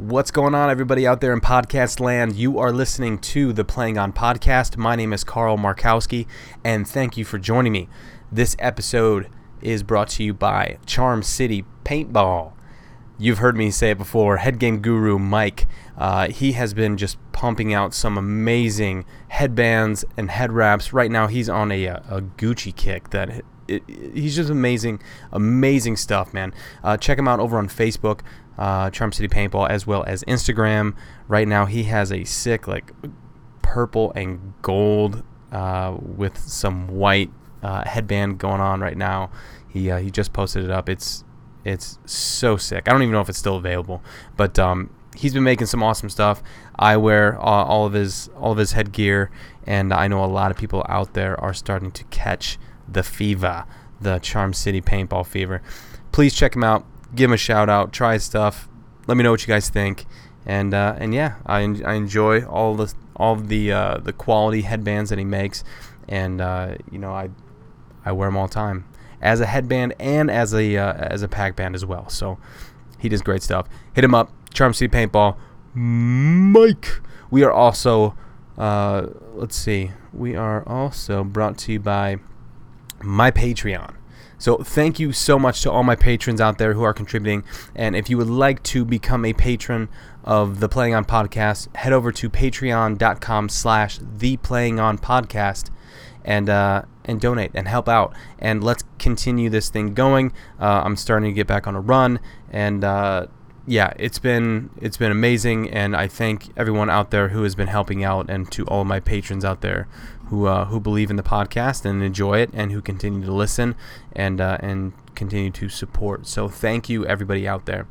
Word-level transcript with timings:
What's 0.00 0.30
going 0.30 0.54
on, 0.54 0.70
everybody 0.70 1.06
out 1.06 1.20
there 1.20 1.34
in 1.34 1.42
podcast 1.42 2.00
land? 2.00 2.34
You 2.34 2.58
are 2.58 2.72
listening 2.72 3.18
to 3.18 3.52
the 3.52 3.66
Playing 3.66 3.98
On 3.98 4.14
podcast. 4.14 4.78
My 4.78 4.96
name 4.96 5.12
is 5.12 5.24
Carl 5.24 5.58
Markowski, 5.58 6.26
and 6.64 6.88
thank 6.88 7.18
you 7.18 7.24
for 7.26 7.38
joining 7.38 7.72
me. 7.72 7.86
This 8.32 8.56
episode 8.58 9.28
is 9.60 9.82
brought 9.82 10.08
to 10.08 10.24
you 10.24 10.32
by 10.32 10.78
Charm 10.86 11.22
City 11.22 11.66
Paintball. 11.84 12.54
You've 13.18 13.40
heard 13.40 13.58
me 13.58 13.70
say 13.70 13.90
it 13.90 13.98
before. 13.98 14.38
Head 14.38 14.58
game 14.58 14.80
guru 14.80 15.18
Mike, 15.18 15.66
uh, 15.98 16.28
he 16.28 16.52
has 16.52 16.72
been 16.72 16.96
just 16.96 17.18
pumping 17.32 17.74
out 17.74 17.92
some 17.92 18.16
amazing 18.16 19.04
headbands 19.28 20.06
and 20.16 20.30
head 20.30 20.50
wraps. 20.50 20.94
Right 20.94 21.10
now, 21.10 21.26
he's 21.26 21.50
on 21.50 21.70
a, 21.70 21.84
a 21.84 22.22
Gucci 22.38 22.74
kick 22.74 23.10
that 23.10 23.28
it, 23.28 23.44
it, 23.68 23.82
he's 24.14 24.34
just 24.34 24.48
amazing, 24.48 25.02
amazing 25.30 25.96
stuff, 25.96 26.32
man. 26.32 26.54
Uh, 26.82 26.96
check 26.96 27.18
him 27.18 27.28
out 27.28 27.38
over 27.38 27.58
on 27.58 27.68
Facebook 27.68 28.20
uh, 28.60 28.90
Charm 28.90 29.10
City 29.10 29.26
Paintball, 29.26 29.68
as 29.68 29.86
well 29.86 30.04
as 30.06 30.22
Instagram. 30.24 30.94
Right 31.26 31.48
now, 31.48 31.64
he 31.64 31.84
has 31.84 32.12
a 32.12 32.22
sick, 32.24 32.68
like, 32.68 32.92
purple 33.62 34.12
and 34.14 34.52
gold 34.62 35.24
uh, 35.50 35.96
with 35.98 36.38
some 36.38 36.88
white 36.88 37.30
uh, 37.62 37.84
headband 37.84 38.38
going 38.38 38.60
on 38.60 38.80
right 38.80 38.96
now. 38.96 39.30
He, 39.68 39.90
uh, 39.90 39.98
he 39.98 40.10
just 40.10 40.32
posted 40.32 40.64
it 40.64 40.70
up. 40.70 40.88
It's 40.88 41.24
it's 41.64 41.98
so 42.06 42.56
sick. 42.56 42.88
I 42.88 42.92
don't 42.92 43.02
even 43.02 43.12
know 43.12 43.20
if 43.20 43.28
it's 43.28 43.38
still 43.38 43.56
available, 43.56 44.02
but 44.36 44.58
um, 44.58 44.90
he's 45.14 45.34
been 45.34 45.42
making 45.42 45.66
some 45.66 45.82
awesome 45.82 46.08
stuff. 46.08 46.42
I 46.78 46.96
wear 46.96 47.38
all, 47.38 47.66
all 47.66 47.86
of 47.86 47.92
his 47.92 48.28
all 48.36 48.52
of 48.52 48.58
his 48.58 48.72
headgear, 48.72 49.30
and 49.66 49.92
I 49.92 50.08
know 50.08 50.24
a 50.24 50.26
lot 50.26 50.50
of 50.50 50.56
people 50.56 50.84
out 50.88 51.14
there 51.14 51.38
are 51.40 51.52
starting 51.54 51.90
to 51.92 52.04
catch 52.04 52.58
the 52.88 53.02
fever, 53.02 53.64
the 54.00 54.18
Charm 54.18 54.52
City 54.52 54.80
Paintball 54.80 55.26
fever. 55.26 55.62
Please 56.12 56.34
check 56.34 56.56
him 56.56 56.64
out 56.64 56.86
give 57.14 57.30
him 57.30 57.34
a 57.34 57.38
shout 57.38 57.68
out, 57.68 57.92
try 57.92 58.14
his 58.14 58.24
stuff. 58.24 58.68
Let 59.06 59.16
me 59.16 59.24
know 59.24 59.30
what 59.30 59.42
you 59.42 59.48
guys 59.48 59.68
think. 59.68 60.06
And 60.46 60.72
uh, 60.72 60.96
and 60.98 61.14
yeah, 61.14 61.36
I, 61.46 61.60
I 61.84 61.94
enjoy 61.94 62.44
all 62.44 62.74
the 62.74 62.92
all 63.16 63.36
the 63.36 63.72
uh, 63.72 63.98
the 63.98 64.12
quality 64.12 64.62
headbands 64.62 65.10
that 65.10 65.18
he 65.18 65.24
makes, 65.24 65.62
and 66.08 66.40
uh, 66.40 66.76
you 66.90 66.98
know 66.98 67.12
I 67.12 67.30
I 68.04 68.12
wear 68.12 68.28
them 68.28 68.36
all 68.36 68.46
the 68.46 68.54
time 68.54 68.86
as 69.20 69.40
a 69.40 69.46
headband 69.46 69.94
and 70.00 70.30
as 70.30 70.54
a 70.54 70.76
uh, 70.76 70.94
as 70.94 71.22
a 71.22 71.28
pack 71.28 71.56
band 71.56 71.74
as 71.74 71.84
well. 71.84 72.08
So 72.08 72.38
he 72.98 73.08
does 73.08 73.20
great 73.20 73.42
stuff. 73.42 73.68
Hit 73.92 74.02
him 74.02 74.14
up, 74.14 74.32
Charm 74.54 74.72
City 74.72 74.88
Paintball, 74.88 75.36
Mike. 75.74 77.00
We 77.30 77.44
are 77.44 77.52
also 77.52 78.16
uh, 78.60 79.06
let's 79.32 79.56
see, 79.56 79.90
we 80.12 80.36
are 80.36 80.68
also 80.68 81.24
brought 81.24 81.56
to 81.56 81.72
you 81.72 81.80
by 81.80 82.18
my 83.02 83.30
Patreon. 83.30 83.94
So 84.40 84.56
thank 84.56 84.98
you 84.98 85.12
so 85.12 85.38
much 85.38 85.60
to 85.62 85.70
all 85.70 85.82
my 85.82 85.94
patrons 85.94 86.40
out 86.40 86.56
there 86.56 86.72
who 86.72 86.82
are 86.82 86.94
contributing. 86.94 87.44
And 87.76 87.94
if 87.94 88.08
you 88.08 88.16
would 88.16 88.30
like 88.30 88.62
to 88.64 88.86
become 88.86 89.26
a 89.26 89.34
patron 89.34 89.90
of 90.24 90.60
the 90.60 90.68
Playing 90.68 90.94
On 90.94 91.04
Podcast, 91.04 91.74
head 91.76 91.92
over 91.92 92.10
to 92.10 92.30
patreon.com 92.30 93.50
slash 93.50 94.00
the 94.00 94.38
Playing 94.38 94.80
On 94.80 94.96
Podcast 94.96 95.68
and 96.24 96.48
uh, 96.48 96.82
and 97.04 97.20
donate 97.20 97.50
and 97.52 97.68
help 97.68 97.86
out. 97.86 98.14
And 98.38 98.64
let's 98.64 98.82
continue 98.98 99.50
this 99.50 99.68
thing 99.68 99.92
going. 99.92 100.32
Uh, 100.58 100.82
I'm 100.84 100.96
starting 100.96 101.30
to 101.30 101.34
get 101.34 101.46
back 101.46 101.66
on 101.66 101.76
a 101.76 101.80
run 101.80 102.18
and 102.50 102.82
uh, 102.82 103.26
yeah, 103.66 103.92
it's 103.98 104.18
been 104.18 104.70
it's 104.80 104.96
been 104.96 105.12
amazing, 105.12 105.70
and 105.70 105.94
I 105.94 106.08
thank 106.08 106.48
everyone 106.56 106.90
out 106.90 107.10
there 107.10 107.28
who 107.28 107.42
has 107.42 107.54
been 107.54 107.68
helping 107.68 108.02
out, 108.02 108.30
and 108.30 108.50
to 108.52 108.64
all 108.66 108.84
my 108.84 109.00
patrons 109.00 109.44
out 109.44 109.60
there 109.60 109.86
who 110.26 110.46
uh, 110.46 110.66
who 110.66 110.80
believe 110.80 111.10
in 111.10 111.16
the 111.16 111.22
podcast 111.22 111.84
and 111.84 112.02
enjoy 112.02 112.38
it, 112.38 112.50
and 112.52 112.72
who 112.72 112.80
continue 112.80 113.24
to 113.24 113.32
listen 113.32 113.74
and 114.12 114.40
uh, 114.40 114.56
and 114.60 114.92
continue 115.14 115.50
to 115.50 115.68
support. 115.68 116.26
So 116.26 116.48
thank 116.48 116.88
you, 116.88 117.04
everybody 117.06 117.46
out 117.46 117.66
there. 117.66 117.86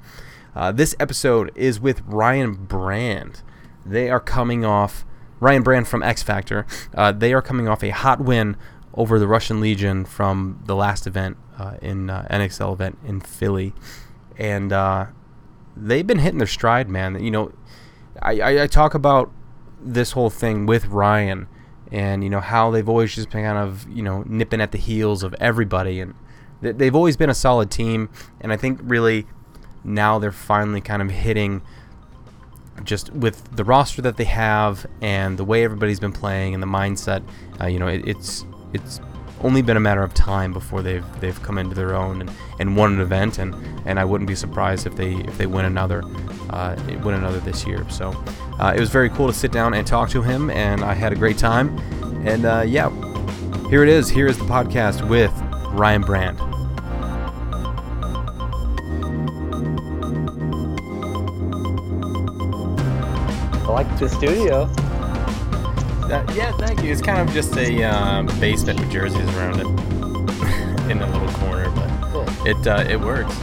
Uh, 0.55 0.71
this 0.71 0.95
episode 0.99 1.51
is 1.55 1.79
with 1.79 2.01
Ryan 2.05 2.53
Brand. 2.53 3.41
They 3.85 4.09
are 4.09 4.19
coming 4.19 4.65
off 4.65 5.05
Ryan 5.39 5.61
Brand 5.61 5.87
from 5.87 6.01
X 6.01 6.23
Factor. 6.23 6.65
Uh, 6.95 7.11
they 7.11 7.33
are 7.33 7.41
coming 7.41 7.67
off 7.67 7.83
a 7.83 7.89
hot 7.89 8.19
win 8.19 8.57
over 8.95 9.19
the 9.19 9.27
Russian 9.27 9.61
Legion 9.61 10.03
from 10.03 10.61
the 10.65 10.75
last 10.75 11.05
event 11.05 11.37
uh, 11.57 11.75
in 11.81 12.09
uh, 12.09 12.27
NXL 12.29 12.73
event 12.73 12.97
in 13.05 13.21
Philly, 13.21 13.73
and 14.37 14.73
they've 15.87 16.05
been 16.05 16.19
hitting 16.19 16.37
their 16.39 16.47
stride, 16.47 16.89
man. 16.89 17.23
You 17.23 17.31
know, 17.31 17.51
I, 18.21 18.39
I, 18.39 18.63
I 18.63 18.67
talk 18.67 18.93
about 18.93 19.31
this 19.81 20.11
whole 20.11 20.29
thing 20.29 20.65
with 20.65 20.87
Ryan 20.87 21.47
and 21.91 22.23
you 22.23 22.29
know 22.29 22.39
how 22.39 22.69
they've 22.71 22.89
always 22.89 23.15
just 23.15 23.29
been 23.29 23.43
kind 23.43 23.57
of 23.57 23.87
you 23.89 24.03
know 24.03 24.23
nipping 24.27 24.61
at 24.61 24.71
the 24.71 24.77
heels 24.77 25.23
of 25.23 25.33
everybody 25.39 25.99
and 25.99 26.13
they've 26.61 26.95
always 26.95 27.17
been 27.17 27.29
a 27.29 27.33
solid 27.33 27.71
team 27.71 28.09
and 28.41 28.53
i 28.53 28.57
think 28.57 28.79
really 28.83 29.25
now 29.83 30.19
they're 30.19 30.31
finally 30.31 30.81
kind 30.81 31.01
of 31.01 31.09
hitting 31.09 31.61
just 32.83 33.11
with 33.11 33.55
the 33.55 33.63
roster 33.63 34.01
that 34.01 34.17
they 34.17 34.25
have 34.25 34.85
and 35.01 35.37
the 35.37 35.43
way 35.43 35.63
everybody's 35.63 35.99
been 35.99 36.11
playing 36.11 36.53
and 36.53 36.61
the 36.61 36.67
mindset 36.67 37.23
uh, 37.59 37.65
you 37.65 37.79
know 37.79 37.87
it, 37.87 38.07
it's 38.07 38.45
it's 38.73 38.99
only 39.41 39.61
been 39.61 39.77
a 39.77 39.79
matter 39.79 40.03
of 40.03 40.13
time 40.13 40.53
before 40.53 40.81
they've 40.81 41.05
they've 41.21 41.41
come 41.41 41.57
into 41.57 41.75
their 41.75 41.95
own 41.95 42.21
and, 42.21 42.31
and 42.59 42.75
won 42.75 42.93
an 42.93 43.01
event 43.01 43.39
and, 43.39 43.55
and 43.85 43.99
I 43.99 44.05
wouldn't 44.05 44.27
be 44.27 44.35
surprised 44.35 44.85
if 44.85 44.95
they 44.95 45.15
if 45.15 45.37
they 45.37 45.45
win 45.45 45.65
another 45.65 46.03
uh, 46.49 46.75
win 47.03 47.15
another 47.15 47.39
this 47.39 47.65
year. 47.65 47.85
So 47.89 48.11
uh, 48.59 48.73
it 48.75 48.79
was 48.79 48.89
very 48.89 49.09
cool 49.09 49.27
to 49.27 49.33
sit 49.33 49.51
down 49.51 49.73
and 49.73 49.85
talk 49.85 50.09
to 50.09 50.21
him, 50.21 50.49
and 50.49 50.83
I 50.83 50.93
had 50.93 51.13
a 51.13 51.15
great 51.15 51.37
time. 51.37 51.77
And 52.25 52.45
uh, 52.45 52.63
yeah, 52.67 52.89
here 53.69 53.83
it 53.83 53.89
is. 53.89 54.09
Here 54.09 54.27
is 54.27 54.37
the 54.37 54.45
podcast 54.45 55.07
with 55.07 55.31
Ryan 55.71 56.01
Brand. 56.01 56.39
I 63.61 63.71
like 63.71 63.99
the 63.99 64.09
studio. 64.09 64.88
Yeah, 66.09 66.51
thank 66.57 66.83
you. 66.83 66.91
It's 66.91 67.01
kind 67.01 67.19
of 67.27 67.33
just 67.33 67.55
a 67.55 67.83
um, 67.83 68.25
basement 68.39 68.79
with 68.79 68.91
jerseys 68.91 69.27
around 69.35 69.59
it 69.59 69.65
in 70.91 71.01
a 71.01 71.11
little 71.11 71.27
corner, 71.39 71.69
but 71.69 72.11
cool. 72.11 72.47
it 72.47 72.67
uh, 72.67 72.83
it 72.89 72.99
works. 72.99 73.39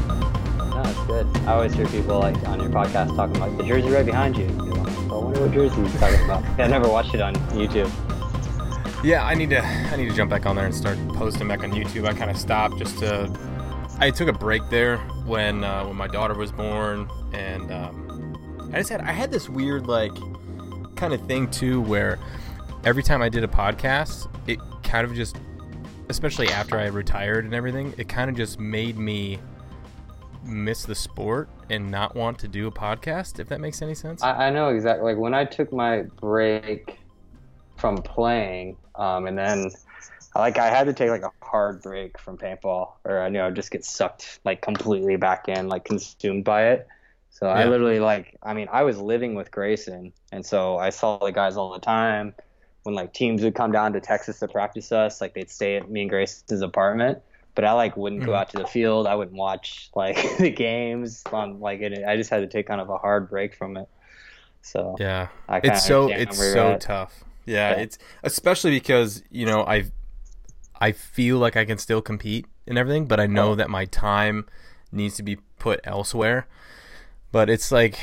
No, 0.59 0.83
it's 0.85 1.05
good. 1.05 1.27
I 1.47 1.53
always 1.53 1.75
hear 1.75 1.87
people 1.87 2.19
like 2.19 2.37
on 2.49 2.61
your 2.61 2.71
podcast 2.71 3.15
talking 3.15 3.37
about 3.37 3.57
the 3.57 3.63
jersey 3.63 3.89
right 3.89 4.05
behind 4.05 4.37
you. 4.37 4.47
I 4.47 5.15
wonder 5.15 5.43
what 5.43 5.53
jersey 5.53 5.81
he's 5.81 6.01
talking 6.01 6.25
about. 6.25 6.43
yeah, 6.59 6.65
I 6.65 6.67
never 6.67 6.89
watched 6.89 7.15
it 7.15 7.21
on 7.21 7.35
YouTube. 7.51 7.91
Yeah, 9.05 9.25
I 9.25 9.35
need 9.35 9.51
to 9.51 9.65
I 9.65 9.95
need 9.95 10.09
to 10.09 10.17
jump 10.17 10.31
back 10.31 10.45
on 10.45 10.57
there 10.57 10.67
and 10.67 10.75
start 10.75 10.99
posting 11.11 11.47
back 11.47 11.63
on 11.63 11.71
YouTube. 11.71 12.09
I 12.09 12.15
kind 12.15 12.31
of 12.31 12.37
stopped 12.37 12.79
just 12.79 12.99
to. 12.99 13.33
I 14.01 14.11
took 14.11 14.29
a 14.29 14.33
break 14.33 14.69
there 14.71 14.99
when 15.25 15.63
uh, 15.63 15.85
when 15.85 15.97
my 15.97 16.09
daughter 16.09 16.35
was 16.35 16.51
born, 16.51 17.09
and 17.33 17.71
um, 17.71 18.71
I 18.73 18.79
just 18.79 18.91
had 18.91 19.03
I 19.03 19.13
had 19.13 19.31
this 19.31 19.49
weird 19.49 19.87
like 19.87 20.13
kind 20.97 21.13
of 21.13 21.21
thing 21.29 21.49
too 21.51 21.81
where 21.83 22.19
every 22.87 23.03
time 23.03 23.21
I 23.21 23.29
did 23.29 23.43
a 23.43 23.49
podcast, 23.49 24.31
it 24.47 24.61
kind 24.85 25.05
of 25.05 25.13
just, 25.13 25.37
especially 26.09 26.49
after 26.49 26.79
I 26.79 26.87
retired 26.87 27.45
and 27.45 27.53
everything, 27.53 27.93
it 27.99 28.09
kind 28.09 28.31
of 28.31 28.37
just 28.37 28.61
made 28.61 28.97
me 28.97 29.41
miss 30.45 30.85
the 30.85 30.95
sport 30.95 31.49
and 31.69 31.91
not 31.91 32.15
want 32.15 32.39
to 32.39 32.49
do 32.49 32.69
a 32.69 32.71
podcast. 32.71 33.41
If 33.41 33.49
that 33.49 33.61
makes 33.61 33.83
any 33.83 33.97
sense. 33.97 34.23
I, 34.23 34.47
I 34.47 34.51
know 34.51 34.69
exactly. 34.69 35.13
Like 35.13 35.21
when 35.21 35.35
I 35.35 35.45
took 35.45 35.73
my 35.73 36.03
break 36.21 37.01
from 37.77 37.99
playing, 37.99 38.77
um, 38.95 39.27
and 39.27 39.37
then 39.37 39.69
like 40.37 40.57
I 40.57 40.71
had 40.71 40.87
to 40.87 40.93
take 40.93 41.11
like 41.11 41.25
a 41.25 41.33
hard 41.43 41.83
break 41.83 42.17
from 42.21 42.39
paintball, 42.39 42.93
or 43.03 43.21
I 43.21 43.29
knew 43.29 43.43
I'd 43.43 43.57
just 43.57 43.73
get 43.73 43.85
sucked 43.85 44.39
like 44.45 44.63
completely 44.63 45.17
back 45.17 45.49
in, 45.49 45.67
like 45.67 45.85
consumed 45.85 46.45
by 46.45 46.69
it. 46.69 46.87
So 47.31 47.47
yeah. 47.47 47.55
I 47.55 47.65
literally 47.67 47.99
like, 47.99 48.37
I 48.45 48.55
mean, 48.55 48.69
I 48.71 48.85
was 48.85 48.97
living 48.97 49.35
with 49.35 49.51
Grayson, 49.51 50.13
and 50.31 50.47
so 50.47 50.79
I 50.79 50.91
saw 50.91 51.19
the 51.19 51.33
guys 51.33 51.57
all 51.57 51.73
the 51.73 51.81
time 51.81 52.33
when 52.87 52.95
like 52.95 53.13
teams 53.13 53.43
would 53.43 53.55
come 53.55 53.73
down 53.73 53.93
to 53.93 54.01
Texas 54.01 54.39
to 54.39 54.49
practice 54.49 54.93
us, 54.93 55.21
like 55.21 55.35
they'd 55.35 55.51
stay 55.51 55.77
at 55.77 55.91
me 55.91 56.03
and 56.03 56.11
Grace's 56.11 56.63
apartment. 56.63 57.19
But 57.55 57.65
I 57.65 57.73
like 57.73 57.97
wouldn't 57.97 58.23
mm-hmm. 58.23 58.31
go 58.31 58.37
out 58.37 58.51
to 58.51 58.59
the 58.59 58.67
field. 58.67 59.07
I 59.07 59.15
wouldn't 59.15 59.37
watch 59.37 59.91
like 59.95 60.17
the 60.39 60.51
games. 60.51 61.23
Like 61.33 61.81
it, 61.81 62.05
I 62.07 62.17
just 62.17 62.31
had 62.31 62.39
to 62.39 62.47
take 62.47 62.67
kind 62.67 62.81
of 62.81 62.89
a 62.89 62.99
hard 62.99 63.29
break 63.29 63.55
from 63.55 63.77
it. 63.77 63.89
So 64.63 64.97
yeah, 64.99 65.29
it's 65.49 65.85
so 65.85 66.11
it's 66.11 66.39
so 66.39 66.73
at. 66.73 66.81
tough. 66.81 67.25
Yeah, 67.45 67.71
yeah, 67.71 67.83
it's 67.83 67.99
especially 68.23 68.73
because 68.73 69.23
you 69.31 69.47
know 69.47 69.65
I 69.65 69.91
I 70.81 70.93
feel 70.93 71.39
like 71.39 71.57
I 71.57 71.65
can 71.65 71.79
still 71.79 72.03
compete 72.03 72.47
and 72.67 72.77
everything, 72.77 73.07
but 73.07 73.21
I 73.21 73.27
know 73.27 73.51
oh. 73.53 73.55
that 73.55 73.71
my 73.71 73.85
time 73.85 74.47
needs 74.93 75.17
to 75.17 75.23
be 75.23 75.37
put 75.59 75.81
elsewhere. 75.85 76.47
But 77.33 77.49
it's 77.49 77.71
like 77.71 77.99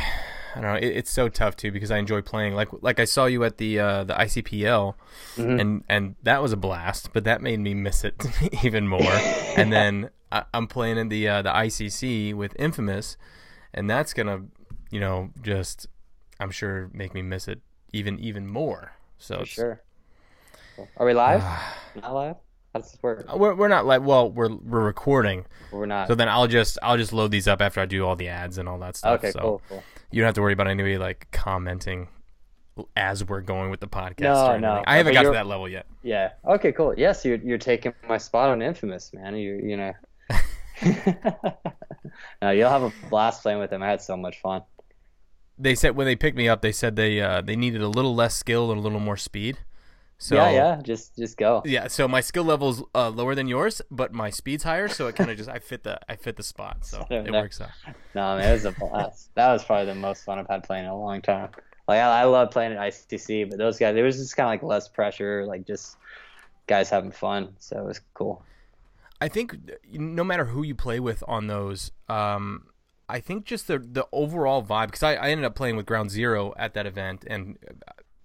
I 0.55 0.61
don't 0.61 0.73
know. 0.73 0.77
It, 0.77 0.97
it's 0.97 1.11
so 1.11 1.29
tough 1.29 1.55
too 1.55 1.71
because 1.71 1.91
I 1.91 1.97
enjoy 1.97 2.21
playing. 2.21 2.53
Like 2.53 2.69
like 2.81 2.99
I 2.99 3.05
saw 3.05 3.25
you 3.25 3.43
at 3.43 3.57
the 3.57 3.79
uh, 3.79 4.03
the 4.03 4.13
ICPL, 4.13 4.95
mm-hmm. 5.35 5.59
and 5.59 5.83
and 5.89 6.15
that 6.23 6.41
was 6.41 6.51
a 6.51 6.57
blast. 6.57 7.11
But 7.13 7.23
that 7.23 7.41
made 7.41 7.59
me 7.59 7.73
miss 7.73 8.03
it 8.03 8.25
even 8.63 8.87
more. 8.87 9.01
and 9.57 9.71
then 9.71 10.09
I, 10.31 10.45
am 10.53 10.67
playing 10.67 10.97
in 10.97 11.09
the 11.09 11.27
uh, 11.27 11.41
the 11.41 11.49
ICC 11.49 12.33
with 12.33 12.55
Infamous, 12.59 13.17
and 13.73 13.89
that's 13.89 14.13
gonna 14.13 14.41
you 14.91 14.99
know 14.99 15.31
just 15.41 15.87
I'm 16.39 16.51
sure 16.51 16.89
make 16.93 17.13
me 17.13 17.21
miss 17.21 17.47
it 17.47 17.61
even 17.91 18.19
even 18.19 18.47
more. 18.47 18.93
So 19.17 19.43
sure. 19.43 19.81
Are 20.97 21.05
we 21.05 21.13
live? 21.13 21.43
Not 21.95 22.13
live. 22.13 22.35
Does 22.73 22.91
this 22.91 23.03
work? 23.03 23.31
We're, 23.35 23.53
we're 23.53 23.67
not 23.67 23.85
like 23.85 24.01
well 24.01 24.31
we're 24.31 24.53
we're 24.55 24.83
recording, 24.83 25.45
We're 25.71 25.85
not. 25.85 26.07
so 26.07 26.15
then 26.15 26.27
I'll 26.27 26.47
just 26.47 26.79
I'll 26.81 26.97
just 26.97 27.13
load 27.13 27.29
these 27.29 27.47
up 27.47 27.61
after 27.61 27.79
I 27.79 27.85
do 27.85 28.03
all 28.05 28.15
the 28.15 28.29
ads 28.29 28.57
and 28.57 28.67
all 28.67 28.79
that 28.79 28.95
stuff. 28.95 29.19
okay, 29.19 29.31
so 29.31 29.39
cool, 29.39 29.61
cool. 29.69 29.83
You 30.13 30.21
don't 30.21 30.27
have 30.27 30.35
to 30.35 30.41
worry 30.41 30.53
about 30.53 30.67
anybody 30.67 30.97
like 30.97 31.27
commenting 31.31 32.07
as 32.95 33.23
we're 33.23 33.41
going 33.41 33.71
with 33.71 33.79
the 33.79 33.87
podcast. 33.87 34.21
No, 34.21 34.51
or 34.51 34.59
no. 34.59 34.83
I 34.85 34.97
haven't 34.97 35.13
got 35.13 35.23
to 35.23 35.31
that 35.31 35.47
level 35.47 35.67
yet. 35.67 35.87
Yeah. 36.03 36.31
Okay, 36.45 36.71
cool. 36.71 36.93
Yes, 36.95 37.25
you're 37.25 37.37
you're 37.37 37.57
taking 37.57 37.93
my 38.07 38.17
spot 38.17 38.49
on 38.49 38.61
Infamous, 38.61 39.11
man. 39.13 39.35
You 39.35 39.59
you 39.63 39.77
know. 39.77 39.93
no, 42.41 42.51
you'll 42.51 42.69
have 42.69 42.83
a 42.83 42.93
blast 43.09 43.41
playing 43.41 43.59
with 43.59 43.71
him. 43.71 43.81
I 43.81 43.89
had 43.89 44.01
so 44.01 44.15
much 44.15 44.39
fun. 44.39 44.61
They 45.57 45.75
said 45.75 45.95
when 45.95 46.05
they 46.05 46.15
picked 46.15 46.37
me 46.37 46.47
up, 46.47 46.61
they 46.61 46.71
said 46.71 46.95
they 46.95 47.19
uh, 47.19 47.41
they 47.41 47.55
needed 47.55 47.81
a 47.81 47.87
little 47.87 48.13
less 48.13 48.35
skill 48.35 48.71
and 48.71 48.79
a 48.79 48.83
little 48.83 48.99
more 48.99 49.17
speed. 49.17 49.57
So 50.17 50.35
yeah, 50.35 50.51
yeah. 50.51 50.81
Just 50.81 51.15
just 51.17 51.37
go. 51.37 51.61
Yeah, 51.65 51.87
so 51.87 52.07
my 52.07 52.21
skill 52.21 52.45
level's 52.45 52.83
uh, 52.95 53.09
lower 53.09 53.35
than 53.35 53.47
yours, 53.47 53.81
but 53.91 54.13
my 54.13 54.29
speed's 54.29 54.63
higher, 54.63 54.87
so 54.87 55.07
it 55.07 55.15
kind 55.15 55.29
of 55.29 55.37
just 55.37 55.49
I 55.49 55.59
fit 55.59 55.83
the 55.83 55.99
I 56.07 56.15
fit 56.15 56.37
the 56.37 56.43
spot, 56.43 56.85
so 56.85 57.05
it 57.09 57.29
know. 57.29 57.41
works 57.41 57.59
out. 57.59 57.71
No, 58.15 58.37
man, 58.37 58.49
it 58.49 58.53
was 58.53 58.65
a 58.65 58.71
blast. 58.71 59.31
that 59.35 59.51
was 59.51 59.63
probably 59.63 59.87
the 59.87 59.95
most 59.95 60.23
fun 60.23 60.39
I've 60.39 60.47
had 60.47 60.63
playing 60.63 60.85
in 60.85 60.91
a 60.91 60.97
long 60.97 61.21
time. 61.21 61.49
Like 61.87 61.99
I, 61.99 62.21
I 62.21 62.23
love 62.23 62.51
playing 62.51 62.73
at 62.73 62.79
ICC, 62.79 63.49
but 63.49 63.57
those 63.57 63.77
guys, 63.77 63.95
there 63.95 64.05
was 64.05 64.17
just 64.17 64.37
kind 64.37 64.47
of 64.47 64.51
like 64.51 64.63
less 64.63 64.87
pressure, 64.87 65.45
like 65.45 65.67
just 65.67 65.97
guys 66.67 66.89
having 66.89 67.11
fun. 67.11 67.55
So 67.59 67.77
it 67.79 67.85
was 67.85 67.99
cool. 68.13 68.43
I 69.19 69.27
think 69.27 69.57
no 69.91 70.23
matter 70.23 70.45
who 70.45 70.63
you 70.63 70.75
play 70.75 70.99
with 70.99 71.23
on 71.27 71.47
those, 71.47 71.91
um, 72.07 72.67
I 73.09 73.19
think 73.19 73.45
just 73.45 73.67
the 73.67 73.79
the 73.79 74.07
overall 74.13 74.63
vibe 74.63 74.87
because 74.87 75.03
I, 75.03 75.15
I 75.15 75.29
ended 75.29 75.45
up 75.45 75.55
playing 75.55 75.75
with 75.75 75.85
Ground 75.85 76.11
Zero 76.11 76.53
at 76.57 76.73
that 76.75 76.85
event 76.85 77.25
and. 77.27 77.57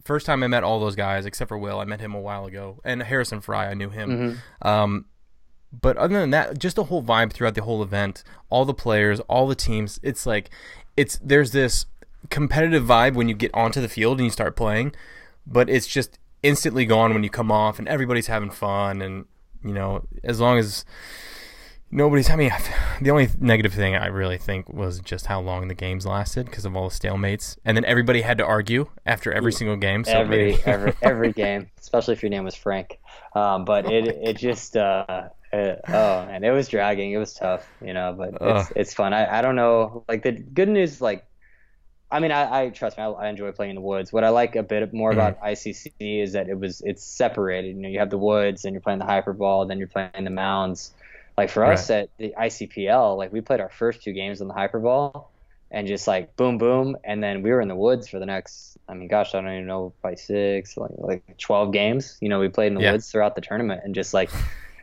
First 0.08 0.24
time 0.24 0.42
I 0.42 0.46
met 0.46 0.64
all 0.64 0.80
those 0.80 0.96
guys, 0.96 1.26
except 1.26 1.48
for 1.48 1.58
Will, 1.58 1.80
I 1.80 1.84
met 1.84 2.00
him 2.00 2.14
a 2.14 2.20
while 2.20 2.46
ago, 2.46 2.80
and 2.82 3.02
Harrison 3.02 3.42
Fry, 3.42 3.68
I 3.68 3.74
knew 3.74 3.90
him. 3.90 4.08
Um, 4.62 5.04
but 5.70 5.98
other 5.98 6.18
than 6.18 6.30
that, 6.30 6.58
just 6.58 6.76
the 6.76 6.84
whole 6.84 7.02
vibe 7.02 7.30
throughout 7.30 7.54
the 7.54 7.62
whole 7.62 7.82
event, 7.82 8.24
all 8.48 8.64
the 8.64 8.72
players, 8.72 9.20
all 9.28 9.46
the 9.46 9.54
teams, 9.54 10.00
it's 10.02 10.24
like 10.24 10.48
it's 10.96 11.18
there's 11.22 11.52
this 11.52 11.84
competitive 12.30 12.84
vibe 12.84 13.16
when 13.16 13.28
you 13.28 13.34
get 13.34 13.52
onto 13.52 13.82
the 13.82 13.88
field 13.88 14.16
and 14.16 14.24
you 14.24 14.30
start 14.30 14.56
playing, 14.56 14.94
but 15.46 15.68
it's 15.68 15.86
just 15.86 16.18
instantly 16.42 16.86
gone 16.86 17.12
when 17.12 17.22
you 17.22 17.28
come 17.28 17.52
off 17.52 17.78
and 17.78 17.86
everybody's 17.86 18.28
having 18.28 18.48
fun 18.50 19.02
and 19.02 19.26
you 19.62 19.74
know, 19.74 20.06
as 20.24 20.40
long 20.40 20.56
as 20.56 20.86
nobody's 21.90 22.30
I 22.30 22.36
mean, 22.36 22.50
the 23.00 23.10
only 23.10 23.28
negative 23.38 23.72
thing 23.72 23.94
I 23.94 24.06
really 24.06 24.38
think 24.38 24.68
was 24.68 25.00
just 25.00 25.26
how 25.26 25.40
long 25.40 25.68
the 25.68 25.74
games 25.74 26.06
lasted 26.06 26.46
because 26.46 26.64
of 26.64 26.76
all 26.76 26.88
the 26.88 26.94
stalemates. 26.94 27.56
And 27.64 27.76
then 27.76 27.84
everybody 27.84 28.22
had 28.22 28.38
to 28.38 28.44
argue 28.44 28.90
after 29.06 29.32
every 29.32 29.52
single 29.52 29.76
game. 29.76 30.04
So 30.04 30.12
every 30.12 30.62
every 30.64 30.92
every 31.02 31.32
game, 31.44 31.70
especially 31.80 32.14
if 32.14 32.22
your 32.22 32.30
name 32.30 32.44
was 32.44 32.54
Frank. 32.54 32.98
Um, 33.34 33.64
but 33.64 33.90
it 33.90 34.06
it 34.06 34.36
just 34.36 34.76
uh, 34.76 35.28
uh, 35.52 35.74
oh 35.88 36.26
man, 36.26 36.44
it 36.44 36.50
was 36.50 36.68
dragging. 36.68 37.12
It 37.12 37.18
was 37.18 37.34
tough, 37.34 37.66
you 37.84 37.94
know. 37.94 38.14
But 38.16 38.34
it's 38.34 38.40
Ugh. 38.40 38.72
it's 38.76 38.94
fun. 38.94 39.12
I, 39.12 39.38
I 39.38 39.42
don't 39.42 39.56
know. 39.56 40.04
Like 40.08 40.22
the 40.22 40.32
good 40.32 40.68
news, 40.68 41.00
like 41.00 41.24
I 42.10 42.20
mean, 42.20 42.32
I, 42.32 42.64
I 42.64 42.68
trust 42.70 42.96
me. 42.96 43.04
I, 43.04 43.08
I 43.10 43.28
enjoy 43.28 43.52
playing 43.52 43.70
in 43.70 43.76
the 43.76 43.82
woods. 43.82 44.12
What 44.12 44.24
I 44.24 44.30
like 44.30 44.56
a 44.56 44.62
bit 44.62 44.92
more 44.94 45.10
about 45.10 45.40
ICC 45.40 45.92
is 46.00 46.32
that 46.32 46.48
it 46.48 46.58
was 46.58 46.80
it's 46.84 47.04
separated. 47.04 47.76
You 47.76 47.82
know, 47.82 47.88
you 47.88 47.98
have 47.98 48.10
the 48.10 48.18
woods, 48.18 48.64
and 48.64 48.72
you're 48.72 48.80
playing 48.80 48.98
the 48.98 49.04
hyperball, 49.04 49.68
then 49.68 49.78
you're 49.78 49.88
playing 49.88 50.24
the 50.24 50.30
mounds. 50.30 50.92
Like 51.38 51.50
for 51.50 51.64
us 51.64 51.90
at 51.90 52.10
the 52.18 52.34
ICPL, 52.36 53.16
like 53.16 53.32
we 53.32 53.42
played 53.42 53.60
our 53.60 53.70
first 53.70 54.02
two 54.02 54.12
games 54.12 54.42
on 54.42 54.48
the 54.48 54.54
hyperball, 54.54 55.28
and 55.70 55.88
just 55.88 56.08
like 56.08 56.36
boom, 56.36 56.58
boom, 56.58 56.96
and 57.04 57.22
then 57.22 57.42
we 57.42 57.50
were 57.52 57.62
in 57.62 57.68
the 57.68 57.76
woods 57.76 58.08
for 58.08 58.18
the 58.20 58.26
next. 58.26 58.78
I 58.88 58.94
mean, 58.94 59.08
gosh, 59.08 59.34
I 59.34 59.42
don't 59.42 59.52
even 59.52 59.66
know, 59.68 59.94
by 60.02 60.16
six, 60.16 60.76
like 60.76 60.92
like 60.98 61.38
twelve 61.38 61.72
games. 61.72 62.18
You 62.20 62.28
know, 62.30 62.40
we 62.40 62.50
played 62.50 62.68
in 62.68 62.74
the 62.74 62.80
Yeah. 62.80 62.90
woods 62.90 63.10
throughout 63.10 63.36
the 63.36 63.42
tournament, 63.42 63.82
and 63.84 63.94
just 63.94 64.14
like, 64.14 64.34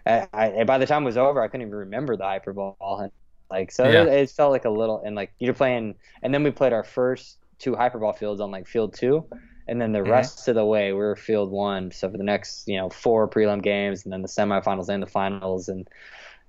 I, 0.05 0.27
I 0.33 0.63
by 0.65 0.79
the 0.79 0.85
time 0.87 1.03
it 1.03 1.07
was 1.07 1.17
over, 1.17 1.41
I 1.41 1.47
couldn't 1.47 1.63
even 1.67 1.75
remember 1.75 2.17
the 2.17 2.23
hyperball, 2.23 3.03
and 3.03 3.11
like 3.49 3.71
so 3.71 3.91
Yeah. 3.91 4.01
it, 4.01 4.07
it 4.07 4.29
felt 4.31 4.51
like 4.51 4.65
a 4.65 4.69
little, 4.71 5.01
and 5.05 5.15
like 5.15 5.33
you're 5.39 5.53
playing, 5.53 5.95
and 6.23 6.33
then 6.33 6.43
we 6.43 6.51
played 6.51 6.73
our 6.73 6.83
first 6.83 7.37
two 7.59 7.73
hyperball 7.73 8.17
fields 8.17 8.41
on 8.41 8.51
like 8.51 8.67
field 8.67 8.93
two. 8.93 9.27
And 9.67 9.81
then 9.81 9.93
the 9.93 10.03
Mhm. 10.03 10.11
rest 10.11 10.47
of 10.47 10.53
the 10.55 10.65
way, 10.65 10.93
we 10.93 10.99
were 10.99 11.15
field 11.15 11.51
one. 11.51 11.91
So 11.91 12.11
for 12.11 12.17
the 12.19 12.23
next, 12.23 12.67
you 12.67 12.77
know, 12.77 12.89
four 12.91 13.27
prelim 13.27 13.63
games, 13.63 14.03
and 14.03 14.13
then 14.13 14.21
the 14.21 14.27
semifinals 14.27 14.89
and 14.89 15.01
the 15.01 15.07
finals, 15.07 15.69
and 15.69 15.87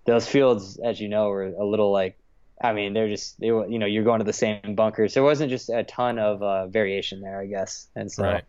those 0.07 0.27
fields, 0.27 0.79
as 0.79 1.01
you 1.01 1.09
know, 1.09 1.29
were 1.29 1.45
a 1.45 1.65
little 1.65 1.93
like, 1.93 2.17
I 2.63 2.73
mean, 2.73 2.95
they're 2.95 3.09
just, 3.09 3.39
they 3.41 3.51
were, 3.51 3.67
you 3.67 3.79
know, 3.79 3.87
you're 3.87 4.05
going 4.05 4.21
to 4.21 4.25
the 4.25 4.33
same 4.33 4.75
bunkers. 4.75 5.15
There 5.15 5.23
wasn't 5.23 5.51
just 5.51 5.69
a 5.69 5.85
ton 5.85 6.19
of 6.19 6.43
uh, 6.43 6.67
variation 6.69 7.21
there, 7.21 7.41
I 7.41 7.47
guess. 7.47 7.89
And 7.95 8.11
so, 8.11 8.23
Right. 8.23 8.45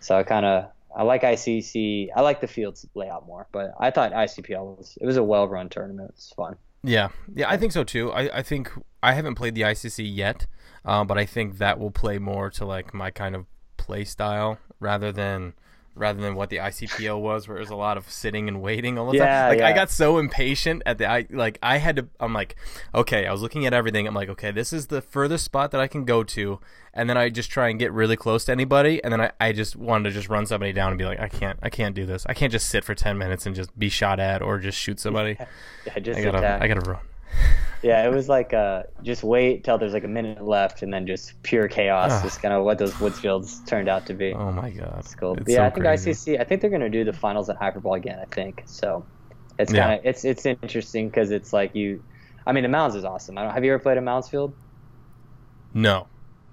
so 0.00 0.16
I 0.16 0.22
kind 0.22 0.46
of, 0.46 0.70
I 0.96 1.02
like 1.02 1.22
ICC. 1.22 2.08
I 2.16 2.22
like 2.22 2.40
the 2.40 2.46
fields 2.46 2.86
layout 2.94 3.26
more, 3.26 3.46
but 3.52 3.74
I 3.78 3.90
thought 3.90 4.12
ICPL 4.12 4.78
was, 4.78 4.96
it 5.00 5.04
was 5.04 5.18
a 5.18 5.22
well-run 5.22 5.68
tournament. 5.68 6.10
It 6.10 6.14
was 6.16 6.32
fun. 6.34 6.56
Yeah, 6.82 7.08
yeah, 7.34 7.50
I 7.50 7.56
think 7.56 7.72
so 7.72 7.84
too. 7.84 8.12
I, 8.12 8.38
I 8.38 8.42
think 8.42 8.70
I 9.02 9.12
haven't 9.12 9.34
played 9.34 9.54
the 9.54 9.62
ICC 9.62 10.16
yet, 10.16 10.46
uh, 10.84 11.04
but 11.04 11.18
I 11.18 11.26
think 11.26 11.58
that 11.58 11.78
will 11.78 11.90
play 11.90 12.18
more 12.18 12.48
to 12.50 12.64
like 12.64 12.94
my 12.94 13.10
kind 13.10 13.34
of 13.34 13.44
play 13.76 14.04
style 14.04 14.58
rather 14.80 15.10
than 15.12 15.54
rather 15.96 16.20
than 16.20 16.34
what 16.34 16.50
the 16.50 16.58
ICPL 16.58 17.20
was, 17.20 17.48
where 17.48 17.56
it 17.56 17.60
was 17.60 17.70
a 17.70 17.76
lot 17.76 17.96
of 17.96 18.08
sitting 18.10 18.46
and 18.48 18.62
waiting 18.62 18.98
all 18.98 19.10
the 19.10 19.16
Yeah, 19.18 19.48
time. 19.48 19.58
Like 19.58 19.62
I 19.62 19.72
got 19.72 19.90
so 19.90 20.18
impatient 20.18 20.82
at 20.86 20.98
the 20.98 21.06
I 21.10 21.26
like 21.30 21.58
I 21.62 21.78
had 21.78 21.96
to. 21.96 22.06
I'm 22.20 22.32
like, 22.32 22.54
okay, 22.94 23.26
I 23.26 23.32
was 23.32 23.42
looking 23.42 23.66
at 23.66 23.72
everything. 23.72 24.06
I'm 24.06 24.14
like, 24.14 24.28
okay, 24.28 24.50
this 24.50 24.72
is 24.72 24.86
the 24.86 25.00
furthest 25.00 25.44
spot 25.44 25.70
that 25.72 25.80
I 25.80 25.86
can 25.88 26.04
go 26.04 26.22
to, 26.22 26.60
and 26.94 27.08
then 27.10 27.16
I 27.16 27.28
just 27.30 27.50
try 27.50 27.68
and 27.68 27.78
get 27.78 27.92
really 27.92 28.16
close 28.16 28.44
to 28.44 28.52
anybody, 28.52 29.02
and 29.02 29.12
then 29.12 29.20
I, 29.20 29.32
I 29.40 29.52
just 29.52 29.74
wanted 29.76 30.10
to 30.10 30.14
just 30.14 30.28
run 30.28 30.46
somebody 30.46 30.72
down 30.72 30.90
and 30.90 30.98
be 30.98 31.04
like, 31.04 31.18
I 31.20 31.28
can't, 31.28 31.58
I 31.62 31.70
can't 31.70 31.94
do 31.94 32.06
this. 32.06 32.26
I 32.26 32.34
can't 32.34 32.52
just 32.52 32.68
sit 32.68 32.84
for 32.84 32.94
ten 32.94 33.18
minutes 33.18 33.46
and 33.46 33.56
just 33.56 33.76
be 33.78 33.88
shot 33.88 34.20
at 34.20 34.42
or 34.42 34.58
just 34.58 34.78
shoot 34.78 35.00
somebody. 35.00 35.38
Yeah, 35.86 35.98
just 36.00 36.18
I 36.18 36.22
gotta, 36.24 36.38
attack. 36.38 36.62
I 36.62 36.68
gotta 36.68 36.90
run. 36.90 37.00
Yeah, 37.82 38.04
it 38.06 38.12
was 38.12 38.28
like 38.28 38.52
uh, 38.52 38.84
just 39.02 39.22
wait 39.22 39.62
till 39.64 39.78
there's 39.78 39.92
like 39.92 40.04
a 40.04 40.08
minute 40.08 40.42
left, 40.42 40.82
and 40.82 40.92
then 40.92 41.06
just 41.06 41.40
pure 41.42 41.68
chaos. 41.68 42.10
Ugh. 42.12 42.26
is 42.26 42.38
kind 42.38 42.54
of 42.54 42.64
what 42.64 42.78
those 42.78 42.98
woods 42.98 43.20
fields 43.20 43.60
turned 43.66 43.88
out 43.88 44.06
to 44.06 44.14
be. 44.14 44.32
Oh 44.32 44.50
my 44.50 44.70
god, 44.70 44.96
It's 45.00 45.14
cool. 45.14 45.36
It's 45.36 45.48
yeah, 45.48 45.56
so 45.56 45.64
I 45.64 45.70
think 45.70 45.84
crazy. 45.84 46.10
ICC. 46.10 46.40
I 46.40 46.44
think 46.44 46.60
they're 46.62 46.70
gonna 46.70 46.88
do 46.90 47.04
the 47.04 47.12
finals 47.12 47.48
at 47.50 47.58
Hyperball 47.60 47.96
again. 47.96 48.18
I 48.18 48.24
think 48.34 48.62
so. 48.66 49.04
It's 49.58 49.72
kind 49.72 49.98
of 49.98 50.06
it's 50.06 50.24
it's 50.24 50.46
interesting 50.46 51.08
because 51.08 51.30
it's 51.30 51.52
like 51.52 51.74
you. 51.74 52.02
I 52.46 52.52
mean, 52.52 52.62
the 52.62 52.68
Mounds 52.68 52.94
is 52.94 53.04
awesome. 53.04 53.36
I 53.38 53.44
don't, 53.44 53.52
have 53.52 53.64
you 53.64 53.72
ever 53.72 53.82
played 53.82 53.98
a 53.98 54.00
Mounds 54.00 54.28
field? 54.28 54.54
No, 55.74 56.06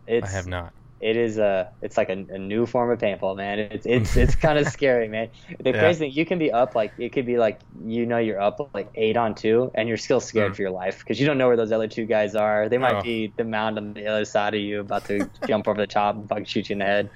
It's 0.07 0.27
I 0.27 0.31
have 0.31 0.47
not. 0.47 0.73
It 1.03 1.17
is 1.17 1.37
a 1.37 1.69
it's 1.81 1.97
like 1.97 2.09
a, 2.09 2.13
a 2.29 2.37
new 2.39 2.65
form 2.65 2.89
of 2.89 2.99
paintball, 2.99 3.35
man. 3.35 3.59
It's 3.59 3.85
it's 3.85 4.15
it's 4.23 4.35
kind 4.35 4.57
of 4.57 4.67
scary, 4.67 5.07
man. 5.07 5.29
The 5.59 5.71
Yeah. 5.71 5.79
crazy 5.79 5.99
thing, 5.99 6.11
you 6.13 6.25
can 6.25 6.39
be 6.39 6.51
up 6.51 6.75
like 6.75 6.93
it 6.97 7.09
could 7.13 7.25
be 7.25 7.37
like 7.37 7.59
you 7.85 8.05
know 8.05 8.17
you're 8.17 8.39
up 8.41 8.69
like 8.73 8.89
eight 8.95 9.17
on 9.17 9.35
two, 9.35 9.69
and 9.75 9.87
you're 9.87 9.97
still 9.97 10.19
scared 10.19 10.53
Mm. 10.53 10.55
for 10.55 10.61
your 10.63 10.71
life 10.71 10.99
because 10.99 11.19
you 11.19 11.25
don't 11.25 11.37
know 11.37 11.47
where 11.47 11.57
those 11.57 11.71
other 11.71 11.87
two 11.87 12.05
guys 12.05 12.35
are. 12.35 12.69
They 12.69 12.77
might 12.77 12.95
Oh. 12.95 13.01
be 13.03 13.33
the 13.35 13.43
mound 13.43 13.77
on 13.77 13.93
the 13.93 14.07
other 14.07 14.25
side 14.25 14.53
of 14.55 14.61
you, 14.61 14.79
about 14.79 15.05
to 15.05 15.29
jump 15.47 15.67
over 15.67 15.79
the 15.79 15.87
top 15.87 16.15
and 16.15 16.27
fucking 16.29 16.45
shoot 16.45 16.69
you 16.69 16.73
in 16.73 16.79
the 16.79 16.85
head. 16.85 17.09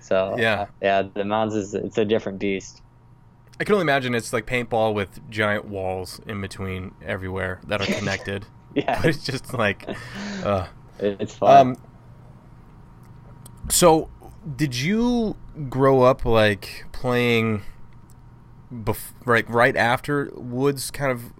So 0.00 0.36
Yeah. 0.38 0.62
uh, 0.62 0.66
yeah, 0.80 1.02
the 1.14 1.24
mounds 1.24 1.54
is 1.54 1.74
it's 1.74 1.98
a 1.98 2.04
different 2.04 2.38
beast. 2.38 2.80
I 3.60 3.64
can 3.64 3.74
only 3.74 3.82
imagine 3.84 4.14
it's 4.14 4.32
like 4.32 4.46
paintball 4.46 4.94
with 4.94 5.20
giant 5.30 5.66
walls 5.66 6.20
in 6.26 6.40
between 6.40 6.92
everywhere 7.04 7.60
that 7.66 7.80
are 7.80 7.86
connected. 7.86 8.46
Yeah, 8.74 8.98
but 9.02 9.10
it's 9.10 9.22
just 9.22 9.52
like, 9.52 9.86
uh. 10.44 10.66
it's 10.98 11.34
fun. 11.34 11.66
um. 11.68 11.76
So, 13.68 14.10
did 14.56 14.74
you 14.74 15.36
grow 15.68 16.02
up 16.02 16.24
like 16.24 16.86
playing, 16.92 17.62
bef- 18.72 19.12
right 19.24 19.48
right 19.48 19.76
after 19.76 20.30
Woods 20.34 20.90
kind 20.90 21.10
of 21.12 21.32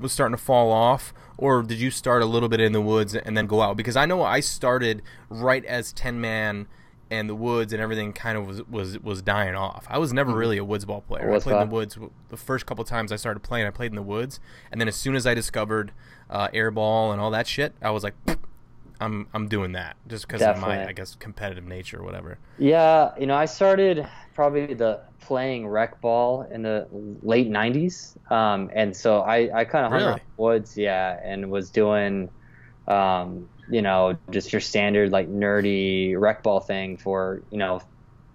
was 0.00 0.12
starting 0.12 0.36
to 0.36 0.42
fall 0.42 0.72
off, 0.72 1.12
or 1.38 1.62
did 1.62 1.78
you 1.78 1.90
start 1.90 2.22
a 2.22 2.26
little 2.26 2.48
bit 2.48 2.60
in 2.60 2.72
the 2.72 2.80
Woods 2.80 3.14
and 3.14 3.36
then 3.36 3.46
go 3.46 3.60
out? 3.62 3.76
Because 3.76 3.96
I 3.96 4.06
know 4.06 4.22
I 4.22 4.40
started 4.40 5.02
right 5.28 5.64
as 5.64 5.92
ten 5.92 6.20
man. 6.20 6.66
And 7.08 7.30
the 7.30 7.36
woods 7.36 7.72
and 7.72 7.80
everything 7.80 8.12
kind 8.12 8.36
of 8.36 8.48
was 8.48 8.62
was, 8.64 8.98
was 8.98 9.22
dying 9.22 9.54
off. 9.54 9.86
I 9.88 9.96
was 9.98 10.12
never 10.12 10.34
really 10.34 10.58
a 10.58 10.64
woods 10.64 10.84
ball 10.84 11.02
player. 11.02 11.28
I 11.30 11.38
played 11.44 11.52
in 11.62 11.68
the 11.68 11.72
woods 11.72 11.98
the 12.30 12.36
first 12.36 12.66
couple 12.66 12.82
times 12.82 13.12
I 13.12 13.16
started 13.16 13.44
playing. 13.44 13.64
I 13.64 13.70
played 13.70 13.92
in 13.92 13.94
the 13.94 14.02
woods, 14.02 14.40
and 14.72 14.80
then 14.80 14.88
as 14.88 14.96
soon 14.96 15.14
as 15.14 15.24
I 15.24 15.32
discovered 15.32 15.92
uh, 16.28 16.48
airball 16.48 17.12
and 17.12 17.20
all 17.20 17.30
that 17.30 17.46
shit, 17.46 17.74
I 17.80 17.90
was 17.90 18.02
like, 18.02 18.14
I'm 19.00 19.28
I'm 19.34 19.48
doing 19.48 19.72
that 19.72 19.96
just 20.06 20.26
because 20.26 20.46
of 20.46 20.56
my 20.56 20.86
I 20.86 20.92
guess 20.92 21.14
competitive 21.14 21.64
nature 21.64 22.00
or 22.00 22.04
whatever. 22.04 22.38
Yeah, 22.58 23.10
you 23.18 23.26
know, 23.26 23.36
I 23.36 23.44
started 23.44 24.08
probably 24.34 24.74
the 24.74 25.02
playing 25.20 25.68
rec 25.68 26.00
ball 26.00 26.42
in 26.50 26.62
the 26.62 26.88
late 26.90 27.48
'90s, 27.50 28.16
um, 28.30 28.70
and 28.74 28.96
so 28.96 29.20
I, 29.20 29.60
I 29.60 29.64
kind 29.66 29.84
of 29.84 29.92
hung 29.92 30.04
Really? 30.04 30.06
out 30.06 30.20
in 30.20 30.24
the 30.36 30.42
woods, 30.42 30.76
yeah, 30.76 31.18
and 31.22 31.50
was 31.50 31.70
doing, 31.70 32.30
um, 32.88 33.50
you 33.68 33.82
know, 33.82 34.18
just 34.30 34.52
your 34.52 34.60
standard 34.60 35.10
like 35.12 35.28
nerdy 35.28 36.14
rec 36.18 36.42
ball 36.42 36.60
thing 36.60 36.96
for 36.98 37.44
you 37.50 37.58
know, 37.58 37.80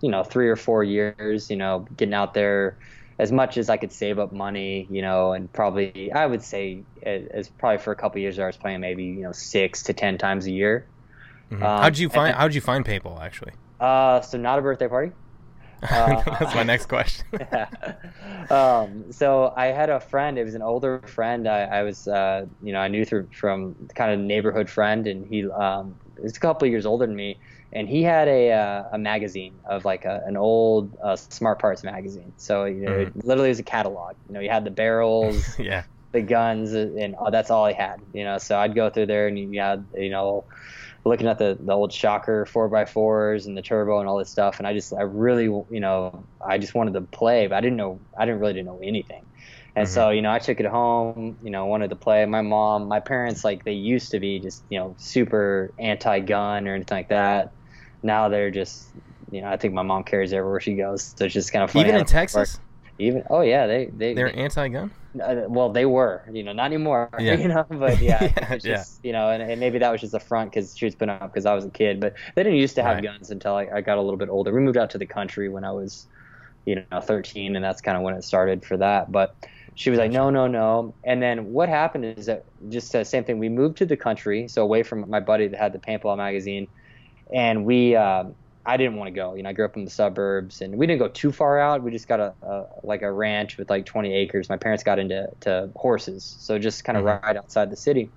you 0.02 0.12
know, 0.12 0.24
three 0.24 0.50
or 0.50 0.56
four 0.58 0.84
years, 0.84 1.50
you 1.50 1.58
know, 1.58 1.88
getting 1.96 2.14
out 2.16 2.34
there 2.36 2.80
as 3.22 3.32
much 3.32 3.56
as 3.56 3.70
I 3.70 3.78
could 3.78 3.92
save 3.92 4.18
up 4.18 4.32
money, 4.32 4.88
you 4.90 5.04
know, 5.04 5.34
and 5.34 5.52
probably 5.54 6.12
I 6.12 6.26
would 6.26 6.42
say 6.42 6.82
as, 7.04 7.50
probably 7.50 7.78
for 7.78 7.92
a 7.92 7.96
couple 7.96 8.20
years 8.20 8.40
I 8.40 8.48
was 8.48 8.58
playing 8.58 8.82
maybe 8.82 9.04
you 9.04 9.22
know 9.22 9.32
six 9.32 9.84
to 9.84 9.94
ten 9.94 10.18
times 10.18 10.48
a 10.48 10.52
year. 10.52 10.88
Mhm. 11.52 11.62
Um, 11.62 11.82
how'd 11.84 12.00
you 12.00 12.10
find 12.10 12.36
How'd 12.36 12.56
you 12.56 12.62
find 12.62 12.84
paintball 12.84 13.22
actually? 13.22 13.52
Uh, 13.80 14.22
so 14.22 14.40
not 14.40 14.58
a 14.58 14.64
birthday 14.64 14.88
party. 14.88 15.12
Uh, 15.84 16.24
That's 16.40 16.56
my 16.56 16.64
next 16.74 16.88
question. 16.88 17.28
yeah. 17.40 17.68
Um, 18.50 19.12
so 19.12 19.54
I 19.56 19.68
had 19.68 19.92
a 19.92 20.00
friend. 20.00 20.40
It 20.40 20.44
was 20.44 20.56
an 20.56 20.64
older 20.64 21.00
friend. 21.06 21.48
I, 21.48 21.62
I 21.62 21.84
was, 21.84 22.08
uh, 22.08 22.48
you 22.64 22.74
know, 22.74 22.80
I 22.80 22.88
knew 22.88 23.06
through 23.06 23.30
from 23.34 23.76
kind 23.96 24.12
of 24.12 24.20
neighborhood 24.20 24.70
friend, 24.70 25.06
and 25.06 25.28
he 25.28 25.50
um, 25.50 25.96
was 26.20 26.38
a 26.38 26.40
couple 26.40 26.68
of 26.68 26.72
years 26.72 26.86
older 26.88 27.06
than 27.06 27.16
me. 27.16 27.40
And 27.74 27.88
he 27.88 28.04
had 28.04 28.28
a 28.28 28.52
uh, 28.52 28.84
a 28.94 28.98
magazine 29.00 29.60
of 29.70 29.86
like 29.86 30.06
a, 30.06 30.22
an 30.26 30.38
old 30.38 30.96
uh, 31.04 31.16
Smart 31.16 31.60
Parts 31.60 31.84
magazine. 31.84 32.34
So 32.38 32.66
you 32.66 32.82
know, 32.82 32.94
it 32.94 33.14
literally 33.24 33.50
was 33.50 33.60
a 33.60 33.64
catalog. 33.64 34.16
You 34.28 34.34
know, 34.34 34.40
you 34.42 34.50
had 34.50 34.66
the 34.66 34.72
barrels, 34.72 35.56
yeah. 35.60 35.84
the 36.12 36.22
guns, 36.22 36.74
and 36.74 37.16
oh, 37.18 37.32
that's 37.32 37.50
all 37.50 37.68
he 37.68 37.74
had. 37.74 38.02
You 38.14 38.26
know, 38.26 38.38
so 38.40 38.58
I'd 38.60 38.76
go 38.76 38.90
through 38.90 39.08
there, 39.08 39.28
and 39.28 39.38
you 39.40 39.62
had, 39.62 39.88
you 39.96 40.10
know, 40.10 40.46
looking 41.06 41.28
at 41.28 41.40
the, 41.40 41.58
the 41.60 41.74
old 41.74 41.92
shocker 41.94 42.46
four 42.46 42.74
x 42.76 42.92
fours 42.92 43.46
and 43.46 43.58
the 43.58 43.62
turbo 43.62 44.00
and 44.00 44.08
all 44.08 44.18
this 44.18 44.30
stuff 44.30 44.60
and 44.60 44.68
i 44.68 44.74
just 44.74 44.94
i 44.94 45.02
really 45.02 45.46
you 45.46 45.80
know 45.80 46.28
i 46.46 46.58
just 46.58 46.76
wanted 46.76 46.94
to 46.94 47.02
play 47.02 47.48
but 47.48 47.56
i 47.56 47.62
didn't 47.62 47.78
know 47.78 48.00
i 48.18 48.26
didn't 48.26 48.40
really 48.40 48.54
didn't 48.54 48.68
know 48.68 48.80
anything 48.84 49.26
and 49.76 49.88
Mm-hmm. 49.88 49.94
so 49.94 50.10
you 50.10 50.22
know 50.22 50.32
i 50.32 50.40
took 50.40 50.60
it 50.60 50.66
home 50.66 51.38
you 51.42 51.50
know 51.52 51.66
wanted 51.66 51.90
to 51.90 51.96
play 51.96 52.26
my 52.26 52.42
mom 52.42 52.88
my 52.88 53.00
parents 53.00 53.44
like 53.44 53.64
they 53.64 53.74
used 53.74 54.12
to 54.12 54.20
be 54.20 54.40
just 54.40 54.64
you 54.70 54.78
know 54.80 54.96
super 55.00 55.74
anti-gun 55.80 56.68
or 56.68 56.76
anything 56.76 56.98
like 56.98 57.10
that 57.10 57.54
now 58.04 58.30
they're 58.30 58.52
just 58.52 58.88
you 59.32 59.42
know 59.42 59.50
i 59.50 59.58
think 59.58 59.74
my 59.74 59.82
mom 59.84 60.04
carries 60.04 60.34
everywhere 60.34 60.60
she 60.60 60.74
goes 60.74 61.14
so 61.18 61.26
it's 61.26 61.34
just 61.34 61.52
kind 61.54 61.64
of 61.64 61.72
funny 61.72 61.88
Even 61.90 62.02
in 62.02 62.06
Texas, 62.06 62.36
works. 62.36 62.60
even 63.00 63.24
oh 63.30 63.42
yeah 63.42 63.68
they 63.68 63.86
they 63.96 64.14
they're 64.14 64.32
they- 64.32 64.38
anti-gun. 64.42 64.92
uh, 65.22 65.44
well, 65.50 65.70
they 65.70 65.86
were, 65.86 66.24
you 66.32 66.42
know, 66.42 66.54
not 66.54 66.68
anymore, 66.68 67.10
Yeah. 67.20 67.34
you 67.36 67.50
know, 67.50 67.66
but 67.70 68.00
yeah, 68.02 68.32
Yeah, 68.42 68.58
just, 68.58 69.04
you 69.04 69.12
know, 69.12 69.30
and, 69.30 69.44
and 69.44 69.60
maybe 69.60 69.78
that 69.80 69.92
was 69.92 70.00
just 70.00 70.14
a 70.14 70.22
front 70.22 70.52
because 70.52 70.78
she 70.78 70.86
was 70.86 70.96
put 70.96 71.10
up 71.10 71.22
because 71.34 71.46
I 71.46 71.54
was 71.54 71.66
a 71.66 71.70
kid, 71.70 72.00
but 72.00 72.14
they 72.36 72.44
didn't 72.44 72.60
used 72.60 72.76
to 72.76 72.82
have 72.84 72.96
Right. 72.96 73.04
guns 73.04 73.30
until 73.30 73.56
I, 73.56 73.68
I 73.76 73.82
got 73.82 73.98
a 73.98 74.02
little 74.02 74.16
bit 74.18 74.30
older. 74.30 74.54
We 74.54 74.62
moved 74.62 74.78
out 74.78 74.90
to 74.92 74.98
the 74.98 75.06
country 75.06 75.50
when 75.50 75.66
I 75.66 75.72
was, 75.74 76.08
you 76.66 76.82
know, 76.92 77.02
13, 77.02 77.58
and 77.58 77.66
that's 77.66 77.82
kind 77.82 77.98
of 77.98 78.04
when 78.04 78.14
it 78.16 78.24
started 78.24 78.64
for 78.64 78.78
that. 78.78 79.12
But 79.12 79.36
she 79.76 79.90
was 79.90 80.00
like, 80.00 80.12
no, 80.14 80.30
no, 80.30 80.48
no. 80.48 80.94
And 81.04 81.22
then 81.22 81.52
what 81.52 81.68
happened 81.68 82.06
is 82.06 82.28
that 82.28 82.46
just 82.70 82.90
the 82.94 83.04
same 83.04 83.26
thing. 83.26 83.38
We 83.38 83.50
moved 83.50 83.76
to 83.80 83.86
the 83.86 83.98
country, 83.98 84.48
so 84.48 84.62
away 84.64 84.82
from 84.82 85.10
my 85.10 85.20
buddy 85.20 85.48
that 85.48 85.60
had 85.60 85.74
the 85.74 85.80
paintball 85.80 86.16
magazine, 86.16 86.70
and 87.32 87.66
we. 87.66 87.96
Um, 87.96 88.36
I 88.64 88.78
didn't 88.78 88.98
want 88.98 89.08
to 89.08 89.12
go. 89.12 89.34
You 89.34 89.42
know, 89.42 89.50
I 89.50 89.54
grew 89.54 89.66
up 89.66 89.76
in 89.76 89.86
the 89.86 89.90
suburbs, 89.92 90.62
and 90.62 90.78
we 90.78 90.86
didn't 90.86 91.00
go 91.00 91.08
too 91.08 91.32
far 91.32 91.58
out. 91.60 91.82
We 91.82 91.90
just 91.92 92.08
got 92.08 92.20
a, 92.20 92.36
a 92.44 92.64
like 92.84 93.02
a 93.02 93.12
ranch 93.12 93.58
with 93.58 93.70
like 93.72 93.86
20 93.88 94.14
acres. 94.14 94.50
My 94.50 94.58
parents 94.58 94.84
got 94.84 95.00
into 95.00 95.28
to 95.42 95.72
horses, 95.76 96.36
so 96.40 96.60
just 96.60 96.84
kind 96.84 96.98
of 96.98 97.04
Mhm. 97.04 97.22
right 97.24 97.36
outside 97.38 97.72
the 97.72 97.78
city. 97.78 98.14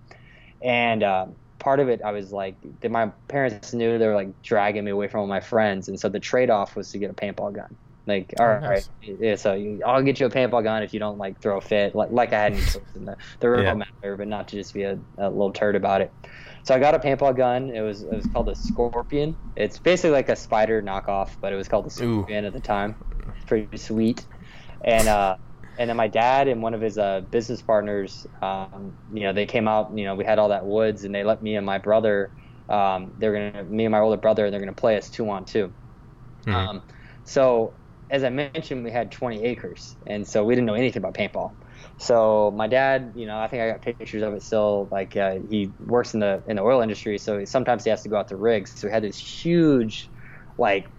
And 0.63 1.03
um, 1.03 1.37
part 1.59 1.81
of 1.81 1.89
it, 1.89 2.01
I 2.05 2.13
was 2.13 2.33
like, 2.33 2.59
my 2.89 3.13
parents 3.29 3.73
knew 3.73 3.99
they 3.99 4.07
were 4.07 4.15
like 4.15 4.31
dragging 4.43 4.85
me 4.85 4.91
away 4.91 5.09
from 5.09 5.21
all 5.21 5.27
my 5.27 5.41
friends, 5.41 5.89
and 5.89 5.99
so 5.99 6.09
the 6.09 6.21
trade-off 6.21 6.77
was 6.77 6.91
to 6.93 6.99
get 6.99 7.11
a 7.11 7.15
paintball 7.15 7.55
gun. 7.55 7.77
Like, 8.07 8.35
all 8.39 8.47
Oh, 8.47 8.59
right, 8.69 8.85
nice. 8.85 8.91
yeah, 9.01 9.37
so 9.37 9.55
you, 9.55 9.81
I'll 9.87 10.03
get 10.03 10.21
you 10.21 10.27
a 10.27 10.31
paintball 10.31 10.63
gun 10.63 10.83
if 10.83 10.93
you 10.93 11.01
don't 11.01 11.19
like 11.19 11.41
throw 11.41 11.59
a 11.59 11.61
fit, 11.61 11.95
like 11.95 12.11
like 12.11 12.33
I 12.33 12.43
had 12.43 12.53
in 12.53 12.67
the 13.05 13.17
the 13.41 13.51
real 13.51 13.63
Yeah. 13.63 13.77
matter, 13.77 14.17
but 14.17 14.29
not 14.29 14.49
to 14.49 14.57
just 14.57 14.75
be 14.75 14.83
a, 14.83 14.99
a 15.19 15.31
little 15.31 15.53
turd 15.53 15.77
about 15.77 16.03
it. 16.03 16.15
So 16.65 16.75
I 16.75 16.79
got 16.79 16.95
a 16.95 16.99
paintball 16.99 17.37
gun. 17.37 17.71
It 17.71 17.81
was 17.83 18.03
it 18.03 18.15
was 18.15 18.27
called 18.27 18.49
a 18.49 18.55
Scorpion. 18.55 19.39
It's 19.57 19.79
basically 19.79 20.11
like 20.11 20.29
a 20.29 20.37
spider 20.37 20.83
knockoff, 20.83 21.37
but 21.41 21.53
it 21.53 21.57
was 21.57 21.69
called 21.69 21.87
the 21.87 21.91
Ooh. 22.01 22.27
Scorpion 22.27 22.45
at 22.45 22.53
the 22.53 22.61
time. 22.61 22.97
Pretty 23.47 23.77
sweet. 23.77 24.27
And 24.85 25.09
uh, 25.09 25.37
and 25.79 25.91
then 25.91 25.97
my 25.97 26.09
dad 26.09 26.49
and 26.49 26.63
one 26.63 26.75
of 26.75 26.81
his 26.81 26.99
uh, 26.99 27.23
business 27.23 27.63
partners, 27.63 28.27
um, 28.43 28.99
you 29.13 29.23
know, 29.25 29.33
they 29.33 29.47
came 29.47 29.69
out. 29.69 29.97
You 29.97 30.05
know, 30.05 30.15
we 30.17 30.25
had 30.25 30.39
all 30.39 30.51
that 30.51 30.67
woods, 30.67 31.05
and 31.05 31.15
they 31.15 31.25
let 31.25 31.43
me 31.43 31.57
and 31.57 31.67
my 31.67 31.79
brother. 31.79 32.33
Um, 32.69 33.15
they're 33.19 33.33
gonna 33.53 33.65
me 33.65 33.87
and 33.87 33.93
my 33.93 34.01
older 34.01 34.19
brother, 34.19 34.51
they're 34.51 34.61
gonna 34.61 34.75
play 34.75 34.97
us 34.99 35.11
two 35.11 35.29
on 35.31 35.45
2 35.47 35.75
Mhm. 36.47 36.71
Um, 36.71 36.83
so 37.25 37.79
as 38.11 38.25
I 38.25 38.31
mentioned, 38.31 38.85
we 38.85 38.91
had 38.93 39.13
20 39.13 39.45
acres, 39.45 39.97
and 40.07 40.27
so 40.29 40.45
we 40.45 40.55
didn't 40.55 40.67
know 40.67 40.75
anything 40.75 41.01
about 41.03 41.15
paintball. 41.15 41.53
So 41.99 42.51
my 42.51 42.67
dad, 42.67 43.13
you 43.15 43.27
know, 43.27 43.39
I 43.39 43.49
think 43.49 43.63
I 43.63 43.71
got 43.71 43.83
pictures 43.83 44.23
of 44.23 44.35
it 44.35 44.43
still. 44.43 44.89
Like 44.91 45.17
uh, 45.17 45.39
he 45.49 45.75
works 45.79 46.13
in 46.15 46.21
the 46.21 46.43
in 46.47 46.57
the 46.57 46.63
oil 46.63 46.81
industry, 46.83 47.19
so 47.19 47.45
sometimes 47.45 47.85
he 47.85 47.91
has 47.91 48.03
to 48.03 48.09
go 48.09 48.17
out 48.17 48.29
to 48.29 48.37
rigs. 48.37 48.73
So 48.77 48.89
we 48.89 48.93
had 48.93 49.05
this 49.05 49.19
huge, 49.19 50.11
like, 50.59 50.93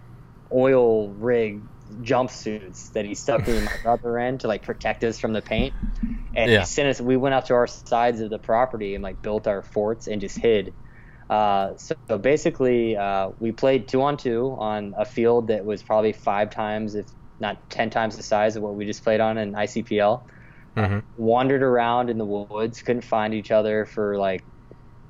oil 0.52 1.14
rig 1.14 1.66
jumpsuits 2.02 2.92
that 2.92 3.04
he 3.06 3.14
stuck 3.14 3.46
me 3.46 3.56
and 3.58 3.66
my 3.66 3.76
brother 3.82 4.18
in 4.18 4.38
to 4.38 4.48
like 4.48 4.64
protect 4.64 5.04
us 5.04 5.18
from 5.18 5.32
the 5.34 5.42
paint. 5.42 5.74
And 6.34 6.52
Yeah. 6.52 6.58
he 6.58 6.64
sent 6.64 6.88
us. 6.88 7.00
We 7.00 7.16
went 7.16 7.34
out 7.34 7.46
to 7.46 7.54
our 7.54 7.66
sides 7.66 8.20
of 8.20 8.30
the 8.30 8.38
property 8.38 8.94
and 8.94 9.02
like 9.02 9.22
built 9.22 9.46
our 9.46 9.62
forts 9.62 10.06
and 10.06 10.20
just 10.20 10.38
hid. 10.38 10.74
Uh, 11.28 11.76
so, 11.76 11.94
so 12.08 12.18
basically, 12.18 12.96
uh, 12.96 13.30
we 13.38 13.52
played 13.52 13.88
two 13.88 14.02
on 14.02 14.16
two 14.16 14.56
on 14.58 14.94
a 14.98 15.04
field 15.04 15.48
that 15.48 15.64
was 15.64 15.82
probably 15.82 16.12
five 16.12 16.50
times, 16.50 16.94
if 16.94 17.08
not 17.40 17.68
ten 17.70 17.90
times, 17.90 18.16
the 18.16 18.22
size 18.22 18.56
of 18.56 18.62
what 18.62 18.76
we 18.76 18.86
just 18.86 19.02
played 19.04 19.20
on 19.20 19.38
in 19.38 19.54
ICPL. 19.54 20.24
Mhm. 20.76 21.02
Wandered 21.16 21.62
around 21.62 22.10
in 22.10 22.18
the 22.18 22.24
woods, 22.24 22.82
couldn't 22.82 23.02
find 23.02 23.32
each 23.32 23.50
other 23.50 23.86
for 23.86 24.18
like, 24.18 24.42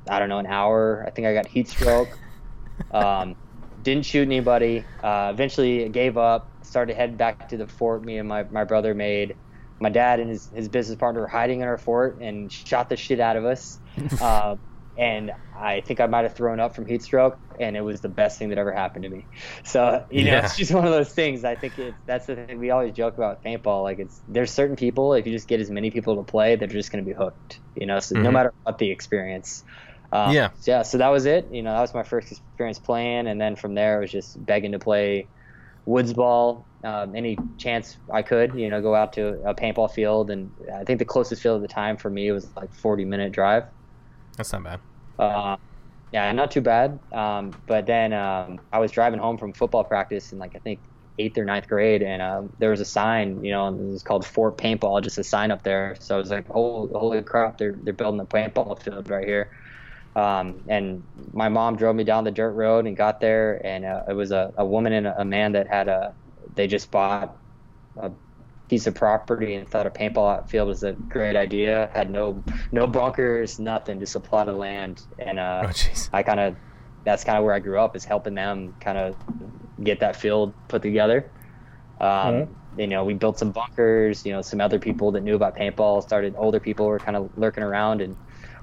I 0.09 0.19
don't 0.19 0.29
know, 0.29 0.39
an 0.39 0.47
hour. 0.47 1.05
I 1.07 1.11
think 1.11 1.27
I 1.27 1.35
got 1.35 1.47
heat 1.47 1.69
stroke. 1.69 2.09
um, 2.93 3.35
didn't 3.83 4.05
shoot 4.05 4.23
anybody. 4.23 4.85
Uh, 5.03 5.31
eventually, 5.33 5.89
gave 5.89 6.17
up. 6.17 6.49
Started 6.63 6.97
heading 6.97 7.17
back 7.17 7.49
to 7.49 7.57
the 7.57 7.67
fort. 7.67 8.05
Me 8.05 8.19
and 8.19 8.29
my, 8.29 8.45
my 8.45 8.65
brother 8.65 8.95
made. 8.95 9.37
My 9.79 9.91
dad 9.91 10.21
and 10.21 10.31
his, 10.31 10.49
his 10.55 10.69
business 10.69 10.99
partner 10.99 11.21
were 11.21 11.29
hiding 11.29 11.61
in 11.61 11.69
our 11.69 11.79
fort 11.79 12.19
and 12.21 12.51
shot 12.51 12.89
the 12.89 12.97
shit 12.97 13.21
out 13.21 13.37
of 13.37 13.45
us. 13.45 13.79
uh, 14.21 14.57
and 14.97 15.33
I 15.55 15.81
think 15.83 16.01
I 16.01 16.07
might 16.07 16.25
have 16.25 16.35
thrown 16.35 16.61
up 16.61 16.75
from 16.75 16.87
heat 16.87 17.03
stroke, 17.03 17.39
and 17.59 17.77
it 17.77 17.81
was 17.83 18.01
the 18.01 18.09
best 18.09 18.39
thing 18.39 18.51
that 18.51 18.59
ever 18.59 18.73
happened 18.73 19.05
to 19.05 19.09
me. 19.11 19.29
So 19.65 20.05
you 20.11 20.25
know, 20.25 20.37
Yeah. 20.37 20.39
it's 20.39 20.57
just 20.57 20.73
one 20.73 20.85
of 20.87 20.93
those 20.93 21.13
things. 21.13 21.45
I 21.45 21.57
think 21.57 21.79
it's 21.79 22.01
that's 22.07 22.27
the 22.27 22.37
thing 22.37 22.59
we 22.59 22.71
always 22.71 22.93
joke 22.93 23.17
about 23.19 23.43
paintball. 23.45 23.83
Like 23.83 23.99
it's 23.99 24.23
there's 24.29 24.53
certain 24.53 24.77
people 24.77 25.15
if 25.15 25.27
you 25.27 25.33
just 25.33 25.49
get 25.49 25.61
as 25.61 25.71
many 25.71 25.91
people 25.91 26.17
to 26.17 26.25
play, 26.25 26.57
they're 26.57 26.69
just 26.69 26.93
going 26.93 27.05
to 27.05 27.09
be 27.09 27.15
hooked. 27.17 27.61
You 27.75 27.87
know, 27.87 27.99
so 28.01 28.17
no 28.17 28.31
Mhm. 28.31 28.33
matter 28.33 28.53
what 28.65 28.79
the 28.79 28.91
experience. 28.91 29.65
Um, 30.13 30.35
Yeah. 30.35 30.51
so 30.55 30.71
yeah. 30.71 30.83
So 30.83 30.99
that 30.99 31.09
was 31.09 31.27
it. 31.27 31.49
You 31.51 31.63
know, 31.63 31.75
that 31.75 31.81
was 31.81 31.95
my 31.95 32.03
first 32.05 32.31
experience 32.33 32.79
playing, 32.79 33.27
and 33.27 33.41
then 33.41 33.57
from 33.57 33.75
there 33.75 33.99
it 33.99 34.01
was 34.03 34.13
just 34.13 34.45
begging 34.45 34.73
to 34.73 34.79
play 34.79 35.31
woods 35.85 36.13
ball 36.13 36.69
um, 36.85 37.15
any 37.15 37.45
chance 37.59 37.99
I 38.13 38.23
could. 38.23 38.55
You 38.55 38.71
know, 38.71 38.83
go 38.83 38.95
out 38.95 39.15
to 39.15 39.41
a 39.47 39.55
paintball 39.55 39.91
field, 39.93 40.31
and 40.31 40.53
I 40.75 40.85
think 40.85 40.99
the 40.99 41.05
closest 41.05 41.43
field 41.43 41.63
at 41.63 41.69
the 41.69 41.73
time 41.75 41.97
for 41.97 42.11
me 42.11 42.31
was 42.33 42.53
like 42.57 42.75
40 42.75 43.05
minute 43.05 43.33
drive. 43.33 43.65
That's 44.37 44.53
not 44.53 44.65
bad. 44.65 44.81
Uh, 45.19 45.57
yeah, 46.13 46.31
not 46.33 46.51
too 46.51 46.61
bad. 46.61 46.99
Um, 47.13 47.53
but 47.67 47.87
then 47.87 48.13
um, 48.13 48.61
I 48.73 48.79
was 48.79 48.91
driving 48.93 49.19
home 49.19 49.39
from 49.39 49.53
football 49.53 49.85
practice 49.85 50.33
in 50.33 50.39
like 50.39 50.55
I 50.55 50.59
think 50.59 50.81
eighth 51.19 51.39
or 51.39 51.45
ninth 51.45 51.69
grade, 51.69 52.03
and 52.03 52.21
um, 52.23 52.53
there 52.59 52.71
was 52.71 52.81
a 52.81 52.85
sign, 52.85 53.43
you 53.43 53.51
know, 53.51 53.69
it 53.69 53.75
was 53.75 54.03
called 54.03 54.27
Fort 54.27 54.59
Paintball, 54.59 55.03
just 55.03 55.19
a 55.19 55.25
sign 55.25 55.51
up 55.51 55.63
there. 55.63 55.97
So 56.01 56.17
I 56.17 56.19
was 56.19 56.31
like, 56.31 56.47
holy, 56.49 56.93
holy 56.93 57.23
crap, 57.23 57.59
they're 57.59 57.77
they're 57.83 57.95
building 57.95 58.21
a 58.21 58.27
paintball 58.27 58.83
field 58.83 59.09
right 59.11 59.27
here. 59.27 59.51
Um, 60.15 60.63
and 60.69 61.03
my 61.33 61.49
mom 61.49 61.77
drove 61.77 61.95
me 61.95 62.05
down 62.05 62.25
the 62.25 62.31
dirt 62.31 62.53
road 62.53 62.87
and 62.87 62.97
got 62.97 63.21
there, 63.21 63.61
and 63.67 63.85
uh, 63.85 64.03
it 64.09 64.15
was 64.15 64.33
a, 64.33 64.53
a 64.57 64.65
woman 64.65 64.93
and 64.93 65.07
a, 65.07 65.21
a 65.21 65.25
man 65.25 65.53
that 65.53 65.67
had 65.69 65.89
a 65.89 66.15
they 66.55 66.67
just 66.67 66.91
bought 66.91 67.37
a 67.99 68.11
piece 68.69 68.87
of 68.87 68.95
property 68.95 69.55
and 69.55 69.69
thought 69.69 69.87
a 69.87 69.91
paintball 69.91 70.49
field 70.49 70.69
was 70.69 70.83
a 70.83 70.93
great 70.93 71.37
idea. 71.37 71.89
Had 71.95 72.11
no 72.11 72.43
no 72.73 72.87
bunkers, 72.87 73.59
nothing, 73.59 74.01
just 74.01 74.17
a 74.17 74.21
plot 74.21 74.49
of 74.49 74.57
land. 74.57 75.03
And 75.19 75.39
uh, 75.39 75.63
Oh. 75.67 75.73
I 76.13 76.23
kind 76.23 76.41
of 76.41 76.57
that's 77.05 77.23
kind 77.25 77.39
of 77.39 77.45
where 77.45 77.55
I 77.55 77.61
grew 77.61 77.79
up 77.79 77.95
is 77.95 78.05
helping 78.05 78.35
them 78.35 78.75
kind 78.81 78.99
of 78.99 79.15
get 79.83 80.01
that 80.01 80.17
field 80.17 80.53
put 80.69 80.83
together. 80.83 81.31
Um, 82.01 82.35
You 82.79 82.87
know, 82.87 83.05
we 83.05 83.15
built 83.15 83.39
some 83.39 83.53
bunkers. 83.53 84.27
You 84.27 84.33
know, 84.33 84.43
some 84.43 84.61
other 84.61 84.79
people 84.79 85.11
that 85.13 85.23
knew 85.23 85.35
about 85.35 85.57
paintball 85.57 86.03
started. 86.03 86.35
Older 86.37 86.61
people 86.61 86.87
were 86.87 86.99
kind 86.99 87.17
of 87.17 87.31
lurking 87.39 87.63
around, 87.65 88.03
and 88.03 88.15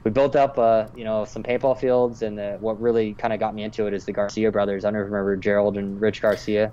we 0.03 0.11
built 0.11 0.35
up, 0.35 0.59
uh, 0.59 0.85
you 0.95 1.03
know, 1.03 1.25
some 1.25 1.41
paintball 1.41 1.79
fields. 1.79 2.21
And 2.21 2.37
the, 2.37 2.57
what 2.59 2.79
really 2.79 3.15
kind 3.15 3.33
of 3.33 3.39
got 3.39 3.55
me 3.55 3.63
into 3.63 3.87
it 3.87 3.93
is 3.93 4.05
the 4.05 4.11
Garcia 4.11 4.51
brothers. 4.51 4.85
I 4.85 4.89
don't 4.89 4.93
know 4.93 4.99
if 4.99 5.07
you 5.07 5.13
remember 5.13 5.35
Gerald 5.37 5.77
and 5.77 5.99
Rich 5.99 6.21
Garcia. 6.21 6.71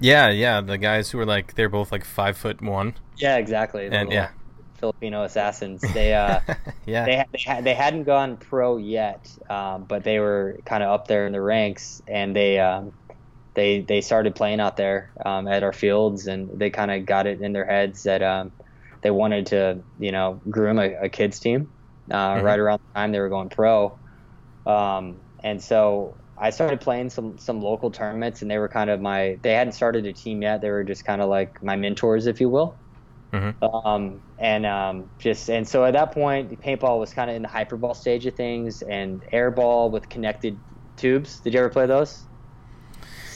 Yeah, 0.00 0.30
yeah. 0.30 0.60
The 0.60 0.78
guys 0.78 1.10
who 1.10 1.18
were 1.18 1.26
like 1.26 1.54
they're 1.54 1.68
both 1.68 1.92
like 1.92 2.04
five 2.04 2.36
foot 2.36 2.62
one. 2.62 2.96
Yeah, 3.16 3.36
exactly. 3.36 3.88
The 3.88 3.96
And 3.96 4.12
yeah. 4.12 4.30
Filipino 4.78 5.24
assassins. 5.24 5.82
They 5.94 6.14
uh, 6.14 6.40
yeah. 6.86 7.04
they 7.04 7.24
they, 7.32 7.38
had, 7.46 7.64
they 7.64 7.74
hadn't 7.74 8.04
gone 8.04 8.36
pro 8.38 8.76
yet, 8.78 9.30
um, 9.50 9.84
but 9.84 10.04
they 10.04 10.18
were 10.20 10.58
kind 10.66 10.82
of 10.82 10.90
up 10.90 11.08
there 11.08 11.26
in 11.26 11.32
the 11.32 11.42
ranks, 11.42 12.02
and 12.08 12.34
they 12.36 12.58
um, 12.60 12.92
they 13.54 13.82
they 13.82 14.00
started 14.00 14.34
playing 14.36 14.60
out 14.60 14.76
there 14.76 15.12
um, 15.24 15.48
at 15.48 15.62
our 15.62 15.72
fields, 15.72 16.26
and 16.28 16.58
they 16.58 16.70
kind 16.70 16.90
of 16.90 17.06
got 17.06 17.26
it 17.26 17.42
in 17.42 17.52
their 17.52 17.66
heads 17.66 18.04
that 18.04 18.22
um, 18.22 18.52
they 19.02 19.10
wanted 19.10 19.46
to 19.48 19.84
you 19.98 20.12
know 20.12 20.40
groom 20.50 20.78
a, 20.78 20.94
a 21.04 21.08
kids 21.10 21.40
team 21.40 21.72
uh, 22.10 22.36
Mhm. 22.36 22.42
right 22.42 22.58
around 22.58 22.80
the 22.94 22.98
time 22.98 23.12
they 23.12 23.20
were 23.20 23.28
going 23.30 23.50
pro, 23.50 23.98
um, 24.66 25.20
and 25.42 25.62
so. 25.62 26.16
I 26.40 26.50
started 26.50 26.80
playing 26.80 27.10
some 27.10 27.38
some 27.38 27.60
local 27.60 27.90
tournaments, 27.90 28.42
and 28.42 28.50
they 28.50 28.58
were 28.58 28.68
kind 28.68 28.90
of 28.90 29.00
my. 29.00 29.38
They 29.42 29.52
hadn't 29.52 29.74
started 29.74 30.06
a 30.06 30.12
team 30.12 30.42
yet. 30.42 30.60
They 30.62 30.70
were 30.70 30.84
just 30.84 31.04
kind 31.04 31.20
of 31.20 31.28
like 31.28 31.62
my 31.62 31.76
mentors, 31.76 32.26
if 32.26 32.40
you 32.40 32.48
will. 32.48 32.76
Mhm. 33.32 33.54
Um, 33.62 34.20
and 34.38 34.66
um, 34.66 35.10
just 35.18 35.48
and 35.50 35.68
so 35.68 35.84
at 35.84 35.92
that 35.92 36.12
point, 36.12 36.60
paintball 36.62 36.98
was 36.98 37.12
kind 37.12 37.30
of 37.30 37.36
in 37.36 37.42
the 37.42 37.48
hyperball 37.48 37.94
stage 37.94 38.26
of 38.26 38.34
things, 38.34 38.82
and 38.82 39.22
airball 39.32 39.90
with 39.90 40.08
connected 40.08 40.56
tubes. 40.96 41.40
Did 41.40 41.54
you 41.54 41.60
ever 41.60 41.68
play 41.68 41.86
those? 41.86 42.26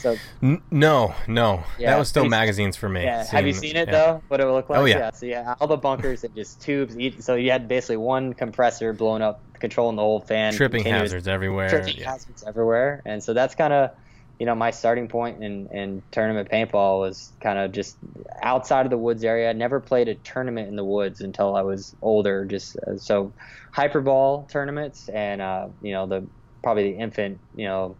So 0.01 0.17
N- 0.43 0.61
no, 0.69 1.15
no, 1.27 1.63
Yeah, 1.79 1.91
that 1.91 1.99
was 1.99 2.09
still 2.09 2.25
magazines 2.25 2.75
for 2.75 2.87
me. 2.89 3.03
yeah, 3.03 3.25
have 3.25 3.47
you 3.47 3.53
seen 3.53 3.75
it 3.75 3.87
yeah. 3.87 3.91
though? 3.91 4.23
What 4.27 4.39
it 4.39 4.45
looked 4.45 4.69
like? 4.69 4.79
Oh, 4.79 4.85
yeah. 4.85 5.09
So 5.11 5.25
yeah, 5.25 5.55
all 5.59 5.67
the 5.67 5.77
bunkers 5.77 6.23
and 6.23 6.35
just 6.35 6.61
tubes. 6.61 6.95
So 7.25 7.35
you 7.35 7.49
had 7.51 7.67
basically 7.67 7.97
one 7.97 8.33
compressor 8.33 8.93
blowing 8.93 9.23
up, 9.23 9.44
controlling 9.59 9.95
the 9.95 10.01
whole 10.01 10.19
fan. 10.19 10.53
Tripping 10.53 10.83
continuous- 10.83 11.11
hazards 11.11 11.27
everywhere. 11.27 11.69
tripping 11.69 11.97
yeah. 11.97 12.11
hazards 12.11 12.43
everywhere, 12.45 13.01
and 13.05 13.23
so 13.23 13.33
that's 13.33 13.55
kind 13.55 13.73
of, 13.73 13.91
you 14.39 14.45
know, 14.45 14.55
my 14.55 14.71
starting 14.71 15.07
point 15.07 15.43
in 15.43 15.67
in 15.67 16.01
tournament 16.11 16.49
paintball 16.49 16.99
was 16.99 17.31
kind 17.41 17.57
of 17.59 17.71
just 17.71 17.97
outside 18.41 18.85
of 18.85 18.89
the 18.89 18.97
woods 18.97 19.23
area. 19.23 19.49
I 19.49 19.53
never 19.53 19.79
played 19.79 20.07
a 20.07 20.15
tournament 20.15 20.67
in 20.67 20.75
the 20.75 20.85
woods 20.85 21.21
until 21.21 21.55
I 21.55 21.61
was 21.61 21.95
older. 22.01 22.45
Just 22.45 22.77
uh, 22.77 22.97
so 22.97 23.33
hyperball 23.73 24.49
tournaments 24.49 25.09
and 25.09 25.41
uh, 25.41 25.67
you 25.81 25.91
know 25.91 26.05
the 26.05 26.25
probably 26.63 26.91
the 26.93 26.97
infant 26.97 27.39
you 27.55 27.65
know 27.65 27.95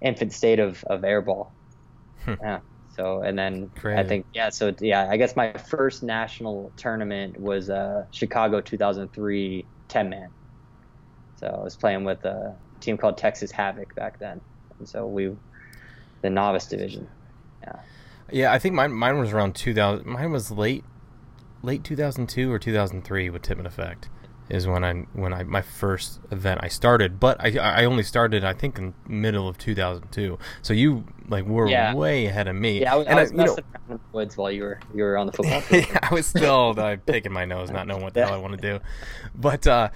infant 0.00 0.32
state 0.32 0.58
of 0.58 0.82
of 0.84 1.02
airball. 1.02 1.48
Hmm. 2.24 2.34
Yeah. 2.40 2.60
So 2.96 3.20
and 3.20 3.38
then 3.38 3.70
I 3.84 4.04
think 4.04 4.24
yeah. 4.32 4.48
So 4.48 4.74
yeah, 4.80 5.08
I 5.10 5.18
guess 5.18 5.36
my 5.36 5.52
first 5.52 6.02
national 6.02 6.72
tournament 6.76 7.38
was 7.38 7.68
uh, 7.68 8.06
Chicago 8.10 8.60
2003 8.60 9.66
10 9.88 10.10
man. 10.10 10.28
So 11.36 11.46
I 11.46 11.62
was 11.62 11.76
playing 11.76 12.04
with 12.04 12.24
a 12.24 12.54
team 12.80 12.96
called 12.96 13.18
Texas 13.18 13.50
Havoc 13.50 13.94
back 13.94 14.18
then, 14.18 14.40
and 14.78 14.88
so 14.88 15.06
we 15.06 15.32
the 16.22 16.30
novice 16.30 16.66
division. 16.66 17.08
Yeah, 17.62 17.76
Yeah, 18.30 18.52
I 18.52 18.58
think 18.58 18.74
mine 18.74 18.92
mine 18.92 19.18
was 19.18 19.32
around 19.32 19.54
2000. 19.54 20.06
Mine 20.06 20.32
was 20.32 20.50
late 20.50 20.84
late 21.62 21.84
2002 21.84 22.50
or 22.52 22.58
2003 22.58 23.30
with 23.30 23.42
Tip 23.42 23.58
and 23.58 23.66
Effect 23.66 24.08
is 24.48 24.64
when 24.66 24.84
I 24.84 24.92
when 25.12 25.32
I 25.32 25.42
my 25.42 25.60
first 25.60 26.20
event 26.30 26.60
I 26.62 26.68
started, 26.68 27.18
but 27.18 27.36
I 27.40 27.58
I 27.58 27.84
only 27.84 28.04
started 28.04 28.44
I 28.44 28.52
think 28.52 28.78
in 28.78 28.94
middle 29.06 29.48
of 29.48 29.58
2002. 29.58 30.38
So 30.62 30.72
you 30.72 31.04
like 31.28 31.44
were 31.44 31.68
Yeah. 31.68 31.94
way 31.94 32.26
ahead 32.26 32.46
of 32.46 32.54
me. 32.54 32.80
Yeah, 32.82 32.94
I 32.94 32.96
was, 32.96 33.06
and 33.08 33.18
I 33.18 33.22
was 33.22 33.32
you 33.32 33.38
know, 33.38 33.44
around 33.54 33.66
in 33.88 33.94
the 33.96 34.00
woods 34.12 34.36
while 34.36 34.50
you 34.52 34.62
were 34.62 34.80
you 34.94 35.02
were 35.02 35.16
on 35.18 35.26
the 35.26 35.32
football 35.36 35.60
field. 35.60 35.86
yeah, 35.90 35.98
I 36.02 36.14
was 36.14 36.26
still 36.26 36.74
uh, 36.78 36.96
picking 37.04 37.32
my 37.32 37.44
nose, 37.44 37.70
not 37.70 37.86
knowing 37.88 38.02
what 38.04 38.14
the 38.14 38.20
hell 38.24 38.32
I 38.34 38.36
want 38.38 38.54
to 38.54 38.60
do. 38.60 38.80
But 39.34 39.66
uh, 39.66 39.88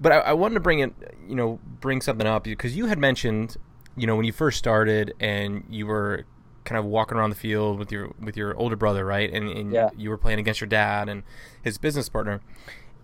but 0.00 0.12
I, 0.12 0.16
I 0.18 0.32
wanted 0.32 0.54
to 0.54 0.60
bring 0.60 0.80
it, 0.80 0.92
you 1.28 1.34
know, 1.34 1.58
bring 1.80 2.00
something 2.00 2.26
up 2.26 2.44
because 2.44 2.76
you 2.76 2.86
had 2.86 2.98
mentioned, 2.98 3.56
you 3.96 4.06
know, 4.06 4.16
when 4.16 4.24
you 4.26 4.32
first 4.32 4.58
started 4.58 5.14
and 5.20 5.64
you 5.68 5.86
were 5.86 6.24
kind 6.64 6.78
of 6.78 6.84
walking 6.86 7.18
around 7.18 7.30
the 7.30 7.36
field 7.36 7.78
with 7.78 7.92
your 7.92 8.12
with 8.18 8.36
your 8.36 8.56
older 8.56 8.76
brother, 8.76 9.04
right? 9.04 9.30
And, 9.32 9.48
and 9.50 9.72
Yeah. 9.72 9.90
you 9.96 10.10
were 10.10 10.16
playing 10.18 10.38
against 10.38 10.60
your 10.60 10.68
dad 10.68 11.08
and 11.08 11.22
his 11.62 11.78
business 11.78 12.08
partner. 12.08 12.40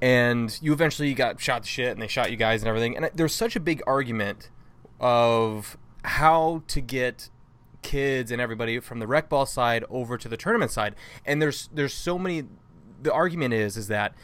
And 0.03 0.59
you 0.63 0.73
eventually 0.73 1.13
got 1.13 1.39
shot 1.41 1.65
to 1.65 1.69
shit, 1.69 1.93
and 1.93 2.01
they 2.01 2.07
shot 2.07 2.31
you 2.31 2.39
guys 2.39 2.63
and 2.63 2.69
everything. 2.69 2.97
And 2.97 3.11
there's 3.15 3.35
such 3.35 3.55
a 3.55 3.61
big 3.61 3.83
argument 3.87 4.49
of 4.99 5.77
how 6.05 6.63
to 6.69 6.81
get 6.81 7.29
kids 7.83 8.31
and 8.31 8.41
everybody 8.41 8.79
from 8.81 8.99
the 8.99 9.07
rec 9.07 9.29
ball 9.29 9.45
side 9.47 9.85
over 9.91 10.17
to 10.17 10.29
the 10.29 10.37
tournament 10.39 10.71
side. 10.71 10.95
And 11.27 11.41
there's 11.43 11.69
there's 11.75 11.93
so 11.95 12.19
many. 12.19 12.45
The 13.03 13.13
argument 13.13 13.53
is 13.55 13.77
is 13.77 13.89
that 13.89 14.15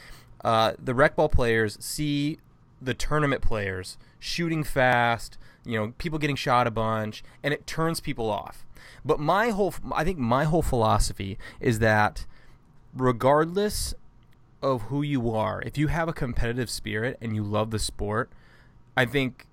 uh, 0.45 0.73
the 0.83 0.95
rec 0.95 1.15
ball 1.17 1.29
players 1.29 1.77
see 1.85 2.39
the 2.81 2.95
tournament 2.95 3.43
players 3.43 3.99
shooting 4.19 4.65
fast, 4.65 5.39
you 5.65 5.79
know, 5.79 5.93
people 5.99 6.19
getting 6.19 6.37
shot 6.37 6.67
a 6.67 6.71
bunch, 6.71 7.23
and 7.43 7.53
it 7.53 7.67
turns 7.67 8.01
people 8.01 8.31
off. 8.31 8.65
But 9.05 9.21
my 9.21 9.51
whole, 9.51 9.75
I 9.93 10.05
think 10.05 10.19
my 10.19 10.45
whole 10.45 10.63
philosophy 10.63 11.39
is 11.61 11.79
that 11.79 12.27
regardless 12.95 13.95
of 14.63 14.83
who 14.83 15.03
you 15.03 15.31
are, 15.31 15.63
if 15.63 15.79
you 15.79 15.89
have 15.89 16.09
a 16.09 16.13
competitive 16.13 16.71
spirit 16.71 17.17
and 17.21 17.35
you 17.35 17.43
love 17.43 17.71
the 17.71 17.79
sport, 17.79 18.31
I 18.97 19.05
think 19.05 19.47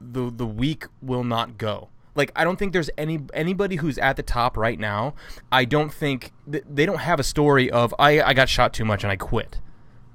the 0.00 0.30
the 0.30 0.46
weak 0.46 0.86
will 1.00 1.24
not 1.24 1.58
go. 1.58 1.88
Like 2.14 2.32
I 2.34 2.44
don't 2.44 2.58
think 2.58 2.72
there's 2.72 2.90
any 2.96 3.20
anybody 3.34 3.76
who's 3.76 3.98
at 3.98 4.16
the 4.16 4.22
top 4.22 4.56
right 4.56 4.78
now. 4.78 5.14
I 5.52 5.64
don't 5.64 5.92
think 5.92 6.32
th- 6.50 6.64
they 6.68 6.86
don't 6.86 7.00
have 7.00 7.20
a 7.20 7.24
story 7.24 7.70
of 7.70 7.94
I 7.98 8.20
I 8.22 8.34
got 8.34 8.48
shot 8.48 8.72
too 8.72 8.84
much 8.84 9.04
and 9.04 9.10
I 9.10 9.16
quit. 9.16 9.60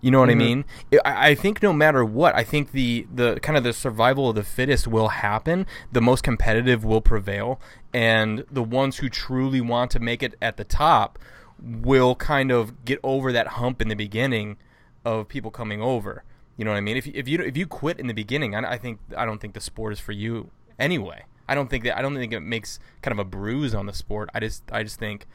You 0.02 0.10
know 0.10 0.20
what 0.20 0.30
I 0.30 0.34
mm-hmm. 0.34 0.40
mean? 0.40 0.66
I, 1.06 1.30
I 1.30 1.36
think 1.36 1.62
no 1.62 1.72
matter 1.72 2.04
what, 2.04 2.36
I 2.36 2.44
think 2.44 2.72
the 2.72 3.08
the 3.14 3.40
kind 3.40 3.58
of 3.58 3.64
the 3.64 3.74
survival 3.74 4.30
of 4.30 4.36
the 4.36 4.44
fittest 4.44 4.88
will 4.88 5.10
happen. 5.10 5.68
The 5.92 6.02
most 6.02 6.24
competitive 6.24 6.84
will 6.84 7.02
prevail, 7.02 7.62
and 7.94 8.44
the 8.52 8.64
ones 8.64 8.98
who 8.98 9.10
truly 9.10 9.62
want 9.62 9.92
to 9.92 10.00
make 10.00 10.24
it 10.24 10.36
at 10.42 10.58
the 10.58 10.64
top 10.64 11.20
will 11.62 12.16
kind 12.16 12.52
of 12.52 12.84
get 12.84 13.00
over 13.04 13.32
that 13.32 13.48
hump 13.48 13.82
in 13.82 13.88
the 13.90 13.96
beginning 13.96 14.58
of 15.06 15.28
people 15.28 15.52
coming 15.52 15.82
over. 15.82 16.24
You 16.58 16.66
know 16.66 16.72
what 16.72 16.78
I 16.78 16.82
mean? 16.82 16.98
If 16.98 17.06
you- 17.08 17.14
if 17.16 17.28
you 17.28 17.40
if 17.42 17.56
you 17.56 17.68
quit 17.68 18.00
in 18.00 18.08
the 18.08 18.14
beginning, 18.14 18.56
I, 18.56 18.74
I 18.74 18.78
think 18.78 19.00
I 19.16 19.26
don't 19.26 19.40
think 19.40 19.54
the 19.54 19.62
sport 19.62 19.94
is 19.94 20.00
for 20.00 20.12
you 20.12 20.50
anyway. 20.80 21.26
I 21.48 21.54
don't 21.54 21.70
think 21.70 21.84
that 21.84 21.98
I 21.98 22.02
don't 22.02 22.16
think 22.16 22.34
it 22.34 22.40
makes 22.40 22.80
kind 23.02 23.12
of 23.12 23.20
a 23.20 23.30
bruise 23.30 23.76
on 23.76 23.86
the 23.86 23.94
sport. 23.94 24.30
I 24.34 24.40
just 24.40 24.64
I 24.72 24.84
just 24.84 24.98
think, 24.98 25.28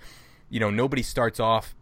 you 0.50 0.58
know, 0.58 0.70
nobody 0.70 1.02
starts 1.02 1.38
off 1.38 1.76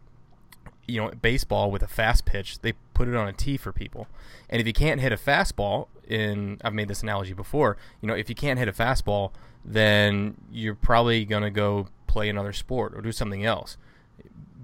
you 0.87 1.01
know, 1.01 1.11
baseball 1.11 1.71
with 1.71 1.83
a 1.83 1.89
fast 1.89 2.25
pitch, 2.25 2.61
they 2.61 2.75
put 2.93 3.09
it 3.09 3.15
on 3.15 3.29
a 3.29 3.33
tee 3.33 3.57
for 3.57 3.73
people. 3.73 4.07
And 4.49 4.61
if 4.61 4.67
you 4.67 4.73
can't 4.73 5.01
hit 5.01 5.13
a 5.13 5.17
fastball, 5.17 5.89
in 6.07 6.61
I've 6.63 6.75
made 6.75 6.89
this 6.89 7.03
analogy 7.03 7.33
before, 7.33 7.77
you 8.01 8.09
know, 8.09 8.15
if 8.15 8.29
you 8.29 8.35
can't 8.35 8.59
hit 8.59 8.69
a 8.69 8.73
fastball, 8.73 9.33
then 9.65 10.37
you're 10.51 10.75
probably 10.75 11.25
gonna 11.25 11.51
go 11.51 11.87
play 12.07 12.29
another 12.29 12.53
sport 12.53 12.95
or 12.95 13.01
do 13.01 13.13
something 13.13 13.45
else. 13.45 13.77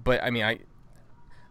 But 0.03 0.23
I 0.23 0.29
mean. 0.29 0.43
I 0.43 0.59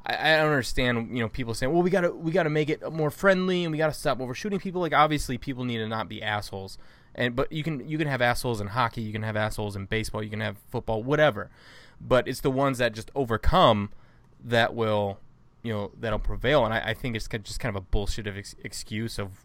I 0.06 0.36
don't 0.36 0.46
understand, 0.46 1.16
you 1.16 1.22
know, 1.22 1.28
people 1.28 1.52
saying, 1.52 1.72
"Well, 1.72 1.82
we 1.82 1.90
gotta 1.90 2.10
we 2.10 2.32
gotta 2.32 2.50
make 2.50 2.70
it 2.70 2.90
more 2.90 3.10
friendly, 3.10 3.64
and 3.64 3.72
we 3.72 3.78
gotta 3.78 3.92
stop 3.92 4.20
overshooting 4.20 4.58
people." 4.58 4.80
Like, 4.80 4.94
obviously, 4.94 5.36
people 5.36 5.64
need 5.64 5.76
to 5.76 5.86
not 5.86 6.08
be 6.08 6.22
assholes, 6.22 6.78
and 7.14 7.36
but 7.36 7.52
you 7.52 7.62
can 7.62 7.86
you 7.86 7.98
can 7.98 8.08
have 8.08 8.22
assholes 8.22 8.60
in 8.60 8.68
hockey, 8.68 9.02
you 9.02 9.12
can 9.12 9.22
have 9.22 9.36
assholes 9.36 9.76
in 9.76 9.84
baseball, 9.86 10.22
you 10.22 10.30
can 10.30 10.40
have 10.40 10.56
football, 10.70 11.02
whatever. 11.02 11.50
But 12.00 12.26
it's 12.26 12.40
the 12.40 12.50
ones 12.50 12.78
that 12.78 12.94
just 12.94 13.10
overcome 13.14 13.90
that 14.44 14.74
will, 14.74 15.18
you 15.62 15.72
know, 15.72 15.90
that'll 15.98 16.18
prevail. 16.18 16.64
And 16.64 16.74
I, 16.74 16.80
I 16.90 16.94
think 16.94 17.16
it's 17.16 17.28
just 17.28 17.60
kind 17.60 17.74
of 17.74 17.82
a 17.82 17.84
bullshit 17.84 18.26
of 18.26 18.36
ex- 18.36 18.56
excuse 18.64 19.18
of 19.18 19.44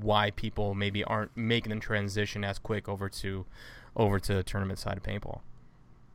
why 0.00 0.30
people 0.30 0.74
maybe 0.74 1.04
aren't 1.04 1.36
making 1.36 1.72
the 1.72 1.80
transition 1.80 2.44
as 2.44 2.58
quick 2.58 2.88
over 2.88 3.08
to 3.08 3.46
over 3.94 4.18
to 4.18 4.34
the 4.34 4.42
tournament 4.42 4.78
side 4.78 4.96
of 4.96 5.02
paintball. 5.02 5.40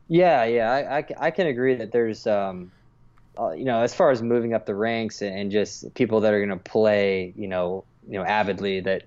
Yeah, 0.08 0.44
yeah, 0.44 0.70
I, 0.70 0.98
I, 0.98 1.04
I 1.18 1.30
can 1.30 1.46
agree 1.46 1.74
that 1.74 1.90
there's, 1.90 2.26
um, 2.26 2.70
uh, 3.38 3.52
you 3.52 3.64
know, 3.64 3.80
as 3.80 3.94
far 3.94 4.10
as 4.10 4.20
moving 4.22 4.52
up 4.52 4.66
the 4.66 4.74
ranks 4.74 5.22
and, 5.22 5.36
and 5.36 5.50
just 5.50 5.92
people 5.94 6.20
that 6.20 6.34
are 6.34 6.38
going 6.44 6.56
to 6.56 6.70
play, 6.70 7.32
you 7.36 7.48
know, 7.48 7.84
you 8.06 8.18
know, 8.18 8.24
avidly, 8.24 8.80
that 8.80 9.04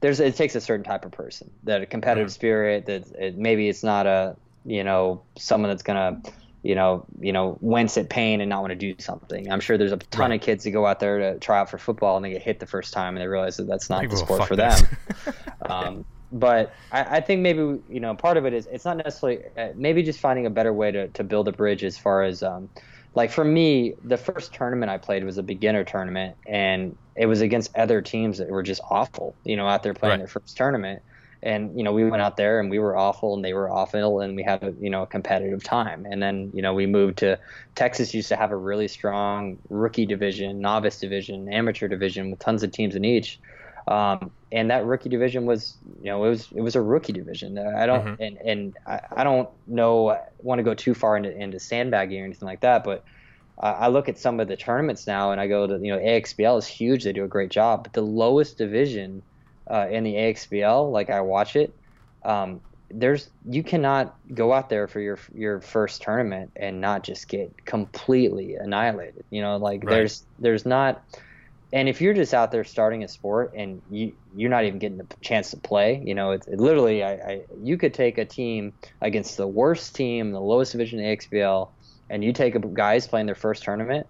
there's 0.00 0.18
it 0.18 0.34
takes 0.34 0.54
a 0.54 0.60
certain 0.60 0.84
type 0.84 1.04
of 1.04 1.12
person, 1.12 1.50
that 1.64 1.82
a 1.82 1.86
competitive 1.86 2.28
Mhm. 2.28 2.32
spirit, 2.32 2.86
that 2.86 3.10
it, 3.12 3.38
maybe 3.38 3.68
it's 3.68 3.84
not 3.84 4.06
a, 4.06 4.34
you 4.64 4.82
know, 4.82 5.22
someone 5.38 5.70
that's 5.70 5.82
going 5.82 6.22
to, 6.22 6.32
you 6.62 6.74
know, 6.74 7.06
you 7.20 7.32
know, 7.32 7.56
wince 7.60 7.96
at 7.96 8.10
pain 8.10 8.40
and 8.40 8.50
not 8.50 8.60
want 8.62 8.70
to 8.72 8.76
do 8.76 8.94
something. 8.98 9.50
I'm 9.50 9.60
sure 9.60 9.78
there's 9.78 9.92
a 9.92 9.96
ton 9.96 10.30
Right. 10.30 10.32
of 10.32 10.40
kids 10.40 10.64
that 10.64 10.72
go 10.72 10.86
out 10.86 11.00
there 11.00 11.18
to 11.18 11.38
try 11.38 11.58
out 11.58 11.70
for 11.70 11.78
football 11.78 12.16
and 12.16 12.24
they 12.24 12.32
get 12.32 12.42
hit 12.42 12.60
the 12.60 12.66
first 12.66 12.92
time 12.92 13.16
and 13.16 13.22
they 13.22 13.28
realize 13.28 13.56
that 13.56 13.64
that's 13.66 13.88
not 13.90 14.00
People, 14.00 14.16
the 14.16 14.16
sport 14.16 14.44
for 14.44 14.56
this. 14.56 14.82
them. 14.82 14.88
Um, 15.68 16.04
but 16.32 16.72
I, 16.90 17.16
I 17.18 17.20
think 17.20 17.42
maybe 17.42 17.60
you 17.88 18.00
know 18.00 18.14
part 18.14 18.36
of 18.36 18.46
it 18.46 18.54
is 18.54 18.66
it's 18.70 18.84
not 18.84 18.96
necessarily 18.96 19.40
uh, 19.58 19.68
maybe 19.76 20.02
just 20.02 20.20
finding 20.20 20.46
a 20.46 20.50
better 20.50 20.72
way 20.72 20.90
to, 20.92 21.08
to 21.08 21.24
build 21.24 21.48
a 21.48 21.52
bridge 21.52 21.82
as 21.84 21.98
far 21.98 22.22
as 22.22 22.42
um, 22.42 22.70
like 23.14 23.30
for 23.32 23.44
me 23.44 23.94
the 24.04 24.16
first 24.16 24.54
tournament 24.54 24.90
I 24.90 24.98
played 24.98 25.24
was 25.24 25.38
a 25.38 25.42
beginner 25.42 25.84
tournament 25.84 26.36
and 26.46 26.96
it 27.16 27.26
was 27.26 27.40
against 27.40 27.76
other 27.76 28.00
teams 28.00 28.38
that 28.38 28.48
were 28.48 28.62
just 28.62 28.80
awful 28.90 29.36
you 29.44 29.56
know 29.56 29.66
out 29.66 29.82
there 29.82 29.94
playing 29.94 30.18
Right. 30.18 30.18
their 30.18 30.28
first 30.28 30.56
tournament 30.56 31.02
and 31.42 31.76
you 31.76 31.84
know 31.84 31.92
we 31.92 32.08
went 32.08 32.22
out 32.22 32.36
there 32.36 32.60
and 32.60 32.70
we 32.70 32.78
were 32.78 32.96
awful 32.96 33.34
and 33.34 33.44
they 33.44 33.54
were 33.54 33.70
awful 33.70 34.20
and 34.20 34.36
we 34.36 34.42
had 34.42 34.62
a 34.62 34.72
you 34.80 34.90
know 34.90 35.02
a 35.02 35.06
competitive 35.06 35.62
time. 35.64 36.04
And 36.10 36.22
then 36.22 36.50
you 36.54 36.62
know 36.62 36.74
we 36.74 36.86
moved 36.86 37.18
to 37.18 37.38
Texas 37.76 38.14
used 38.14 38.28
to 38.28 38.36
have 38.36 38.50
a 38.50 38.56
really 38.56 38.88
strong 38.88 39.58
rookie 39.68 40.06
division 40.06 40.60
novice 40.60 40.98
division 41.00 41.52
amateur 41.52 41.88
division 41.88 42.30
with 42.30 42.40
tons 42.40 42.62
of 42.62 42.72
teams 42.72 42.94
in 42.96 43.04
each. 43.04 43.38
Um, 43.88 44.32
and 44.52 44.70
that 44.70 44.84
rookie 44.84 45.08
division 45.08 45.46
was 45.46 45.78
you 46.02 46.10
know 46.10 46.24
it 46.24 46.28
was 46.30 46.48
it 46.54 46.60
was 46.60 46.76
a 46.76 46.82
rookie 46.82 47.12
division. 47.12 47.58
I 47.58 47.86
don't 47.86 48.06
Mhm. 48.06 48.18
and 48.18 48.38
and 48.44 48.76
I, 48.86 49.00
I 49.18 49.24
don't 49.24 49.48
know 49.66 50.10
I 50.10 50.20
want 50.38 50.58
to 50.58 50.62
go 50.64 50.74
too 50.74 50.94
far 50.94 51.16
into, 51.16 51.30
into 51.34 51.58
sandbagging 51.58 52.20
or 52.20 52.24
anything 52.24 52.46
like 52.46 52.60
that 52.60 52.84
but 52.84 53.02
I 53.62 53.70
I 53.72 53.88
look 53.88 54.08
at 54.08 54.18
some 54.18 54.40
of 54.40 54.48
the 54.48 54.56
tournaments 54.56 55.06
now 55.06 55.32
and 55.32 55.40
I 55.40 55.48
go 55.48 55.66
to 55.66 55.78
you 55.82 55.92
know 55.92 55.98
AXBL 56.00 56.58
is 56.58 56.66
huge. 56.66 57.04
They 57.04 57.12
do 57.12 57.24
a 57.24 57.28
great 57.28 57.50
job 57.50 57.84
but 57.84 57.92
the 57.92 58.02
lowest 58.02 58.58
division 58.58 59.22
uh, 59.70 59.86
in 59.90 60.04
the 60.04 60.14
AXBL 60.14 60.90
like 60.92 61.10
I 61.10 61.20
watch 61.20 61.56
it 61.56 61.74
um, 62.24 62.60
there's 62.90 63.30
you 63.44 63.62
cannot 63.62 64.16
go 64.34 64.52
out 64.52 64.68
there 64.68 64.88
for 64.88 65.00
your 65.00 65.18
your 65.32 65.60
first 65.60 66.02
tournament 66.02 66.50
and 66.56 66.80
not 66.80 67.04
just 67.04 67.28
get 67.28 67.52
completely 67.64 68.56
annihilated 68.56 69.24
you 69.30 69.42
know 69.42 69.56
like 69.56 69.82
Right. 69.84 69.90
there's 69.92 70.26
there's 70.38 70.66
not 70.66 71.02
and 71.72 71.88
if 71.88 72.00
you're 72.00 72.14
just 72.14 72.34
out 72.34 72.50
there 72.50 72.64
starting 72.64 73.04
a 73.04 73.08
sport 73.08 73.52
and 73.56 73.80
you 73.88 74.12
you're 74.34 74.50
not 74.50 74.64
even 74.64 74.78
getting 74.80 74.98
the 74.98 75.06
chance 75.22 75.50
to 75.50 75.56
play, 75.56 76.02
you 76.04 76.14
know, 76.16 76.32
it's 76.32 76.48
it 76.48 76.58
literally 76.58 77.04
I, 77.04 77.12
I 77.12 77.40
you 77.62 77.78
could 77.78 77.94
take 77.94 78.18
a 78.18 78.24
team 78.24 78.72
against 79.00 79.36
the 79.36 79.46
worst 79.46 79.94
team, 79.94 80.32
the 80.32 80.40
lowest 80.40 80.72
division 80.72 80.98
in 80.98 81.04
the 81.06 81.16
XBL, 81.16 81.68
and 82.08 82.24
you 82.24 82.32
take 82.32 82.56
a 82.56 82.58
guys 82.58 83.06
playing 83.06 83.26
their 83.26 83.36
first 83.36 83.62
tournament, 83.62 84.06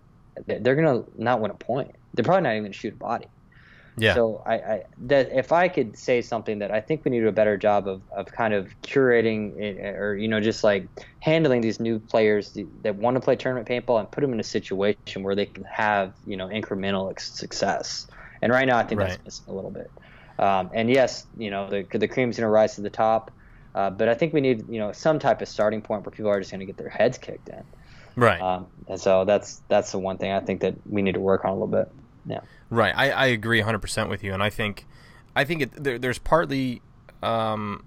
they- 0.46 0.58
they're 0.58 0.74
gonna 0.74 1.02
not 1.16 1.40
win 1.42 1.50
a 1.50 1.54
point. 1.54 1.90
They're 2.14 2.24
probably 2.24 2.44
not 2.44 2.52
even 2.52 2.64
gonna 2.64 2.72
shoot 2.72 2.94
a 2.94 2.96
body. 2.96 3.26
Yeah. 4.00 4.14
So 4.14 4.42
I, 4.46 4.54
I 4.54 4.82
that 4.98 5.30
if 5.32 5.52
I 5.52 5.68
could 5.68 5.96
say 5.98 6.22
something 6.22 6.60
that 6.60 6.70
I 6.70 6.80
think 6.80 7.04
we 7.04 7.10
need 7.10 7.18
to 7.18 7.24
do 7.24 7.28
a 7.28 7.32
better 7.32 7.56
job 7.56 7.88
of, 7.88 8.02
of 8.16 8.26
kind 8.32 8.54
of 8.54 8.74
curating 8.82 9.58
it, 9.60 9.78
or 9.96 10.16
you 10.16 10.28
know 10.28 10.40
just 10.40 10.64
like 10.64 10.90
handling 11.20 11.60
these 11.62 11.80
new 11.80 12.00
players 12.00 12.56
that 12.82 12.96
want 12.96 13.16
to 13.16 13.20
play 13.20 13.36
tournament 13.36 13.68
paintball 13.68 14.00
and 14.00 14.10
put 14.10 14.22
them 14.22 14.32
in 14.32 14.40
a 14.40 14.44
situation 14.44 15.22
where 15.22 15.34
they 15.36 15.46
can 15.46 15.64
have 15.64 16.14
you 16.24 16.36
know 16.36 16.48
incremental 16.48 17.12
success. 17.20 18.06
And 18.42 18.52
right 18.52 18.66
now 18.66 18.78
I 18.78 18.84
think 18.84 19.00
Right. 19.00 19.10
that's 19.10 19.22
missing 19.24 19.44
a 19.48 19.54
little 19.54 19.70
bit. 19.72 19.92
Um, 20.38 20.70
and 20.74 20.90
yes, 20.90 21.26
you 21.36 21.50
know 21.50 21.68
the 21.68 21.86
the 21.98 22.08
cream's 22.08 22.36
going 22.38 22.46
to 22.46 22.50
rise 22.50 22.76
to 22.76 22.82
the 22.82 22.90
top, 22.90 23.30
uh, 23.74 23.90
but 23.90 24.08
I 24.08 24.14
think 24.14 24.32
we 24.32 24.40
need 24.40 24.64
you 24.68 24.78
know 24.80 24.92
some 24.92 25.18
type 25.18 25.42
of 25.42 25.48
starting 25.48 25.82
point 25.82 26.04
where 26.04 26.12
people 26.12 26.30
are 26.30 26.40
just 26.40 26.50
going 26.50 26.60
to 26.60 26.66
get 26.66 26.78
their 26.78 26.88
heads 26.88 27.18
kicked 27.18 27.50
in. 27.50 27.64
Right. 28.16 28.40
Um, 28.40 28.68
and 28.88 29.00
so 29.00 29.24
that's 29.24 29.62
that's 29.68 29.92
the 29.92 29.98
one 29.98 30.18
thing 30.18 30.32
I 30.32 30.40
think 30.40 30.62
that 30.62 30.76
we 30.86 31.02
need 31.02 31.14
to 31.14 31.20
work 31.20 31.44
on 31.44 31.50
a 31.50 31.54
little 31.54 31.68
bit. 31.68 31.88
Yeah. 32.24 32.40
Right, 32.70 32.94
I, 32.96 33.10
I 33.10 33.26
agree 33.26 33.60
100% 33.60 34.08
with 34.08 34.22
you, 34.22 34.32
and 34.32 34.42
I 34.42 34.48
think, 34.48 34.86
I 35.34 35.44
think 35.44 35.62
it, 35.62 35.82
there, 35.82 35.98
there's 35.98 36.18
partly, 36.18 36.80
um, 37.22 37.84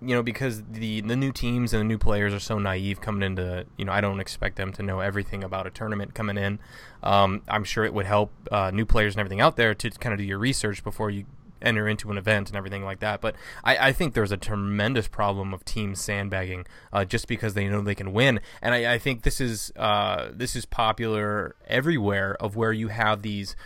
you 0.00 0.14
know, 0.14 0.22
because 0.22 0.62
the 0.64 1.00
the 1.00 1.16
new 1.16 1.32
teams 1.32 1.72
and 1.72 1.80
the 1.80 1.84
new 1.84 1.98
players 1.98 2.32
are 2.32 2.40
so 2.40 2.58
naive 2.58 3.00
coming 3.00 3.22
into, 3.22 3.66
you 3.76 3.84
know, 3.84 3.92
I 3.92 4.00
don't 4.00 4.20
expect 4.20 4.56
them 4.56 4.72
to 4.72 4.82
know 4.82 5.00
everything 5.00 5.44
about 5.44 5.66
a 5.66 5.70
tournament 5.70 6.14
coming 6.14 6.36
in. 6.36 6.58
Um, 7.02 7.42
I'm 7.48 7.64
sure 7.64 7.84
it 7.84 7.94
would 7.94 8.06
help 8.06 8.32
uh, 8.50 8.70
new 8.72 8.86
players 8.86 9.14
and 9.14 9.20
everything 9.20 9.40
out 9.40 9.56
there 9.56 9.74
to 9.74 9.90
kind 9.90 10.12
of 10.12 10.18
do 10.18 10.24
your 10.24 10.38
research 10.38 10.82
before 10.82 11.10
you 11.10 11.24
enter 11.62 11.88
into 11.88 12.10
an 12.10 12.18
event 12.18 12.48
and 12.48 12.56
everything 12.56 12.84
like 12.84 13.00
that. 13.00 13.20
But 13.20 13.36
I, 13.64 13.88
I 13.88 13.92
think 13.92 14.14
there's 14.14 14.32
a 14.32 14.36
tremendous 14.36 15.08
problem 15.08 15.54
of 15.54 15.64
teams 15.64 16.00
sandbagging 16.00 16.66
uh, 16.92 17.04
just 17.04 17.28
because 17.28 17.54
they 17.54 17.68
know 17.68 17.80
they 17.80 17.94
can 17.94 18.12
win, 18.12 18.40
and 18.60 18.74
I, 18.74 18.94
I 18.94 18.98
think 18.98 19.22
this 19.22 19.40
is 19.40 19.72
uh, 19.76 20.30
this 20.32 20.56
is 20.56 20.64
popular 20.66 21.54
everywhere 21.66 22.36
of 22.40 22.56
where 22.56 22.72
you 22.72 22.88
have 22.88 23.22
these 23.22 23.56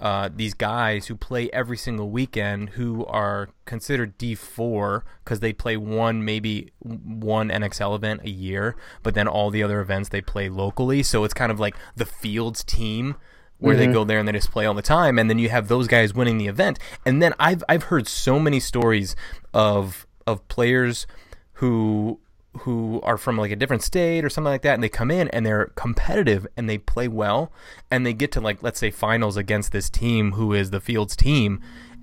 uh, 0.00 0.28
these 0.34 0.54
guys 0.54 1.06
who 1.06 1.16
play 1.16 1.48
every 1.52 1.76
single 1.76 2.10
weekend 2.10 2.70
who 2.70 3.04
are 3.06 3.48
considered 3.64 4.18
D4 4.18 5.02
because 5.24 5.40
they 5.40 5.52
play 5.52 5.76
one, 5.76 6.24
maybe 6.24 6.70
one 6.80 7.48
NXL 7.48 7.96
event 7.96 8.20
a 8.24 8.30
year, 8.30 8.76
but 9.02 9.14
then 9.14 9.26
all 9.26 9.50
the 9.50 9.62
other 9.62 9.80
events 9.80 10.10
they 10.10 10.20
play 10.20 10.48
locally. 10.48 11.02
So 11.02 11.24
it's 11.24 11.34
kind 11.34 11.50
of 11.50 11.58
like 11.58 11.74
the 11.94 12.04
Fields 12.04 12.62
team 12.62 13.16
where 13.58 13.74
they 13.74 13.86
go 13.86 14.04
there 14.04 14.18
and 14.18 14.28
they 14.28 14.32
just 14.32 14.50
play 14.50 14.66
all 14.66 14.74
the 14.74 14.82
time. 14.82 15.18
And 15.18 15.30
then 15.30 15.38
you 15.38 15.48
have 15.48 15.68
those 15.68 15.88
guys 15.88 16.12
winning 16.12 16.36
the 16.36 16.46
event. 16.46 16.78
And 17.06 17.22
then 17.22 17.32
I've, 17.38 17.64
I've 17.68 17.84
heard 17.84 18.06
so 18.06 18.38
many 18.38 18.60
stories 18.60 19.16
of, 19.54 20.06
of 20.26 20.46
players 20.48 21.06
who 21.54 22.20
who 22.58 23.00
are 23.02 23.16
from 23.16 23.36
like 23.36 23.50
a 23.50 23.56
different 23.56 23.82
state 23.82 24.24
or 24.24 24.28
something 24.28 24.50
like 24.50 24.62
that 24.62 24.74
and 24.74 24.82
they 24.82 24.88
come 24.88 25.10
in 25.10 25.28
and 25.28 25.44
they're 25.44 25.66
competitive 25.74 26.46
and 26.56 26.68
they 26.68 26.78
play 26.78 27.08
well 27.08 27.52
and 27.90 28.04
they 28.04 28.12
get 28.12 28.32
to 28.32 28.40
like 28.40 28.62
let's 28.62 28.78
say 28.78 28.90
finals 28.90 29.36
against 29.36 29.72
this 29.72 29.90
team 29.90 30.32
who 30.32 30.52
is 30.52 30.70
the 30.70 30.80
Fields 30.80 31.16
team 31.16 31.60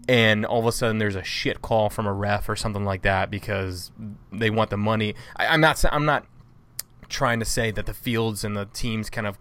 and 0.08 0.46
all 0.46 0.60
of 0.60 0.66
a 0.66 0.72
sudden 0.72 0.98
there's 0.98 1.16
a 1.16 1.24
shit 1.24 1.62
call 1.62 1.90
from 1.90 2.06
a 2.06 2.14
ref 2.14 2.50
or 2.50 2.56
something 2.56 2.84
like 2.84 3.04
that 3.04 3.32
because 3.32 3.92
they 4.32 4.50
want 4.50 4.70
the 4.70 4.78
money. 4.78 5.16
I, 5.38 5.48
I'm 5.48 5.62
not 5.62 5.84
I'm 5.92 6.06
not 6.06 6.26
trying 7.10 7.40
to 7.40 7.46
say 7.46 7.72
that 7.72 7.86
the 7.86 7.94
Fields 7.94 8.44
and 8.44 8.56
the 8.56 8.66
teams 8.66 9.10
kind 9.10 9.28
of 9.28 9.38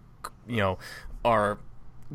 you 0.47 0.57
know 0.57 0.77
are 1.25 1.59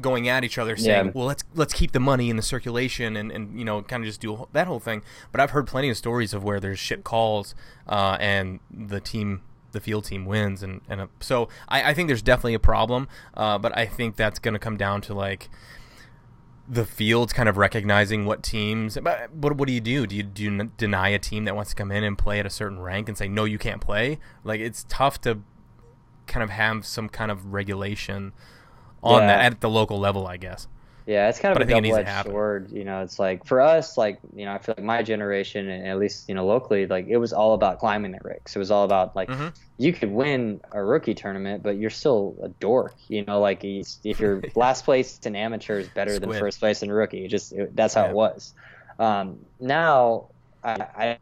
going 0.00 0.28
at 0.28 0.44
each 0.44 0.58
other 0.58 0.76
saying, 0.76 1.06
Yeah. 1.06 1.12
"Well, 1.14 1.26
let's 1.26 1.44
let's 1.54 1.72
keep 1.74 1.92
the 1.92 2.00
money 2.00 2.30
in 2.30 2.36
the 2.36 2.42
circulation 2.42 3.16
and, 3.16 3.30
and 3.32 3.58
you 3.58 3.64
know 3.64 3.82
kind 3.82 4.02
of 4.02 4.06
just 4.08 4.20
do 4.20 4.46
that 4.52 4.66
whole 4.66 4.80
thing." 4.80 5.02
But 5.32 5.40
I've 5.40 5.50
heard 5.50 5.66
plenty 5.66 5.88
of 5.90 5.96
stories 5.96 6.34
of 6.34 6.44
where 6.44 6.60
there's 6.60 6.78
shit 6.78 7.04
calls 7.04 7.54
uh, 7.88 8.16
and 8.20 8.60
the 8.70 9.00
team, 9.00 9.42
the 9.72 9.80
field 9.80 10.04
team 10.04 10.24
wins, 10.24 10.62
and 10.62 10.80
and 10.88 11.00
uh, 11.00 11.06
so 11.20 11.48
I, 11.68 11.90
I 11.90 11.94
think 11.94 12.08
there's 12.08 12.22
definitely 12.22 12.54
a 12.54 12.60
problem. 12.60 13.08
Uh, 13.34 13.58
but 13.58 13.76
I 13.76 13.86
think 13.86 14.16
that's 14.16 14.38
going 14.38 14.54
to 14.54 14.60
come 14.60 14.76
down 14.76 15.00
to 15.02 15.14
like 15.14 15.48
the 16.70 16.84
fields 16.84 17.32
kind 17.32 17.48
of 17.48 17.56
recognizing 17.56 18.26
what 18.26 18.42
teams. 18.42 18.98
But 19.02 19.32
what 19.32 19.56
what 19.56 19.66
do 19.66 19.72
you 19.72 19.80
do? 19.80 20.06
Do 20.06 20.14
you 20.14 20.22
do 20.22 20.42
you 20.42 20.50
n- 20.50 20.72
deny 20.76 21.08
a 21.08 21.18
team 21.18 21.44
that 21.46 21.56
wants 21.56 21.70
to 21.70 21.76
come 21.76 21.90
in 21.90 22.04
and 22.04 22.16
play 22.18 22.38
at 22.38 22.46
a 22.46 22.50
certain 22.50 22.78
rank 22.78 23.08
and 23.08 23.16
say 23.16 23.28
no, 23.28 23.44
you 23.44 23.58
can't 23.58 23.80
play? 23.80 24.18
Like 24.44 24.60
it's 24.60 24.84
tough 24.88 25.20
to 25.22 25.40
kind 26.26 26.44
of 26.44 26.50
have 26.50 26.84
some 26.84 27.08
kind 27.08 27.30
of 27.30 27.54
regulation 27.54 28.32
on 29.02 29.22
Yeah. 29.22 29.26
that 29.28 29.52
at 29.52 29.60
the 29.60 29.70
local 29.70 29.98
level, 29.98 30.26
I 30.26 30.36
guess. 30.36 30.66
Yeah, 31.06 31.30
it's 31.30 31.38
kind 31.40 31.54
But 31.54 31.62
of 31.62 31.68
I 31.68 31.72
a 31.72 31.74
think 31.74 31.78
it 31.78 31.88
needs 31.88 31.96
to 31.96 32.04
double-edged 32.04 32.28
sword. 32.30 32.70
You 32.70 32.84
know, 32.84 33.00
it's 33.02 33.18
like 33.18 33.46
for 33.46 33.62
us, 33.62 33.96
like 33.96 34.18
you 34.36 34.44
know, 34.44 34.52
I 34.52 34.58
feel 34.58 34.74
like 34.76 34.84
my 34.84 35.02
generation, 35.02 35.66
and 35.70 35.86
at 35.88 35.98
least 35.98 36.28
you 36.28 36.34
know 36.34 36.44
locally, 36.44 36.86
like 36.86 37.06
it 37.08 37.16
was 37.16 37.32
all 37.32 37.54
about 37.54 37.78
climbing 37.78 38.12
the 38.12 38.18
ranks. 38.22 38.54
It 38.54 38.58
was 38.58 38.70
all 38.70 38.84
about 38.84 39.16
like 39.16 39.30
Mhm. 39.30 39.54
you 39.78 39.94
could 39.94 40.10
win 40.12 40.60
a 40.72 40.84
rookie 40.84 41.14
tournament, 41.14 41.62
but 41.62 41.78
you're 41.78 41.88
still 41.88 42.36
a 42.42 42.48
dork. 42.48 42.94
You 43.08 43.24
know, 43.24 43.40
like 43.40 43.60
if 43.64 44.20
you're 44.20 44.42
last 44.54 44.84
place 44.84 45.18
in 45.24 45.34
amateur 45.34 45.78
is 45.78 45.88
better 45.88 46.18
than 46.18 46.30
first 46.30 46.60
place 46.60 46.82
in 46.82 46.92
rookie. 46.92 47.26
Just 47.26 47.54
it, 47.54 47.74
that's 47.74 47.94
how 47.94 48.04
Yeah. 48.04 48.10
it 48.10 48.14
was. 48.14 48.52
Um, 48.98 49.38
now, 49.60 50.26
I, 50.62 51.16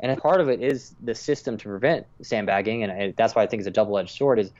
and 0.00 0.12
a 0.12 0.16
part 0.16 0.40
of 0.40 0.48
it 0.48 0.62
is 0.62 0.94
the 1.02 1.14
system 1.14 1.56
to 1.58 1.68
prevent 1.68 2.06
sandbagging, 2.22 2.82
and 2.84 3.14
that's 3.16 3.34
why 3.34 3.42
I 3.42 3.46
think 3.46 3.60
it's 3.60 3.68
a 3.68 3.72
double-edged 3.72 4.14
sword. 4.14 4.38
Is 4.40 4.52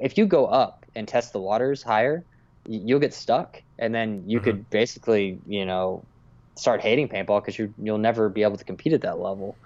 if 0.00 0.18
you 0.18 0.26
go 0.26 0.46
up 0.46 0.84
and 0.94 1.06
test 1.06 1.32
the 1.32 1.40
waters 1.40 1.82
higher, 1.82 2.26
you'll 2.66 3.00
get 3.00 3.14
stuck, 3.14 3.62
and 3.78 3.94
then 3.94 4.28
you 4.28 4.40
Mhm. 4.40 4.40
could 4.40 4.68
basically, 4.70 5.40
you 5.46 5.66
know, 5.66 6.06
start 6.58 6.80
hating 6.80 7.08
paintball 7.08 7.40
because 7.42 7.58
you 7.58 7.74
you'll 7.78 7.98
never 7.98 8.28
be 8.28 8.42
able 8.42 8.56
to 8.56 8.64
compete 8.64 8.92
at 8.92 9.02
that 9.02 9.18
level. 9.18 9.58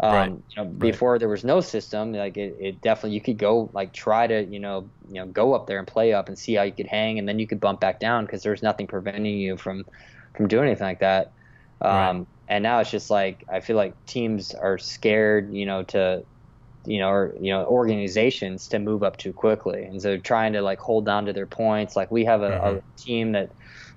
Um, 0.00 0.30
Right. 0.30 0.34
You 0.56 0.64
know, 0.64 0.70
before 0.70 1.18
there 1.18 1.28
was 1.28 1.44
no 1.44 1.60
system, 1.60 2.12
like 2.12 2.36
it, 2.36 2.56
it 2.58 2.80
definitely 2.80 3.14
you 3.14 3.22
could 3.22 3.38
go 3.38 3.70
like 3.72 3.92
try 3.92 4.26
to 4.26 4.44
you 4.44 4.58
know 4.60 4.90
you 5.08 5.20
know 5.20 5.26
go 5.26 5.54
up 5.54 5.66
there 5.66 5.78
and 5.78 5.86
play 5.86 6.12
up 6.12 6.28
and 6.28 6.38
see 6.38 6.54
how 6.54 6.62
you 6.64 6.72
could 6.74 6.88
hang, 6.88 7.18
and 7.18 7.28
then 7.28 7.38
you 7.38 7.46
could 7.46 7.60
bump 7.60 7.80
back 7.80 8.00
down 8.00 8.24
because 8.24 8.42
there's 8.42 8.62
nothing 8.62 8.86
preventing 8.86 9.38
you 9.38 9.56
from 9.56 9.84
from 10.36 10.48
doing 10.48 10.66
anything 10.66 10.86
like 10.86 11.00
that. 11.00 11.28
Um, 11.80 12.16
Right. 12.16 12.33
And 12.48 12.62
now 12.62 12.80
it's 12.80 12.90
just 12.90 13.10
like 13.10 13.44
I 13.52 13.60
feel 13.60 13.76
like 13.76 13.94
teams 14.06 14.52
are 14.54 14.78
scared, 14.78 15.52
you 15.54 15.66
know, 15.66 15.84
to 15.84 16.24
you 16.86 16.98
know, 17.00 17.08
or 17.10 17.34
you 17.40 17.52
know, 17.52 17.64
organizations 17.66 18.68
to 18.68 18.78
move 18.78 19.02
up 19.02 19.16
too 19.16 19.32
quickly, 19.32 19.84
and 19.84 20.00
so 20.02 20.18
trying 20.18 20.52
to 20.54 20.62
like 20.62 20.80
hold 20.80 21.08
on 21.08 21.26
to 21.26 21.32
their 21.32 21.46
points. 21.46 21.96
Like 21.96 22.10
we 22.10 22.24
have 22.26 22.42
a, 22.42 22.52
Mhm. 22.52 22.78
a 22.78 22.82
team 22.98 23.32
that 23.32 23.52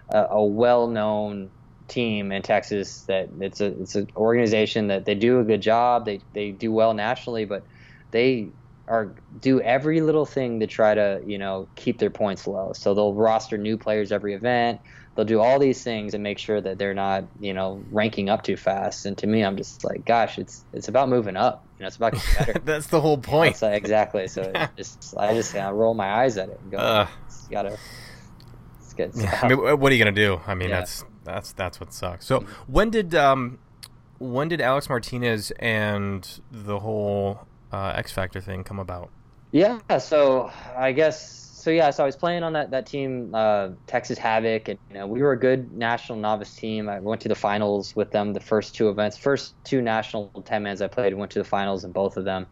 a, 0.09 0.25
a 0.31 0.45
well-known 0.45 1.51
team 1.89 2.31
in 2.31 2.41
Texas 2.41 3.03
that 3.07 3.29
it's 3.39 3.61
a 3.61 3.67
it's 3.81 3.95
an 3.95 4.07
organization 4.15 4.87
that 4.87 5.05
they 5.05 5.15
do 5.15 5.39
a 5.39 5.43
good 5.43 5.61
job. 5.61 6.05
They 6.05 6.21
they 6.33 6.51
do 6.51 6.71
well 6.71 6.93
nationally, 6.93 7.45
but 7.45 7.63
they 8.11 8.53
are 8.87 9.15
do 9.39 9.59
every 9.61 10.01
little 10.01 10.25
thing 10.25 10.59
to 10.61 10.67
try 10.67 10.93
to 10.95 11.21
you 11.25 11.37
know 11.37 11.69
keep 11.75 11.99
their 11.99 12.09
points 12.09 12.47
low. 12.47 12.71
So 12.73 12.93
they'll 12.93 13.15
roster 13.15 13.57
new 13.57 13.77
players 13.77 14.11
every 14.11 14.33
event. 14.33 14.79
They'll 15.17 15.25
do 15.25 15.41
all 15.41 15.57
these 15.59 15.83
things 15.83 16.13
and 16.13 16.23
make 16.23 16.37
sure 16.37 16.61
that 16.61 16.77
they're 16.77 16.93
not 16.93 17.25
you 17.39 17.53
know 17.53 17.83
ranking 17.91 18.29
up 18.29 18.43
too 18.43 18.55
fast. 18.55 19.05
And 19.05 19.17
to 19.17 19.27
me, 19.27 19.43
I'm 19.43 19.57
just 19.57 19.83
like, 19.83 20.05
gosh, 20.05 20.37
it's 20.37 20.63
it's 20.71 20.87
about 20.87 21.09
moving 21.09 21.35
up. 21.35 21.65
You 21.77 21.83
know, 21.83 21.87
it's 21.87 21.97
about 21.97 22.13
getting 22.13 22.35
better. 22.37 22.59
That's 22.63 22.87
the 22.87 23.01
whole 23.01 23.17
point. 23.17 23.55
That's, 23.55 23.63
uh, 23.63 23.67
exactly. 23.75 24.27
So 24.29 24.51
just 24.77 25.15
I 25.17 25.33
just 25.33 25.53
kind 25.53 25.65
of 25.67 25.75
roll 25.75 25.93
my 25.95 26.21
eyes 26.21 26.37
at 26.37 26.49
it 26.49 26.59
and 26.61 26.71
go, 26.71 26.77
Uh. 26.77 27.07
it's 27.25 27.47
gotta. 27.47 27.77
It's 28.79 28.93
good. 28.93 29.11
Yeah, 29.15 29.39
I 29.41 29.47
mean, 29.49 29.79
what 29.79 29.91
are 29.91 29.95
you 29.95 29.99
gonna 30.03 30.15
do? 30.15 30.39
I 30.47 30.53
mean, 30.55 30.69
Yeah. 30.69 30.79
that's 30.79 31.03
that's 31.23 31.51
that's 31.53 31.79
what 31.79 31.91
sucks. 31.93 32.25
So 32.25 32.45
when 32.67 32.89
did 32.91 33.13
um 33.15 33.57
when 34.19 34.47
did 34.47 34.61
Alex 34.61 34.87
Martinez 34.87 35.51
and 35.59 36.39
the 36.51 36.79
whole 36.79 37.47
uh, 37.71 37.93
X 37.95 38.11
Factor 38.11 38.39
thing 38.39 38.63
come 38.63 38.79
about? 38.79 39.09
Yeah, 39.51 39.79
so 39.99 40.51
I 40.75 40.91
guess 40.91 41.46
so. 41.67 41.71
Yeah, 41.71 41.89
so 41.89 42.03
I 42.03 42.05
was 42.05 42.15
playing 42.15 42.43
on 42.43 42.53
that 42.53 42.71
that 42.71 42.85
team, 42.85 43.35
uh, 43.35 43.69
Texas 43.87 44.17
Havoc, 44.17 44.69
and 44.69 44.79
you 44.89 44.95
know, 44.95 45.05
we 45.05 45.21
were 45.21 45.33
a 45.33 45.39
good 45.39 45.73
national 45.73 46.17
novice 46.17 46.55
team. 46.55 46.87
I 46.87 47.01
went 47.01 47.19
to 47.21 47.27
the 47.27 47.35
finals 47.35 47.93
with 47.93 48.11
them 48.11 48.31
the 48.31 48.39
first 48.39 48.73
two 48.73 48.89
events, 48.89 49.17
first 49.17 49.55
two 49.65 49.81
national 49.81 50.29
ten 50.45 50.63
mans 50.63 50.81
I 50.81 50.87
played. 50.87 51.13
Went 51.13 51.31
to 51.31 51.39
the 51.39 51.45
finals 51.45 51.83
in 51.83 51.91
both 51.91 52.15
of 52.15 52.23
them, 52.23 52.47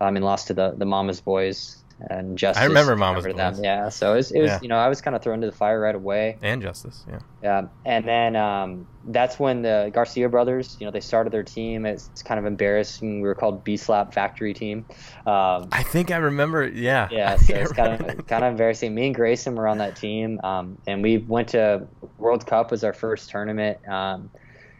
um, 0.00 0.14
mean, 0.14 0.22
lost 0.22 0.46
to 0.46 0.54
the 0.54 0.74
the 0.76 0.84
Mama's 0.84 1.20
Boys 1.20 1.81
and 2.10 2.36
Justice. 2.38 2.62
I 2.62 2.66
remember 2.66 2.96
Mama's 2.96 3.24
them. 3.24 3.36
Boys. 3.36 3.60
Yeah, 3.62 3.88
so 3.88 4.12
it 4.12 4.16
was, 4.16 4.30
it 4.32 4.40
was 4.40 4.50
Yeah. 4.50 4.58
you 4.62 4.68
know 4.68 4.76
I 4.76 4.88
was 4.88 5.00
kind 5.00 5.14
of 5.16 5.22
thrown 5.22 5.40
to 5.40 5.46
the 5.46 5.56
fire 5.56 5.80
right 5.80 5.94
away. 5.94 6.38
And 6.42 6.62
Justice, 6.62 7.04
yeah. 7.08 7.18
Yeah, 7.42 7.62
and 7.84 8.06
then 8.06 8.36
um, 8.36 8.86
that's 9.06 9.38
when 9.38 9.62
the 9.62 9.90
Garcia 9.92 10.28
brothers, 10.28 10.76
you 10.78 10.86
know, 10.86 10.92
they 10.92 11.00
started 11.00 11.32
their 11.32 11.42
team. 11.42 11.84
It's, 11.86 12.08
it's 12.12 12.22
kind 12.22 12.38
of 12.38 12.46
embarrassing. 12.46 13.20
We 13.20 13.26
were 13.28 13.34
called 13.34 13.64
B 13.64 13.76
Slap 13.76 14.14
Factory 14.14 14.54
Team. 14.54 14.84
Um, 15.26 15.68
I 15.72 15.82
think 15.82 16.10
I 16.10 16.16
remember. 16.16 16.66
Yeah. 16.66 17.08
yeah, 17.10 17.36
so 17.36 17.54
it's 17.54 17.72
kind 17.72 18.00
of 18.00 18.26
kind 18.26 18.44
of 18.44 18.52
embarrassing. 18.52 18.94
Me 18.94 19.06
and 19.06 19.14
Grayson 19.14 19.54
were 19.56 19.66
on 19.68 19.78
that 19.78 19.96
team, 19.96 20.40
um, 20.44 20.78
and 20.86 21.02
we 21.02 21.18
went 21.18 21.48
to 21.48 21.86
World 22.18 22.46
Cup 22.46 22.70
was 22.70 22.84
our 22.84 22.92
first 22.92 23.30
tournament, 23.30 23.78
um, 23.88 24.30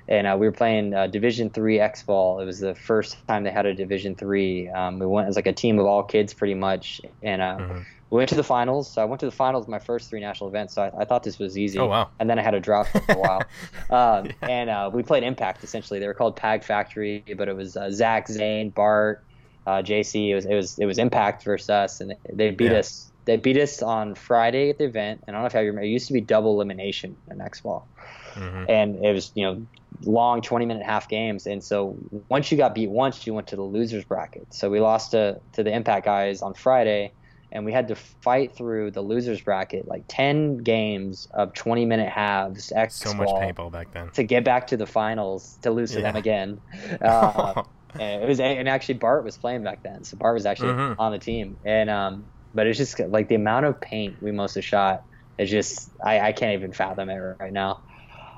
and 0.08 0.26
uh, 0.26 0.36
we 0.38 0.46
were 0.46 0.52
playing 0.52 0.94
uh, 0.94 1.06
Division 1.06 1.50
Three 1.50 1.80
X 1.80 2.02
Ball. 2.04 2.40
It 2.40 2.44
was 2.44 2.60
the 2.60 2.74
first 2.74 3.16
time 3.28 3.44
they 3.44 3.50
had 3.50 3.66
a 3.66 3.74
Division 3.74 4.14
Three. 4.16 4.68
Um, 4.68 4.98
we 4.98 5.06
went 5.06 5.28
as 5.28 5.36
like 5.36 5.46
a 5.46 5.52
team 5.52 5.78
of 5.78 5.86
all 5.86 6.02
kids, 6.02 6.34
pretty 6.34 6.54
much, 6.54 7.00
and 7.22 7.40
uh, 7.42 7.56
Mhm. 7.58 7.84
we 8.10 8.16
went 8.18 8.28
to 8.30 8.34
the 8.34 8.44
finals. 8.44 8.92
So 8.92 9.00
I 9.00 9.04
went 9.06 9.20
to 9.20 9.26
the 9.26 9.32
finals 9.32 9.68
my 9.68 9.78
first 9.78 10.10
three 10.10 10.20
national 10.20 10.50
events. 10.50 10.74
So 10.74 10.82
I, 10.82 11.02
I 11.02 11.04
thought 11.04 11.22
this 11.22 11.38
was 11.38 11.56
easy. 11.56 11.78
Oh, 11.78 11.86
wow. 11.86 12.10
And 12.20 12.28
then 12.28 12.38
I 12.38 12.42
had 12.42 12.54
a 12.54 12.60
drop 12.60 12.86
for 12.88 13.00
a 13.08 13.18
while. 13.18 13.46
Um, 13.90 14.32
And 14.46 14.70
uh, 14.70 14.90
we 14.92 15.02
played 15.02 15.22
Impact 15.22 15.62
essentially. 15.64 16.00
They 16.00 16.06
were 16.06 16.14
called 16.14 16.36
Pag 16.36 16.64
Factory, 16.64 17.24
but 17.36 17.48
it 17.48 17.54
was 17.56 17.76
uh, 17.76 17.90
Zach, 17.90 18.26
Zane, 18.26 18.70
Bart, 18.70 19.18
uh, 19.66 19.82
JC. 19.82 20.30
It 20.30 20.34
was 20.34 20.46
it 20.46 20.54
was 20.54 20.78
it 20.78 20.86
was 20.86 20.98
Impact 20.98 21.44
versus 21.44 21.68
us, 21.68 22.00
and 22.00 22.14
they 22.32 22.50
beat 22.52 22.72
Yeah. 22.72 22.78
us 22.78 23.10
they 23.26 23.36
beat 23.36 23.58
us 23.58 23.82
on 23.82 24.14
Friday 24.14 24.70
at 24.70 24.78
the 24.78 24.84
event, 24.84 25.20
and 25.26 25.36
I 25.36 25.38
don't 25.38 25.42
know 25.42 25.46
if 25.46 25.54
I 25.56 25.60
remember. 25.60 25.82
It 25.82 25.88
used 25.88 26.08
to 26.08 26.14
be 26.14 26.22
double 26.22 26.54
elimination 26.54 27.16
in 27.30 27.40
X 27.40 27.60
ball, 27.60 27.88
mm-hmm. 28.34 28.64
and 28.68 29.04
it 29.04 29.12
was 29.12 29.32
you 29.34 29.44
know 29.44 29.66
long 30.04 30.40
20 30.40 30.66
minute 30.66 30.84
half 30.84 31.08
games. 31.08 31.46
And 31.46 31.62
so 31.62 31.96
once 32.28 32.50
you 32.50 32.58
got 32.58 32.74
beat 32.74 32.90
once, 32.90 33.26
you 33.26 33.34
went 33.34 33.46
to 33.48 33.56
the 33.56 33.62
losers 33.62 34.04
bracket. 34.04 34.52
So 34.52 34.70
we 34.70 34.80
lost 34.80 35.12
to 35.12 35.40
to 35.52 35.62
the 35.62 35.72
Impact 35.72 36.04
guys 36.04 36.42
on 36.42 36.54
Friday, 36.54 37.12
and 37.50 37.64
we 37.64 37.72
had 37.72 37.88
to 37.88 37.94
fight 37.94 38.54
through 38.54 38.92
the 38.92 39.02
losers 39.02 39.40
bracket 39.40 39.86
like 39.86 40.04
10 40.08 40.58
games 40.58 41.28
of 41.32 41.52
20 41.54 41.84
minute 41.84 42.08
halves. 42.08 42.72
X 42.72 42.96
so 42.96 43.14
much 43.14 43.28
paintball 43.28 43.70
back 43.70 43.92
then 43.92 44.10
to 44.10 44.22
get 44.22 44.44
back 44.44 44.66
to 44.68 44.76
the 44.76 44.86
finals 44.86 45.58
to 45.62 45.70
lose 45.70 45.92
to 45.92 46.00
yeah. 46.00 46.12
them 46.12 46.16
again. 46.16 46.60
Uh, 47.00 47.62
and 47.98 48.22
it 48.22 48.28
was 48.28 48.40
and 48.40 48.68
actually 48.68 48.94
Bart 48.94 49.22
was 49.22 49.36
playing 49.36 49.62
back 49.62 49.82
then, 49.82 50.02
so 50.04 50.16
Bart 50.16 50.34
was 50.34 50.46
actually 50.46 50.72
mm-hmm. 50.72 51.00
on 51.00 51.12
the 51.12 51.18
team, 51.18 51.58
and 51.64 51.90
um, 51.90 52.24
but 52.54 52.66
it's 52.66 52.78
just 52.78 52.98
like 52.98 53.28
the 53.28 53.34
amount 53.34 53.66
of 53.66 53.80
paint 53.80 54.16
we 54.22 54.32
must 54.32 54.54
have 54.54 54.64
shot 54.64 55.04
is 55.36 55.50
just 55.50 55.90
I, 56.02 56.20
I 56.20 56.32
can't 56.32 56.54
even 56.54 56.72
fathom 56.72 57.10
it 57.10 57.16
right 57.16 57.52
now. 57.52 57.80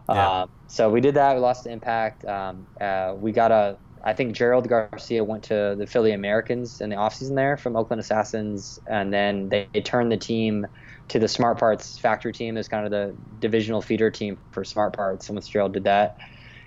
Yeah. 0.09 0.29
Uh, 0.29 0.47
so 0.67 0.91
we 0.91 1.01
did 1.01 1.15
that. 1.15 1.35
We 1.35 1.41
lost 1.41 1.65
the 1.65 1.71
impact. 1.71 2.25
Um, 2.25 2.67
uh, 2.81 3.15
we 3.17 3.33
got 3.33 3.51
a. 3.51 3.77
I 4.07 4.13
think 4.13 4.35
Gerald 4.35 4.69
Garcia 4.69 5.25
went 5.25 5.45
to 5.45 5.77
the 5.79 5.87
Philly 5.87 6.13
Americans 6.13 6.83
in 6.83 6.91
the 6.91 6.97
offseason 6.97 7.37
there 7.37 7.57
from 7.57 7.75
Oakland 7.75 8.01
Assassins, 8.01 8.79
and 8.87 9.13
then 9.13 9.49
they, 9.49 9.67
they 9.73 9.81
turned 9.81 10.13
the 10.13 10.19
team 10.19 10.67
to 11.09 11.19
the 11.19 11.29
Smart 11.29 11.59
Parts 11.59 11.99
factory 11.99 12.33
team. 12.33 12.59
It's 12.59 12.69
kind 12.69 12.85
of 12.85 12.91
the 12.91 13.15
divisional 13.39 13.81
feeder 13.81 14.11
team 14.11 14.37
for 14.51 14.63
Smart 14.63 14.95
Parts. 14.95 15.29
And 15.29 15.37
once 15.37 15.49
Gerald 15.49 15.73
did 15.73 15.85
that, 15.85 16.19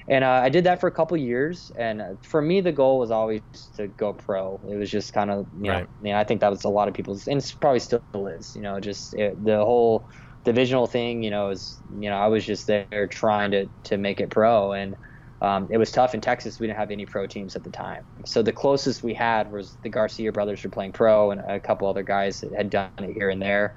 and 0.07 0.23
uh, 0.23 0.41
I 0.43 0.49
did 0.49 0.63
that 0.63 0.79
for 0.79 0.87
a 0.87 0.91
couple 0.91 1.17
years. 1.17 1.71
And 1.75 2.01
uh, 2.01 2.05
for 2.21 2.41
me, 2.41 2.61
the 2.61 2.71
goal 2.71 2.97
was 2.97 3.11
always 3.11 3.41
to 3.75 3.87
go 3.87 4.13
pro. 4.13 4.59
It 4.67 4.75
was 4.75 4.89
just 4.89 5.13
kind 5.13 5.29
of, 5.29 5.45
you 5.59 5.69
right. 5.69 5.81
know, 5.81 5.87
I, 5.99 6.03
mean, 6.03 6.13
I 6.15 6.23
think 6.23 6.41
that 6.41 6.49
was 6.49 6.63
a 6.63 6.69
lot 6.69 6.87
of 6.87 6.93
people's, 6.93 7.27
and 7.27 7.37
it's 7.37 7.51
probably 7.51 7.79
still 7.79 8.01
is. 8.27 8.55
You 8.55 8.61
know, 8.61 8.79
just 8.79 9.13
it, 9.13 9.43
the 9.43 9.57
whole 9.57 10.09
divisional 10.43 10.87
thing. 10.87 11.23
You 11.23 11.31
know, 11.31 11.49
is 11.49 11.77
you 11.99 12.09
know, 12.09 12.17
I 12.17 12.27
was 12.27 12.45
just 12.45 12.67
there 12.67 13.07
trying 13.07 13.51
to 13.51 13.67
to 13.85 13.97
make 13.97 14.19
it 14.19 14.29
pro, 14.29 14.73
and 14.73 14.95
um, 15.41 15.67
it 15.69 15.77
was 15.77 15.91
tough 15.91 16.13
in 16.13 16.21
Texas. 16.21 16.59
We 16.59 16.67
didn't 16.67 16.79
have 16.79 16.91
any 16.91 17.05
pro 17.05 17.27
teams 17.27 17.55
at 17.55 17.63
the 17.63 17.69
time, 17.69 18.05
so 18.25 18.41
the 18.41 18.53
closest 18.53 19.03
we 19.03 19.13
had 19.13 19.51
was 19.51 19.77
the 19.83 19.89
Garcia 19.89 20.31
brothers 20.31 20.63
were 20.63 20.69
playing 20.69 20.93
pro, 20.93 21.31
and 21.31 21.41
a 21.41 21.59
couple 21.59 21.87
other 21.87 22.03
guys 22.03 22.43
had 22.55 22.69
done 22.69 22.89
it 22.99 23.13
here 23.13 23.29
and 23.29 23.41
there. 23.41 23.75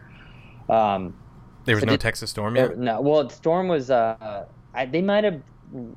Um, 0.69 1.15
there 1.65 1.75
was 1.75 1.85
no 1.85 1.93
did, 1.93 2.01
Texas 2.01 2.31
Storm 2.31 2.57
yet. 2.57 2.79
No, 2.79 3.01
well, 3.01 3.29
Storm 3.31 3.69
was. 3.69 3.91
Uh, 3.91 4.47
I, 4.73 4.87
they 4.87 5.03
might 5.03 5.25
have 5.25 5.43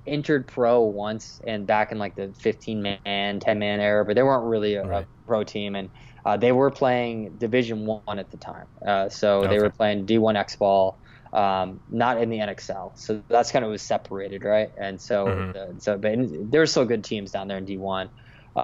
entered 0.06 0.48
pro 0.48 0.82
once 0.82 1.42
and 1.48 1.66
back 1.66 1.92
in 1.92 1.98
like 1.98 2.16
the 2.16 2.32
15 2.38 2.82
man 2.82 3.40
10 3.40 3.60
man 3.60 3.80
era 3.80 4.06
but 4.06 4.16
they 4.16 4.22
weren't 4.22 4.46
really 4.46 4.76
a, 4.76 4.86
right. 4.86 5.04
a 5.04 5.28
pro 5.28 5.44
team 5.44 5.76
and 5.76 5.90
uh, 6.26 6.38
they 6.38 6.52
were 6.52 6.72
playing 6.72 7.30
division 7.38 7.86
one 7.86 8.20
at 8.20 8.30
the 8.32 8.38
time 8.38 8.68
uh, 8.86 9.10
so 9.10 9.40
okay. 9.40 9.48
they 9.50 9.60
were 9.62 9.70
playing 9.70 10.06
d1 10.06 10.36
x 10.36 10.56
ball 10.56 10.98
um, 11.34 11.80
not 11.90 12.22
in 12.22 12.30
the 12.30 12.40
nxl 12.40 12.92
so 12.96 13.22
that's 13.28 13.52
kind 13.52 13.66
of 13.66 13.72
was 13.72 13.82
separated 13.82 14.44
right 14.44 14.72
and 14.78 15.00
so 15.00 15.26
mm-hmm. 15.26 15.80
so 15.80 15.98
but 15.98 16.16
there 16.52 16.62
were 16.62 16.68
still 16.68 16.86
good 16.86 17.04
teams 17.04 17.32
down 17.32 17.48
there 17.48 17.58
in 17.58 17.66
d1 17.66 18.10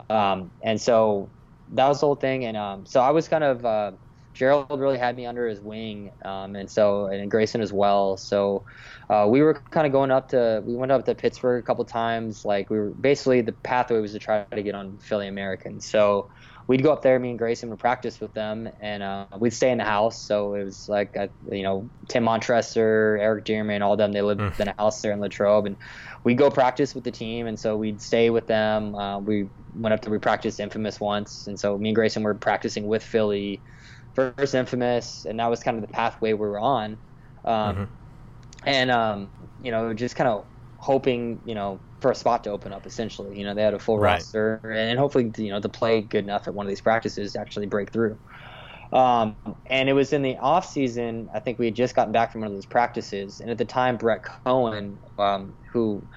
um, 0.10 0.52
and 0.62 0.80
so 0.80 1.30
that 1.72 1.88
was 1.88 2.00
the 2.00 2.06
whole 2.06 2.15
thing 2.15 2.45
and 2.45 2.56
um, 2.58 2.86
so 2.86 3.00
i 3.00 3.10
was 3.10 3.28
kind 3.28 3.43
of 3.43 3.65
uh, 3.65 3.91
Gerald 4.39 4.80
really 4.80 4.98
had 4.98 5.17
me 5.17 5.26
under 5.26 5.48
his 5.48 5.60
wing, 5.60 6.12
um, 6.24 6.56
and 6.56 6.72
so 6.72 7.08
and 7.08 7.30
Grayson 7.30 7.60
as 7.60 7.74
well. 7.74 8.15
So 8.15 8.63
uh, 9.10 9.28
we 9.30 9.41
were 9.41 9.56
kind 9.56 9.86
of 9.86 9.91
going 9.91 10.12
up 10.12 10.30
to 10.30 10.63
we 10.65 10.76
went 10.76 10.93
up 10.93 11.04
to 11.06 11.13
Pittsburgh 11.15 11.62
a 11.62 11.65
couple 11.65 11.84
times. 11.84 12.45
Like 12.45 12.69
we 12.69 12.80
were 12.80 12.89
basically 12.89 13.41
the 13.41 13.52
pathway 13.52 14.00
was 14.00 14.13
to 14.13 14.19
try 14.19 14.43
to 14.43 14.63
get 14.63 14.76
on 14.76 14.98
Philly 15.00 15.28
American. 15.28 15.82
So 15.82 16.30
we'd 16.70 16.84
go 16.84 16.94
up 16.94 17.02
there. 17.02 17.18
Me 17.20 17.32
and 17.32 17.40
Grayson 17.40 17.70
would 17.72 17.80
practice 17.80 18.22
with 18.22 18.32
them, 18.36 18.70
and 18.80 19.02
uh, 19.02 19.26
we'd 19.40 19.54
stay 19.54 19.72
in 19.72 19.80
the 19.80 19.84
house. 19.84 20.22
So 20.22 20.54
it 20.54 20.64
was 20.64 20.88
like 20.88 21.18
uh, 21.18 21.28
you 21.52 21.64
know 21.64 21.90
Tim 22.08 22.24
Montressor, 22.24 23.20
Eric 23.20 23.44
Dearman, 23.44 23.82
all 23.82 23.98
them. 23.98 24.14
They 24.14 24.22
lived 24.22 24.40
mm. 24.40 24.58
in 24.60 24.70
a 24.70 24.76
house 24.78 25.02
there 25.02 25.12
in 25.12 25.20
Latrobe, 25.20 25.66
and 25.66 25.76
we'd 26.24 26.38
go 26.38 26.50
practice 26.50 26.96
with 26.96 27.04
the 27.04 27.12
team. 27.12 27.48
And 27.48 27.60
so 27.60 27.76
we'd 27.76 28.00
stay 28.00 28.30
with 28.30 28.48
them. 28.48 28.96
Uh, 28.96 29.20
we 29.20 29.50
went 29.76 29.94
up 29.94 30.02
to 30.04 30.10
we 30.10 30.20
practiced 30.20 30.60
Infamous 30.60 31.00
once, 31.00 31.48
and 31.48 31.60
so 31.60 31.78
me 31.78 31.90
and 31.90 31.96
Grayson 31.96 32.24
were 32.24 32.36
practicing 32.36 32.88
with 32.88 33.04
Philly 33.04 33.60
first 34.14 34.54
Infamous, 34.56 35.26
and 35.26 35.40
that 35.40 35.50
was 35.50 35.62
kind 35.62 35.76
of 35.76 35.82
the 35.82 35.92
pathway 35.92 36.34
we 36.34 36.48
were 36.48 36.60
on. 36.60 36.98
Um, 37.44 37.54
mm-hmm. 37.54 37.84
And 38.66 38.92
um, 38.92 39.30
you 39.64 39.72
know, 39.72 39.92
just 39.94 40.16
kind 40.16 40.30
of 40.30 40.46
hoping, 40.78 41.42
you 41.46 41.56
know, 41.56 41.80
for 42.02 42.12
a 42.12 42.16
spot 42.16 42.44
to 42.46 42.52
open 42.52 42.74
up. 42.74 42.86
Essentially, 42.86 43.38
you 43.38 43.46
know, 43.46 43.54
they 43.54 43.64
had 43.64 43.74
a 43.74 43.80
full 43.80 44.00
right. 44.00 44.14
roster, 44.14 44.62
and 44.64 44.98
hopefully, 45.00 45.32
you 45.38 45.50
know, 45.50 45.60
to 45.60 45.70
play 45.70 46.02
good 46.02 46.24
enough 46.24 46.48
at 46.48 46.54
one 46.54 46.66
of 46.66 46.70
these 46.70 46.82
practices 46.82 47.34
to 47.34 47.40
actually 47.40 47.68
break 47.68 47.92
through. 47.92 48.20
Um, 48.92 49.36
and 49.68 49.88
it 49.88 49.94
was 49.94 50.14
in 50.14 50.22
the 50.22 50.38
off 50.38 50.66
season. 50.68 51.30
I 51.34 51.40
think 51.40 51.60
we 51.60 51.66
had 51.66 51.76
just 51.76 51.96
gotten 51.96 52.12
back 52.12 52.32
from 52.32 52.42
one 52.42 52.50
of 52.50 52.54
those 52.56 52.66
practices, 52.66 53.40
and 53.40 53.50
at 53.50 53.58
the 53.58 53.66
time, 53.66 53.98
Brett 53.98 54.24
Cohen, 54.46 55.00
um, 55.18 55.54
who 55.72 56.08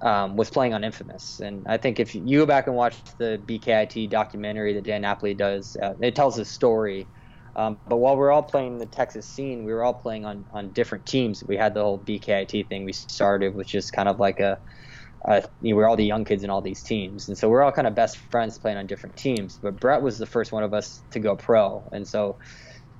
um, 0.00 0.36
was 0.36 0.50
playing 0.50 0.74
on 0.74 0.84
Infamous. 0.84 1.40
And 1.40 1.66
I 1.66 1.76
think 1.76 2.00
if 2.00 2.14
you 2.14 2.38
go 2.38 2.46
back 2.46 2.66
and 2.66 2.76
watch 2.76 3.02
the 3.18 3.42
BKIT 3.44 4.10
documentary 4.10 4.74
that 4.74 4.84
Dan 4.84 5.02
Napoli 5.02 5.34
does, 5.34 5.76
uh, 5.82 5.94
it 6.00 6.14
tells 6.14 6.38
a 6.38 6.44
story 6.44 7.08
um, 7.56 7.78
but 7.86 7.98
while 7.98 8.16
we 8.16 8.22
are 8.24 8.32
all 8.32 8.42
playing 8.42 8.78
the 8.78 8.86
Texas 8.86 9.28
scene, 9.28 9.64
we 9.64 9.72
were 9.72 9.84
all 9.84 9.94
playing 9.94 10.24
on, 10.24 10.46
on 10.50 10.72
different 10.72 11.06
teams. 11.06 11.44
We 11.46 11.56
had 11.56 11.74
the 11.74 11.82
whole 11.82 12.02
BKIT 12.02 12.68
thing 12.68 12.84
we 12.84 12.92
started, 12.92 13.54
which 13.54 13.74
is 13.74 13.90
kind 13.90 14.08
of 14.08 14.18
like 14.18 14.40
a, 14.40 14.58
a 15.24 15.42
you 15.62 15.70
know, 15.70 15.76
we're 15.76 15.88
all 15.88 15.96
the 15.96 16.04
young 16.04 16.24
kids 16.24 16.44
in 16.44 16.50
all 16.50 16.60
these 16.60 16.82
teams. 16.82 17.28
And 17.28 17.36
so 17.36 17.48
we're 17.48 17.62
all 17.62 17.72
kind 17.72 17.86
of 17.86 17.94
best 17.94 18.16
friends 18.16 18.58
playing 18.58 18.76
on 18.76 18.86
different 18.86 19.16
teams. 19.16 19.58
But 19.60 19.80
Brett 19.80 20.02
was 20.02 20.18
the 20.18 20.26
first 20.26 20.52
one 20.52 20.62
of 20.62 20.74
us 20.74 21.02
to 21.12 21.18
go 21.18 21.34
pro. 21.36 21.82
And 21.92 22.06
so 22.06 22.36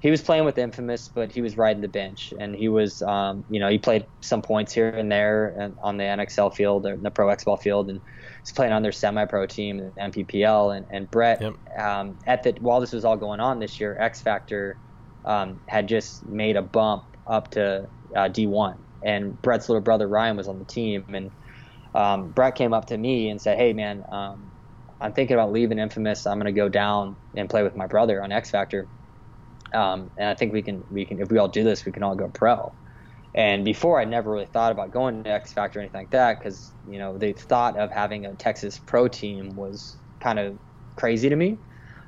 he 0.01 0.11
was 0.11 0.23
playing 0.23 0.45
with 0.45 0.59
Infamous, 0.59 1.09
but 1.09 1.33
he 1.33 1.41
was 1.41 1.57
riding 1.57 1.83
the 1.83 1.89
bench. 1.89 2.33
And 2.39 2.55
he 2.55 2.69
was, 2.69 3.03
um, 3.03 3.45
you 3.51 3.61
know, 3.61 3.69
he 3.69 3.79
played 3.79 4.07
some 4.21 4.43
points 4.43 4.73
here 4.73 4.89
and 4.89 5.11
there 5.11 5.73
on 5.83 5.97
the 5.97 6.05
NXL 6.05 6.55
field 6.55 6.87
or 6.87 6.97
the 6.97 7.11
Pro 7.11 7.29
X 7.29 7.45
Ball 7.45 7.57
field. 7.57 7.91
And 7.91 8.01
he's 8.41 8.53
playing 8.53 8.73
on 8.73 8.83
their 8.83 8.93
semi-pro 8.93 9.47
team, 9.47 9.79
the 9.79 10.01
MPPL, 10.01 10.77
and, 10.77 10.87
and 10.91 11.11
Brett 11.11 11.43
yep. 11.43 11.55
um, 11.79 12.19
at 12.27 12.43
the 12.43 12.53
while 12.61 12.81
this 12.81 12.93
was 12.93 13.05
all 13.05 13.17
going 13.17 13.41
on 13.41 13.59
this 13.59 13.81
year, 13.81 13.97
X 13.99 14.21
Factor 14.21 14.77
um, 15.25 15.61
had 15.67 15.89
just 15.89 16.27
made 16.27 16.57
a 16.57 16.63
bump 16.63 17.05
up 17.27 17.51
to 17.53 17.89
uh, 18.15 18.29
D1, 18.29 18.77
and 19.03 19.41
Brett's 19.41 19.69
little 19.69 19.81
brother 19.81 20.07
Ryan 20.07 20.37
was 20.37 20.49
on 20.49 20.59
the 20.59 20.65
team, 20.67 21.05
and 21.09 21.31
um, 21.95 22.31
Brett 22.31 22.55
came 22.55 22.73
up 22.73 22.87
to 22.87 22.99
me 22.99 23.31
and 23.31 23.41
said, 23.41 23.59
"Hey 23.59 23.73
man, 23.73 24.05
um, 24.11 24.51
I'm 25.01 25.13
thinking 25.13 25.35
about 25.35 25.53
leaving 25.53 25.79
Infamous. 25.79 26.27
I'm 26.27 26.39
going 26.39 26.53
to 26.53 26.59
go 26.59 26.69
down 26.69 27.17
and 27.37 27.49
play 27.49 27.63
with 27.63 27.77
my 27.77 27.87
brother 27.87 28.23
on 28.23 28.33
X 28.33 28.51
Factor." 28.51 28.89
Um, 29.73 30.11
and 30.17 30.29
I 30.29 30.35
think 30.35 30.53
we 30.53 30.63
can 30.63 30.85
we 30.91 31.05
can 31.05 31.21
if 31.21 31.31
we 31.31 31.39
all 31.39 31.49
do 31.49 31.65
this, 31.65 31.85
we 31.85 31.93
can 31.93 32.03
all 32.03 32.15
go 32.15 32.29
pro. 32.29 32.73
And 33.35 33.65
before, 33.65 34.01
I 34.01 34.05
never 34.05 34.31
really 34.31 34.47
thought 34.47 34.71
about 34.71 34.93
going 34.93 35.25
to 35.25 35.31
X 35.31 35.53
Factor 35.53 35.79
or 35.79 35.83
anything 35.83 36.01
like 36.01 36.11
that 36.11 36.39
because 36.39 36.73
you 36.89 36.99
know 36.99 37.19
the 37.19 37.33
thought 37.33 37.77
of 37.77 37.91
having 37.91 38.27
a 38.27 38.35
Texas 38.35 38.79
pro 38.79 39.09
team 39.09 39.57
was 39.57 39.97
kind 40.21 40.39
of 40.39 40.59
crazy 40.97 41.29
to 41.29 41.37
me, 41.37 41.59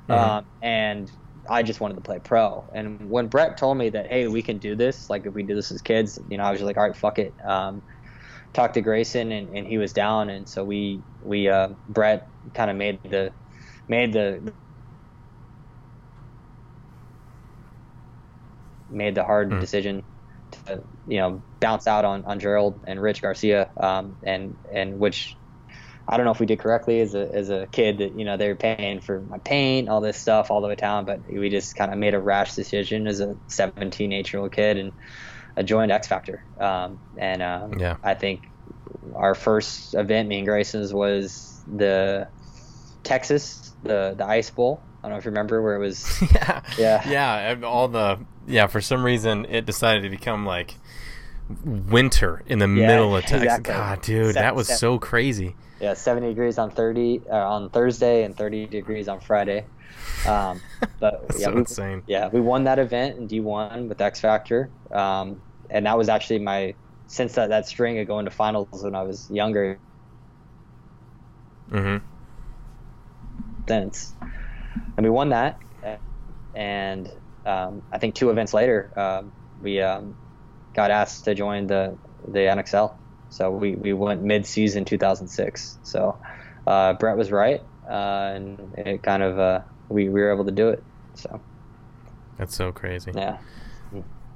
mm-hmm. 0.07 0.11
um, 0.11 0.45
and 0.61 1.11
I 1.49 1.63
just 1.63 1.79
wanted 1.79 1.95
to 1.95 2.01
play 2.01 2.19
pro. 2.19 2.65
And 2.73 3.09
when 3.09 3.27
Brett 3.27 3.57
told 3.57 3.77
me 3.77 3.89
that, 3.89 4.07
hey, 4.07 4.27
we 4.27 4.41
can 4.41 4.57
do 4.57 4.75
this, 4.75 5.09
like 5.09 5.25
if 5.25 5.33
we 5.33 5.43
do 5.43 5.55
this 5.55 5.71
as 5.71 5.81
kids, 5.81 6.19
you 6.29 6.37
know, 6.37 6.43
I 6.43 6.51
was 6.51 6.59
just 6.59 6.65
like, 6.65 6.77
all 6.77 6.83
right, 6.83 6.95
fuck 6.95 7.19
it. 7.19 7.33
Um, 7.43 7.81
talked 8.53 8.75
to 8.75 8.81
Grayson, 8.81 9.31
and, 9.31 9.55
and 9.55 9.67
he 9.67 9.77
was 9.77 9.93
down, 9.93 10.29
and 10.29 10.47
so 10.47 10.63
we 10.63 11.01
we 11.23 11.47
uh, 11.47 11.69
Brett 11.89 12.27
kind 12.53 12.69
of 12.69 12.77
made 12.77 12.99
the 13.03 13.31
made 13.87 14.13
the 14.13 14.53
made 18.89 19.15
the 19.15 19.23
hard 19.23 19.49
mm. 19.49 19.59
decision 19.59 20.03
to 20.51 20.83
you 21.07 21.17
know 21.17 21.41
bounce 21.59 21.87
out 21.87 22.05
on, 22.05 22.25
on 22.25 22.39
Gerald 22.39 22.79
and 22.85 23.01
Rich 23.01 23.21
Garcia, 23.21 23.69
um, 23.77 24.17
and 24.23 24.55
and 24.71 24.99
which 24.99 25.35
I 26.07 26.15
don't 26.15 26.25
know 26.25 26.31
if 26.31 26.39
we 26.39 26.45
did 26.45 26.59
correctly 26.59 27.01
as 27.01 27.15
a 27.15 27.33
as 27.33 27.49
a 27.49 27.67
kid 27.67 27.97
that 27.99 28.17
you 28.17 28.25
know 28.25 28.37
they 28.37 28.47
were 28.47 28.55
paying 28.55 29.01
for 29.01 29.21
my 29.21 29.39
paint, 29.39 29.89
all 29.89 30.01
this 30.01 30.17
stuff 30.17 30.51
all 30.51 30.61
the 30.61 30.67
way 30.67 30.75
down, 30.75 31.05
but 31.05 31.21
we 31.27 31.49
just 31.49 31.75
kind 31.75 31.91
of 31.91 31.97
made 31.97 32.13
a 32.13 32.19
rash 32.19 32.55
decision 32.55 33.07
as 33.07 33.19
a 33.19 33.35
17, 33.47 34.13
8 34.13 34.33
year 34.33 34.41
old 34.41 34.51
kid 34.51 34.77
and 34.77 34.93
joined 35.63 35.91
X 35.91 36.07
Factor. 36.07 36.43
Um, 36.59 36.99
and 37.17 37.41
um, 37.41 37.79
yeah. 37.79 37.97
I 38.03 38.13
think 38.13 38.47
our 39.15 39.35
first 39.35 39.93
event, 39.95 40.27
me 40.27 40.39
and 40.39 40.47
Grayson's, 40.47 40.93
was 40.93 41.61
the 41.67 42.27
Texas, 43.03 43.73
the 43.83 44.15
the 44.17 44.25
Ice 44.25 44.49
Bowl. 44.49 44.81
I 44.99 45.07
don't 45.07 45.11
know 45.11 45.17
if 45.17 45.25
you 45.25 45.31
remember 45.31 45.61
where 45.61 45.75
it 45.75 45.79
was. 45.79 46.21
yeah, 46.35 46.61
yeah, 46.77 47.09
yeah. 47.09 47.67
All 47.67 47.87
the 47.87 48.19
yeah. 48.47 48.67
For 48.67 48.81
some 48.81 49.03
reason, 49.03 49.45
it 49.45 49.65
decided 49.65 50.03
to 50.03 50.09
become 50.09 50.45
like 50.45 50.75
winter 51.63 52.43
in 52.47 52.59
the 52.59 52.67
yeah, 52.67 52.87
middle 52.87 53.15
of 53.15 53.23
Texas. 53.23 53.43
Exactly. 53.43 53.73
God, 53.73 54.01
dude, 54.01 54.25
seven, 54.27 54.41
that 54.41 54.55
was 54.55 54.67
seven, 54.67 54.79
so 54.79 54.99
crazy. 54.99 55.55
Yeah, 55.79 55.93
seventy 55.93 56.27
degrees 56.27 56.57
on 56.57 56.71
thirty 56.71 57.21
uh, 57.29 57.35
on 57.35 57.69
Thursday 57.69 58.23
and 58.23 58.35
thirty 58.35 58.65
degrees 58.65 59.07
on 59.07 59.19
Friday. 59.19 59.65
Um, 60.25 60.61
but 60.99 61.25
yeah, 61.37 61.45
so 61.45 61.51
we, 61.51 61.59
insane. 61.59 62.03
Yeah, 62.07 62.29
we 62.29 62.41
won 62.41 62.65
that 62.65 62.79
event 62.79 63.17
in 63.17 63.27
D 63.27 63.39
one 63.39 63.87
with 63.87 64.01
X 64.01 64.19
Factor, 64.19 64.69
um, 64.91 65.41
and 65.69 65.85
that 65.85 65.97
was 65.97 66.09
actually 66.09 66.39
my 66.39 66.73
since 67.07 67.33
that 67.33 67.49
that 67.49 67.67
string 67.67 67.99
of 67.99 68.07
going 68.07 68.25
to 68.25 68.31
finals 68.31 68.83
when 68.83 68.95
I 68.95 69.03
was 69.03 69.29
younger. 69.31 69.79
Mm-hmm. 71.71 72.05
Since, 73.67 74.13
and 74.95 75.05
we 75.05 75.09
won 75.09 75.29
that, 75.29 75.59
and 76.55 77.11
um, 77.45 77.81
I 77.91 77.97
think 77.97 78.15
two 78.15 78.29
events 78.29 78.53
later, 78.53 78.91
uh, 78.95 79.23
we 79.61 79.81
um, 79.81 80.17
got 80.73 80.91
asked 80.91 81.25
to 81.25 81.35
join 81.35 81.67
the 81.67 81.97
the 82.27 82.39
NXL. 82.39 82.95
So 83.29 83.51
we, 83.51 83.75
we 83.75 83.93
went 83.93 84.23
mid 84.23 84.45
season 84.45 84.85
2006. 84.85 85.79
So 85.83 86.17
uh, 86.65 86.93
Brett 86.93 87.17
was 87.17 87.31
right, 87.31 87.61
uh, 87.89 88.31
and 88.35 88.73
it 88.77 89.03
kind 89.03 89.23
of 89.23 89.39
uh, 89.39 89.61
we, 89.89 90.09
we 90.09 90.21
were 90.21 90.31
able 90.31 90.45
to 90.45 90.51
do 90.51 90.69
it. 90.69 90.83
So 91.13 91.39
that's 92.37 92.55
so 92.55 92.71
crazy. 92.71 93.11
Yeah, 93.15 93.37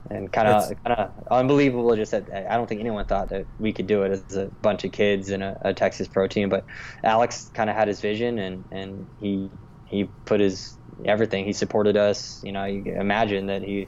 and 0.10 0.32
kind 0.32 0.48
of 0.48 0.84
kind 0.84 1.00
of 1.00 1.28
unbelievable. 1.30 1.96
Just 1.96 2.12
that 2.12 2.30
I 2.32 2.56
don't 2.56 2.68
think 2.68 2.82
anyone 2.82 3.06
thought 3.06 3.30
that 3.30 3.46
we 3.60 3.74
could 3.74 3.88
do 3.88 4.04
it 4.04 4.12
as 4.12 4.36
a 4.36 4.46
bunch 4.62 4.84
of 4.84 4.92
kids 4.92 5.30
in 5.30 5.42
a, 5.42 5.58
a 5.62 5.74
Texas 5.74 6.08
pro 6.08 6.28
team. 6.28 6.50
But 6.50 6.66
Alex 7.04 7.50
kind 7.54 7.70
of 7.70 7.76
had 7.76 7.88
his 7.88 8.02
vision, 8.02 8.40
and 8.40 8.64
and 8.72 9.08
he 9.20 9.50
he 9.86 10.06
put 10.26 10.40
his 10.40 10.78
everything. 11.06 11.46
He 11.46 11.54
supported 11.54 11.98
us. 11.98 12.42
You 12.44 12.52
know, 12.52 12.66
you 12.66 12.84
imagine 12.94 13.48
that 13.48 13.62
he 13.62 13.88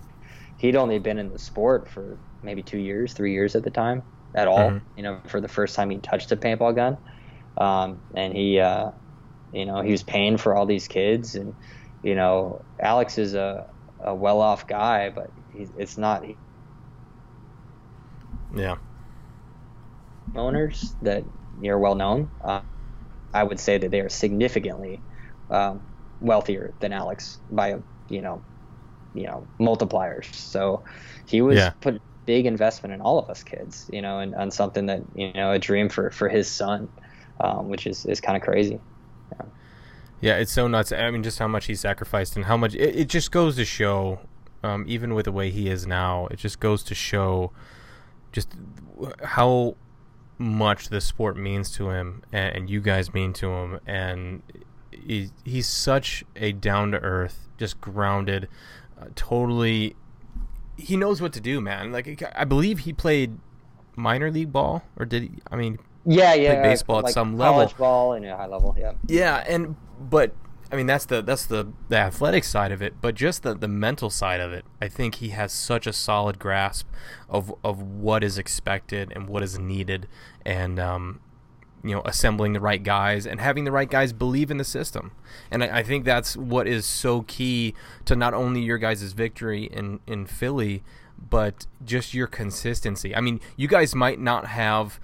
he'd 0.58 0.76
only 0.76 1.00
been 1.00 1.18
in 1.18 1.32
the 1.32 1.40
sport 1.40 1.90
for 1.90 2.18
maybe 2.42 2.62
two 2.62 2.78
years, 2.78 3.14
three 3.14 3.34
years 3.34 3.56
at 3.56 3.64
the 3.64 3.70
time 3.70 4.04
at 4.36 4.48
all. 4.48 4.72
Mm-hmm. 4.72 4.98
You 4.98 5.04
know, 5.04 5.22
for 5.28 5.42
the 5.42 5.48
first 5.48 5.76
time 5.76 5.90
he 5.90 5.98
touched 5.98 6.32
a 6.32 6.38
paintball 6.38 6.76
gun, 6.76 6.98
um, 7.58 8.02
and 8.14 8.34
he, 8.34 8.60
uh, 8.60 8.92
you 9.52 9.66
know, 9.66 9.82
he 9.82 9.92
was 9.92 10.04
paying 10.04 10.38
for 10.38 10.56
all 10.56 10.66
these 10.66 10.88
kids, 10.88 11.36
and 11.36 11.56
you 12.02 12.16
know, 12.16 12.62
Alex 12.80 13.18
is 13.18 13.34
a, 13.34 13.68
a 14.00 14.14
well-off 14.14 14.68
guy, 14.68 15.10
but 15.10 15.32
he, 15.56 15.68
it's 15.78 15.98
not. 15.98 16.24
He, 16.24 16.38
yeah. 18.56 18.76
Owners 20.36 20.96
that 21.02 21.24
you're 21.62 21.80
well 21.80 21.96
known, 21.96 22.30
uh, 22.44 22.62
I 23.34 23.44
would 23.44 23.60
say 23.60 23.78
that 23.78 23.92
they 23.92 24.00
are 24.00 24.10
significantly 24.10 25.02
um, 25.50 25.82
wealthier 26.22 26.74
than 26.80 26.94
Alex 26.94 27.40
by 27.52 27.70
a 27.70 27.80
you 28.10 28.22
know, 28.22 28.42
you 29.14 29.26
know 29.26 29.48
multipliers. 29.60 30.34
So 30.34 30.84
he 31.26 31.42
was 31.42 31.58
yeah. 31.58 31.72
put 31.82 32.02
big 32.26 32.46
investment 32.46 32.94
in 32.94 33.02
all 33.02 33.20
of 33.20 33.30
us 33.30 33.44
kids, 33.44 33.90
you 33.92 34.02
know, 34.02 34.20
and 34.20 34.36
on 34.36 34.52
something 34.52 34.86
that 34.88 35.02
you 35.16 35.34
know 35.34 35.52
a 35.52 35.60
dream 35.60 35.90
for 35.90 36.10
for 36.12 36.30
his 36.30 36.48
son, 36.48 36.90
um, 37.40 37.70
which 37.70 37.88
is 37.88 38.06
is 38.06 38.22
kind 38.22 38.38
of 38.38 38.44
crazy. 38.44 38.80
Yeah. 39.32 39.46
yeah. 40.22 40.36
it's 40.38 40.52
so 40.52 40.68
nuts. 40.68 40.92
I 40.92 41.10
mean, 41.12 41.24
just 41.24 41.40
how 41.40 41.48
much 41.48 41.66
he 41.66 41.76
sacrificed 41.76 42.36
and 42.36 42.46
how 42.46 42.58
much 42.58 42.76
it, 42.76 42.96
it 42.96 43.10
just 43.10 43.32
goes 43.32 43.56
to 43.58 43.66
show, 43.66 44.20
um, 44.64 44.86
even 44.88 45.14
with 45.14 45.26
the 45.26 45.32
way 45.32 45.50
he 45.52 45.70
is 45.70 45.86
now, 45.86 46.28
it 46.28 46.38
just 46.38 46.60
goes 46.60 46.84
to 46.84 46.96
show 46.96 47.52
just 48.32 48.56
how 49.24 49.76
much 50.38 50.90
the 50.90 51.00
sport 51.00 51.38
means 51.38 51.72
to 51.72 51.90
him 51.90 52.24
and, 52.32 52.56
and 52.56 52.70
you 52.70 52.82
guys 52.82 53.14
mean 53.14 53.32
to 53.34 53.50
him 53.50 53.80
and 53.86 54.42
he, 54.92 55.30
he's 55.46 55.68
such 55.68 56.24
a 56.36 56.52
down 56.52 56.92
to 56.92 57.00
earth 57.00 57.48
just 57.58 57.80
grounded 57.80 58.50
uh, 59.00 59.06
totally 59.16 59.96
he 60.78 60.98
knows 60.98 61.22
what 61.22 61.34
to 61.34 61.42
do, 61.42 61.62
man. 61.62 61.92
Like 61.92 62.24
I 62.36 62.44
believe 62.44 62.80
he 62.80 62.94
played 62.94 63.38
minor 63.96 64.32
league 64.32 64.52
ball, 64.52 64.84
or 64.98 65.06
did 65.06 65.24
he? 65.24 65.32
I 65.52 65.56
mean, 65.56 65.80
yeah, 66.06 66.34
yeah, 66.34 66.62
baseball 66.62 66.98
like 66.98 67.08
at 67.08 67.14
some 67.14 67.38
level, 67.38 67.56
college 67.56 67.78
ball 67.78 68.14
and 68.14 68.26
a 68.26 68.36
high 68.36 68.48
level, 68.48 68.76
yeah. 68.78 68.94
Yeah, 69.08 69.44
and 69.48 69.76
but 70.00 70.34
I 70.74 70.76
mean 70.76 70.88
that's 70.88 71.06
the 71.06 71.22
that's 71.22 71.46
the 71.46 71.72
the 71.90 71.98
athletic 71.98 72.44
side 72.44 72.72
of 72.72 72.82
it, 72.82 72.96
but 73.00 73.14
just 73.14 73.44
the 73.44 73.54
the 73.54 73.68
mental 73.68 74.10
side 74.10 74.42
of 74.42 74.52
it. 74.52 74.66
I 74.82 74.88
think 74.88 75.16
he 75.16 75.30
has 75.30 75.54
such 75.54 75.86
a 75.86 75.94
solid 75.94 76.40
grasp 76.40 76.90
of 77.30 77.54
of 77.64 77.80
what 77.80 78.24
is 78.24 78.40
expected 78.40 79.12
and 79.14 79.30
what 79.30 79.44
is 79.44 79.60
needed, 79.60 80.08
and 80.44 80.80
um, 80.80 81.20
you 81.84 81.92
know 81.92 82.02
assembling 82.06 82.54
the 82.54 82.60
right 82.60 82.82
guys 82.82 83.28
and 83.28 83.40
having 83.40 83.66
the 83.66 83.72
right 83.72 83.88
guys 83.88 84.14
believe 84.14 84.50
in 84.50 84.58
the 84.58 84.64
system 84.64 85.12
and 85.52 85.64
I, 85.64 85.80
I, 85.80 85.84
think 85.84 86.06
that's 86.06 86.36
what 86.38 86.66
is 86.66 86.86
so 86.86 87.24
key 87.24 87.76
to 88.06 88.16
not 88.16 88.34
only 88.34 88.62
your 88.62 88.78
guys' 88.78 89.12
victory 89.12 89.66
in 89.66 90.00
in 90.08 90.26
Philly 90.26 90.82
but 91.30 91.68
just 91.84 92.14
your 92.14 92.28
consistency 92.28 93.14
I 93.16 93.20
mean 93.20 93.42
you 93.58 93.68
guys 93.68 93.94
might 93.94 94.20
not 94.20 94.48
have 94.48 95.00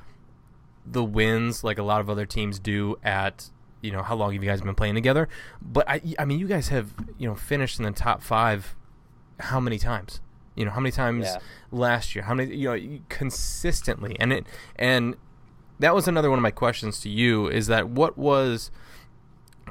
the 0.86 1.04
wins 1.04 1.64
like 1.64 1.78
a 1.78 1.84
lot 1.84 2.00
of 2.00 2.10
other 2.10 2.26
teams 2.26 2.60
do 2.60 2.98
at 3.04 3.50
you 3.82 3.92
know 3.92 4.02
how 4.02 4.16
long 4.16 4.34
have 4.34 4.44
you 4.44 4.50
guys 4.50 4.62
been 4.62 4.76
playing 4.76 4.96
together 4.96 5.28
but 5.62 5.88
I 5.90 6.02
I 6.18 6.26
mean 6.26 6.40
you 6.40 6.48
guys 6.48 6.70
have 6.70 6.94
you 7.18 7.28
know 7.28 7.36
finished 7.36 7.80
in 7.80 7.86
the 7.86 7.92
top 7.92 8.22
5 8.22 8.76
how 9.40 9.60
many 9.60 9.78
times 9.78 10.22
you 10.56 10.66
know 10.66 10.72
how 10.72 10.82
many 10.82 10.92
times 10.92 11.26
yeah. 11.26 11.40
last 11.72 12.16
year 12.16 12.26
how 12.26 12.34
many 12.34 12.56
you 12.56 12.70
know 12.70 13.00
consistently 13.10 14.18
and 14.20 14.34
it 14.34 14.46
and 14.76 15.16
that 15.80 15.96
was 15.96 16.08
another 16.08 16.30
one 16.30 16.38
of 16.38 16.44
my 16.44 16.52
questions 16.52 17.00
to 17.00 17.10
you 17.10 17.48
is 17.48 17.68
that 17.68 17.90
what 17.90 18.18
was 18.18 18.70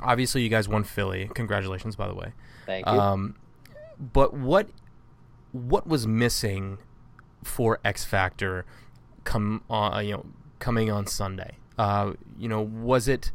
obviously 0.03 0.43
you 0.43 0.49
guys 0.49 0.69
won 0.69 0.85
Philly. 0.85 1.31
Congratulations, 1.35 1.97
by 1.97 2.09
the 2.09 2.15
way. 2.15 2.33
Thank 2.67 2.87
you. 2.87 2.93
Um, 2.93 3.37
but 3.99 4.35
what 4.35 4.69
what 5.53 5.87
was 5.87 6.07
missing 6.07 6.79
for 7.43 7.79
X 7.85 8.05
Factor 8.05 8.65
come 9.25 9.63
on 9.69 10.07
you 10.07 10.13
know 10.15 10.27
coming 10.59 10.91
on 10.91 11.07
Sunday? 11.07 11.57
Uh, 11.79 12.15
you 12.39 12.49
know, 12.49 12.61
was 12.61 13.09
it? 13.09 13.31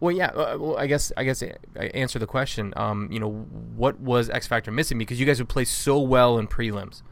Well, 0.00 0.14
yeah. 0.14 0.28
Uh, 0.28 0.56
well, 0.58 0.76
I 0.76 0.86
guess 0.86 1.12
I 1.16 1.24
guess 1.24 1.42
I 1.42 1.86
answer 1.86 2.18
the 2.18 2.26
question. 2.26 2.72
Um, 2.76 3.08
you 3.10 3.18
know, 3.18 3.30
what 3.30 3.98
was 4.00 4.30
X 4.30 4.46
Factor 4.46 4.70
missing? 4.70 4.98
Because 4.98 5.18
you 5.18 5.26
guys 5.26 5.38
would 5.40 5.48
play 5.48 5.64
so 5.64 5.98
well 5.98 6.38
in 6.38 6.46
prelims, 6.46 7.02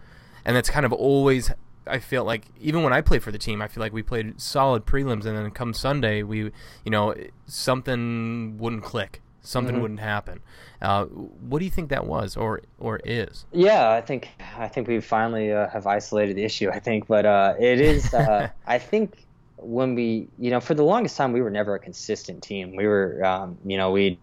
and 0.44 0.54
that's 0.54 0.70
kind 0.70 0.86
of 0.86 0.92
always 0.92 1.50
I 1.86 1.98
feel 1.98 2.24
like 2.24 2.46
even 2.60 2.82
when 2.82 2.92
I 2.92 3.00
played 3.00 3.22
for 3.22 3.30
the 3.30 3.38
team, 3.38 3.62
I 3.62 3.68
feel 3.68 3.80
like 3.80 3.92
we 3.92 4.02
played 4.02 4.40
solid 4.40 4.86
prelims, 4.86 5.24
and 5.24 5.36
then 5.36 5.50
come 5.50 5.72
Sunday, 5.72 6.22
we 6.22 6.38
you 6.84 6.90
know 6.90 7.14
something 7.46 8.58
wouldn't 8.58 8.82
click, 8.82 9.22
something 9.40 9.74
mm-hmm. 9.74 9.82
wouldn't 9.82 10.00
happen. 10.00 10.40
Uh, 10.82 11.04
what 11.04 11.60
do 11.60 11.64
you 11.64 11.70
think 11.70 11.90
that 11.90 12.06
was, 12.06 12.36
or 12.36 12.62
or 12.78 13.00
is? 13.04 13.46
Yeah, 13.52 13.90
I 13.90 14.00
think 14.00 14.28
I 14.56 14.68
think 14.68 14.88
we 14.88 15.00
finally 15.00 15.52
uh, 15.52 15.68
have 15.70 15.86
isolated 15.86 16.36
the 16.36 16.44
issue. 16.44 16.70
I 16.70 16.80
think, 16.80 17.06
but 17.06 17.24
uh, 17.24 17.54
it 17.58 17.80
is. 17.80 18.12
Uh, 18.12 18.48
I 18.66 18.78
think 18.78 19.25
when 19.56 19.94
we, 19.94 20.28
you 20.38 20.50
know, 20.50 20.60
for 20.60 20.74
the 20.74 20.84
longest 20.84 21.16
time, 21.16 21.32
we 21.32 21.40
were 21.40 21.50
never 21.50 21.74
a 21.74 21.78
consistent 21.78 22.42
team. 22.42 22.76
We 22.76 22.86
were, 22.86 23.24
um, 23.24 23.58
you 23.64 23.76
know, 23.76 23.90
we 23.90 24.18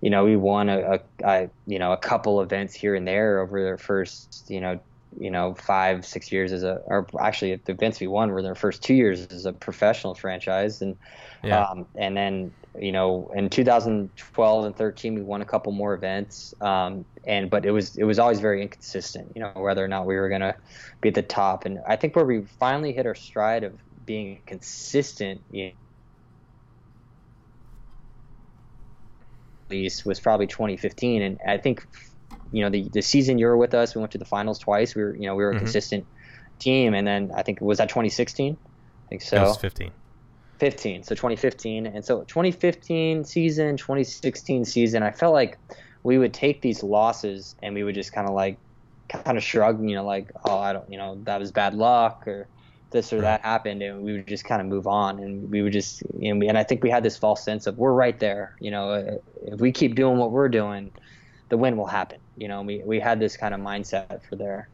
you 0.00 0.08
know, 0.08 0.24
we 0.24 0.34
won 0.34 0.70
a, 0.70 0.78
a, 0.78 1.00
a, 1.24 1.50
you 1.66 1.78
know 1.78 1.92
a 1.92 1.96
couple 1.96 2.40
events 2.40 2.74
here 2.74 2.94
and 2.94 3.06
there 3.06 3.40
over 3.40 3.62
their 3.62 3.78
first 3.78 4.46
you 4.48 4.60
know 4.60 4.80
you 5.18 5.30
know 5.30 5.54
five 5.54 6.06
six 6.06 6.30
years 6.30 6.52
as 6.52 6.62
a 6.62 6.80
or 6.86 7.06
actually 7.20 7.56
the 7.56 7.72
events 7.72 8.00
we 8.00 8.06
won 8.06 8.30
were 8.30 8.42
their 8.42 8.54
first 8.54 8.82
two 8.82 8.94
years 8.94 9.26
as 9.26 9.44
a 9.44 9.52
professional 9.52 10.14
franchise 10.14 10.82
and 10.82 10.96
yeah. 11.42 11.64
um, 11.64 11.86
and 11.96 12.16
then 12.16 12.52
you 12.78 12.92
know 12.92 13.30
in 13.34 13.50
2012 13.50 14.64
and 14.64 14.76
13 14.76 15.14
we 15.14 15.22
won 15.22 15.42
a 15.42 15.44
couple 15.44 15.72
more 15.72 15.94
events 15.94 16.54
um, 16.60 17.04
and 17.26 17.50
but 17.50 17.66
it 17.66 17.72
was 17.72 17.96
it 17.96 18.04
was 18.04 18.18
always 18.18 18.40
very 18.40 18.62
inconsistent 18.62 19.32
you 19.34 19.40
know 19.40 19.52
whether 19.56 19.84
or 19.84 19.88
not 19.88 20.06
we 20.06 20.14
were 20.14 20.28
going 20.28 20.40
to 20.40 20.54
be 21.00 21.08
at 21.08 21.14
the 21.14 21.22
top 21.22 21.64
and 21.64 21.80
I 21.88 21.96
think 21.96 22.14
where 22.14 22.24
we 22.24 22.42
finally 22.42 22.92
hit 22.92 23.06
our 23.06 23.16
stride 23.16 23.64
of 23.64 23.72
being 24.10 24.40
consistent 24.44 25.40
you 25.52 25.66
know, 25.66 25.72
least 29.70 30.04
was 30.04 30.18
probably 30.18 30.48
2015 30.48 31.22
and 31.22 31.38
I 31.46 31.58
think 31.58 31.86
you 32.52 32.62
know 32.62 32.70
the 32.70 32.88
the 32.88 33.02
season 33.02 33.38
you 33.38 33.46
were 33.46 33.56
with 33.56 33.74
us, 33.74 33.94
we 33.94 34.00
went 34.00 34.12
to 34.12 34.18
the 34.18 34.24
finals 34.24 34.58
twice. 34.58 34.94
We 34.94 35.02
were 35.02 35.14
you 35.14 35.26
know 35.26 35.34
we 35.36 35.44
were 35.44 35.50
a 35.50 35.54
mm-hmm. 35.54 35.64
consistent 35.64 36.06
team, 36.58 36.94
and 36.94 37.06
then 37.06 37.30
I 37.34 37.42
think 37.42 37.60
was 37.60 37.78
that 37.78 37.88
2016. 37.88 38.56
I 38.56 39.08
think 39.08 39.22
so. 39.22 39.36
That 39.36 39.46
was 39.46 39.56
15. 39.58 39.92
15. 40.58 41.04
So 41.04 41.14
2015, 41.14 41.86
and 41.86 42.04
so 42.04 42.20
2015 42.24 43.24
season, 43.24 43.76
2016 43.76 44.64
season, 44.66 45.02
I 45.02 45.10
felt 45.10 45.32
like 45.32 45.58
we 46.02 46.18
would 46.18 46.34
take 46.34 46.60
these 46.60 46.82
losses 46.82 47.56
and 47.62 47.74
we 47.74 47.82
would 47.82 47.94
just 47.94 48.12
kind 48.12 48.28
of 48.28 48.34
like 48.34 48.58
kind 49.08 49.38
of 49.38 49.44
shrug, 49.44 49.82
you 49.88 49.94
know, 49.94 50.04
like 50.04 50.30
oh 50.44 50.58
I 50.58 50.72
don't, 50.72 50.90
you 50.90 50.98
know, 50.98 51.18
that 51.24 51.40
was 51.40 51.52
bad 51.52 51.74
luck 51.74 52.26
or 52.26 52.46
this 52.90 53.12
or 53.12 53.16
right. 53.16 53.22
that 53.22 53.42
happened, 53.42 53.82
and 53.82 54.02
we 54.02 54.12
would 54.12 54.26
just 54.26 54.44
kind 54.44 54.60
of 54.60 54.66
move 54.66 54.86
on, 54.86 55.18
and 55.18 55.50
we 55.50 55.62
would 55.62 55.72
just, 55.72 56.02
you 56.18 56.34
know, 56.34 56.46
and 56.46 56.58
I 56.58 56.64
think 56.64 56.82
we 56.82 56.90
had 56.90 57.02
this 57.02 57.16
false 57.16 57.42
sense 57.42 57.66
of 57.66 57.78
we're 57.78 57.92
right 57.92 58.18
there, 58.18 58.54
you 58.60 58.70
know, 58.70 59.20
if 59.42 59.60
we 59.60 59.72
keep 59.72 59.94
doing 59.94 60.18
what 60.18 60.30
we're 60.30 60.48
doing, 60.48 60.90
the 61.48 61.56
win 61.56 61.76
will 61.76 61.86
happen. 61.86 62.18
You 62.36 62.48
know, 62.48 62.62
we 62.62 62.82
we 62.84 63.00
had 63.00 63.20
this 63.20 63.36
kind 63.36 63.54
of 63.54 63.60
mindset 63.60 64.22
for 64.28 64.36
there. 64.36 64.68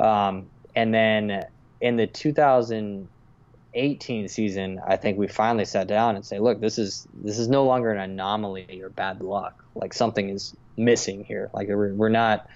Um, 0.00 0.46
and 0.74 0.92
then 0.92 1.46
in 1.80 1.96
the 1.96 2.06
2018 2.06 4.28
season, 4.28 4.80
I 4.86 4.96
think 4.96 5.18
we 5.18 5.28
finally 5.28 5.64
sat 5.64 5.86
down 5.86 6.16
and 6.16 6.26
say, 6.26 6.38
look, 6.38 6.60
this 6.60 6.78
is 6.78 7.06
this 7.14 7.38
is 7.38 7.48
no 7.48 7.64
longer 7.64 7.92
an 7.92 7.98
anomaly 7.98 8.80
or 8.82 8.90
bad 8.90 9.20
luck. 9.20 9.64
Like 9.74 9.94
something 9.94 10.28
is 10.28 10.54
missing 10.76 11.24
here. 11.24 11.50
Like 11.52 11.68
we're 11.68 11.94
we're 11.94 12.08
not 12.08 12.48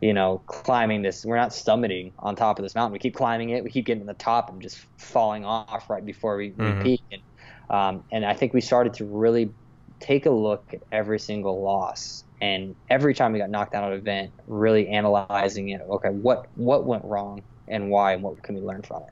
you 0.00 0.12
know, 0.12 0.40
climbing 0.46 1.02
this. 1.02 1.24
We're 1.24 1.36
not 1.36 1.50
summiting 1.50 2.12
on 2.18 2.36
top 2.36 2.58
of 2.58 2.62
this 2.62 2.74
mountain. 2.74 2.92
We 2.92 2.98
keep 2.98 3.14
climbing 3.14 3.50
it. 3.50 3.62
We 3.64 3.70
keep 3.70 3.86
getting 3.86 4.02
to 4.02 4.06
the 4.06 4.14
top 4.14 4.50
and 4.50 4.60
just 4.60 4.78
falling 4.96 5.44
off 5.44 5.90
right 5.90 6.04
before 6.04 6.36
we, 6.36 6.50
mm-hmm. 6.50 6.78
we 6.78 6.84
peak. 6.84 7.02
And, 7.12 7.22
um, 7.68 8.04
and 8.10 8.24
I 8.24 8.34
think 8.34 8.54
we 8.54 8.60
started 8.60 8.94
to 8.94 9.04
really 9.04 9.50
take 9.98 10.26
a 10.26 10.30
look 10.30 10.64
at 10.72 10.80
every 10.90 11.18
single 11.18 11.62
loss 11.62 12.24
and 12.40 12.74
every 12.88 13.14
time 13.14 13.32
we 13.32 13.38
got 13.38 13.50
knocked 13.50 13.74
out 13.74 13.84
of 13.84 13.92
an 13.92 13.98
event, 13.98 14.32
really 14.46 14.88
analyzing 14.88 15.68
it. 15.68 15.82
Okay, 15.82 16.08
what 16.08 16.46
what 16.56 16.86
went 16.86 17.04
wrong 17.04 17.42
and 17.68 17.90
why, 17.90 18.14
and 18.14 18.22
what 18.22 18.42
can 18.42 18.54
we 18.54 18.62
learn 18.62 18.82
from 18.82 19.02
it? 19.02 19.08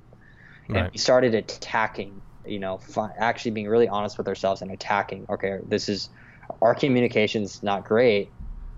Right. 0.68 0.80
And 0.84 0.92
we 0.92 0.98
started 0.98 1.34
attacking. 1.34 2.22
You 2.46 2.58
know, 2.58 2.78
fi- 2.78 3.12
actually 3.18 3.50
being 3.50 3.68
really 3.68 3.88
honest 3.88 4.16
with 4.16 4.26
ourselves 4.26 4.62
and 4.62 4.70
attacking. 4.70 5.26
Okay, 5.28 5.58
this 5.68 5.90
is 5.90 6.08
our 6.62 6.74
communication's 6.74 7.62
not 7.62 7.84
great. 7.84 8.30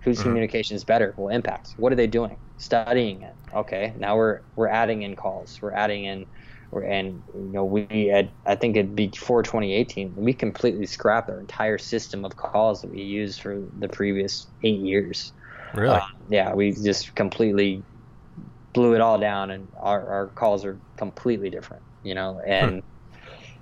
Whose 0.05 0.23
Mhm. 0.23 0.23
communication 0.23 0.77
is 0.77 0.85
better? 0.85 1.15
Well, 1.17 1.35
impact. 1.35 1.75
What 1.77 1.93
are 1.93 1.97
they 1.97 2.07
doing? 2.07 2.39
Studying 2.57 3.23
it. 3.23 3.35
Okay, 3.55 3.95
now 3.99 4.17
we're 4.17 4.41
we're 4.57 4.69
adding 4.69 5.03
in 5.03 5.17
calls. 5.17 5.59
We're 5.63 5.73
adding 5.75 6.05
in, 6.05 6.27
we're, 6.71 6.85
and 6.85 7.23
you 7.35 7.51
know 7.53 7.65
we 7.65 8.07
had 8.13 8.35
I 8.47 8.57
think 8.57 8.77
it'd 8.77 8.95
be 8.95 9.09
before 9.09 9.43
2018 9.43 10.15
we 10.17 10.35
completely 10.35 10.87
scrapped 10.87 11.31
our 11.31 11.41
entire 11.41 11.79
system 11.79 12.25
of 12.25 12.37
calls 12.37 12.83
that 12.83 12.91
we 12.91 12.99
used 13.01 13.41
for 13.41 13.63
the 13.79 13.89
previous 13.89 14.51
eight 14.63 14.81
years. 14.81 15.33
Really? 15.75 16.01
Uh, 16.01 16.07
yeah, 16.29 16.55
we 16.55 16.73
just 16.73 17.15
completely 17.15 17.87
blew 18.75 18.95
it 18.95 19.01
all 19.01 19.19
down, 19.19 19.51
and 19.51 19.69
our, 19.81 20.09
our 20.11 20.29
calls 20.31 20.65
are 20.65 20.81
completely 20.97 21.51
different, 21.51 21.83
you 22.03 22.15
know. 22.15 22.41
And 22.47 22.83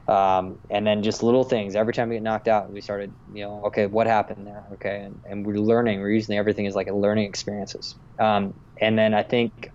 um, 0.09 0.59
and 0.71 0.87
then 0.87 1.03
just 1.03 1.23
little 1.23 1.45
things. 1.45 1.77
Every 1.77 1.95
time 1.95 2.11
we 2.11 2.17
get 2.17 2.25
knocked 2.25 2.49
out, 2.49 2.73
we 2.73 2.81
started, 2.83 3.17
you 3.33 3.45
know, 3.45 3.65
okay, 3.67 3.87
what 3.87 4.07
happened 4.09 4.47
there? 4.47 4.67
Okay, 4.75 5.03
and, 5.05 5.23
and 5.25 5.47
we're 5.47 5.57
learning. 5.59 6.01
We're 6.01 6.13
using 6.13 6.39
everything 6.39 6.67
as 6.67 6.75
like 6.77 6.89
a 6.89 6.97
learning 6.97 7.27
experiences. 7.27 7.97
Um, 8.21 8.55
and 8.81 8.99
then 8.99 9.15
I 9.15 9.25
think 9.25 9.71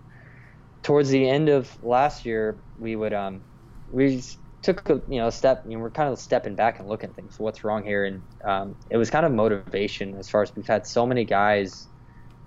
towards 0.82 1.10
the 1.10 1.28
end 1.28 1.48
of 1.48 1.76
last 1.82 2.24
year, 2.24 2.62
we 2.76 2.96
would 2.96 3.14
um, 3.14 3.44
we 3.86 4.22
took 4.62 4.88
a 4.90 4.94
you 5.08 5.18
know 5.20 5.28
a 5.28 5.32
step. 5.32 5.64
You 5.66 5.76
know, 5.76 5.82
we're 5.82 5.90
kind 5.90 6.12
of 6.12 6.18
stepping 6.18 6.56
back 6.56 6.78
and 6.80 6.88
looking 6.88 7.10
at 7.10 7.16
things. 7.16 7.36
What's 7.38 7.64
wrong 7.64 7.84
here? 7.84 8.04
And 8.04 8.24
um, 8.44 8.76
it 8.90 8.96
was 8.98 9.10
kind 9.10 9.26
of 9.26 9.32
motivation 9.32 10.16
as 10.18 10.28
far 10.28 10.42
as 10.42 10.52
we've 10.56 10.66
had 10.66 10.86
so 10.86 11.06
many 11.06 11.24
guys 11.24 11.88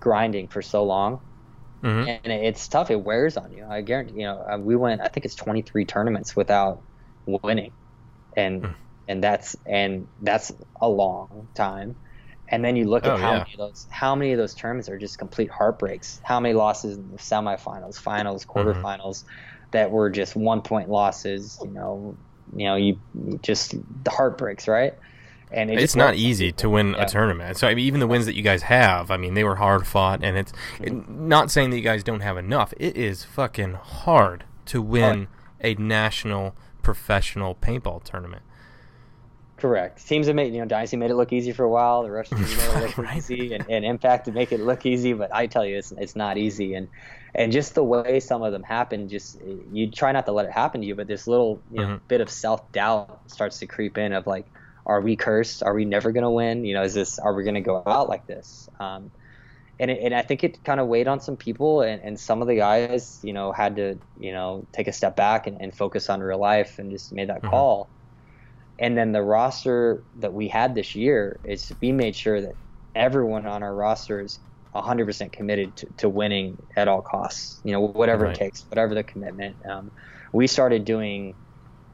grinding 0.02 0.50
for 0.50 0.62
so 0.62 0.86
long 0.86 1.22
Mhm. 1.82 2.08
and 2.08 2.34
it's 2.34 2.68
tough. 2.68 2.92
It 2.92 3.04
wears 3.04 3.38
on 3.38 3.52
you. 3.52 3.68
I 3.70 3.82
guarantee. 3.82 4.16
You 4.16 4.28
know, 4.28 4.42
uh, 4.52 4.58
we 4.60 4.76
went. 4.76 5.02
I 5.02 5.10
think 5.10 5.26
it's 5.26 5.36
23 5.36 5.86
tournaments 5.86 6.36
without 6.36 6.84
winning, 7.28 7.74
and 8.36 8.66
Hmm. 8.66 8.72
and 9.08 9.24
that's 9.24 9.56
and 9.66 10.08
that's 10.22 10.52
a 10.82 10.90
long 10.90 11.50
time. 11.56 11.98
And 12.50 12.64
then 12.64 12.76
you 12.78 12.86
look 12.86 13.08
at 13.08 13.14
Oh, 13.14 13.18
how 13.18 13.34
yeah. 13.34 13.40
many 13.40 13.54
of 13.54 13.60
those 13.60 13.88
how 13.90 14.16
many 14.16 14.32
of 14.32 14.38
those 14.38 14.56
tournaments 14.56 14.90
are 14.90 14.98
just 14.98 15.18
complete 15.18 15.50
heartbreaks. 15.52 16.20
How 16.24 16.40
many 16.40 16.54
losses 16.54 16.98
in 16.98 17.12
the 17.12 17.18
semifinals, 17.18 17.96
finals, 17.96 18.46
Mm-hmm. 18.56 18.86
quarterfinals 18.86 19.24
that 19.72 19.92
were 19.92 20.10
just 20.10 20.36
one 20.36 20.62
point 20.62 20.90
losses. 20.90 21.60
You 21.62 21.72
know, 21.72 22.18
you 22.56 22.66
know, 22.66 22.76
you 22.76 23.00
just 23.44 23.76
the 24.04 24.12
heartbreaks, 24.12 24.68
right? 24.68 24.94
And 25.52 25.70
it 25.72 25.80
It's 25.80 25.96
not 25.96 26.16
easy 26.16 26.52
to 26.54 26.70
win 26.70 26.94
Yeah. 26.94 27.04
a 27.04 27.06
tournament. 27.06 27.58
So 27.58 27.68
I 27.68 27.76
mean, 27.76 27.86
even 27.86 28.00
the 28.02 28.08
wins 28.08 28.26
that 28.26 28.36
you 28.36 28.44
guys 28.44 28.64
have, 28.64 29.12
I 29.12 29.18
mean, 29.18 29.34
they 29.34 29.44
were 29.46 29.56
hard 29.56 29.88
fought, 29.88 30.24
and 30.24 30.38
it's 30.38 30.54
it- 30.82 31.10
not 31.10 31.52
saying 31.52 31.70
that 31.72 31.78
you 31.78 31.84
guys 31.84 32.04
don't 32.04 32.20
have 32.22 32.38
enough. 32.38 32.74
It 32.78 32.98
is 32.98 33.24
fucking 33.24 33.74
hard 33.74 34.44
to 34.68 34.82
win 34.82 35.28
a 35.62 35.74
national 35.76 36.54
professional 36.88 37.54
paintball 37.54 38.02
tournament. 38.02 38.42
Correct. 39.58 40.08
Teams 40.08 40.28
have 40.28 40.38
made, 40.38 40.54
you 40.54 40.60
know, 40.62 40.66
Dynasty 40.66 40.96
made 40.96 41.12
it 41.12 41.16
look 41.16 41.34
easy 41.34 41.52
for 41.52 41.64
a 41.66 41.70
while. 41.70 42.04
The 42.04 42.12
Russians 42.12 42.40
made 42.56 42.64
it 42.64 42.82
look 42.82 42.98
Right. 43.06 43.18
easy, 43.18 43.54
and, 43.54 43.66
and 43.70 43.84
Impact 43.84 44.24
to 44.26 44.32
make 44.32 44.54
it 44.54 44.62
look 44.62 44.86
easy. 44.86 45.12
But 45.12 45.36
I 45.36 45.48
tell 45.48 45.66
you, 45.66 45.78
it's 45.78 45.92
it's 45.92 46.16
not 46.16 46.38
easy, 46.38 46.76
and 46.76 46.88
and 47.36 47.52
just 47.52 47.76
the 47.76 47.84
way 47.84 48.22
some 48.22 48.42
of 48.42 48.54
them 48.54 48.64
happen, 48.64 49.10
just 49.10 49.38
you 49.74 49.92
try 49.92 50.14
not 50.14 50.26
to 50.28 50.32
let 50.32 50.46
it 50.46 50.52
happen 50.54 50.80
to 50.80 50.88
you. 50.88 50.96
But 50.96 51.08
this 51.08 51.28
little 51.28 51.60
you 51.72 51.82
know, 51.82 51.88
Mhm. 51.88 52.00
bit 52.08 52.22
of 52.22 52.30
self 52.30 52.72
doubt 52.72 53.20
starts 53.28 53.60
to 53.60 53.66
creep 53.66 53.98
in 53.98 54.14
of 54.14 54.28
like, 54.28 54.46
are 54.86 55.02
we 55.02 55.18
cursed? 55.18 55.62
Are 55.62 55.74
we 55.74 55.84
never 55.84 56.14
gonna 56.14 56.32
win? 56.32 56.64
You 56.64 56.76
know, 56.76 56.84
is 56.84 56.94
this? 56.94 57.20
Are 57.20 57.34
we 57.34 57.44
gonna 57.44 57.60
go 57.60 57.84
out 57.86 58.08
like 58.08 58.28
this? 58.28 58.70
Um, 58.80 59.12
and 59.80 59.92
it, 59.92 60.00
and 60.04 60.14
I 60.16 60.22
think 60.24 60.44
it 60.44 60.64
kind 60.64 60.80
of 60.80 60.88
weighed 60.88 61.08
on 61.08 61.20
some 61.20 61.38
people, 61.38 61.82
and, 61.82 62.02
and 62.02 62.20
some 62.20 62.42
of 62.42 62.48
the 62.48 62.56
guys, 62.56 63.20
you 63.24 63.34
know, 63.34 63.52
had 63.52 63.76
to 63.78 64.00
you 64.16 64.34
know 64.34 64.68
take 64.74 64.88
a 64.88 64.94
step 64.94 65.16
back 65.16 65.48
and, 65.48 65.58
and 65.62 65.76
focus 65.76 66.10
on 66.10 66.22
real 66.22 66.40
life 66.40 66.76
and 66.80 66.92
just 66.92 67.14
made 67.14 67.30
that 67.30 67.44
Mhm. 67.44 67.46
call. 67.46 67.92
And 68.80 68.98
then 68.98 69.12
the 69.12 69.22
roster 69.24 70.06
that 70.16 70.34
we 70.34 70.48
had 70.48 70.76
this 70.76 70.96
year 70.96 71.40
is 71.44 71.72
we 71.82 71.92
made 71.92 72.16
sure 72.16 72.42
that 72.42 72.56
everyone 72.94 73.46
on 73.48 73.64
our 73.64 73.74
roster 73.76 74.22
is 74.22 74.40
100% 74.72 75.34
committed 75.34 75.76
to, 75.78 75.88
to 76.00 76.10
winning 76.10 76.58
at 76.76 76.88
all 76.88 77.02
costs. 77.02 77.60
You 77.64 77.72
know, 77.74 77.82
whatever 77.82 78.26
Right. 78.26 78.28
it 78.28 78.36
takes, 78.36 78.66
whatever 78.70 78.94
the 78.94 79.04
commitment. 79.04 79.58
Um, 79.68 79.92
we 80.34 80.48
started 80.48 80.86
doing 80.86 81.36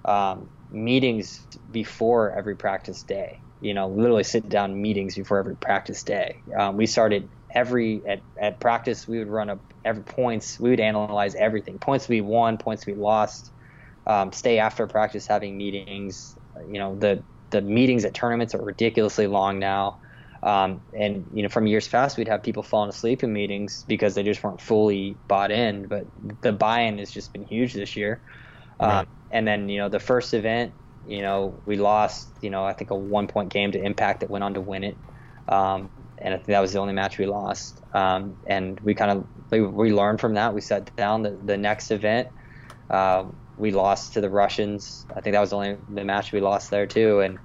um, 0.06 0.50
meetings 0.70 1.48
before 1.70 2.38
every 2.38 2.56
practice 2.56 3.04
day. 3.04 3.42
You 3.60 3.74
know, 3.74 3.90
literally 3.90 4.24
sit 4.24 4.50
down 4.50 4.82
meetings 4.82 5.16
before 5.16 5.40
every 5.40 5.56
practice 5.56 6.04
day. 6.04 6.44
Um, 6.58 6.76
we 6.78 6.86
started 6.86 7.30
every 7.54 8.04
at, 8.08 8.24
at 8.40 8.60
practice. 8.60 9.08
We 9.08 9.20
would 9.20 9.30
run 9.30 9.50
up 9.50 9.62
every 9.86 10.04
points. 10.04 10.60
We 10.60 10.72
would 10.72 10.80
analyze 10.80 11.36
everything. 11.36 11.80
Points 11.80 12.08
we 12.10 12.22
won, 12.22 12.58
points 12.58 12.86
we 12.86 12.94
lost. 12.96 13.52
Um, 14.06 14.32
stay 14.34 14.60
after 14.60 14.88
practice 14.88 15.28
having 15.28 15.58
meetings. 15.58 16.38
You 16.68 16.80
know, 16.80 16.98
the 16.98 17.26
the 17.52 17.62
meetings 17.62 18.06
at 18.06 18.14
tournaments 18.16 18.56
are 18.56 18.64
ridiculously 18.64 19.28
long 19.28 19.60
now. 19.60 20.00
Um, 20.42 20.82
and 20.94 21.26
you 21.32 21.44
know, 21.44 21.50
from 21.50 21.68
years 21.68 21.88
past, 21.88 22.18
we'd 22.18 22.28
have 22.28 22.44
people 22.44 22.64
falling 22.64 22.90
asleep 22.90 23.24
in 23.24 23.32
meetings 23.32 23.86
because 23.88 24.16
they 24.16 24.24
just 24.24 24.44
weren't 24.44 24.62
fully 24.62 25.20
bought 25.30 25.52
in. 25.52 25.88
But 25.88 26.08
the 26.42 26.52
buy-in 26.52 26.98
has 26.98 27.12
just 27.12 27.32
been 27.34 27.44
huge 27.46 27.74
this 27.74 27.96
year. 27.96 28.22
Um, 28.80 29.04
Right. 29.04 29.08
and 29.32 29.48
then 29.48 29.70
you 29.70 29.80
know, 29.80 29.90
the 29.90 30.00
first 30.00 30.34
event, 30.34 30.74
you 31.04 31.22
know, 31.22 31.62
we 31.66 31.78
lost. 31.78 32.38
You 32.42 32.50
know, 32.50 32.66
I 32.66 32.74
think 32.74 32.92
a 32.92 32.96
one-point 32.98 33.52
game 33.52 33.72
to 33.72 33.82
Impact 33.82 34.22
that 34.22 34.30
went 34.30 34.44
on 34.44 34.56
to 34.56 34.62
win 34.62 34.84
it. 34.84 35.00
Um, 35.48 35.92
and 36.20 36.34
I 36.34 36.38
think 36.38 36.48
that 36.48 36.60
was 36.62 36.74
the 36.74 36.80
only 36.80 36.94
match 36.94 37.18
we 37.18 37.26
lost. 37.26 37.82
Um, 37.94 38.38
and 38.48 38.80
we 38.82 38.96
kind 38.96 39.12
of 39.12 39.28
we, 39.52 39.62
we 39.62 39.94
learned 39.94 40.22
from 40.22 40.36
that. 40.36 40.54
We 40.54 40.62
sat 40.62 40.96
down 40.96 41.24
the, 41.24 41.40
the 41.44 41.58
next 41.58 41.92
event. 41.92 42.30
Uh, 42.90 43.26
we 43.56 43.72
lost 43.72 44.14
to 44.14 44.22
the 44.22 44.30
Russians. 44.30 45.06
I 45.16 45.22
think 45.22 45.34
that 45.36 45.42
was 45.42 45.52
the 45.52 45.58
only 45.58 45.78
the 45.90 46.06
match 46.06 46.32
we 46.34 46.42
lost 46.42 46.72
there 46.72 46.88
too. 46.88 47.22
And 47.22 47.40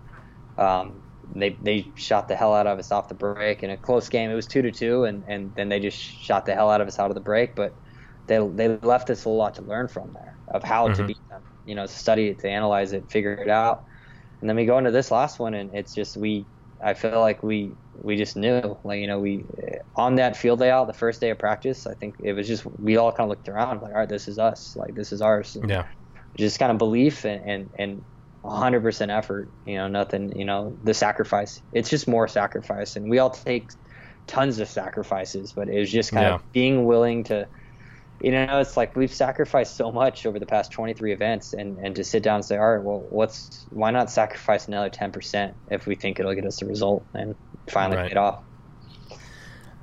um, 0.56 1.02
they 1.34 1.58
they 1.62 1.92
shot 1.96 2.28
the 2.28 2.36
hell 2.36 2.54
out 2.54 2.66
of 2.66 2.78
us 2.78 2.92
off 2.92 3.08
the 3.08 3.14
break 3.14 3.62
in 3.62 3.70
a 3.70 3.76
close 3.78 4.08
game. 4.08 4.30
It 4.30 4.34
was 4.34 4.46
two 4.46 4.62
to 4.62 4.72
two, 4.72 5.04
and, 5.04 5.24
and 5.28 5.54
then 5.54 5.68
they 5.68 5.80
just 5.80 5.98
shot 5.98 6.46
the 6.46 6.54
hell 6.54 6.70
out 6.70 6.80
of 6.80 6.88
us 6.88 6.98
out 6.98 7.10
of 7.10 7.14
the 7.14 7.20
break. 7.20 7.54
But 7.56 7.74
they 8.26 8.38
they 8.54 8.68
left 8.82 9.10
us 9.10 9.24
a 9.24 9.30
lot 9.30 9.54
to 9.54 9.62
learn 9.62 9.88
from 9.88 10.12
there 10.12 10.38
of 10.48 10.62
how 10.64 10.88
to 10.90 11.02
Mhm. 11.02 11.06
beat 11.06 11.18
them. 11.30 11.42
You 11.64 11.74
know, 11.74 11.86
study 11.86 12.28
it, 12.28 12.40
to 12.40 12.48
analyze 12.48 12.92
it, 12.92 13.10
figure 13.10 13.34
it 13.34 13.48
out. 13.50 13.82
And 14.40 14.48
then 14.48 14.56
we 14.56 14.66
go 14.66 14.78
into 14.78 14.90
this 14.90 15.10
last 15.10 15.38
one, 15.40 15.54
and 15.54 15.74
it's 15.74 15.94
just 15.94 16.16
we. 16.16 16.48
I 16.82 16.94
feel 16.94 17.20
like 17.20 17.42
we 17.42 17.78
we 18.02 18.16
just 18.16 18.36
knew, 18.36 18.78
like 18.84 19.00
you 19.00 19.06
know, 19.06 19.20
we 19.20 19.46
eh, 19.62 19.76
on 19.96 20.16
that 20.16 20.36
field 20.36 20.60
layout, 20.60 20.86
the 20.86 20.92
first 20.92 21.20
day 21.20 21.30
of 21.30 21.38
practice. 21.38 21.86
I 21.86 21.94
think 21.94 22.16
it 22.20 22.32
was 22.34 22.46
just 22.48 22.64
we 22.78 22.96
all 22.96 23.12
kind 23.12 23.26
of 23.26 23.30
looked 23.30 23.48
around, 23.48 23.82
like, 23.82 23.92
all 23.92 24.00
right, 24.00 24.08
this 24.08 24.28
is 24.28 24.38
us, 24.38 24.74
like 24.76 24.94
this 24.94 25.12
is 25.12 25.20
ours. 25.22 25.56
And 25.56 25.68
Yeah. 25.68 25.86
just 26.38 26.58
kind 26.58 26.72
of 26.72 26.78
belief 26.78 27.24
and 27.24 27.42
and 27.48 27.70
and 27.78 28.04
100% 28.42 29.10
effort. 29.10 29.52
You 29.64 29.76
know, 29.78 29.88
nothing. 29.88 30.32
You 30.36 30.44
know, 30.44 30.78
the 30.82 30.94
sacrifice. 30.94 31.60
It's 31.72 31.90
just 31.90 32.08
more 32.08 32.28
sacrifice, 32.28 32.96
and 32.96 33.10
we 33.10 33.18
all 33.18 33.30
take 33.30 33.70
tons 34.26 34.58
of 34.60 34.68
sacrifices, 34.68 35.52
but 35.54 35.68
it 35.68 35.78
was 35.78 35.90
just 35.90 36.12
kind 36.12 36.26
Yeah. 36.26 36.34
of 36.34 36.42
being 36.52 36.84
willing 36.86 37.24
to. 37.24 37.48
You 38.20 38.32
know, 38.32 38.58
it's 38.58 38.76
like 38.76 38.96
we've 38.96 39.12
sacrificed 39.12 39.76
so 39.76 39.92
much 39.92 40.26
over 40.26 40.38
the 40.38 40.46
past 40.46 40.72
23 40.72 41.12
events, 41.12 41.52
and, 41.52 41.78
and 41.78 41.94
to 41.96 42.04
sit 42.04 42.22
down 42.22 42.36
and 42.36 42.44
say, 42.44 42.56
all 42.56 42.74
right, 42.74 42.82
well, 42.82 43.06
what's 43.10 43.66
why 43.70 43.90
not 43.90 44.10
sacrifice 44.10 44.66
another 44.66 44.90
10% 44.90 45.54
if 45.70 45.86
we 45.86 45.94
think 45.94 46.18
it'll 46.18 46.34
get 46.34 46.44
us 46.44 46.58
the 46.58 46.66
result 46.66 47.04
and 47.14 47.36
finally 47.68 47.96
Right. 47.96 48.08
paid 48.08 48.16
off. 48.16 48.42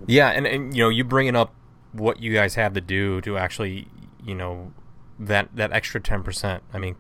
Yeah, 0.08 0.30
and, 0.30 0.46
and 0.46 0.76
you 0.76 0.84
know, 0.84 0.90
you 0.90 1.04
bringing 1.06 1.36
up 1.36 1.54
what 1.94 2.20
you 2.20 2.34
guys 2.34 2.56
have 2.56 2.74
to 2.74 2.82
do 2.82 3.22
to 3.22 3.38
actually, 3.38 3.88
you 4.24 4.36
know, 4.36 4.74
that 5.18 5.56
that 5.56 5.72
extra 5.72 6.02
ten 6.02 6.22
percent. 6.22 6.62
I 6.74 6.78
mean, 6.78 6.98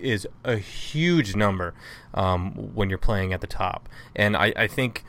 is 0.00 0.26
a 0.44 0.56
huge 0.56 1.36
number 1.36 1.74
um, 2.12 2.74
when 2.74 2.88
you're 2.88 2.98
playing 2.98 3.32
at 3.32 3.40
the 3.40 3.46
top. 3.46 3.88
And 4.14 4.36
I, 4.36 4.52
I 4.56 4.66
think, 4.66 5.04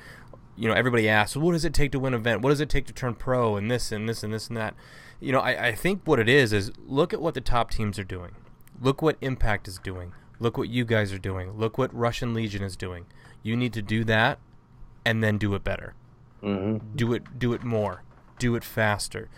you 0.56 0.68
know, 0.68 0.74
everybody 0.74 1.08
asks, 1.10 1.36
what 1.36 1.54
does 1.54 1.66
it 1.66 1.74
take 1.74 1.92
to 1.92 2.00
win 2.00 2.14
an 2.14 2.20
event? 2.20 2.42
What 2.42 2.50
does 2.50 2.60
it 2.62 2.70
take 2.70 2.86
to 2.88 2.94
turn 2.94 3.16
pro? 3.16 3.56
And 3.56 3.70
this 3.70 3.92
and 3.92 4.08
this 4.08 4.24
and 4.24 4.34
this 4.34 4.48
and 4.48 4.58
that. 4.58 4.76
You 5.20 5.32
know, 5.32 5.40
I, 5.40 5.68
I 5.68 5.76
think 5.76 6.02
what 6.06 6.20
it 6.20 6.30
is 6.30 6.54
is 6.54 6.72
look 6.86 7.14
at 7.14 7.22
what 7.22 7.34
the 7.34 7.42
top 7.42 7.72
teams 7.72 7.98
are 7.98 8.04
doing. 8.04 8.36
Look 8.82 9.02
what 9.02 9.18
Impact 9.22 9.68
is 9.68 9.80
doing. 9.80 10.14
Look 10.40 10.58
what 10.58 10.70
you 10.70 10.84
guys 10.86 11.14
are 11.14 11.18
doing. 11.20 11.58
Look 11.58 11.78
what 11.78 11.94
Russian 11.94 12.34
Legion 12.34 12.64
is 12.64 12.76
doing. 12.76 13.06
You 13.42 13.56
need 13.56 13.74
to 13.74 13.82
do 13.82 14.04
that 14.04 14.40
and 15.06 15.24
then 15.24 15.38
do 15.38 15.54
it 15.56 15.64
better 15.64 15.94
hmm 16.42 16.78
do 16.96 17.14
it 17.14 17.40
do 17.40 17.54
it 17.54 17.64
more 17.64 18.04
do 18.40 18.56
it 18.56 18.64
faster 18.64 19.30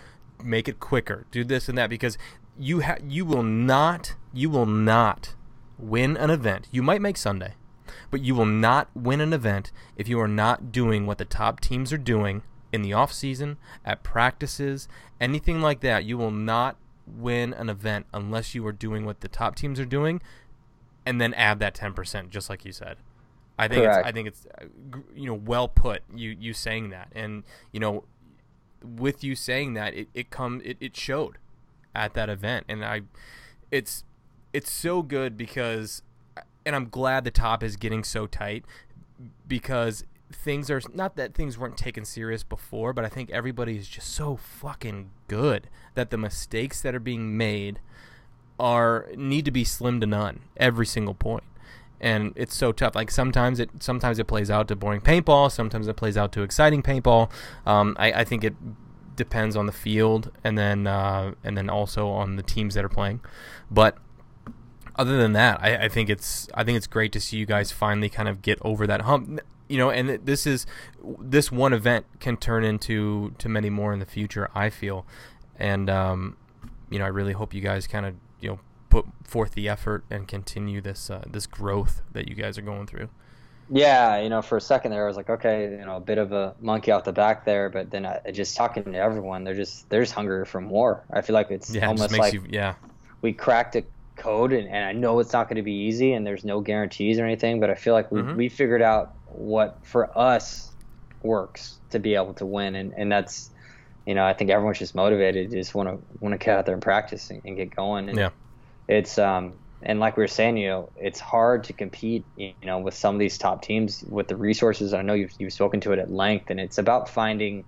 make 0.44 0.68
it 0.68 0.80
quicker 0.80 1.26
do 1.32 1.44
this 1.44 1.70
and 1.70 1.78
that 1.78 1.90
because 1.90 2.18
you 2.58 2.82
ha- 2.82 2.98
you 3.08 3.26
will 3.26 3.44
not 3.44 4.16
you 4.34 4.50
will 4.50 4.66
not 4.66 5.36
win 5.78 6.18
an 6.18 6.30
event 6.30 6.68
you 6.72 6.82
might 6.82 7.02
make 7.02 7.18
sunday 7.18 7.54
but 8.10 8.22
you 8.22 8.34
will 8.34 8.46
not 8.46 8.90
win 8.96 9.22
an 9.22 9.34
event 9.34 9.72
if 9.96 10.08
you 10.08 10.20
are 10.20 10.28
not 10.28 10.72
doing 10.72 11.06
what 11.06 11.18
the 11.18 11.26
top 11.26 11.60
teams 11.60 11.94
are 11.94 11.98
doing 11.98 12.42
in 12.72 12.82
the 12.82 12.94
off 12.94 13.14
season 13.14 13.58
at 13.86 14.04
practices 14.04 14.88
anything 15.22 15.62
like 15.62 15.80
that 15.82 16.04
you 16.04 16.18
will 16.18 16.32
not 16.32 16.78
win 17.06 17.54
an 17.54 17.70
event 17.70 18.06
unless 18.14 18.54
you 18.54 18.66
are 18.68 18.72
doing 18.72 19.06
what 19.06 19.22
the 19.22 19.28
top 19.28 19.56
teams 19.56 19.80
are 19.80 19.86
doing 19.86 20.22
and 21.06 21.22
then 21.22 21.34
add 21.36 21.60
that 21.60 21.74
10% 21.74 22.30
just 22.30 22.50
like 22.50 22.66
you 22.66 22.74
said. 22.74 22.98
I 23.58 23.68
think 23.68 23.84
Correct. 23.84 24.00
it's 24.00 24.08
I 24.08 24.12
think 24.12 24.28
it's 24.28 24.46
uh, 24.62 25.00
you 25.16 25.26
know 25.26 25.34
well 25.34 25.68
put 25.68 26.04
you 26.14 26.36
you 26.40 26.54
saying 26.54 26.90
that. 26.92 27.12
And 27.16 27.44
you 27.72 27.80
know 27.80 28.04
with 28.84 29.24
you 29.24 29.34
saying 29.34 29.74
that 29.74 29.96
it 29.96 30.10
it 30.14 30.30
come 30.30 30.62
it, 30.64 30.78
it 30.80 30.96
showed 30.96 31.38
at 31.96 32.14
that 32.14 32.30
event. 32.30 32.66
And 32.70 32.86
I 32.86 33.02
it's 33.72 34.04
it's 34.54 34.72
so 34.72 35.02
good 35.02 35.38
because 35.38 36.04
and 36.66 36.76
I'm 36.76 36.90
glad 36.90 37.24
the 37.24 37.32
top 37.32 37.64
is 37.64 37.78
getting 37.78 38.04
so 38.04 38.28
tight 38.28 38.66
because 39.48 40.04
things 40.32 40.70
are 40.70 40.82
not 40.94 41.16
that 41.16 41.34
things 41.34 41.58
weren't 41.58 41.78
taken 41.78 42.06
serious 42.06 42.44
before, 42.44 42.94
but 42.94 43.06
I 43.06 43.10
think 43.10 43.30
everybody 43.32 43.78
is 43.78 43.88
just 43.88 44.14
so 44.14 44.36
fucking 44.36 45.12
good 45.28 45.70
that 45.96 46.10
the 46.10 46.18
mistakes 46.18 46.82
that 46.82 46.94
are 46.94 47.00
being 47.00 47.38
made 47.38 47.80
are 48.60 49.08
need 49.16 49.46
to 49.46 49.52
be 49.52 49.64
slim 49.64 50.02
to 50.02 50.08
none 50.08 50.42
every 50.58 50.86
single 50.86 51.14
point. 51.14 51.44
And 52.00 52.34
it's 52.36 52.56
so 52.56 52.72
tough. 52.72 52.96
Like 52.96 53.10
sometimes 53.10 53.60
it 53.60 53.70
sometimes 53.80 54.20
it 54.20 54.28
plays 54.28 54.52
out 54.52 54.68
to 54.68 54.76
boring 54.76 55.02
paintball. 55.02 55.52
Sometimes 55.52 55.88
it 55.88 55.96
plays 55.96 56.18
out 56.18 56.32
to 56.34 56.44
exciting 56.44 56.84
paintball. 56.84 57.32
Um, 57.66 57.96
I, 57.98 58.12
I 58.12 58.24
think 58.24 58.44
it 58.44 58.56
depends 59.16 59.56
on 59.56 59.66
the 59.66 59.72
field 59.72 60.32
and 60.44 60.58
then 60.58 60.86
uh, 60.88 61.34
and 61.44 61.58
then 61.58 61.70
also 61.70 62.10
on 62.10 62.36
the 62.36 62.44
teams 62.44 62.76
that 62.76 62.86
are 62.86 62.90
playing. 62.90 63.22
But 63.72 63.98
other 64.96 65.18
than 65.18 65.34
that, 65.34 65.60
I, 65.62 65.86
I, 65.86 65.90
think 65.90 66.10
it's 66.10 66.48
I 66.54 66.64
think 66.64 66.78
it's 66.78 66.88
great 66.88 67.12
to 67.14 67.20
see 67.20 67.38
you 67.38 67.46
guys 67.46 67.72
finally 67.72 68.10
kind 68.10 68.28
of 68.28 68.42
get 68.42 68.60
over 68.62 68.88
that 68.88 69.02
hump. 69.02 69.40
You 69.68 69.78
know, 69.78 69.90
and 69.90 70.10
this 70.26 70.48
is 70.48 70.66
this 71.20 71.52
one 71.52 71.74
event 71.74 72.06
can 72.20 72.38
turn 72.38 72.64
into 72.64 73.34
to 73.38 73.50
many 73.50 73.70
more 73.70 73.94
in 73.94 74.00
the 74.00 74.06
future. 74.06 74.50
I 74.56 74.70
feel, 74.70 75.06
and 75.58 75.90
um, 75.90 76.38
you 76.90 77.00
know, 77.00 77.06
I 77.06 77.10
really 77.10 77.34
hope 77.34 77.54
you 77.54 77.62
guys 77.62 77.88
kind 77.88 78.06
of 78.06 78.16
you 78.40 78.50
know 78.50 78.60
put 78.90 79.06
forth 79.24 79.54
the 79.54 79.68
effort 79.68 80.06
and 80.10 80.28
continue 80.28 80.82
this 80.82 81.10
uh, 81.10 81.24
this 81.30 81.48
growth 81.48 82.02
that 82.14 82.28
you 82.28 82.36
guys 82.36 82.58
are 82.58 82.62
going 82.62 82.88
through. 82.88 83.10
Yeah, 83.70 84.22
you 84.22 84.30
know, 84.30 84.42
for 84.42 84.58
a 84.58 84.62
second 84.62 84.92
there, 84.92 85.04
I 85.04 85.08
was 85.08 85.18
like, 85.18 85.30
okay, 85.30 85.70
you 85.72 85.86
know, 85.86 85.98
a 85.98 86.00
bit 86.00 86.18
of 86.18 86.32
a 86.32 86.56
monkey 86.62 86.92
off 86.92 87.04
the 87.04 87.12
back 87.12 87.44
there, 87.44 87.70
but 87.70 87.92
then 87.92 88.06
I, 88.06 88.22
just 88.32 88.56
talking 88.56 88.84
to 88.84 88.98
everyone, 88.98 89.44
they're 89.44 89.54
just 89.54 89.90
they're 89.90 90.02
just 90.02 90.14
hungry 90.14 90.46
for 90.46 90.62
more. 90.62 91.04
I 91.12 91.22
feel 91.22 91.34
like 91.34 91.52
it's 91.52 91.74
yeah, 91.74 91.88
almost 91.88 92.14
it 92.14 92.18
like 92.18 92.34
you, 92.34 92.46
yeah, 92.50 92.76
we 93.22 93.34
cracked 93.34 93.76
a 93.76 93.84
code, 94.16 94.54
and, 94.54 94.70
and 94.70 94.86
I 94.86 94.94
know 94.94 95.20
it's 95.20 95.34
not 95.34 95.50
going 95.50 95.58
to 95.58 95.64
be 95.64 95.74
easy, 95.74 96.14
and 96.14 96.26
there's 96.26 96.46
no 96.46 96.62
guarantees 96.62 97.20
or 97.20 97.26
anything, 97.26 97.60
but 97.60 97.70
I 97.70 97.76
feel 97.76 97.94
like 97.94 98.10
we 98.10 98.22
mm-hmm. 98.22 98.38
we 98.38 98.48
figured 98.48 98.82
out 98.82 99.16
what 99.30 99.80
for 99.84 100.18
us 100.18 100.72
works 101.22 101.80
to 101.90 102.00
be 102.00 102.16
able 102.16 102.34
to 102.36 102.46
win, 102.46 102.76
and 102.76 102.94
and 102.96 103.12
that's 103.12 103.52
you 104.08 104.16
know, 104.16 104.26
I 104.26 104.34
think 104.34 104.50
everyone's 104.50 104.80
just 104.80 104.96
motivated, 104.96 105.52
just 105.52 105.76
want 105.76 105.90
to 105.90 106.00
want 106.20 106.32
to 106.32 106.38
get 106.38 106.58
out 106.58 106.66
there 106.66 106.74
and 106.74 106.82
practice 106.82 107.30
and, 107.30 107.42
and 107.44 107.58
get 107.58 107.76
going. 107.76 108.08
And 108.08 108.18
yeah, 108.18 108.30
it's 108.88 109.18
um 109.18 109.54
and 109.82 110.00
like 110.00 110.18
we 110.18 110.24
were 110.24 110.28
saying, 110.28 110.58
you 110.58 110.70
know, 110.70 110.92
it's 110.96 111.20
hard 111.20 111.66
to 111.66 111.74
compete, 111.74 112.26
you 112.36 112.54
know, 112.64 112.80
with 112.80 112.94
some 112.94 113.16
of 113.16 113.20
these 113.20 113.38
top 113.38 113.62
teams 113.62 114.04
with 114.08 114.30
the 114.30 114.36
resources. 114.38 114.94
I 114.94 115.02
know 115.02 115.14
you've 115.14 115.34
you've 115.38 115.54
spoken 115.54 115.82
to 115.82 115.92
it 115.92 116.00
at 116.00 116.10
length, 116.10 116.50
and 116.50 116.60
it's 116.60 116.78
about 116.78 117.10
finding 117.10 117.66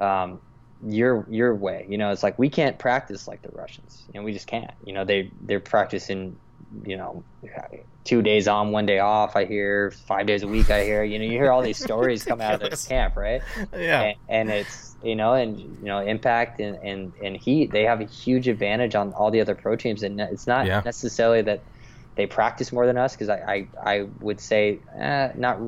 um, 0.00 0.40
your 0.84 1.24
your 1.30 1.54
way. 1.54 1.86
You 1.88 1.98
know, 1.98 2.10
it's 2.10 2.24
like 2.24 2.36
we 2.36 2.50
can't 2.50 2.78
practice 2.78 3.28
like 3.28 3.42
the 3.42 3.50
Russians. 3.52 4.04
You 4.12 4.20
know, 4.20 4.24
we 4.24 4.32
just 4.32 4.48
can't. 4.48 4.72
You 4.84 4.92
know, 4.92 5.04
they 5.04 5.32
they're 5.40 5.60
practicing 5.60 6.36
you 6.84 6.96
know, 6.96 7.22
two 8.04 8.22
days 8.22 8.48
on, 8.48 8.70
one 8.70 8.86
day 8.86 8.98
off. 8.98 9.36
I 9.36 9.44
hear 9.44 9.90
five 9.90 10.26
days 10.26 10.42
a 10.42 10.48
week. 10.48 10.70
I 10.70 10.84
hear, 10.84 11.02
you 11.02 11.18
know, 11.18 11.24
you 11.24 11.32
hear 11.32 11.50
all 11.50 11.62
these 11.62 11.82
stories 11.82 12.24
come 12.24 12.40
out 12.40 12.62
of 12.62 12.70
this 12.70 12.86
camp, 12.88 13.16
right? 13.16 13.42
Yeah. 13.72 14.02
And, 14.02 14.16
and, 14.28 14.50
it's, 14.50 14.90
you 15.02 15.16
know, 15.16 15.34
and 15.34 15.58
you 15.58 15.86
know, 15.86 16.00
impact 16.00 16.60
and, 16.60 16.76
and 16.76 17.12
and 17.22 17.36
heat. 17.36 17.70
They 17.70 17.84
have 17.84 18.00
a 18.00 18.04
huge 18.04 18.48
advantage 18.48 18.94
on 18.94 19.12
all 19.12 19.30
the 19.30 19.40
other 19.40 19.54
pro 19.54 19.76
teams, 19.76 20.02
and 20.02 20.20
it's 20.20 20.46
not 20.46 20.66
yeah. 20.66 20.82
necessarily 20.84 21.42
that 21.42 21.60
they 22.16 22.26
practice 22.26 22.72
more 22.72 22.86
than 22.86 22.98
us, 22.98 23.14
because 23.14 23.28
I, 23.28 23.66
I 23.84 23.92
I 23.94 24.02
would 24.20 24.40
say 24.40 24.78
eh, 24.96 25.32
not. 25.36 25.58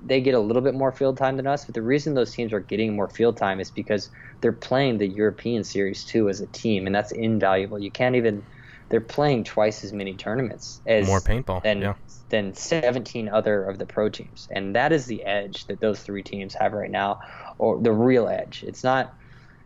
They 0.00 0.20
get 0.20 0.34
a 0.34 0.38
little 0.38 0.62
bit 0.62 0.74
more 0.74 0.92
field 0.92 1.16
time 1.16 1.36
than 1.36 1.48
us, 1.48 1.64
but 1.64 1.74
the 1.74 1.82
reason 1.82 2.14
those 2.14 2.32
teams 2.32 2.52
are 2.52 2.60
getting 2.60 2.94
more 2.94 3.08
field 3.08 3.36
time 3.36 3.58
is 3.58 3.68
because 3.70 4.10
they're 4.40 4.52
playing 4.52 4.98
the 4.98 5.08
European 5.08 5.64
Series 5.64 6.04
too 6.04 6.28
as 6.28 6.40
a 6.40 6.46
team, 6.46 6.86
and 6.86 6.94
that's 6.94 7.10
invaluable. 7.10 7.80
You 7.80 7.90
can't 7.90 8.14
even 8.14 8.44
they're 8.88 9.00
playing 9.00 9.44
twice 9.44 9.84
as 9.84 9.92
many 9.92 10.14
tournaments 10.14 10.80
as 10.86 11.06
more 11.06 11.20
paintball 11.20 11.62
than 11.62 11.80
yeah. 11.80 11.94
than 12.30 12.54
17 12.54 13.28
other 13.28 13.64
of 13.64 13.78
the 13.78 13.86
pro 13.86 14.08
teams, 14.08 14.48
and 14.50 14.74
that 14.74 14.92
is 14.92 15.06
the 15.06 15.24
edge 15.24 15.66
that 15.66 15.80
those 15.80 16.00
three 16.00 16.22
teams 16.22 16.54
have 16.54 16.72
right 16.72 16.90
now, 16.90 17.20
or 17.58 17.78
the 17.78 17.92
real 17.92 18.28
edge. 18.28 18.64
It's 18.66 18.84
not, 18.84 19.14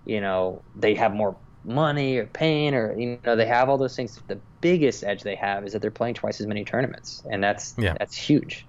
you 0.04 0.20
know, 0.20 0.62
they 0.76 0.94
have 0.94 1.14
more 1.14 1.36
money 1.64 2.16
or 2.16 2.26
pain 2.26 2.74
or 2.74 2.98
you 2.98 3.18
know 3.24 3.36
they 3.36 3.46
have 3.46 3.68
all 3.68 3.78
those 3.78 3.94
things. 3.94 4.20
The 4.26 4.38
biggest 4.60 5.04
edge 5.04 5.22
they 5.22 5.36
have 5.36 5.64
is 5.64 5.72
that 5.72 5.82
they're 5.82 5.90
playing 5.90 6.14
twice 6.14 6.40
as 6.40 6.46
many 6.46 6.64
tournaments, 6.64 7.22
and 7.30 7.42
that's 7.42 7.74
yeah. 7.78 7.94
that's 7.98 8.16
huge. 8.16 8.66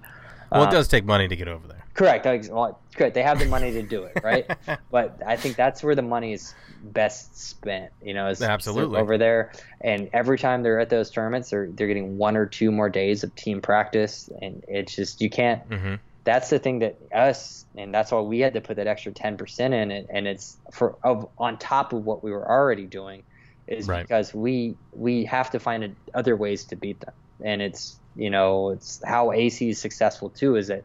Well, 0.52 0.62
it 0.62 0.66
um, 0.66 0.72
does 0.72 0.88
take 0.88 1.04
money 1.04 1.26
to 1.26 1.36
get 1.36 1.48
over 1.48 1.66
there. 1.66 1.84
Correct. 1.94 2.26
Well, 2.50 2.78
correct. 2.94 3.14
They 3.14 3.22
have 3.22 3.38
the 3.38 3.46
money 3.46 3.72
to 3.72 3.82
do 3.82 4.04
it, 4.04 4.20
right? 4.22 4.50
but 4.90 5.20
I 5.26 5.36
think 5.36 5.56
that's 5.56 5.82
where 5.82 5.94
the 5.94 6.02
money 6.02 6.32
is 6.32 6.54
best 6.82 7.36
spent. 7.38 7.92
You 8.02 8.14
know, 8.14 8.28
is 8.28 8.42
absolutely 8.42 8.98
over 8.98 9.18
there. 9.18 9.52
And 9.80 10.08
every 10.12 10.38
time 10.38 10.62
they're 10.62 10.80
at 10.80 10.90
those 10.90 11.10
tournaments, 11.10 11.50
they're 11.50 11.68
they're 11.70 11.88
getting 11.88 12.18
one 12.18 12.36
or 12.36 12.46
two 12.46 12.70
more 12.70 12.88
days 12.88 13.24
of 13.24 13.34
team 13.34 13.60
practice, 13.60 14.30
and 14.40 14.64
it's 14.68 14.94
just 14.94 15.20
you 15.20 15.30
can't. 15.30 15.68
Mm-hmm. 15.68 15.94
That's 16.24 16.48
the 16.48 16.58
thing 16.58 16.78
that 16.78 16.96
us, 17.12 17.66
and 17.76 17.92
that's 17.92 18.10
why 18.10 18.20
we 18.20 18.40
had 18.40 18.54
to 18.54 18.60
put 18.60 18.76
that 18.76 18.86
extra 18.86 19.12
ten 19.12 19.36
percent 19.36 19.74
in 19.74 19.90
it, 19.90 20.06
and 20.10 20.26
it's 20.26 20.56
for 20.72 20.96
of 21.02 21.28
on 21.38 21.58
top 21.58 21.92
of 21.92 22.04
what 22.04 22.24
we 22.24 22.30
were 22.30 22.48
already 22.48 22.86
doing, 22.86 23.22
is 23.66 23.88
right. 23.88 24.02
because 24.02 24.32
we 24.32 24.76
we 24.92 25.24
have 25.26 25.50
to 25.50 25.58
find 25.58 25.94
other 26.14 26.36
ways 26.36 26.64
to 26.64 26.76
beat 26.76 27.00
them, 27.00 27.14
and 27.42 27.60
it's 27.60 27.98
you 28.16 28.30
know 28.30 28.70
it's 28.70 29.02
how 29.04 29.32
AC 29.32 29.68
is 29.68 29.78
successful 29.78 30.30
too, 30.30 30.56
is 30.56 30.68
that 30.68 30.84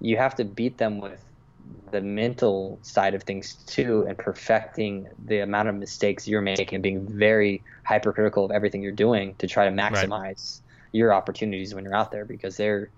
you 0.00 0.16
have 0.16 0.34
to 0.36 0.44
beat 0.44 0.78
them 0.78 1.00
with 1.00 1.25
the 1.90 2.00
mental 2.00 2.78
side 2.82 3.14
of 3.14 3.22
things 3.22 3.54
too 3.66 4.04
and 4.08 4.18
perfecting 4.18 5.08
the 5.24 5.38
amount 5.38 5.68
of 5.68 5.74
mistakes 5.74 6.26
you're 6.26 6.42
making 6.42 6.74
and 6.74 6.82
being 6.82 7.06
very 7.06 7.62
hypercritical 7.84 8.44
of 8.44 8.50
everything 8.50 8.82
you're 8.82 8.92
doing 8.92 9.34
to 9.36 9.46
try 9.46 9.64
to 9.64 9.70
maximize 9.70 10.10
right. 10.10 10.60
your 10.92 11.14
opportunities 11.14 11.74
when 11.74 11.84
you're 11.84 11.94
out 11.94 12.10
there 12.10 12.24
because 12.24 12.56
they're 12.56 12.90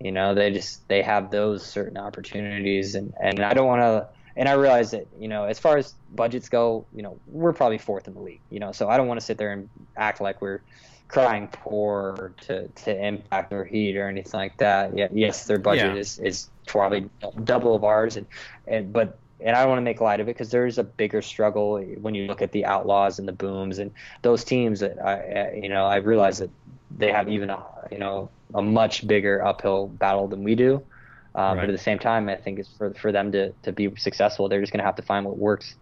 you 0.00 0.12
know 0.12 0.34
they 0.34 0.52
just 0.52 0.86
they 0.88 1.02
have 1.02 1.30
those 1.30 1.64
certain 1.64 1.96
opportunities 1.96 2.94
and 2.94 3.12
and 3.20 3.40
I 3.40 3.54
don't 3.54 3.66
want 3.66 3.82
to 3.82 4.08
and 4.36 4.48
I 4.48 4.52
realize 4.52 4.92
that 4.92 5.06
you 5.18 5.28
know 5.28 5.44
as 5.44 5.58
far 5.58 5.76
as 5.76 5.94
budgets 6.14 6.48
go 6.48 6.86
you 6.94 7.02
know 7.02 7.18
we're 7.26 7.52
probably 7.52 7.78
fourth 7.78 8.06
in 8.06 8.14
the 8.14 8.20
league 8.20 8.40
you 8.50 8.60
know 8.60 8.72
so 8.72 8.88
I 8.88 8.96
don't 8.96 9.08
want 9.08 9.20
to 9.20 9.26
sit 9.26 9.38
there 9.38 9.52
and 9.52 9.68
act 9.96 10.20
like 10.20 10.40
we're 10.40 10.60
crying 11.08 11.48
poor 11.48 12.32
to, 12.42 12.68
to 12.68 13.06
impact 13.06 13.52
or 13.52 13.64
heat 13.64 13.96
or 13.96 14.08
anything 14.08 14.38
like 14.38 14.56
that. 14.58 14.96
Yeah, 14.96 15.08
yes, 15.12 15.44
their 15.44 15.58
budget 15.58 15.94
yeah. 15.94 16.00
is, 16.00 16.18
is 16.18 16.48
probably 16.66 17.08
double 17.44 17.74
of 17.74 17.84
ours, 17.84 18.16
and, 18.16 18.26
and 18.66 18.92
but 18.92 19.18
and 19.40 19.54
I 19.54 19.60
don't 19.60 19.68
want 19.68 19.78
to 19.78 19.84
make 19.84 20.00
light 20.00 20.20
of 20.20 20.28
it 20.28 20.32
because 20.32 20.50
there's 20.50 20.78
a 20.78 20.84
bigger 20.84 21.22
struggle 21.22 21.80
when 22.00 22.14
you 22.14 22.26
look 22.26 22.42
at 22.42 22.52
the 22.52 22.64
Outlaws 22.64 23.18
and 23.18 23.28
the 23.28 23.32
Booms 23.32 23.78
and 23.78 23.90
those 24.22 24.44
teams 24.44 24.80
that 24.80 24.98
I 25.04 25.54
you 25.62 25.68
know 25.68 25.86
I 25.86 25.96
realize 25.96 26.38
that 26.38 26.50
they 26.96 27.12
have 27.12 27.28
even 27.28 27.50
a 27.50 27.62
you 27.90 27.98
know 27.98 28.30
a 28.54 28.62
much 28.62 29.06
bigger 29.06 29.44
uphill 29.44 29.88
battle 29.88 30.28
than 30.28 30.42
we 30.44 30.54
do. 30.54 30.82
Um, 31.34 31.58
right. 31.58 31.62
But 31.62 31.70
at 31.70 31.72
the 31.72 31.82
same 31.82 31.98
time, 31.98 32.28
I 32.28 32.36
think 32.36 32.58
it's 32.58 32.68
for 32.76 32.94
for 32.94 33.12
them 33.12 33.32
to 33.32 33.52
to 33.62 33.72
be 33.72 33.94
successful, 33.96 34.48
they're 34.48 34.60
just 34.60 34.72
going 34.72 34.80
to 34.80 34.86
have 34.86 34.96
to 34.96 35.02
find 35.02 35.26
what 35.26 35.36
works, 35.36 35.74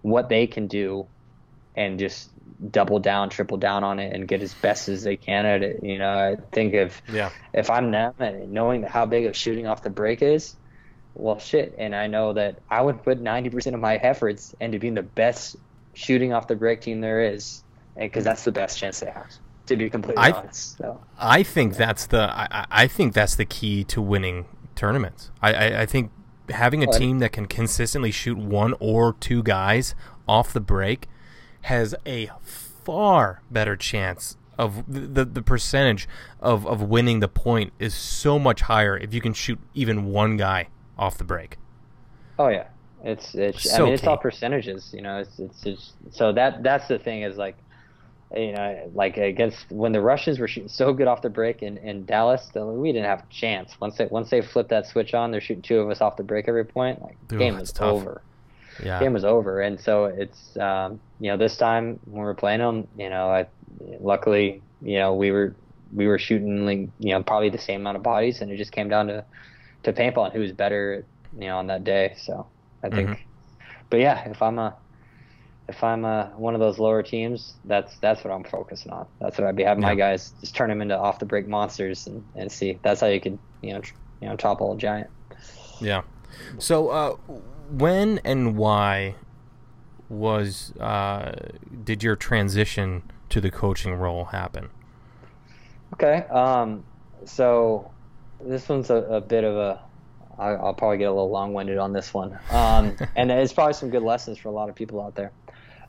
what 0.00 0.28
they 0.28 0.46
can 0.46 0.66
do, 0.66 1.06
and 1.76 1.98
just 1.98 2.30
double 2.70 2.98
down, 2.98 3.28
triple 3.28 3.56
down 3.56 3.84
on 3.84 3.98
it, 3.98 4.14
and 4.14 4.28
get 4.28 4.42
as 4.42 4.54
best 4.54 4.88
as 4.88 5.02
they 5.02 5.16
can 5.16 5.46
at 5.46 5.62
it. 5.62 5.82
You 5.82 5.98
know, 5.98 6.12
I 6.12 6.36
think 6.52 6.74
if 6.74 7.02
yeah. 7.12 7.30
if 7.52 7.70
I'm 7.70 7.90
them 7.90 8.14
and 8.18 8.52
knowing 8.52 8.82
how 8.82 9.06
big 9.06 9.26
of 9.26 9.36
shooting 9.36 9.66
off 9.66 9.82
the 9.82 9.90
break 9.90 10.22
is, 10.22 10.56
well, 11.14 11.38
shit. 11.38 11.74
And 11.78 11.94
I 11.94 12.06
know 12.06 12.32
that 12.34 12.60
I 12.70 12.80
would 12.80 13.02
put 13.02 13.22
90% 13.22 13.74
of 13.74 13.80
my 13.80 13.96
efforts 13.96 14.54
into 14.60 14.78
being 14.78 14.94
the 14.94 15.02
best 15.02 15.56
shooting 15.94 16.32
off 16.32 16.48
the 16.48 16.56
break 16.56 16.80
team 16.80 17.00
there 17.00 17.22
is, 17.22 17.62
because 17.96 18.24
that's 18.24 18.44
the 18.44 18.52
best 18.52 18.78
chance 18.78 19.00
they 19.00 19.10
have. 19.10 19.30
To 19.66 19.76
be 19.76 19.88
completely 19.88 20.22
I, 20.22 20.32
honest, 20.32 20.76
so. 20.76 21.00
I 21.16 21.44
think 21.44 21.76
that's 21.76 22.06
the 22.06 22.22
I, 22.22 22.66
I 22.68 22.86
think 22.88 23.14
that's 23.14 23.36
the 23.36 23.44
key 23.44 23.84
to 23.84 24.02
winning 24.02 24.46
tournaments. 24.74 25.30
I, 25.40 25.52
I, 25.52 25.80
I 25.82 25.86
think 25.86 26.10
having 26.50 26.82
a 26.82 26.86
team 26.88 27.20
that 27.20 27.30
can 27.30 27.46
consistently 27.46 28.10
shoot 28.10 28.36
one 28.36 28.74
or 28.80 29.14
two 29.14 29.42
guys 29.42 29.94
off 30.26 30.52
the 30.52 30.60
break 30.60 31.06
has 31.62 31.94
a 32.06 32.30
far 32.84 33.42
better 33.50 33.76
chance 33.76 34.36
of 34.58 34.84
the 34.86 35.24
the 35.24 35.42
percentage 35.42 36.08
of, 36.40 36.66
of 36.66 36.82
winning 36.82 37.20
the 37.20 37.28
point 37.28 37.72
is 37.78 37.94
so 37.94 38.38
much 38.38 38.62
higher 38.62 38.96
if 38.96 39.14
you 39.14 39.20
can 39.20 39.32
shoot 39.32 39.58
even 39.74 40.06
one 40.06 40.36
guy 40.36 40.68
off 40.98 41.18
the 41.18 41.24
break. 41.24 41.56
Oh 42.38 42.48
yeah, 42.48 42.68
it's 43.02 43.34
it's 43.34 43.70
so 43.70 43.82
I 43.82 43.84
mean 43.84 43.94
it's 43.94 44.06
all 44.06 44.18
percentages, 44.18 44.90
you 44.92 45.02
know. 45.02 45.18
It's 45.18 45.38
it's 45.38 45.60
just, 45.62 45.92
so 46.10 46.32
that 46.32 46.62
that's 46.62 46.88
the 46.88 46.98
thing 46.98 47.22
is 47.22 47.36
like, 47.36 47.56
you 48.36 48.52
know, 48.52 48.90
like 48.94 49.16
against 49.16 49.70
when 49.70 49.92
the 49.92 50.00
Russians 50.00 50.38
were 50.38 50.48
shooting 50.48 50.68
so 50.68 50.92
good 50.92 51.08
off 51.08 51.22
the 51.22 51.30
break 51.30 51.62
in, 51.62 51.78
in 51.78 52.04
Dallas, 52.04 52.50
we 52.54 52.92
didn't 52.92 53.06
have 53.06 53.20
a 53.20 53.32
chance. 53.32 53.74
Once 53.80 53.96
they 53.96 54.06
once 54.06 54.30
they 54.30 54.42
flip 54.42 54.68
that 54.68 54.86
switch 54.86 55.14
on, 55.14 55.30
they're 55.30 55.40
shooting 55.40 55.62
two 55.62 55.80
of 55.80 55.88
us 55.88 56.00
off 56.00 56.16
the 56.16 56.22
break 56.22 56.46
every 56.46 56.64
point. 56.64 57.00
Like 57.00 57.16
Ooh, 57.32 57.38
game 57.38 57.58
was 57.58 57.72
tough. 57.72 57.92
over 57.92 58.22
yeah. 58.82 59.00
game 59.00 59.12
was 59.12 59.24
over. 59.24 59.60
And 59.60 59.80
so 59.80 60.04
it's 60.06 60.56
um, 60.56 61.00
you 61.20 61.30
know 61.30 61.36
this 61.36 61.56
time 61.56 61.98
when 62.04 62.22
we're 62.22 62.34
playing 62.34 62.60
them, 62.60 62.88
you 62.96 63.10
know, 63.10 63.28
I 63.28 63.46
luckily 64.00 64.62
you 64.82 64.98
know 64.98 65.14
we 65.14 65.30
were 65.30 65.54
we 65.92 66.06
were 66.06 66.18
shooting 66.18 66.64
like 66.66 66.88
you 66.98 67.12
know 67.12 67.22
probably 67.22 67.50
the 67.50 67.58
same 67.58 67.80
amount 67.80 67.96
of 67.96 68.02
bodies, 68.02 68.40
and 68.40 68.50
it 68.50 68.56
just 68.56 68.72
came 68.72 68.88
down 68.88 69.08
to 69.08 69.24
to 69.84 69.92
paintball 69.92 70.26
and 70.26 70.34
who 70.34 70.40
was 70.40 70.52
better, 70.52 71.04
you 71.38 71.46
know, 71.46 71.58
on 71.58 71.66
that 71.66 71.84
day. 71.84 72.14
So 72.18 72.46
I 72.82 72.88
think, 72.88 73.10
mm-hmm. 73.10 73.22
but 73.90 74.00
yeah, 74.00 74.28
if 74.28 74.42
I'm 74.42 74.58
a 74.58 74.76
if 75.68 75.82
I'm 75.82 76.04
a, 76.04 76.32
one 76.36 76.54
of 76.54 76.60
those 76.60 76.78
lower 76.78 77.02
teams, 77.02 77.54
that's 77.64 77.96
that's 77.98 78.24
what 78.24 78.32
I'm 78.32 78.44
focusing 78.44 78.92
on. 78.92 79.06
That's 79.20 79.38
what 79.38 79.46
I'd 79.46 79.56
be 79.56 79.62
having 79.62 79.82
yeah. 79.82 79.90
my 79.90 79.94
guys 79.94 80.34
just 80.40 80.54
turn 80.54 80.68
them 80.68 80.82
into 80.82 80.98
off 80.98 81.18
the 81.18 81.24
break 81.24 81.48
monsters 81.48 82.06
and, 82.06 82.24
and 82.34 82.50
see. 82.50 82.78
That's 82.82 83.00
how 83.00 83.06
you 83.06 83.20
could 83.20 83.38
you 83.62 83.74
know 83.74 83.80
tr- 83.80 83.94
you 84.20 84.28
know 84.28 84.36
topple 84.36 84.72
a 84.72 84.76
giant. 84.76 85.10
Yeah. 85.80 86.02
So, 86.58 86.88
uh, 86.88 87.16
when 87.72 88.20
and 88.24 88.56
why 88.56 89.14
was 90.08 90.72
uh, 90.78 91.32
did 91.84 92.02
your 92.02 92.16
transition 92.16 93.02
to 93.30 93.40
the 93.40 93.50
coaching 93.50 93.94
role 93.94 94.26
happen? 94.26 94.68
Okay. 95.94 96.26
Um, 96.30 96.84
so 97.24 97.90
this 98.40 98.68
one's 98.68 98.90
a, 98.90 98.96
a 98.96 99.20
bit 99.20 99.44
of 99.44 99.56
a. 99.56 99.80
I, 100.38 100.48
I'll 100.50 100.74
probably 100.74 100.98
get 100.98 101.04
a 101.04 101.12
little 101.12 101.30
long-winded 101.30 101.78
on 101.78 101.92
this 101.92 102.12
one, 102.14 102.38
um, 102.50 102.96
and 103.16 103.30
it's 103.30 103.52
probably 103.52 103.74
some 103.74 103.90
good 103.90 104.02
lessons 104.02 104.38
for 104.38 104.48
a 104.48 104.52
lot 104.52 104.68
of 104.68 104.74
people 104.74 105.00
out 105.00 105.14
there. 105.14 105.30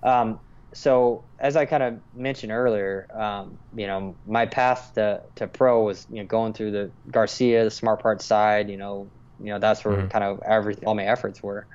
Um, 0.03 0.39
so 0.73 1.23
as 1.39 1.55
I 1.55 1.65
kind 1.65 1.83
of 1.83 1.99
mentioned 2.15 2.51
earlier, 2.51 3.07
um, 3.13 3.57
you 3.75 3.87
know, 3.87 4.15
my 4.27 4.45
path 4.45 4.93
to, 4.95 5.21
to 5.35 5.47
pro 5.47 5.83
was 5.83 6.07
you 6.09 6.17
know 6.17 6.25
going 6.25 6.53
through 6.53 6.71
the 6.71 6.91
Garcia, 7.09 7.63
the 7.63 7.71
Smart 7.71 8.01
Parts 8.01 8.25
side. 8.25 8.69
You 8.69 8.77
know, 8.77 9.09
you 9.39 9.47
know 9.53 9.59
that's 9.59 9.83
where 9.85 10.03
Mhm. 10.03 10.09
kind 10.09 10.23
of 10.23 10.39
everything, 10.45 10.85
all 10.87 10.95
my 10.95 11.05
efforts 11.05 11.41
were. 11.43 11.67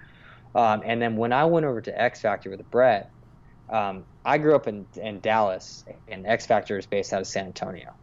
Um, 0.54 0.82
and 0.84 1.00
then 1.00 1.16
when 1.16 1.32
I 1.32 1.44
went 1.46 1.66
over 1.66 1.80
to 1.82 2.00
X 2.02 2.20
Factor 2.20 2.50
with 2.50 2.70
Brett, 2.70 3.12
um, 3.68 4.06
I 4.24 4.38
grew 4.38 4.54
up 4.56 4.66
in 4.68 4.86
in 4.96 5.20
Dallas, 5.20 5.84
and 6.08 6.26
X 6.26 6.46
Factor 6.46 6.78
is 6.78 6.86
based 6.86 7.12
out 7.12 7.20
of 7.20 7.26
San 7.26 7.46
Antonio, 7.46 7.96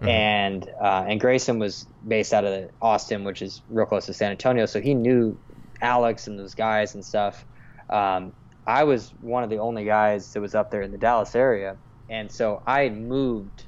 Mhm. 0.00 0.08
and 0.08 0.68
uh, 0.82 1.04
and 1.08 1.20
Grayson 1.20 1.58
was 1.58 1.86
based 2.06 2.32
out 2.32 2.44
of 2.44 2.70
Austin, 2.80 3.24
which 3.24 3.42
is 3.42 3.62
real 3.68 3.86
close 3.86 4.06
to 4.06 4.14
San 4.14 4.30
Antonio. 4.32 4.66
So 4.66 4.80
he 4.80 4.94
knew 4.94 5.38
Alex 5.80 6.26
and 6.26 6.38
those 6.38 6.54
guys 6.54 6.94
and 6.94 7.04
stuff. 7.04 7.44
Um, 7.88 8.34
I 8.66 8.84
was 8.84 9.10
one 9.20 9.44
of 9.44 9.50
the 9.50 9.58
only 9.58 9.84
guys 9.84 10.32
that 10.32 10.40
was 10.40 10.54
up 10.54 10.70
there 10.70 10.82
in 10.82 10.92
the 10.92 10.98
Dallas 10.98 11.34
area, 11.34 11.78
and 12.08 12.30
so 12.30 12.62
I 12.66 12.88
moved 12.90 13.64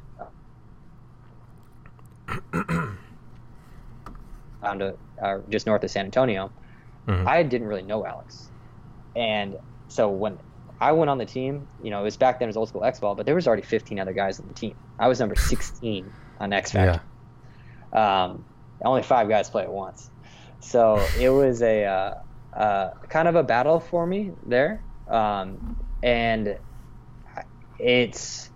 down 4.63 4.79
to 4.81 4.99
uh, 5.23 5.39
just 5.49 5.67
north 5.67 5.83
of 5.85 5.91
San 5.91 6.05
Antonio. 6.05 6.51
Mhm. 7.07 7.27
I 7.27 7.43
didn't 7.43 7.67
really 7.67 7.83
know 7.83 8.05
Alex, 8.05 8.51
and 9.17 9.57
so 9.89 10.09
when 10.09 10.39
I 10.81 10.93
went 10.93 11.11
on 11.11 11.19
the 11.19 11.27
team, 11.27 11.67
you 11.83 11.91
know, 11.91 12.01
it 12.01 12.05
was 12.05 12.17
back 12.17 12.39
then 12.39 12.47
it 12.47 12.51
was 12.51 12.57
old 12.57 12.69
school 12.69 12.85
X 12.85 13.01
ball, 13.01 13.15
but 13.15 13.27
there 13.27 13.35
was 13.35 13.47
already 13.47 13.63
15 13.63 13.99
other 13.99 14.13
guys 14.13 14.41
on 14.41 14.49
the 14.49 14.55
team. 14.55 14.75
I 14.99 15.09
was 15.09 15.21
number 15.21 15.35
16 15.35 16.11
on 16.39 16.53
X 16.53 16.73
Factor. 16.73 17.03
Yeah. 17.93 18.25
Um, 18.25 18.45
only 18.85 19.03
five 19.03 19.29
guys 19.29 19.51
play 19.51 19.63
at 19.63 19.73
once, 19.73 20.11
so 20.61 21.05
it 21.19 21.29
was 21.31 21.61
a 21.63 21.85
uh, 21.85 22.15
uh, 22.55 22.91
kind 23.09 23.29
of 23.29 23.35
a 23.35 23.43
battle 23.43 23.81
for 23.81 24.07
me 24.07 24.33
there, 24.47 24.83
um, 25.09 25.77
and 26.03 26.59
it's 27.79 28.51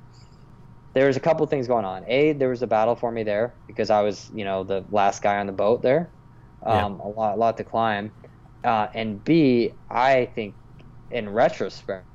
there 0.94 1.08
was 1.08 1.16
a 1.16 1.20
couple 1.20 1.44
things 1.46 1.66
going 1.66 1.84
on. 1.84 2.04
A, 2.06 2.32
there 2.32 2.48
was 2.48 2.62
a 2.62 2.66
battle 2.66 2.94
for 2.94 3.10
me 3.10 3.24
there 3.24 3.52
because 3.66 3.90
I 3.90 4.02
was, 4.02 4.30
you 4.32 4.44
know, 4.44 4.62
the 4.62 4.84
last 4.92 5.22
guy 5.22 5.38
on 5.38 5.46
the 5.46 5.52
boat 5.52 5.82
there, 5.82 6.08
um, 6.64 7.00
a 7.00 7.08
lot, 7.08 7.34
a 7.34 7.38
lot 7.38 7.56
to 7.58 7.64
climb, 7.64 8.12
uh, 8.64 8.88
and 8.94 9.22
B, 9.24 9.72
I 9.90 10.26
think 10.26 10.56
in 11.10 11.28
retrospect. 11.30 12.06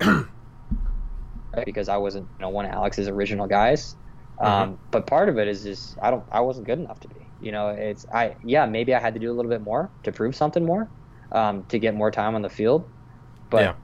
because 1.66 1.88
I 1.88 1.96
wasn't, 1.98 2.28
you 2.38 2.44
know, 2.44 2.50
one 2.50 2.64
of 2.66 2.72
Alex's 2.72 3.08
original 3.08 3.46
guys. 3.46 3.96
Um, 4.40 4.78
But 4.90 5.06
part 5.06 5.28
of 5.28 5.38
it 5.38 5.48
is 5.48 5.62
just 5.62 5.96
I 6.02 6.10
don't 6.10 6.24
I 6.32 6.40
wasn't 6.40 6.66
good 6.66 6.78
enough 6.78 7.00
to 7.00 7.08
be. 7.08 7.32
You 7.38 7.52
know, 7.52 7.68
it's 7.70 8.06
I 8.12 8.36
yeah 8.42 8.66
maybe 8.66 8.94
I 8.94 9.00
had 9.00 9.14
to 9.14 9.20
do 9.20 9.30
a 9.32 9.34
little 9.36 9.50
bit 9.50 9.62
more 9.62 9.92
to 10.04 10.12
prove 10.12 10.34
something 10.36 10.64
more, 10.64 10.90
um, 11.32 11.64
to 11.66 11.78
get 11.78 11.94
more 11.94 12.10
time 12.10 12.34
on 12.34 12.42
the 12.42 12.48
field. 12.50 12.90
But 13.50 13.62
Yeah. 13.62 13.74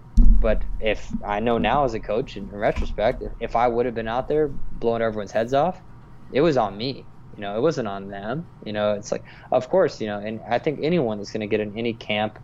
but 0.41 0.65
if 0.81 1.15
I 1.25 1.41
know 1.41 1.59
now 1.59 1.85
as 1.85 1.95
a 1.95 2.01
coach 2.01 2.37
in, 2.37 2.45
in 2.51 2.57
retrospect, 2.57 3.23
if, 3.23 3.33
if 3.41 3.57
I 3.57 3.69
would 3.69 3.87
have 3.87 3.95
been 3.95 4.09
out 4.09 4.29
there 4.29 4.55
blowing 4.73 5.03
everyone's 5.03 5.33
heads 5.33 5.55
off, 5.55 5.83
it 6.31 6.41
was 6.43 6.57
on 6.57 6.77
me. 6.77 7.09
You 7.39 7.45
know, 7.45 7.57
it 7.57 7.63
wasn't 7.63 7.89
on 7.89 8.09
them. 8.11 8.49
You 8.67 8.75
know, 8.75 8.95
it's 8.95 9.13
like 9.13 9.25
of 9.53 9.71
course 9.71 10.01
you 10.01 10.09
know, 10.09 10.19
and 10.21 10.43
I 10.51 10.59
think 10.59 10.81
anyone 10.83 11.19
that's 11.19 11.33
going 11.33 11.43
to 11.43 11.47
get 11.49 11.61
in 11.61 11.79
any 11.79 11.95
camp, 11.95 12.39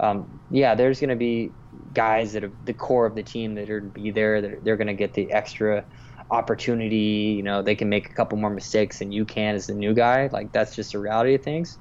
um, 0.00 0.40
yeah, 0.50 0.74
there's 0.76 1.00
going 1.00 1.10
to 1.10 1.16
be 1.16 1.54
guys 1.94 2.34
that 2.34 2.44
are 2.44 2.52
the 2.64 2.74
core 2.74 3.06
of 3.06 3.16
the 3.16 3.24
team 3.24 3.56
that 3.56 3.70
are 3.70 3.80
to 3.82 3.88
be 3.90 4.10
there 4.12 4.42
that 4.42 4.64
they're 4.64 4.76
going 4.76 4.88
to 4.88 4.94
get 4.94 5.14
the 5.14 5.32
extra 5.32 5.86
opportunity. 6.30 7.34
You 7.38 7.42
know, 7.42 7.62
they 7.62 7.76
can 7.76 7.88
make 7.88 8.10
a 8.10 8.14
couple 8.14 8.38
more 8.38 8.50
mistakes 8.50 9.00
than 9.00 9.12
you 9.12 9.24
can 9.26 9.56
as 9.56 9.66
the 9.66 9.74
new 9.74 9.94
guy. 9.94 10.28
Like 10.32 10.52
that's 10.52 10.76
just 10.76 10.92
the 10.92 11.00
reality 11.00 11.34
of 11.34 11.42
things. 11.42 11.78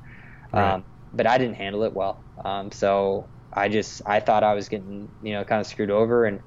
Right. 0.53 0.75
Um, 0.75 0.85
but 1.13 1.27
I 1.27 1.37
didn't 1.37 1.55
handle 1.55 1.83
it 1.83 1.93
well. 1.93 2.25
Um, 2.45 2.71
so 2.71 3.31
I 3.53 3.69
just 3.69 4.01
I 4.07 4.21
thought 4.21 4.43
I 4.43 4.55
was 4.55 4.69
getting 4.69 5.09
you 5.21 5.33
know 5.33 5.45
kind 5.45 5.61
of 5.61 5.67
screwed 5.67 5.91
over, 5.91 6.25
and 6.25 6.41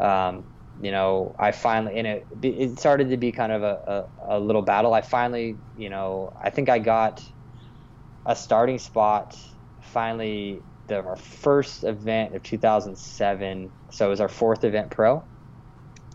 um, 0.00 0.50
you 0.80 0.90
know 0.90 1.34
I 1.38 1.52
finally 1.52 1.98
and 1.98 2.06
it 2.06 2.26
it 2.42 2.78
started 2.78 3.10
to 3.10 3.16
be 3.16 3.32
kind 3.32 3.52
of 3.52 3.62
a, 3.62 4.08
a, 4.26 4.36
a 4.36 4.40
little 4.40 4.62
battle. 4.62 4.94
I 4.94 5.02
finally 5.02 5.56
you 5.76 5.90
know 5.90 6.32
I 6.40 6.50
think 6.50 6.68
I 6.68 6.78
got 6.78 7.22
a 8.26 8.36
starting 8.36 8.78
spot 8.78 9.36
finally 9.80 10.62
the 10.90 11.02
our 11.02 11.16
first 11.16 11.84
event 11.84 12.34
of 12.34 12.42
2007. 12.42 13.72
So 13.90 14.06
it 14.06 14.10
was 14.10 14.20
our 14.20 14.28
fourth 14.28 14.64
event 14.64 14.90
pro. 14.90 15.24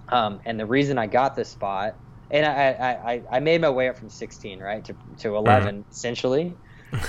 Um, 0.10 0.40
and 0.46 0.60
the 0.60 0.68
reason 0.68 1.00
I 1.00 1.08
got 1.08 1.36
this 1.36 1.50
spot, 1.50 1.96
and 2.30 2.46
I, 2.46 3.24
I, 3.32 3.38
I, 3.38 3.40
made 3.40 3.62
my 3.62 3.72
way 3.72 3.90
up 3.90 3.98
from 3.98 4.10
16, 4.10 4.60
right, 4.60 4.86
to, 4.86 4.96
to 5.20 5.36
11, 5.36 5.86
essentially. 5.92 6.54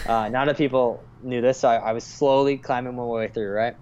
Uh, 0.08 0.28
not 0.28 0.46
that 0.46 0.56
people 0.56 1.04
knew 1.22 1.40
this, 1.40 1.60
so 1.60 1.68
I, 1.68 1.76
I 1.76 1.92
was 1.92 2.02
slowly 2.02 2.56
climbing 2.56 2.96
my 2.96 3.04
way 3.04 3.28
through, 3.28 3.52
right? 3.52 3.76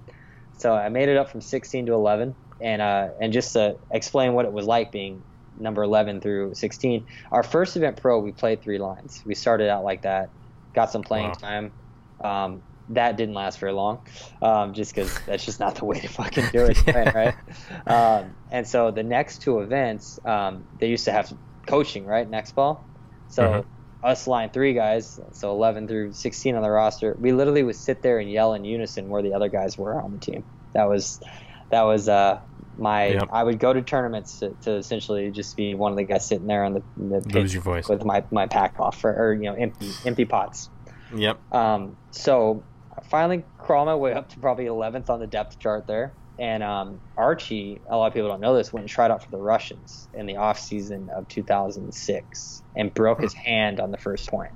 So 0.58 0.74
I 0.74 0.90
made 0.90 1.08
it 1.08 1.16
up 1.16 1.30
from 1.30 1.40
16 1.40 1.86
to 1.86 1.94
11, 1.94 2.34
and 2.60 2.82
uh, 2.82 3.08
and 3.20 3.32
just 3.32 3.52
to 3.54 3.76
explain 3.90 4.34
what 4.34 4.44
it 4.46 4.52
was 4.52 4.66
like 4.66 4.92
being 4.92 5.24
number 5.56 5.82
11 5.82 6.20
through 6.20 6.54
16, 6.54 7.06
our 7.32 7.42
first 7.42 7.76
event 7.76 8.00
pro, 8.00 8.20
we 8.20 8.32
played 8.32 8.62
three 8.62 8.78
lines. 8.78 9.22
We 9.24 9.34
started 9.34 9.68
out 9.70 9.84
like 9.84 10.02
that, 10.02 10.30
got 10.74 10.90
some 10.90 11.02
playing 11.04 11.32
Wow. 11.32 11.34
time. 11.34 11.72
Um, 12.22 12.62
that 12.88 13.16
didn't 13.16 13.34
last 13.34 13.60
very 13.60 13.72
long, 13.72 14.00
um, 14.42 14.74
just 14.74 14.94
because 14.94 15.18
that's 15.26 15.44
just 15.44 15.60
not 15.60 15.76
the 15.76 15.84
way 15.86 16.00
to 16.00 16.08
fucking 16.08 16.50
do 16.50 16.66
it, 16.66 16.78
right? 16.92 17.10
right? 17.14 17.34
Um, 17.86 18.36
and 18.50 18.66
so 18.66 18.90
the 18.90 19.02
next 19.02 19.40
two 19.42 19.60
events, 19.60 20.18
um, 20.24 20.66
they 20.78 20.88
used 20.88 21.06
to 21.06 21.12
have 21.12 21.32
coaching, 21.66 22.06
right? 22.06 22.26
X 22.32 22.52
ball. 22.52 22.90
So 23.28 23.62
Mhm. 23.62 23.66
us 24.02 24.26
line 24.26 24.50
three 24.50 24.74
guys, 24.74 25.18
so 25.32 25.50
11 25.52 25.88
through 25.88 26.12
16 26.12 26.56
on 26.56 26.62
the 26.62 26.70
roster, 26.70 27.16
we 27.18 27.32
literally 27.32 27.62
would 27.62 27.76
sit 27.76 28.02
there 28.02 28.18
and 28.18 28.30
yell 28.30 28.52
in 28.54 28.64
unison 28.64 29.08
where 29.08 29.22
the 29.22 29.32
other 29.32 29.48
guys 29.48 29.78
were 29.78 30.00
on 30.00 30.12
the 30.12 30.18
team. 30.18 30.44
That 30.74 30.84
was, 30.88 31.20
that 31.74 31.82
was 31.82 32.08
uh, 32.08 32.40
my. 32.78 33.08
Yep. 33.08 33.28
I 33.32 33.42
would 33.42 33.58
go 33.58 33.72
to 33.72 33.82
tournaments 33.82 34.38
to, 34.38 34.50
to 34.62 34.76
essentially 34.76 35.30
just 35.30 35.56
be 35.56 35.74
one 35.74 35.90
of 35.90 35.98
the 35.98 36.04
guys 36.04 36.24
sitting 36.24 36.46
there 36.46 36.64
on 36.64 36.74
the, 36.74 36.82
the 36.96 37.20
pitch 37.20 37.34
Lose 37.34 37.54
your 37.54 37.62
voice. 37.62 37.88
with 37.88 38.04
my 38.04 38.24
my 38.30 38.46
pack 38.46 38.78
off 38.78 39.04
or, 39.04 39.12
or 39.12 39.34
you 39.34 39.44
know 39.44 39.54
empty 39.54 39.90
empty 40.06 40.24
pots. 40.24 40.70
Yep. 41.14 41.52
Um, 41.52 41.96
so 42.12 42.62
I 42.96 43.02
finally 43.02 43.44
crawl 43.58 43.84
my 43.86 43.94
way 43.94 44.12
up 44.12 44.30
to 44.30 44.38
probably 44.38 44.66
11th 44.66 45.10
on 45.10 45.20
the 45.20 45.26
depth 45.26 45.58
chart 45.58 45.86
there. 45.86 46.12
And 46.38 46.64
um, 46.64 47.00
Archie, 47.16 47.80
a 47.88 47.96
lot 47.96 48.08
of 48.08 48.14
people 48.14 48.28
don't 48.28 48.40
know 48.40 48.56
this, 48.56 48.72
went 48.72 48.82
and 48.82 48.90
tried 48.90 49.12
out 49.12 49.22
for 49.22 49.30
the 49.30 49.38
Russians 49.38 50.08
in 50.14 50.26
the 50.26 50.36
off 50.36 50.58
season 50.58 51.08
of 51.10 51.28
2006 51.28 52.62
and 52.74 52.92
broke 52.92 53.20
his 53.20 53.32
hand 53.32 53.78
on 53.78 53.92
the 53.92 53.98
first 53.98 54.28
point. 54.28 54.50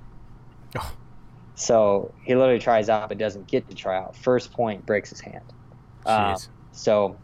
Oh. 0.76 0.92
So 1.54 2.14
he 2.24 2.34
literally 2.34 2.58
tries 2.58 2.88
out 2.88 3.08
but 3.08 3.18
doesn't 3.18 3.46
get 3.46 3.68
to 3.68 3.76
try 3.76 3.96
out. 3.96 4.16
First 4.16 4.52
point 4.52 4.86
breaks 4.86 5.10
his 5.10 5.20
hand. 5.20 5.44
Um, 6.04 6.34
Jeez. 6.34 6.48
So 6.78 7.18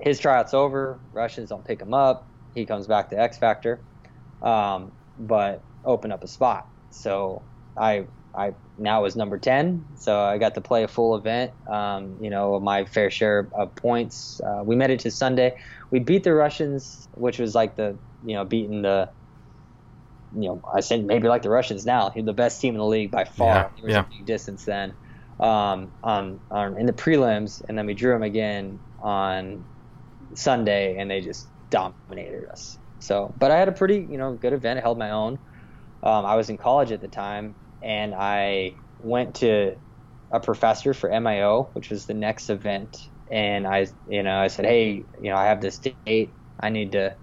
his 0.00 0.18
tryout's 0.18 0.54
over. 0.54 0.98
Russians 1.12 1.50
don't 1.50 1.64
pick 1.64 1.80
him 1.80 1.92
up. 1.92 2.26
He 2.54 2.64
comes 2.64 2.86
back 2.86 3.10
to 3.10 3.20
X 3.20 3.38
Factor, 3.38 3.80
um, 4.42 4.92
but 5.18 5.62
open 5.84 6.10
up 6.12 6.24
a 6.24 6.26
spot. 6.26 6.66
So 6.90 7.42
I 7.76 8.06
I 8.34 8.52
now 8.78 9.02
was 9.02 9.16
number 9.16 9.38
ten. 9.38 9.84
So 9.96 10.18
I 10.18 10.38
got 10.38 10.54
to 10.54 10.60
play 10.60 10.82
a 10.82 10.88
full 10.88 11.14
event. 11.14 11.52
Um, 11.70 12.16
you 12.20 12.30
know, 12.30 12.58
my 12.58 12.84
fair 12.86 13.10
share 13.10 13.48
of 13.52 13.74
points. 13.76 14.40
Uh, 14.40 14.62
we 14.64 14.76
made 14.76 14.90
it 14.90 15.00
to 15.00 15.10
Sunday. 15.10 15.58
We 15.90 15.98
beat 16.00 16.24
the 16.24 16.32
Russians, 16.32 17.06
which 17.14 17.38
was 17.38 17.54
like 17.54 17.76
the 17.76 17.98
you 18.24 18.34
know 18.34 18.44
beating 18.44 18.82
the. 18.82 19.10
You 20.32 20.48
know, 20.48 20.62
I 20.72 20.80
said 20.80 21.04
maybe 21.04 21.26
like 21.28 21.42
the 21.42 21.50
Russians 21.50 21.84
now. 21.84 22.10
They're 22.10 22.22
the 22.22 22.32
best 22.32 22.60
team 22.60 22.74
in 22.74 22.78
the 22.78 22.86
league 22.86 23.10
by 23.10 23.24
far. 23.24 23.46
Yeah, 23.54 23.68
There 23.76 23.84
was 23.84 23.92
yeah. 23.92 24.00
a 24.00 24.06
big 24.16 24.26
distance 24.26 24.64
then. 24.64 24.94
Um, 25.40 25.92
on, 26.02 26.40
on 26.50 26.78
in 26.78 26.86
the 26.86 26.92
prelims, 26.92 27.62
and 27.66 27.78
then 27.78 27.86
we 27.86 27.94
drew 27.94 28.12
them 28.12 28.22
again 28.22 28.82
on 28.98 29.66
Sunday, 30.34 30.96
and 30.98 31.10
they 31.10 31.20
just 31.22 31.50
dominated 31.70 32.44
us. 32.52 32.78
So, 32.98 33.34
but 33.38 33.50
I 33.50 33.58
had 33.58 33.68
a 33.68 33.72
pretty, 33.72 34.06
you 34.10 34.18
know, 34.18 34.34
good 34.34 34.52
event. 34.52 34.78
I 34.78 34.82
held 34.82 34.98
my 34.98 35.10
own. 35.10 35.38
Um, 36.02 36.26
I 36.26 36.36
was 36.36 36.50
in 36.50 36.58
college 36.58 36.92
at 36.92 37.00
the 37.00 37.08
time, 37.08 37.56
and 37.82 38.14
I 38.14 38.76
went 38.98 39.36
to 39.36 39.76
a 40.30 40.40
professor 40.40 40.94
for 40.94 41.10
MAO, 41.20 41.70
which 41.74 41.90
was 41.90 42.06
the 42.06 42.14
next 42.14 42.50
event, 42.50 42.98
and 43.30 43.66
I, 43.66 43.86
you 44.06 44.22
know, 44.22 44.38
I 44.38 44.48
said, 44.48 44.66
hey, 44.66 45.06
you 45.18 45.30
know, 45.30 45.36
I 45.36 45.46
have 45.46 45.60
this 45.60 45.78
date. 45.78 46.36
I 46.60 46.68
need 46.70 46.92
to, 46.92 47.16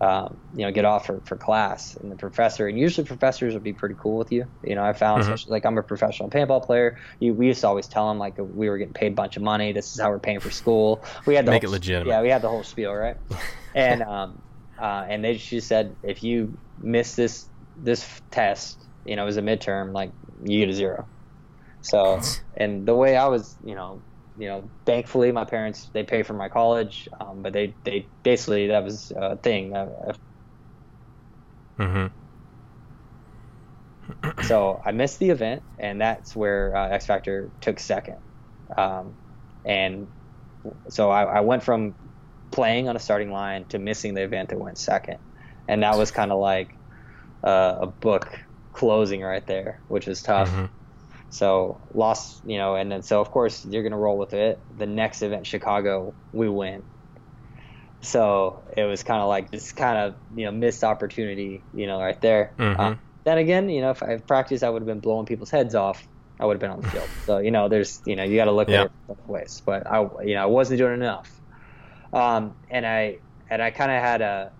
um, 0.00 0.36
you 0.54 0.64
know, 0.66 0.72
get 0.72 0.84
off 0.84 1.06
for, 1.06 1.20
for 1.24 1.36
class. 1.36 1.96
And 1.96 2.10
the 2.10 2.16
professor, 2.16 2.66
and 2.68 2.78
usually 2.78 3.06
professors 3.06 3.54
would 3.54 3.62
be 3.62 3.72
pretty 3.72 3.94
cool 3.98 4.18
with 4.18 4.32
you. 4.32 4.44
You 4.62 4.74
know, 4.74 4.84
I 4.84 4.92
found, 4.92 5.22
Mhm. 5.22 5.26
especially 5.26 5.52
like 5.52 5.64
I'm 5.64 5.78
a 5.78 5.82
professional 5.82 6.28
paintball 6.28 6.64
player. 6.64 6.98
You, 7.20 7.32
we 7.34 7.46
used 7.46 7.60
to 7.60 7.68
always 7.68 7.86
tell 7.86 8.08
them 8.08 8.18
like 8.18 8.34
we 8.38 8.68
were 8.68 8.76
getting 8.78 8.92
paid 8.94 9.12
a 9.12 9.14
bunch 9.14 9.36
of 9.36 9.42
money. 9.42 9.72
This 9.72 9.94
is 9.94 10.00
how 10.00 10.10
we're 10.10 10.18
paying 10.18 10.40
for 10.40 10.50
school. 10.50 11.02
We 11.26 11.34
had 11.34 11.46
the 11.46 11.52
Make 11.52 11.62
whole, 11.62 11.70
it 11.70 11.72
legitimate. 11.74 12.10
Yeah, 12.10 12.22
we 12.22 12.28
had 12.28 12.42
the 12.42 12.48
whole 12.48 12.64
spiel, 12.64 12.92
right? 12.92 13.16
and 13.74 14.02
um, 14.02 14.42
uh, 14.78 15.06
and 15.08 15.24
they 15.24 15.36
just 15.36 15.68
said 15.68 15.94
if 16.02 16.22
you 16.22 16.52
miss 16.80 17.14
this 17.14 17.48
this 17.76 18.20
test, 18.30 18.78
you 19.04 19.16
know, 19.16 19.22
it 19.22 19.26
was 19.26 19.36
a 19.36 19.42
midterm, 19.42 19.92
like 19.92 20.10
you 20.44 20.58
get 20.60 20.68
a 20.68 20.72
zero. 20.74 21.06
So, 21.82 22.20
and 22.56 22.86
the 22.86 22.94
way 22.94 23.16
I 23.16 23.26
was, 23.28 23.56
you 23.64 23.74
know, 23.74 24.00
you 24.36 24.48
know, 24.48 24.72
thankfully 24.86 25.32
my 25.32 25.44
parents 25.44 25.90
they 25.94 26.04
pay 26.04 26.22
for 26.22 26.34
my 26.34 26.48
college, 26.48 27.08
um, 27.20 27.42
but 27.42 27.52
they 27.52 27.76
they 27.84 28.10
basically 28.24 28.68
that 28.68 28.84
was 28.84 29.12
a 29.16 29.36
thing. 29.38 29.74
Uh, 29.76 30.12
Mm-hmm. 31.78 32.06
so 34.40 34.80
I 34.84 34.92
missed 34.92 35.18
the 35.18 35.30
event, 35.30 35.62
and 35.78 36.00
that's 36.00 36.36
where 36.36 36.74
uh, 36.76 36.88
X 36.90 37.06
Factor 37.06 37.52
took 37.60 37.78
second. 37.80 38.18
Um, 38.76 39.16
and 39.64 40.08
so 40.88 41.10
I, 41.10 41.24
I 41.24 41.40
went 41.40 41.62
from 41.64 41.96
playing 42.52 42.88
on 42.88 42.96
a 42.96 43.00
starting 43.00 43.32
line 43.32 43.66
to 43.70 43.78
missing 43.78 44.14
the 44.14 44.24
event 44.24 44.50
that 44.50 44.58
went 44.60 44.78
second, 44.78 45.18
and 45.68 45.82
that 45.82 45.96
was 45.98 46.10
kind 46.10 46.32
of 46.32 46.40
like 46.40 46.70
uh, 47.46 47.76
a 47.82 47.86
book 47.88 48.28
closing 48.72 49.22
right 49.22 49.46
there, 49.46 49.82
which 49.88 50.06
was 50.06 50.22
tough. 50.22 50.50
Mhm. 50.50 50.70
So 51.34 51.88
lost, 51.92 52.40
you 52.44 52.58
know, 52.58 52.76
and 52.76 52.92
then 52.92 53.02
so 53.02 53.20
of 53.20 53.30
course 53.30 53.64
you're 53.64 53.82
gonna 53.82 53.98
roll 53.98 54.18
with 54.18 54.34
it. 54.34 54.64
The 54.70 54.86
next 54.86 55.22
event, 55.22 55.46
Chicago, 55.48 56.16
we 56.32 56.48
win. 56.48 56.84
So 58.02 58.64
it 58.76 58.84
was 58.84 59.02
kind 59.02 59.22
of 59.22 59.28
like 59.28 59.50
this 59.50 59.72
kind 59.72 59.98
of 59.98 60.16
you 60.34 60.44
know 60.44 60.52
missed 60.52 60.84
opportunity, 60.84 61.66
you 61.72 61.86
know, 61.86 62.00
right 62.00 62.20
there. 62.20 62.54
Mhm. 62.58 62.74
Uh, 62.74 62.90
then 63.24 63.38
again, 63.38 63.68
you 63.70 63.80
know, 63.80 63.90
if 63.90 64.02
I 64.02 64.18
practiced, 64.18 64.62
I 64.62 64.70
would 64.70 64.82
have 64.82 64.86
been 64.86 65.00
blowing 65.00 65.26
people's 65.26 65.50
heads 65.50 65.74
off. 65.74 66.06
I 66.40 66.46
would 66.46 66.54
have 66.54 66.60
been 66.60 66.70
on 66.70 66.78
the 66.78 66.84
field. 66.84 67.12
So 67.20 67.38
you 67.38 67.50
know, 67.50 67.68
there's 67.68 68.00
you 68.04 68.16
know 68.16 68.24
you 68.24 68.36
got 68.36 68.46
to 68.46 68.52
look 68.52 68.72
Yeah. 68.72 68.80
at 68.80 68.86
it 68.86 68.92
both 69.08 69.18
ways. 69.26 69.62
But 69.64 69.86
I 69.90 70.02
you 70.24 70.34
know 70.34 70.42
I 70.42 70.46
wasn't 70.46 70.78
doing 70.78 70.94
enough, 70.94 71.40
um, 72.12 72.56
and 72.70 72.86
I 72.86 73.20
and 73.50 73.62
I 73.62 73.70
kind 73.72 73.92
of 73.92 74.02
had 74.02 74.22
a 74.22 74.52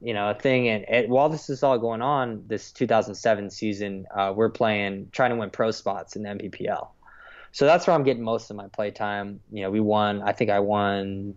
you 0.00 0.14
know 0.14 0.30
a 0.30 0.34
thing. 0.34 0.68
And 0.68 0.84
it, 0.88 1.08
while 1.08 1.28
this 1.28 1.50
is 1.50 1.62
all 1.62 1.78
going 1.78 2.02
on, 2.02 2.44
this 2.46 2.70
2007 2.72 3.50
season, 3.50 4.06
uh, 4.14 4.32
we're 4.34 4.50
playing 4.50 5.08
trying 5.12 5.30
to 5.30 5.36
win 5.36 5.50
pro 5.50 5.70
spots 5.70 6.16
in 6.16 6.22
the 6.22 6.30
NPPL. 6.30 6.88
So 7.52 7.66
that's 7.66 7.86
where 7.86 7.94
I'm 7.94 8.02
getting 8.02 8.22
most 8.22 8.50
of 8.50 8.56
my 8.56 8.68
play 8.68 8.90
time. 8.90 9.40
You 9.50 9.62
know, 9.62 9.70
we 9.70 9.80
won. 9.80 10.22
I 10.22 10.32
think 10.32 10.50
I 10.50 10.60
won. 10.60 11.34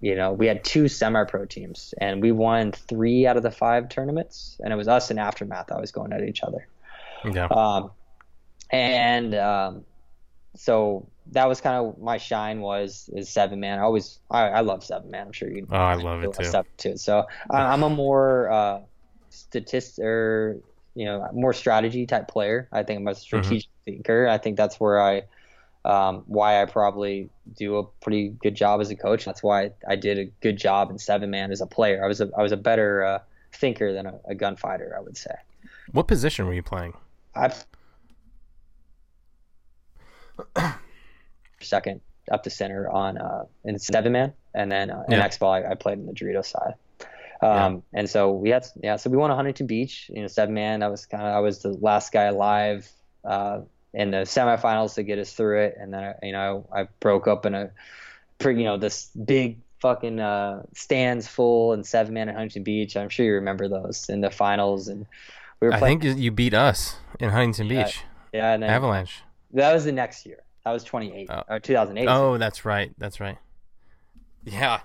You 0.00 0.14
know, 0.14 0.32
we 0.32 0.46
had 0.46 0.62
two 0.62 0.88
semi-pro 0.88 1.46
teams, 1.46 1.94
and 1.98 2.20
we 2.20 2.30
won 2.30 2.72
three 2.72 3.26
out 3.26 3.38
of 3.38 3.42
the 3.42 3.50
five 3.50 3.88
tournaments, 3.88 4.60
and 4.62 4.72
it 4.72 4.76
was 4.76 4.88
us 4.88 5.10
and 5.10 5.18
Aftermath 5.18 5.72
always 5.72 5.90
going 5.90 6.12
at 6.12 6.22
each 6.22 6.42
other. 6.42 6.68
Yeah. 7.24 7.46
Um, 7.46 7.90
and 8.70 9.34
um, 9.34 9.84
so 10.54 11.08
that 11.32 11.48
was 11.48 11.60
kind 11.60 11.76
of 11.76 11.98
my 11.98 12.18
shine 12.18 12.60
was 12.60 13.10
is 13.14 13.28
seven 13.28 13.60
man. 13.60 13.78
I 13.78 13.82
always 13.82 14.18
I, 14.30 14.42
I 14.48 14.60
love 14.60 14.84
seven 14.84 15.10
man. 15.10 15.26
I'm 15.26 15.32
sure 15.32 15.50
you. 15.50 15.66
Oh, 15.70 15.76
I 15.76 15.94
love 15.94 16.22
it 16.22 16.32
too. 16.34 16.44
Stuff 16.44 16.66
too. 16.76 16.96
So 16.96 17.26
I, 17.50 17.62
I'm 17.62 17.82
a 17.82 17.90
more 17.90 18.50
uh, 18.50 18.80
statist 19.30 19.98
or 19.98 20.58
you 20.94 21.04
know 21.04 21.28
more 21.32 21.52
strategy 21.52 22.06
type 22.06 22.28
player. 22.28 22.68
I 22.72 22.82
think 22.82 23.00
I'm 23.00 23.08
a 23.08 23.14
strategic 23.14 23.70
thinker. 23.84 24.28
I 24.28 24.38
think 24.38 24.56
that's 24.56 24.78
where 24.80 25.00
I. 25.00 25.22
Um, 25.84 26.24
why 26.26 26.60
I 26.60 26.64
probably 26.64 27.30
do 27.56 27.76
a 27.76 27.84
pretty 27.84 28.30
good 28.30 28.56
job 28.56 28.80
as 28.80 28.90
a 28.90 28.96
coach. 28.96 29.24
That's 29.24 29.40
why 29.40 29.70
I 29.88 29.94
did 29.94 30.18
a 30.18 30.24
good 30.42 30.56
job 30.56 30.90
in 30.90 30.98
seven 30.98 31.30
man 31.30 31.52
as 31.52 31.60
a 31.60 31.66
player. 31.66 32.04
I 32.04 32.08
was 32.08 32.20
a 32.20 32.28
I 32.36 32.42
was 32.42 32.50
a 32.50 32.56
better 32.56 33.04
uh, 33.04 33.18
thinker 33.52 33.92
than 33.92 34.06
a, 34.06 34.18
a 34.24 34.34
gunfighter. 34.34 34.96
I 34.96 35.00
would 35.00 35.16
say. 35.16 35.30
What 35.92 36.08
position 36.08 36.46
were 36.46 36.54
you 36.54 36.64
playing? 36.64 36.94
I 37.36 37.52
second 41.60 42.00
up 42.30 42.42
to 42.44 42.50
center 42.50 42.90
on 42.90 43.18
uh, 43.18 43.44
in 43.64 43.78
seven 43.78 44.12
man, 44.12 44.32
and 44.54 44.70
then 44.70 44.90
uh, 44.90 45.04
in 45.08 45.14
Yeah. 45.14 45.24
X 45.24 45.38
ball 45.38 45.52
I, 45.52 45.62
I 45.70 45.74
played 45.74 45.98
in 45.98 46.06
the 46.06 46.12
Dorito 46.12 46.44
side. 46.44 46.74
Um, 47.42 47.82
And 47.92 48.08
so 48.08 48.32
we 48.32 48.48
had 48.50 48.66
yeah, 48.82 48.96
so 48.96 49.10
we 49.10 49.16
won 49.16 49.30
Huntington 49.30 49.66
Beach, 49.66 50.10
you 50.12 50.22
know, 50.22 50.26
seven 50.26 50.54
man. 50.54 50.80
That 50.80 50.90
was 50.90 51.04
kind 51.06 51.22
of 51.22 51.34
I 51.34 51.40
was 51.40 51.60
the 51.60 51.72
last 51.74 52.10
guy 52.12 52.24
alive 52.24 52.90
uh, 53.24 53.60
in 53.92 54.10
the 54.10 54.18
semifinals 54.18 54.94
to 54.94 55.02
get 55.02 55.18
us 55.18 55.32
through 55.32 55.60
it, 55.60 55.76
and 55.78 55.92
then 55.92 56.02
I, 56.04 56.26
you 56.26 56.32
know 56.32 56.66
I 56.74 56.88
broke 57.00 57.28
up 57.28 57.44
in 57.46 57.54
a 57.54 57.70
pretty 58.38 58.60
you 58.60 58.66
know 58.66 58.78
this 58.78 59.10
big 59.24 59.58
fucking 59.80 60.18
uh, 60.18 60.62
stands 60.74 61.28
full 61.28 61.74
and 61.74 61.84
seven 61.86 62.14
man 62.14 62.28
at 62.30 62.34
Huntington 62.34 62.62
Beach. 62.62 62.96
I'm 62.96 63.10
sure 63.10 63.26
you 63.26 63.34
remember 63.34 63.68
those 63.68 64.08
in 64.08 64.22
the 64.22 64.30
finals, 64.30 64.88
and 64.88 65.04
we 65.60 65.68
were 65.68 65.74
I 65.74 65.80
think 65.80 66.02
you 66.04 66.30
beat 66.30 66.54
us 66.54 66.96
in 67.20 67.28
Huntington 67.30 67.66
Yeah. 67.66 67.84
Beach. 67.84 68.02
yeah, 68.32 68.52
and 68.54 68.62
then 68.62 68.70
Avalanche. 68.70 69.20
that 69.52 69.74
was 69.74 69.84
the 69.84 69.92
next 69.92 70.24
year. 70.24 70.38
That 70.66 70.72
was 70.72 70.82
28 70.82 71.28
Oh. 71.30 71.42
or 71.48 71.60
2008. 71.60 72.08
Oh, 72.08 72.38
that's 72.38 72.64
right. 72.64 72.92
That's 72.98 73.20
right. 73.20 73.38
Yeah. 74.42 74.80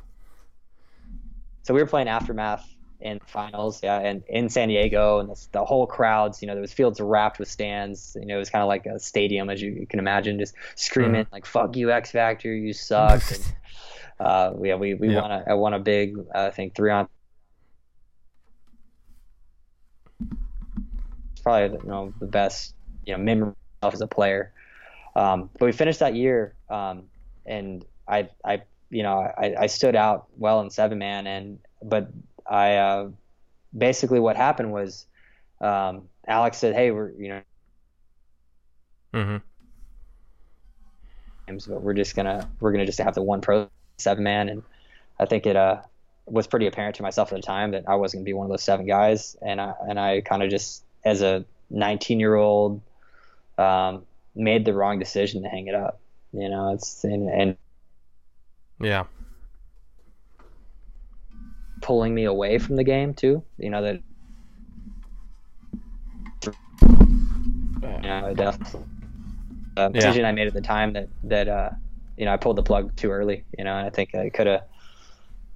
So 1.64 1.74
we 1.74 1.82
were 1.82 1.88
playing 1.88 2.08
aftermath 2.08 2.70
in 3.00 3.18
the 3.18 3.26
finals, 3.26 3.82
yeah, 3.82 3.98
and 3.98 4.22
in 4.30 4.48
San 4.50 4.68
Diego, 4.68 5.18
and 5.22 5.30
the, 5.30 5.48
the 5.54 5.66
whole 5.66 5.88
crowds, 5.88 6.40
you 6.40 6.48
know, 6.48 6.54
there 6.54 6.62
was 6.62 6.72
fields 6.72 7.02
wrapped 7.02 7.40
with 7.40 7.48
stands. 7.50 8.16
You 8.20 8.28
know, 8.28 8.36
it 8.36 8.38
was 8.38 8.52
kind 8.52 8.62
of 8.62 8.68
like 8.68 8.86
a 8.86 9.00
stadium, 9.00 9.50
as 9.50 9.60
you, 9.60 9.72
you 9.72 9.88
can 9.88 9.98
imagine, 9.98 10.38
just 10.38 10.54
screaming 10.76 11.26
like 11.32 11.48
"fuck 11.48 11.76
you, 11.76 11.92
X 11.92 12.12
Factor, 12.12 12.54
you 12.54 12.74
suck." 12.74 13.24
and, 13.32 13.44
uh, 14.20 14.54
yeah, 14.62 14.76
we 14.76 14.94
we 14.94 15.10
Yeah. 15.10 15.22
won 15.22 15.32
a 15.32 15.44
I 15.48 15.54
won 15.56 15.74
a 15.74 15.80
big, 15.80 16.16
uh, 16.20 16.46
I 16.46 16.52
think 16.52 16.76
three 16.76 16.92
on. 16.92 17.08
It's 21.32 21.42
probably 21.42 21.76
you 21.80 21.90
know 21.90 22.14
the 22.20 22.28
best 22.28 22.76
you 23.04 23.18
know 23.18 23.24
memory 23.24 23.54
of 23.82 23.96
as 23.96 24.02
a 24.02 24.08
player. 24.08 24.54
Um, 25.16 25.50
but 25.60 25.66
we 25.66 25.72
finished 25.72 26.00
that 26.00 26.16
year, 26.16 26.56
um, 26.70 27.04
and 27.46 27.86
I 28.08 28.30
I 28.46 28.62
you 28.90 29.04
know 29.04 29.20
I, 29.20 29.56
I 29.60 29.68
stood 29.68 29.96
out 29.96 30.28
well 30.38 30.62
in 30.62 30.70
seven 30.70 30.98
man, 30.98 31.28
and 31.28 31.60
but 31.84 32.10
I 32.50 32.76
uh, 32.76 33.10
basically 33.78 34.20
what 34.20 34.38
happened 34.38 34.72
was 34.72 35.06
um, 35.60 36.08
Alex 36.28 36.58
said, 36.58 36.76
"Hey, 36.76 36.92
we're 36.92 37.12
you 37.12 37.30
know." 37.30 37.42
hmm 39.14 39.38
but 41.68 41.82
we're 41.82 41.94
just 41.94 42.16
gonna 42.16 42.50
we're 42.60 42.72
gonna 42.72 42.86
just 42.86 43.00
have 43.00 43.16
the 43.16 43.22
one 43.22 43.42
pro 43.42 43.70
seven 43.98 44.24
man, 44.24 44.50
and 44.50 44.64
I 45.20 45.26
think 45.26 45.46
it 45.46 45.56
uh 45.56 45.82
was 46.26 46.48
pretty 46.48 46.68
apparent 46.68 46.96
to 46.96 47.04
myself 47.04 47.32
at 47.34 47.36
the 47.36 47.42
time 47.42 47.72
that 47.72 47.84
I 47.88 47.96
wasn't 47.96 48.20
gonna 48.20 48.26
be 48.26 48.34
one 48.34 48.46
of 48.46 48.52
those 48.52 48.64
seven 48.64 48.86
guys, 48.86 49.36
and 49.42 49.60
I 49.60 49.74
and 49.88 50.00
I 50.00 50.22
kind 50.22 50.44
of 50.44 50.50
just 50.50 50.84
as 51.04 51.22
a 51.22 51.44
19 51.70 52.20
year 52.20 52.36
old 52.36 52.82
um, 53.58 54.06
made 54.36 54.66
the 54.66 54.74
wrong 54.74 55.00
decision 55.00 55.44
to 55.44 55.50
hang 55.50 55.68
it 55.68 55.76
up. 55.76 56.00
You 56.34 56.50
know, 56.50 56.74
it's 56.74 57.04
and, 57.04 57.30
and 57.30 57.58
Yeah. 58.80 59.06
pulling 61.82 62.14
me 62.14 62.26
away 62.26 62.58
from 62.60 62.76
the 62.78 62.84
game 62.84 63.14
too. 63.14 63.44
You 63.58 63.70
know 63.70 63.82
that. 63.84 64.02
You 68.04 68.10
know, 68.10 68.28
it 68.28 68.38
definitely 68.38 68.82
uh, 69.78 69.90
Yeah. 69.94 70.00
decision 70.00 70.26
I 70.26 70.32
made 70.32 70.48
at 70.48 70.54
the 70.54 70.62
time 70.62 70.94
that 70.94 71.10
that 71.24 71.48
uh, 71.48 71.70
you 72.18 72.26
know 72.26 72.34
I 72.34 72.38
pulled 72.38 72.58
the 72.58 72.64
plug 72.64 72.96
too 72.96 73.12
early. 73.12 73.46
You 73.58 73.64
know, 73.66 73.76
and 73.76 73.86
I 73.88 73.90
think 73.90 74.16
I 74.16 74.30
could 74.30 74.48
have 74.48 74.64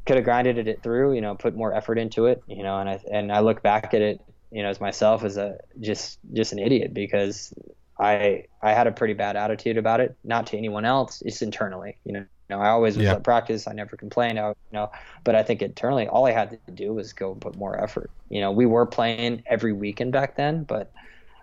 could 0.05 0.17
have 0.17 0.26
grinded 0.26 0.67
it 0.67 0.84
through. 0.84 1.13
You 1.13 1.21
know, 1.21 1.36
put 1.36 1.55
more 1.55 1.73
effort 1.73 1.97
into 1.97 2.26
it. 2.28 2.43
You 2.47 2.63
know, 2.63 2.80
and 2.80 2.89
I 2.89 2.99
and 3.11 3.32
I 3.32 3.39
look 3.39 3.61
back 3.63 3.93
at 3.93 4.01
it. 4.01 4.19
You 4.51 4.63
know, 4.63 4.69
as 4.69 4.80
myself 4.80 5.23
as 5.23 5.38
a 5.38 5.57
just 5.80 6.19
just 6.34 6.53
an 6.53 6.59
idiot 6.59 6.93
because 6.93 7.53
I 7.99 8.45
I 8.61 8.73
had 8.73 8.87
a 8.87 8.91
pretty 8.91 9.13
bad 9.13 9.35
attitude 9.35 9.77
about 9.77 9.99
it. 9.99 10.15
Not 10.23 10.47
to 10.47 10.57
anyone 10.57 10.85
else, 10.85 11.21
just 11.25 11.41
internally. 11.41 11.97
You 12.03 12.13
know, 12.13 12.19
you 12.19 12.25
know 12.49 12.59
I 12.59 12.69
always 12.69 12.97
was 12.97 13.05
Yeah. 13.05 13.13
at 13.13 13.23
practice. 13.23 13.67
I 13.67 13.73
never 13.73 13.95
complained. 13.95 14.39
I, 14.39 14.49
you 14.49 14.55
know, 14.73 14.91
but 15.23 15.35
I 15.35 15.43
think 15.43 15.61
internally, 15.61 16.07
all 16.07 16.25
I 16.25 16.31
had 16.31 16.59
to 16.65 16.71
do 16.71 16.93
was 16.93 17.13
go 17.13 17.31
and 17.31 17.41
put 17.41 17.55
more 17.55 17.81
effort. 17.81 18.11
You 18.29 18.41
know, 18.41 18.51
we 18.51 18.65
were 18.65 18.85
playing 18.85 19.43
every 19.45 19.71
weekend 19.73 20.11
back 20.11 20.35
then, 20.35 20.63
but 20.63 20.91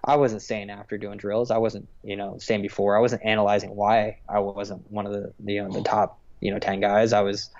I 0.04 0.16
wasn't 0.16 0.42
saying 0.42 0.68
after 0.68 0.98
doing 0.98 1.16
drills. 1.16 1.50
I 1.50 1.58
wasn't, 1.58 1.88
you 2.02 2.16
know, 2.16 2.36
saying 2.38 2.60
before. 2.62 2.96
I 2.96 3.00
wasn't 3.00 3.24
analyzing 3.24 3.74
why 3.74 4.18
I 4.28 4.40
wasn't 4.40 4.90
one 4.90 5.06
of 5.06 5.12
the, 5.12 5.32
the 5.40 5.52
you 5.54 5.62
know, 5.62 5.70
the 5.70 5.82
top, 5.82 6.18
you 6.40 6.50
know, 6.52 6.58
ten 6.58 6.80
guys. 6.80 7.12
I 7.12 7.20
was 7.22 7.50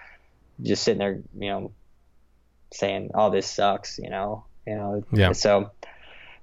just 0.63 0.83
sitting 0.83 0.99
there, 0.99 1.21
you 1.39 1.49
know, 1.49 1.73
saying, 2.73 3.11
"Oh, 3.15 3.31
this 3.31 3.47
sucks," 3.47 3.99
you 3.99 4.11
know, 4.11 4.45
you 4.67 4.75
know. 4.75 5.05
Yeah. 5.13 5.33
So, 5.33 5.71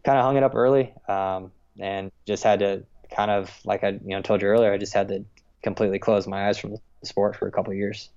kind 0.03 0.17
of 0.17 0.23
hung 0.23 0.37
it 0.37 0.43
up 0.43 0.55
early, 0.55 0.93
um, 1.07 1.51
and 1.81 2.11
just 2.25 2.43
had 2.43 2.59
to 2.59 2.83
kind 3.15 3.31
of, 3.31 3.51
like 3.65 3.83
I, 3.83 3.89
you 3.89 3.99
know, 4.09 4.21
told 4.21 4.41
you 4.41 4.47
earlier, 4.47 4.71
I 4.71 4.77
just 4.77 4.93
had 4.93 5.07
to 5.09 5.25
completely 5.63 5.99
close 5.99 6.27
my 6.27 6.47
eyes 6.47 6.57
from 6.57 6.71
the 6.71 6.79
sport 7.03 7.35
for 7.35 7.47
a 7.47 7.51
couple 7.51 7.71
of 7.71 7.77
years. 7.77 8.09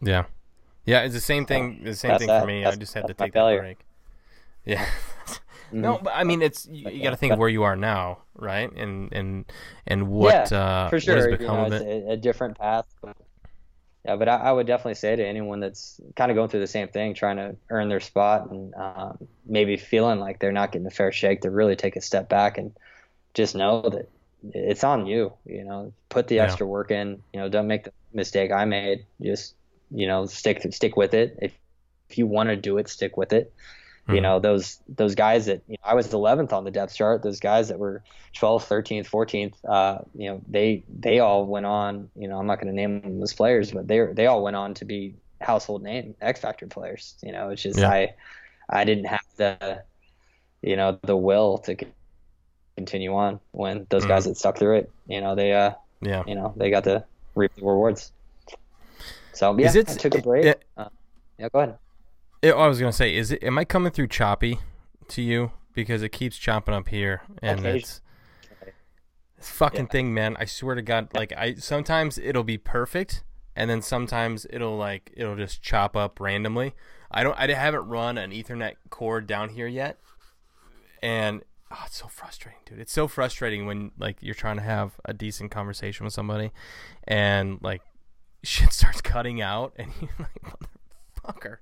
Yeah. 0.00 0.24
Yeah, 0.84 1.02
it's 1.02 1.14
the 1.14 1.20
same 1.20 1.46
thing. 1.46 1.82
The 1.82 1.94
same 1.94 2.10
That's 2.10 2.20
thing 2.20 2.28
that. 2.28 2.40
for 2.42 2.46
me. 2.46 2.64
I 2.64 2.74
just 2.76 2.94
had 2.94 3.06
to 3.08 3.14
take 3.14 3.32
that 3.32 3.38
failure. 3.38 3.60
break. 3.60 3.78
Yeah. 4.64 4.86
No, 5.72 5.98
but 6.00 6.12
I 6.14 6.22
mean, 6.22 6.42
it's 6.42 6.66
you, 6.70 6.88
you 6.90 7.02
got 7.02 7.10
to 7.10 7.16
think 7.16 7.32
of 7.32 7.40
where 7.40 7.48
you 7.48 7.64
are 7.64 7.74
now, 7.74 8.18
right? 8.36 8.70
And 8.72 9.12
and 9.12 9.44
and 9.84 10.08
what 10.08 10.52
Yeah, 10.52 10.58
uh, 10.58 10.88
for 10.88 11.00
sure. 11.00 11.30
you 11.30 11.38
know, 11.38 11.66
of 11.66 11.72
it's 11.72 11.84
it. 11.84 12.04
a, 12.06 12.10
a 12.12 12.16
different 12.16 12.56
path. 12.56 12.86
But, 13.02 13.16
yeah, 14.04 14.14
but 14.14 14.28
I, 14.28 14.36
I 14.36 14.52
would 14.52 14.68
definitely 14.68 14.94
say 14.94 15.16
to 15.16 15.26
anyone 15.26 15.58
that's 15.58 16.00
kind 16.14 16.30
of 16.30 16.36
going 16.36 16.48
through 16.50 16.60
the 16.60 16.68
same 16.68 16.86
thing, 16.86 17.14
trying 17.14 17.36
to 17.38 17.56
earn 17.68 17.88
their 17.88 17.98
spot 17.98 18.48
and 18.50 18.72
um, 18.76 19.18
maybe 19.44 19.76
feeling 19.76 20.20
like 20.20 20.38
they're 20.38 20.52
not 20.52 20.70
getting 20.70 20.86
a 20.86 20.90
fair 20.90 21.10
shake, 21.10 21.40
to 21.40 21.50
really 21.50 21.74
take 21.74 21.96
a 21.96 22.00
step 22.00 22.28
back 22.28 22.58
and 22.58 22.72
just 23.36 23.56
know 23.56 23.82
that 23.82 24.10
it's 24.54 24.84
on 24.84 25.06
you. 25.06 25.34
You 25.46 25.64
know, 25.64 25.94
put 26.10 26.28
the 26.28 26.40
Yeah. 26.40 26.40
extra 26.40 26.66
work 26.66 26.92
in. 26.92 27.22
You 27.34 27.40
know, 27.40 27.50
don't 27.50 27.68
make 27.68 27.84
the 27.86 27.92
mistake 28.14 28.52
I 28.52 28.66
made. 28.66 29.06
Just 29.22 29.56
you 29.90 30.08
know, 30.08 30.26
stick 30.26 30.62
stick 30.74 30.96
with 30.96 31.14
it. 31.14 31.38
If 31.42 31.54
if 32.10 32.18
you 32.18 32.26
want 32.26 32.50
to 32.50 32.56
do 32.56 32.78
it, 32.78 32.88
stick 32.88 33.16
with 33.18 33.32
it. 33.34 33.54
You 34.08 34.20
Mhm. 34.20 34.22
know, 34.22 34.40
those 34.40 34.80
those 34.88 35.16
guys 35.16 35.46
that 35.46 35.62
you 35.68 35.74
know, 35.74 35.90
I 35.90 35.94
was 35.94 36.12
11th 36.14 36.52
on 36.52 36.64
the 36.64 36.72
depth 36.72 36.94
chart. 36.96 37.22
Those 37.22 37.40
guys 37.40 37.68
that 37.68 37.78
were 37.78 38.04
12th, 38.34 38.66
13th, 38.68 39.08
14th. 39.08 39.56
Uh, 39.64 40.00
you 40.14 40.30
know, 40.30 40.42
they 40.48 40.84
they 40.88 41.20
all 41.20 41.46
went 41.46 41.66
on. 41.66 42.10
You 42.16 42.28
know, 42.28 42.38
I'm 42.38 42.46
not 42.46 42.60
going 42.60 42.68
to 42.68 42.74
name 42.76 43.02
them 43.02 43.22
as 43.22 43.34
players, 43.34 43.72
but 43.72 43.88
they 43.88 44.00
they 44.14 44.26
all 44.26 44.44
went 44.44 44.56
on 44.56 44.74
to 44.76 44.86
be 44.86 45.16
household 45.40 45.82
name 45.84 46.16
X 46.20 46.40
Factor 46.40 46.68
players. 46.68 47.16
You 47.22 47.32
know, 47.32 47.50
it's 47.50 47.62
just 47.62 47.82
Yeah. 47.82 47.84
I 47.84 48.14
I 48.70 48.84
didn't 48.84 49.06
have 49.06 49.26
the 49.38 49.84
you 50.62 50.76
know 50.76 50.98
the 51.02 51.16
will 51.16 51.58
to 51.58 51.76
continue 52.76 53.14
on 53.14 53.40
when 53.52 53.86
those 53.90 54.04
Mhm. 54.04 54.08
guys 54.08 54.24
that 54.26 54.36
stuck 54.36 54.58
through 54.58 54.76
it. 54.76 54.90
You 55.06 55.20
know, 55.20 55.34
they 55.34 55.52
uh 55.52 55.72
Yeah. 56.00 56.22
you 56.26 56.34
know 56.34 56.52
they 56.56 56.70
got 56.70 56.84
to 56.84 57.04
reap 57.34 57.54
the 57.54 57.62
rewards. 57.62 58.12
So 59.32 59.56
yeah, 59.58 59.66
Is 59.66 59.76
it- 59.76 59.90
I 59.90 59.94
took 59.94 60.14
a 60.14 60.22
break. 60.22 60.44
it- 60.44 60.64
uh, 60.76 60.88
yeah, 61.38 61.48
go 61.48 61.60
ahead. 61.60 61.78
It, 62.42 62.52
I 62.54 62.66
was 62.68 62.78
gonna 62.78 62.92
say, 62.92 63.14
is 63.14 63.32
it? 63.32 63.42
Am 63.42 63.58
I 63.58 63.64
coming 63.64 63.92
through 63.92 64.08
choppy 64.08 64.58
to 65.08 65.22
you 65.22 65.52
because 65.74 66.02
it 66.02 66.10
keeps 66.10 66.36
chopping 66.36 66.74
up 66.74 66.88
here, 66.88 67.22
and 67.42 67.60
Occasion- 67.60 67.76
it's 67.78 68.00
this 69.36 69.50
fucking 69.50 69.86
Yeah. 69.86 69.90
thing, 69.90 70.14
man. 70.14 70.36
I 70.38 70.44
swear 70.44 70.74
to 70.74 70.82
God, 70.82 71.08
like 71.14 71.32
I 71.36 71.54
sometimes 71.54 72.18
it'll 72.18 72.44
be 72.44 72.58
perfect, 72.58 73.22
and 73.54 73.68
then 73.70 73.82
sometimes 73.82 74.46
it'll 74.50 74.76
like 74.76 75.12
it'll 75.16 75.36
just 75.36 75.62
chop 75.62 75.96
up 75.96 76.20
randomly. 76.20 76.74
I 77.10 77.22
don't. 77.22 77.38
I 77.38 77.50
haven't 77.52 77.88
run 77.88 78.18
an 78.18 78.30
Ethernet 78.32 78.74
cord 78.90 79.26
down 79.26 79.50
here 79.50 79.66
yet, 79.68 79.98
and 81.02 81.42
oh, 81.70 81.82
it's 81.86 81.96
so 81.96 82.06
frustrating, 82.08 82.60
dude. 82.64 82.78
It's 82.80 82.92
so 82.92 83.08
frustrating 83.08 83.66
when 83.66 83.92
like 83.98 84.18
you're 84.20 84.34
trying 84.34 84.56
to 84.56 84.62
have 84.62 84.92
a 85.04 85.12
decent 85.12 85.50
conversation 85.50 86.04
with 86.04 86.12
somebody, 86.14 86.52
and 87.06 87.58
like 87.62 87.82
shit 88.44 88.72
starts 88.72 89.00
cutting 89.00 89.40
out, 89.40 89.72
and 89.76 89.92
you're 90.00 90.10
like, 90.18 90.42
motherfucker. 91.24 91.56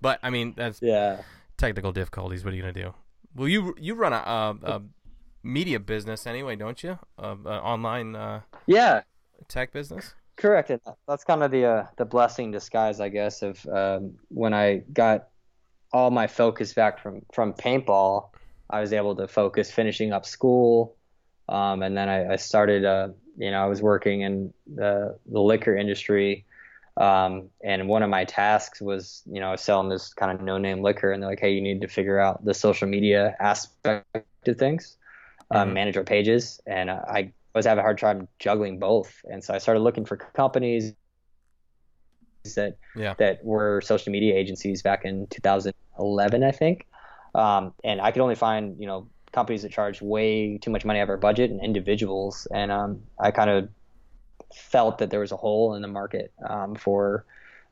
But 0.00 0.20
I 0.22 0.30
mean, 0.30 0.54
that's 0.56 0.80
Yeah. 0.82 1.22
technical 1.56 1.92
difficulties. 1.92 2.44
What 2.44 2.52
are 2.52 2.56
you 2.56 2.62
gonna 2.62 2.72
do? 2.72 2.94
Well, 3.34 3.48
you 3.48 3.74
you 3.78 3.94
run 3.94 4.12
a, 4.12 4.16
a, 4.16 4.56
a 4.76 4.82
media 5.42 5.78
business 5.80 6.26
anyway, 6.26 6.56
don't 6.56 6.82
you? 6.82 6.98
Online 7.18 8.16
uh, 8.16 8.40
Yeah, 8.66 9.02
tech 9.48 9.72
business. 9.72 10.14
correct. 10.36 10.70
And 10.70 10.80
that's 11.06 11.24
kind 11.24 11.42
of 11.42 11.50
the 11.50 11.64
uh, 11.64 11.86
the 11.96 12.04
blessing 12.04 12.50
disguise, 12.50 13.00
I 13.00 13.08
guess, 13.08 13.42
of 13.42 13.64
um, 13.66 14.14
when 14.28 14.54
I 14.54 14.82
got 14.92 15.28
all 15.92 16.10
my 16.10 16.26
focus 16.26 16.72
back 16.74 17.00
from 17.02 17.22
from 17.32 17.52
paintball. 17.54 18.30
I 18.70 18.80
was 18.80 18.92
able 18.92 19.16
to 19.16 19.28
focus 19.28 19.70
finishing 19.70 20.12
up 20.12 20.26
school, 20.26 20.96
um, 21.48 21.82
and 21.82 21.96
then 21.96 22.08
I, 22.08 22.34
I 22.34 22.36
started. 22.36 22.84
Uh, 22.84 23.08
you 23.36 23.50
know, 23.52 23.62
I 23.62 23.66
was 23.66 23.80
working 23.82 24.22
in 24.22 24.52
the 24.66 25.18
the 25.26 25.40
liquor 25.40 25.76
industry. 25.76 26.44
Um, 26.96 27.50
and 27.62 27.88
one 27.88 28.02
of 28.02 28.10
my 28.10 28.24
tasks 28.24 28.80
was, 28.80 29.22
you 29.26 29.38
know, 29.40 29.54
selling 29.54 29.88
this 29.88 30.12
kind 30.14 30.32
of 30.32 30.44
no-name 30.44 30.82
liquor, 30.82 31.12
and 31.12 31.22
they're 31.22 31.30
like, 31.30 31.40
"Hey, 31.40 31.52
you 31.52 31.60
need 31.62 31.80
to 31.82 31.88
figure 31.88 32.18
out 32.18 32.44
the 32.44 32.54
social 32.54 32.88
media 32.88 33.36
aspect 33.38 34.04
of 34.46 34.56
things, 34.58 34.96
um, 35.52 35.68
Mhm. 35.70 35.74
manage 35.74 35.96
our 35.96 36.04
pages." 36.04 36.60
And 36.66 36.90
uh, 36.90 37.02
I 37.08 37.32
was 37.54 37.66
having 37.66 37.80
a 37.80 37.82
hard 37.82 37.98
time 37.98 38.26
juggling 38.40 38.78
both, 38.80 39.14
and 39.30 39.42
so 39.44 39.54
I 39.54 39.58
started 39.58 39.80
looking 39.80 40.04
for 40.04 40.16
companies 40.16 40.94
that 42.56 42.76
Yeah. 42.96 43.14
that 43.18 43.44
were 43.44 43.80
social 43.80 44.12
media 44.12 44.34
agencies 44.34 44.82
back 44.82 45.04
in 45.04 45.26
2011, 45.28 46.42
I 46.42 46.50
think. 46.50 46.86
Um, 47.34 47.74
and 47.84 48.00
I 48.00 48.10
could 48.12 48.22
only 48.22 48.34
find, 48.34 48.80
you 48.80 48.86
know, 48.86 49.08
companies 49.32 49.62
that 49.62 49.72
charge 49.72 50.00
way 50.02 50.58
too 50.58 50.70
much 50.70 50.84
money 50.84 51.00
out 51.00 51.04
of 51.04 51.10
our 51.10 51.16
budget 51.18 51.50
and 51.50 51.62
individuals. 51.62 52.46
And 52.52 52.72
um, 52.72 53.02
I 53.18 53.30
kind 53.30 53.50
of 53.50 53.68
felt 54.54 54.98
that 54.98 55.10
there 55.10 55.20
was 55.20 55.32
a 55.32 55.36
hole 55.36 55.74
in 55.74 55.82
the 55.82 55.88
market 55.88 56.32
um, 56.48 56.74
for 56.74 57.24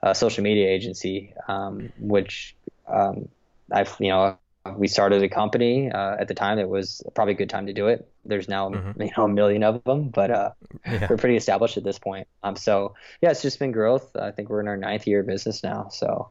a 0.02 0.14
social 0.14 0.44
media 0.44 0.68
agency, 0.68 1.32
um, 1.48 1.92
which 1.96 2.56
um, 2.86 3.28
I've, 3.72 3.94
you 3.98 4.08
know, 4.08 4.38
we 4.76 4.88
started 4.88 5.22
a 5.22 5.28
company 5.28 5.90
uh, 5.90 6.16
at 6.18 6.28
the 6.28 6.34
time. 6.34 6.58
It 6.58 6.68
was 6.68 7.02
probably 7.14 7.34
a 7.34 7.36
good 7.36 7.50
time 7.50 7.66
to 7.66 7.72
do 7.72 7.86
it. 7.88 8.08
There's 8.24 8.48
now, 8.48 8.68
Mhm. 8.70 8.96
you 8.98 9.10
know, 9.16 9.24
a 9.24 9.28
million 9.28 9.62
of 9.62 9.82
them, 9.84 10.10
but 10.10 10.30
uh, 10.30 10.50
Yeah. 10.86 11.08
we're 11.08 11.16
pretty 11.16 11.36
established 11.36 11.76
at 11.76 11.84
this 11.84 11.98
point. 11.98 12.28
Um, 12.42 12.56
so 12.56 12.94
yeah, 13.22 13.30
it's 13.30 13.42
just 13.42 13.58
been 13.58 13.72
growth. 13.72 14.14
I 14.16 14.32
think 14.32 14.48
we're 14.48 14.60
in 14.60 14.68
our 14.68 14.76
ninth 14.76 15.06
year 15.06 15.20
of 15.20 15.26
business 15.26 15.62
now. 15.62 15.88
So 15.90 16.30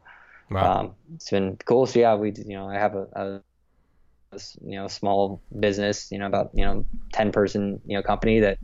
Wow. 0.49 0.79
um, 0.79 0.95
it's 1.15 1.29
been 1.29 1.57
cool. 1.65 1.85
So 1.85 1.99
yeah, 1.99 2.15
we 2.15 2.33
you 2.35 2.55
know 2.55 2.67
I 2.69 2.75
have 2.75 2.95
a 2.95 3.41
you 4.61 4.77
know 4.77 4.87
small 4.87 5.41
business, 5.59 6.11
you 6.11 6.19
know 6.19 6.27
about 6.27 6.51
you 6.53 6.65
know 6.65 6.85
ten 7.13 7.31
person 7.31 7.79
you 7.85 7.97
know 7.97 8.03
company 8.03 8.39
that 8.41 8.57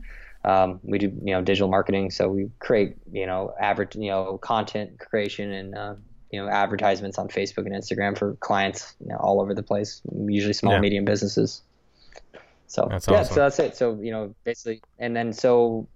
um, 0.44 0.80
we 0.82 0.98
do 0.98 1.06
you 1.24 1.32
know 1.34 1.42
digital 1.42 1.68
marketing. 1.68 2.10
So 2.10 2.28
we 2.28 2.50
create 2.60 2.96
you 3.12 3.26
know 3.26 3.52
average 3.60 3.94
you 3.96 4.10
know 4.10 4.38
content 4.38 4.98
creation 4.98 5.52
and 5.52 5.74
uh, 5.74 5.94
you 6.30 6.40
know 6.40 6.48
advertisements 6.48 7.18
on 7.18 7.28
Facebook 7.28 7.66
and 7.66 7.74
Instagram 7.74 8.16
for 8.18 8.34
clients 8.36 8.94
you 9.00 9.08
know, 9.08 9.16
all 9.16 9.40
over 9.40 9.54
the 9.54 9.62
place. 9.62 10.00
Usually 10.26 10.52
small 10.52 10.74
Yeah. 10.74 10.80
medium 10.80 11.04
businesses. 11.04 11.62
So 12.66 12.88
That's 12.90 13.08
yeah, 13.08 13.20
awesome. 13.20 13.34
so 13.34 13.40
that's 13.40 13.58
it. 13.58 13.76
So 13.76 13.98
you 14.00 14.10
know 14.12 14.34
basically, 14.44 14.82
and 14.98 15.14
then 15.16 15.32
so 15.32 15.88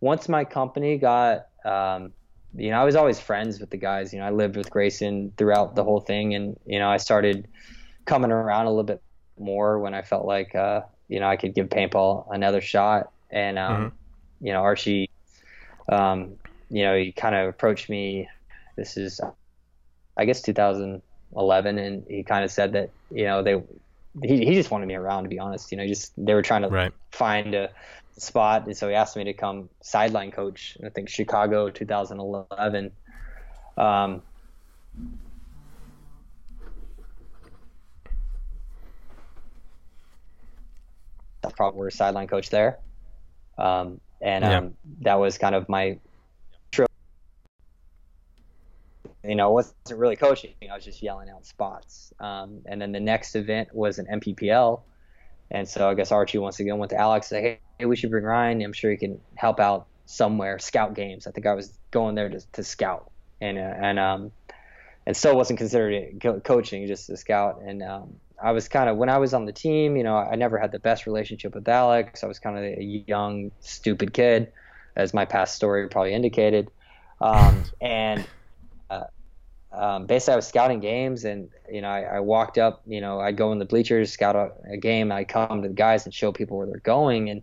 once 0.00 0.28
my 0.28 0.44
company 0.44 0.98
got 0.98 1.46
um, 1.64 2.12
you 2.54 2.70
know, 2.70 2.80
I 2.80 2.84
was 2.84 2.96
always 2.96 3.20
friends 3.20 3.60
with 3.60 3.70
the 3.70 3.76
guys. 3.76 4.12
You 4.12 4.20
know, 4.20 4.26
I 4.26 4.30
lived 4.30 4.56
with 4.56 4.70
Grayson 4.70 5.32
throughout 5.36 5.74
the 5.74 5.84
whole 5.84 6.00
thing, 6.00 6.34
and 6.34 6.58
you 6.66 6.78
know, 6.78 6.90
I 6.90 6.98
started 6.98 7.48
coming 8.06 8.30
around 8.32 8.66
a 8.66 8.70
little 8.70 8.84
bit 8.84 9.02
more 9.38 9.78
when 9.78 9.94
I 9.94 10.02
felt 10.02 10.26
like, 10.26 10.54
uh, 10.54 10.82
you 11.08 11.20
know, 11.20 11.28
I 11.28 11.36
could 11.36 11.54
give 11.54 11.68
paintball 11.68 12.26
another 12.30 12.60
shot. 12.60 13.12
And 13.30 13.58
um, 13.58 13.92
you 14.40 14.52
know, 14.52 14.60
Archie, 14.62 15.10
um, 15.90 16.36
you 16.70 16.82
know, 16.84 16.96
he 16.96 17.12
kind 17.12 17.34
of 17.34 17.48
approached 17.48 17.88
me. 17.88 18.28
This 18.76 18.96
is, 18.96 19.20
I 20.16 20.24
guess, 20.24 20.42
2011, 20.42 21.78
and 21.78 22.04
he 22.08 22.24
kind 22.24 22.44
of 22.44 22.50
said 22.50 22.72
that, 22.72 22.90
you 23.10 23.24
know, 23.24 23.42
they, 23.42 23.54
he, 24.22 24.44
he 24.44 24.54
just 24.54 24.70
wanted 24.70 24.86
me 24.86 24.94
around. 24.94 25.24
To 25.24 25.28
be 25.28 25.38
honest, 25.38 25.70
you 25.72 25.78
know, 25.78 25.86
just 25.86 26.12
they 26.16 26.34
were 26.34 26.42
trying 26.42 26.62
to 26.62 26.72
Right. 26.72 26.92
find 27.12 27.54
a 27.54 27.70
spot, 28.20 28.66
and 28.66 28.76
so 28.76 28.88
he 28.88 28.94
asked 28.94 29.16
me 29.16 29.24
to 29.24 29.32
come 29.32 29.68
sideline 29.82 30.30
coach. 30.30 30.76
I 30.84 30.90
think 30.90 31.08
Chicago 31.08 31.70
2011. 31.70 32.92
Um, 33.76 34.22
that's 41.42 41.54
probably 41.54 41.80
where 41.80 41.90
sideline 41.90 42.28
coach 42.28 42.50
there, 42.50 42.78
um, 43.58 44.00
and 44.20 44.44
Yeah. 44.44 44.58
um, 44.58 44.74
that 45.02 45.14
was 45.14 45.38
kind 45.38 45.54
of 45.54 45.68
my. 45.68 45.98
You 49.22 49.34
know, 49.34 49.50
it 49.50 49.52
wasn't 49.52 49.98
really 49.98 50.16
coaching. 50.16 50.54
I 50.70 50.74
was 50.74 50.84
just 50.84 51.02
yelling 51.02 51.28
out 51.28 51.44
spots. 51.44 52.10
Um, 52.20 52.62
and 52.64 52.80
then 52.80 52.90
the 52.90 53.00
next 53.00 53.36
event 53.36 53.68
was 53.74 53.98
an 53.98 54.06
NPPL, 54.06 54.80
and 55.50 55.68
so 55.68 55.88
I 55.88 55.94
guess 55.94 56.12
Archie 56.12 56.38
once 56.38 56.60
again 56.60 56.78
went 56.78 56.90
to 56.90 56.96
Alex 56.96 57.30
and 57.30 57.36
said, 57.36 57.42
hey, 57.42 57.58
hey, 57.78 57.86
we 57.86 57.96
should 57.96 58.10
bring 58.10 58.24
Ryan. 58.24 58.62
I'm 58.62 58.72
sure 58.72 58.90
he 58.90 58.96
can 58.96 59.20
help 59.34 59.58
out 59.60 59.86
somewhere. 60.06 60.58
Scout 60.58 60.94
games. 60.94 61.26
I 61.26 61.30
think 61.30 61.46
I 61.46 61.54
was 61.54 61.72
going 61.90 62.14
there 62.14 62.28
to, 62.28 62.40
to 62.52 62.62
scout, 62.62 63.10
and 63.40 63.58
uh, 63.58 63.60
and 63.60 63.98
um, 63.98 64.32
and 65.06 65.16
still 65.16 65.36
wasn't 65.36 65.58
considered 65.58 66.20
co- 66.20 66.40
coaching, 66.40 66.86
just 66.86 67.10
a 67.10 67.16
scout. 67.16 67.62
And 67.64 67.82
um, 67.82 68.14
I 68.42 68.52
was 68.52 68.68
kind 68.68 68.88
of 68.88 68.96
when 68.96 69.08
I 69.08 69.18
was 69.18 69.34
on 69.34 69.44
the 69.44 69.52
team, 69.52 69.96
you 69.96 70.02
know, 70.02 70.16
I 70.16 70.36
never 70.36 70.58
had 70.58 70.72
the 70.72 70.78
best 70.78 71.06
relationship 71.06 71.54
with 71.54 71.68
Alex. 71.68 72.22
I 72.22 72.26
was 72.26 72.38
kind 72.38 72.56
of 72.56 72.64
a 72.64 72.82
young, 72.82 73.50
stupid 73.60 74.12
kid, 74.12 74.52
as 74.96 75.12
my 75.12 75.24
past 75.24 75.54
story 75.54 75.88
probably 75.88 76.14
indicated. 76.14 76.70
Um, 77.20 77.64
and 77.80 78.26
um, 79.72 80.06
basically, 80.06 80.32
I 80.34 80.36
was 80.36 80.48
scouting 80.48 80.80
games, 80.80 81.24
and 81.24 81.48
you 81.70 81.80
know, 81.80 81.88
I, 81.88 82.02
I 82.02 82.20
walked 82.20 82.58
up. 82.58 82.82
You 82.86 83.00
know, 83.00 83.20
I'd 83.20 83.36
go 83.36 83.52
in 83.52 83.58
the 83.58 83.64
bleachers, 83.64 84.12
scout 84.12 84.34
a, 84.34 84.50
a 84.72 84.76
game. 84.76 85.12
I'd 85.12 85.28
come 85.28 85.62
to 85.62 85.68
the 85.68 85.74
guys 85.74 86.04
and 86.04 86.14
show 86.14 86.32
people 86.32 86.58
where 86.58 86.66
they're 86.66 86.78
going. 86.78 87.30
And 87.30 87.42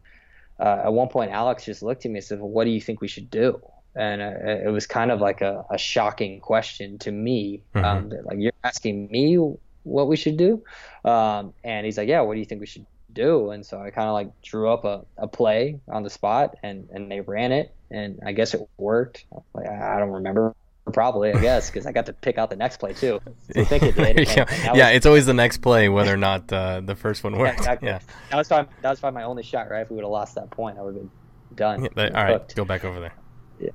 uh, 0.59 0.81
at 0.85 0.93
one 0.93 1.07
point, 1.07 1.31
Alex 1.31 1.63
just 1.65 1.81
looked 1.81 2.05
at 2.05 2.11
me 2.11 2.17
and 2.17 2.25
said, 2.25 2.39
well, 2.39 2.49
"What 2.49 2.65
do 2.65 2.71
you 2.71 2.81
think 2.81 2.99
we 2.99 3.07
should 3.07 3.31
do?" 3.31 3.61
And 3.95 4.21
uh, 4.21 4.67
it 4.67 4.71
was 4.71 4.85
kind 4.85 5.09
of 5.09 5.21
like 5.21 5.41
a, 5.41 5.65
a 5.69 5.77
shocking 5.77 6.41
question 6.41 6.97
to 6.99 7.11
me. 7.11 7.61
Um, 7.73 8.09
that, 8.09 8.25
like 8.25 8.37
you're 8.39 8.51
asking 8.63 9.09
me 9.09 9.37
what 9.83 10.07
we 10.09 10.17
should 10.17 10.35
do, 10.35 10.63
um, 11.05 11.53
and 11.63 11.85
he's 11.85 11.97
like, 11.97 12.09
"Yeah, 12.09 12.21
what 12.21 12.33
do 12.33 12.39
you 12.39 12.45
think 12.45 12.59
we 12.59 12.67
should 12.67 12.85
do?" 13.13 13.51
And 13.51 13.65
so 13.65 13.81
I 13.81 13.89
kind 13.91 14.09
of 14.09 14.13
like 14.13 14.41
drew 14.41 14.69
up 14.69 14.83
a, 14.83 15.05
a 15.17 15.27
play 15.29 15.79
on 15.87 16.03
the 16.03 16.09
spot, 16.09 16.57
and 16.61 16.89
and 16.91 17.09
they 17.09 17.21
ran 17.21 17.53
it, 17.53 17.73
and 17.89 18.19
I 18.25 18.33
guess 18.33 18.53
it 18.53 18.67
worked. 18.77 19.25
Like, 19.53 19.69
I 19.69 19.97
don't 19.97 20.11
remember. 20.11 20.53
Probably, 20.93 21.33
I 21.33 21.41
guess, 21.41 21.69
because 21.69 21.85
I 21.85 21.91
got 21.91 22.05
to 22.05 22.13
pick 22.13 22.37
out 22.37 22.49
the 22.49 22.55
next 22.55 22.77
play 22.77 22.93
too. 22.93 23.19
I 23.55 23.63
think 23.63 23.83
it 23.83 23.95
did. 23.95 24.27
yeah, 24.35 24.45
that 24.45 24.75
yeah 24.75 24.89
it's 24.89 25.05
always 25.05 25.25
the 25.25 25.33
next 25.33 25.57
play, 25.57 25.89
whether 25.89 26.13
or 26.13 26.17
not 26.17 26.51
uh, 26.51 26.81
the 26.81 26.95
first 26.95 27.23
one 27.23 27.35
yeah, 27.35 27.51
exactly. 27.51 27.87
Yeah. 27.89 27.99
That 28.31 28.37
was 28.37 28.47
probably 28.47 28.71
that 28.81 28.89
was 28.89 28.99
probably 28.99 29.15
my 29.15 29.23
only 29.23 29.43
shot, 29.43 29.69
right? 29.69 29.81
If 29.81 29.89
we 29.89 29.95
would 29.95 30.03
have 30.03 30.11
lost 30.11 30.35
that 30.35 30.49
point, 30.49 30.77
I 30.77 30.81
would 30.81 30.95
have 30.95 31.03
been 31.03 31.11
done. 31.55 31.83
Yeah, 31.83 31.89
that- 31.95 32.15
all 32.15 32.23
right, 32.23 32.33
Hooked. 32.33 32.55
go 32.55 32.65
back 32.65 32.85
over 32.85 32.99
there. 32.99 33.13
Yeah. 33.59 33.69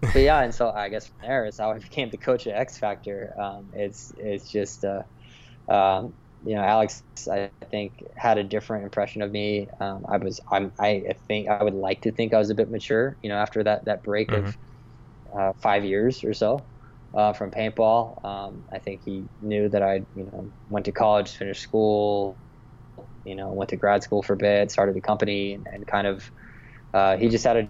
But 0.00 0.22
yeah, 0.22 0.40
and 0.40 0.54
so 0.54 0.70
I 0.70 0.88
guess 0.88 1.06
from 1.06 1.16
there 1.22 1.44
is 1.46 1.58
how 1.58 1.72
I 1.72 1.78
became 1.78 2.10
the 2.10 2.16
coach 2.16 2.46
at 2.46 2.54
X 2.54 2.78
Factor. 2.78 3.34
Um, 3.38 3.68
it's 3.74 4.12
it's 4.18 4.48
just 4.50 4.84
uh, 4.84 5.02
um, 5.68 6.14
you 6.46 6.54
know 6.54 6.62
Alex 6.62 7.02
I 7.30 7.50
think 7.70 8.06
had 8.16 8.38
a 8.38 8.44
different 8.44 8.84
impression 8.84 9.20
of 9.22 9.30
me. 9.30 9.68
Um, 9.78 10.06
I 10.08 10.16
was 10.16 10.40
I'm 10.50 10.72
I 10.78 11.14
think 11.28 11.48
I 11.48 11.62
would 11.62 11.74
like 11.74 12.02
to 12.02 12.12
think 12.12 12.32
I 12.32 12.38
was 12.38 12.50
a 12.50 12.54
bit 12.54 12.70
mature. 12.70 13.16
You 13.22 13.28
know 13.28 13.36
after 13.36 13.62
that 13.64 13.84
that 13.86 14.02
break 14.02 14.32
of 14.32 14.56
uh, 15.36 15.52
five 15.60 15.84
years 15.84 16.24
or 16.24 16.34
so. 16.34 16.60
uh, 17.14 17.32
from 17.32 17.50
paintball. 17.50 18.24
Um, 18.24 18.64
I 18.72 18.78
think 18.78 19.02
he 19.04 19.24
knew 19.40 19.68
that 19.68 19.82
I, 19.82 19.94
you 20.14 20.24
know, 20.24 20.52
went 20.68 20.86
to 20.86 20.92
college, 20.92 21.30
finished 21.30 21.62
school, 21.62 22.36
you 23.24 23.34
know, 23.34 23.52
went 23.52 23.70
to 23.70 23.76
grad 23.76 24.02
school 24.02 24.22
for 24.22 24.34
a 24.34 24.36
bit, 24.36 24.70
started 24.70 24.96
a 24.96 25.00
company, 25.00 25.54
and, 25.54 25.66
and 25.66 25.86
kind 25.86 26.06
of 26.06 26.30
uh, 26.94 27.16
he 27.16 27.28
just 27.28 27.44
had 27.44 27.56
a 27.56 27.68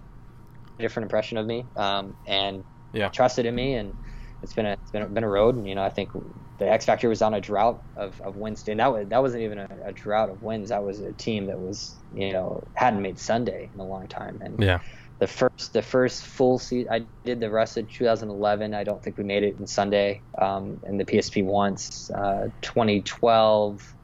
different 0.79 1.05
impression 1.05 1.37
of 1.37 1.45
me 1.45 1.65
um, 1.75 2.15
and 2.25 2.63
yeah. 2.93 3.09
trusted 3.09 3.45
in 3.45 3.53
me 3.53 3.75
and 3.75 3.93
it's 4.41 4.53
been 4.53 4.65
a 4.65 4.71
it's 4.71 4.89
been 4.89 5.13
been 5.13 5.23
a 5.23 5.29
road 5.29 5.55
and 5.55 5.67
you 5.67 5.75
know 5.75 5.83
I 5.83 5.89
think 5.89 6.09
the 6.57 6.67
X 6.67 6.85
Factor 6.85 7.07
was 7.07 7.21
on 7.21 7.35
a 7.35 7.41
drought 7.41 7.83
of, 7.95 8.19
of 8.21 8.35
wins 8.35 8.67
and 8.67 8.79
that 8.79 8.91
was 8.91 9.07
that 9.09 9.21
wasn't 9.21 9.43
even 9.43 9.59
a, 9.59 9.67
a, 9.85 9.93
drought 9.93 10.29
of 10.29 10.41
wins 10.41 10.69
that 10.69 10.83
was 10.83 10.99
a 10.99 11.11
team 11.13 11.45
that 11.45 11.59
was 11.59 11.93
you 12.13 12.33
know 12.33 12.63
hadn't 12.73 13.03
made 13.03 13.19
Sunday 13.19 13.69
in 13.71 13.79
a 13.79 13.83
long 13.83 14.07
time 14.07 14.39
and 14.41 14.61
yeah 14.61 14.79
the 15.21 15.27
first 15.27 15.71
the 15.73 15.83
first 15.83 16.23
full 16.23 16.57
season 16.57 16.91
I 16.91 17.05
did 17.23 17.39
the 17.39 17.51
rest 17.51 17.77
of 17.77 17.87
2011 17.87 18.73
I 18.73 18.83
don't 18.83 19.03
think 19.03 19.19
we 19.19 19.23
made 19.23 19.43
it 19.43 19.55
in 19.59 19.67
Sunday 19.67 20.19
um, 20.39 20.79
in 20.87 20.97
the 20.97 21.05
PSP 21.05 21.45
once 21.45 22.09
uh, 22.09 22.47
2012 22.61 23.95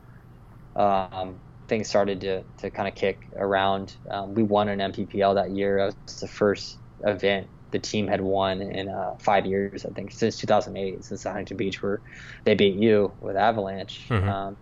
um, 0.76 1.40
things 1.68 1.90
started 1.90 2.22
to, 2.22 2.44
to 2.60 2.70
kind 2.70 2.88
of 2.88 2.94
kick 2.94 3.28
around. 3.36 3.96
Um, 4.12 4.36
we 4.36 4.44
won 4.44 4.70
an 4.70 4.80
NPPL 4.80 5.34
that 5.34 5.50
year. 5.52 5.80
It 5.80 5.96
was 6.08 6.20
the 6.20 6.28
first 6.28 6.78
event 7.04 7.48
the 7.72 7.80
team 7.80 8.08
had 8.08 8.22
won 8.22 8.62
in 8.62 8.88
uh, 8.88 9.16
five 9.20 9.46
years, 9.46 9.86
I 9.86 9.90
think, 9.90 10.12
since 10.12 10.38
2008, 10.38 11.04
since 11.04 11.24
the 11.24 11.30
Huntington 11.30 11.58
Beach, 11.58 11.82
where 11.82 12.00
they 12.46 12.56
beat 12.56 12.76
you 12.76 13.12
with 13.20 13.36
Avalanche. 13.36 14.06
Mm-hmm. 14.10 14.54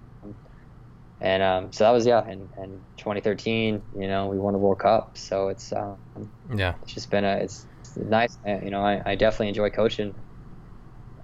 And 1.21 1.41
um, 1.41 1.71
so 1.71 1.85
that 1.85 1.91
was 1.91 2.05
yeah, 2.05 2.23
and, 2.23 2.49
in 2.57 2.81
2013, 2.97 3.81
you 3.97 4.07
know, 4.07 4.27
we 4.27 4.37
won 4.37 4.53
the 4.53 4.59
World 4.59 4.79
Cup. 4.79 5.17
So 5.17 5.47
it's 5.47 5.71
um, 5.71 5.97
yeah, 6.53 6.75
it's 6.81 6.93
just 6.93 7.09
been 7.09 7.23
a 7.23 7.37
it's, 7.37 7.65
it's 7.79 7.97
nice. 7.97 8.37
You 8.45 8.69
know, 8.69 8.81
I, 8.81 9.01
I 9.05 9.15
definitely 9.15 9.49
enjoy 9.49 9.69
coaching. 9.69 10.13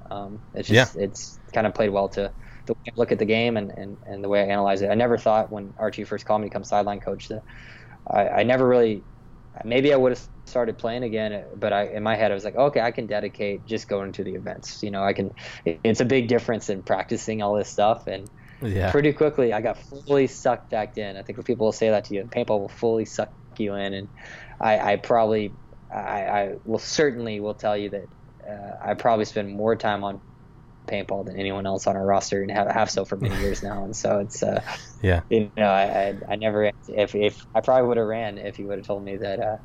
Um, 0.10 0.40
it's 0.54 0.68
just 0.68 0.96
yeah. 0.96 1.04
it's 1.04 1.40
kind 1.54 1.68
of 1.68 1.74
played 1.74 1.90
well 1.90 2.10
to 2.10 2.32
the 2.66 2.74
way 2.74 2.80
I 2.88 2.92
look 2.96 3.12
at 3.12 3.20
the 3.20 3.26
game 3.26 3.58
and, 3.58 3.72
and, 3.72 3.98
and 4.06 4.24
the 4.24 4.30
way 4.30 4.42
I 4.42 4.46
analyze 4.46 4.82
it. 4.82 4.90
I 4.90 4.96
never 4.96 5.18
thought 5.18 5.52
when 5.52 5.74
Archie 5.78 6.04
first 6.04 6.26
called 6.26 6.42
me 6.42 6.48
to 6.48 6.54
come 6.54 6.64
sideline 6.64 7.00
coach 7.00 7.30
that 7.30 7.44
I, 8.10 8.28
I 8.28 8.44
never 8.44 8.68
really 8.68 9.04
maybe 9.66 9.94
I 9.94 9.98
would 9.98 10.14
have 10.14 10.28
started 10.46 10.78
playing 10.78 11.04
again, 11.04 11.44
but 11.56 11.74
I 11.74 11.88
in 11.88 12.04
my 12.04 12.16
head 12.16 12.32
I 12.32 12.34
was 12.34 12.46
like, 12.46 12.56
okay, 12.56 12.80
I 12.80 12.92
can 12.92 13.08
dedicate 13.08 13.66
just 13.66 13.88
going 13.90 14.14
to 14.14 14.24
the 14.24 14.36
events. 14.36 14.84
You 14.84 14.92
know, 14.92 15.04
I 15.04 15.14
can. 15.14 15.32
It's 15.66 16.00
a 16.00 16.06
big 16.06 16.28
difference 16.28 16.70
in 16.70 16.84
practicing 16.84 17.42
all 17.42 17.56
this 17.56 17.70
stuff 17.70 18.08
and. 18.08 18.30
Yeah. 18.62 18.92
Pretty 18.92 19.14
quickly, 19.14 19.54
I 19.54 19.62
got 19.62 19.78
fully 19.78 20.28
sucked 20.28 20.70
back 20.70 20.98
in. 20.98 21.18
I 21.18 21.24
think 21.24 21.38
when 21.38 21.44
people 21.44 21.68
will 21.68 21.72
say 21.74 21.90
that 21.90 22.06
to 22.06 22.14
you, 22.14 22.24
paintball 22.24 22.60
will 22.60 22.70
fully 22.70 23.06
suck 23.06 23.32
you 23.58 23.74
in, 23.76 23.94
and 23.94 24.08
I, 24.60 24.94
I 24.94 24.96
probably, 24.98 25.52
I, 25.94 25.98
I 25.98 26.56
will 26.64 26.80
certainly 26.80 27.40
will 27.40 27.56
tell 27.56 27.76
you 27.76 27.90
that 27.90 28.08
uh, 28.48 28.90
I 28.90 28.94
probably 28.94 29.26
spend 29.26 29.56
more 29.56 29.76
time 29.76 30.04
on 30.04 30.22
paintball 30.88 31.26
than 31.26 31.40
anyone 31.40 31.66
else 31.66 31.88
on 31.88 31.96
our 31.96 32.06
roster 32.06 32.42
and 32.42 32.52
have, 32.52 32.70
have 32.70 32.90
so 32.90 33.06
for 33.06 33.16
many 33.16 33.40
years 33.40 33.64
now. 33.64 33.84
And 33.84 33.96
so 33.96 34.20
it's, 34.20 34.44
uh, 34.44 34.62
yeah, 35.02 35.22
you 35.30 35.52
know, 35.58 35.68
I, 35.68 35.84
I, 35.84 36.20
I 36.30 36.36
never, 36.36 36.72
if, 36.88 37.16
if 37.16 37.46
I 37.54 37.62
probably 37.62 37.88
would 37.88 37.98
have 37.98 38.08
ran 38.08 38.38
if 38.38 38.60
you 38.60 38.68
would 38.68 38.80
have 38.80 38.88
told 38.88 39.04
me 39.04 39.18
that, 39.18 39.40
uh, 39.40 39.58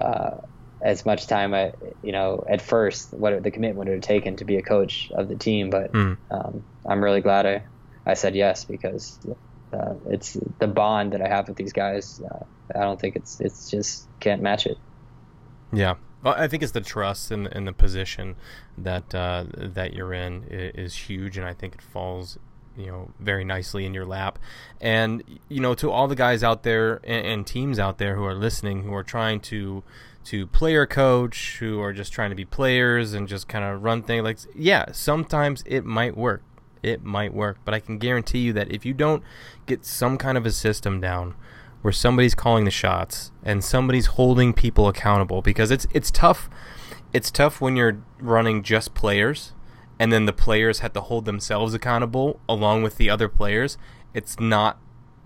uh, 0.00 0.40
as 0.82 1.06
much 1.06 1.28
time 1.28 1.54
I, 1.54 1.72
you 2.02 2.12
know, 2.12 2.44
at 2.48 2.60
first, 2.60 3.12
what 3.12 3.40
the 3.42 3.50
commitment 3.50 3.78
would 3.78 3.88
have 3.88 4.00
taken 4.00 4.36
to 4.36 4.44
be 4.44 4.56
a 4.56 4.62
coach 4.62 5.12
of 5.14 5.28
the 5.28 5.36
team. 5.36 5.70
But 5.70 5.92
mm. 5.92 6.18
um, 6.30 6.64
I'm 6.84 7.02
really 7.02 7.20
glad 7.20 7.46
I, 7.46 7.62
I 8.06 8.14
said 8.14 8.34
yes 8.34 8.64
because 8.64 9.18
uh, 9.72 9.94
it's 10.08 10.36
the 10.58 10.66
bond 10.66 11.12
that 11.12 11.22
I 11.22 11.28
have 11.28 11.48
with 11.48 11.56
these 11.56 11.72
guys. 11.72 12.20
Uh, 12.20 12.44
I 12.74 12.80
don't 12.80 13.00
think 13.00 13.16
it's 13.16 13.40
it's 13.40 13.70
just 13.70 14.08
can't 14.20 14.42
match 14.42 14.66
it. 14.66 14.78
Yeah, 15.72 15.94
well, 16.22 16.34
I 16.36 16.48
think 16.48 16.62
it's 16.62 16.72
the 16.72 16.80
trust 16.80 17.32
in 17.32 17.64
the 17.64 17.72
position 17.72 18.36
that 18.78 19.14
uh, 19.14 19.44
that 19.56 19.92
you're 19.92 20.12
in 20.12 20.44
is 20.50 20.94
huge, 20.94 21.36
and 21.36 21.46
I 21.46 21.54
think 21.54 21.74
it 21.74 21.82
falls 21.82 22.38
you 22.76 22.86
know 22.86 23.10
very 23.18 23.44
nicely 23.44 23.84
in 23.84 23.92
your 23.92 24.06
lap. 24.06 24.38
And 24.80 25.22
you 25.48 25.60
know, 25.60 25.74
to 25.74 25.90
all 25.90 26.06
the 26.06 26.14
guys 26.14 26.44
out 26.44 26.62
there 26.62 27.00
and, 27.04 27.26
and 27.26 27.46
teams 27.46 27.78
out 27.78 27.98
there 27.98 28.14
who 28.14 28.24
are 28.24 28.34
listening, 28.34 28.82
who 28.84 28.94
are 28.94 29.02
trying 29.02 29.40
to 29.40 29.82
to 30.24 30.46
player 30.46 30.86
coach, 30.86 31.56
who 31.58 31.80
are 31.80 31.92
just 31.92 32.12
trying 32.12 32.30
to 32.30 32.36
be 32.36 32.44
players 32.44 33.14
and 33.14 33.26
just 33.26 33.48
kind 33.48 33.64
of 33.64 33.82
run 33.82 34.02
things 34.02 34.22
like 34.22 34.38
yeah, 34.54 34.92
sometimes 34.92 35.64
it 35.66 35.84
might 35.84 36.16
work. 36.16 36.42
It 36.82 37.04
might 37.04 37.32
work, 37.32 37.58
but 37.64 37.74
I 37.74 37.80
can 37.80 37.98
guarantee 37.98 38.40
you 38.40 38.52
that 38.54 38.72
if 38.72 38.84
you 38.84 38.92
don't 38.92 39.22
get 39.66 39.84
some 39.84 40.18
kind 40.18 40.36
of 40.36 40.44
a 40.44 40.50
system 40.50 41.00
down 41.00 41.34
where 41.82 41.92
somebody's 41.92 42.34
calling 42.34 42.64
the 42.64 42.70
shots 42.70 43.32
and 43.42 43.62
somebody's 43.62 44.06
holding 44.06 44.52
people 44.52 44.88
accountable 44.88 45.42
because 45.42 45.70
it's 45.70 45.86
it's 45.92 46.10
tough 46.10 46.48
it's 47.12 47.30
tough 47.30 47.60
when 47.60 47.76
you're 47.76 48.00
running 48.20 48.62
just 48.62 48.94
players 48.94 49.52
and 49.98 50.12
then 50.12 50.24
the 50.24 50.32
players 50.32 50.78
have 50.78 50.92
to 50.92 51.00
hold 51.00 51.24
themselves 51.24 51.74
accountable 51.74 52.40
along 52.48 52.82
with 52.84 52.96
the 52.96 53.10
other 53.10 53.28
players 53.28 53.76
it's 54.14 54.38
not 54.38 54.78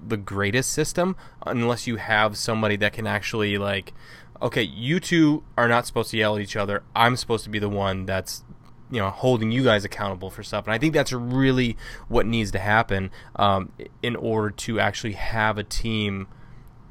the 0.04 0.16
greatest 0.16 0.72
system 0.72 1.14
unless 1.46 1.86
you 1.86 1.96
have 1.96 2.36
somebody 2.36 2.76
that 2.76 2.92
can 2.92 3.06
actually 3.06 3.58
like 3.58 3.92
okay 4.40 4.62
you 4.62 5.00
two 5.00 5.42
are 5.56 5.68
not 5.68 5.86
supposed 5.86 6.10
to 6.10 6.16
yell 6.16 6.36
at 6.36 6.42
each 6.42 6.56
other. 6.56 6.82
I'm 6.94 7.16
supposed 7.16 7.44
to 7.44 7.50
be 7.50 7.58
the 7.58 7.68
one 7.68 8.06
that's 8.06 8.44
you 8.90 9.00
know 9.00 9.10
holding 9.10 9.50
you 9.50 9.64
guys 9.64 9.84
accountable 9.84 10.30
for 10.30 10.42
stuff. 10.42 10.64
And 10.64 10.74
i 10.74 10.78
think 10.78 10.94
that's 10.94 11.12
really 11.12 11.76
what 12.08 12.26
needs 12.26 12.50
to 12.52 12.58
happen 12.58 13.10
um, 13.36 13.72
in 14.02 14.16
order 14.16 14.50
to 14.50 14.80
actually 14.80 15.12
have 15.12 15.58
a 15.58 15.64
team 15.64 16.28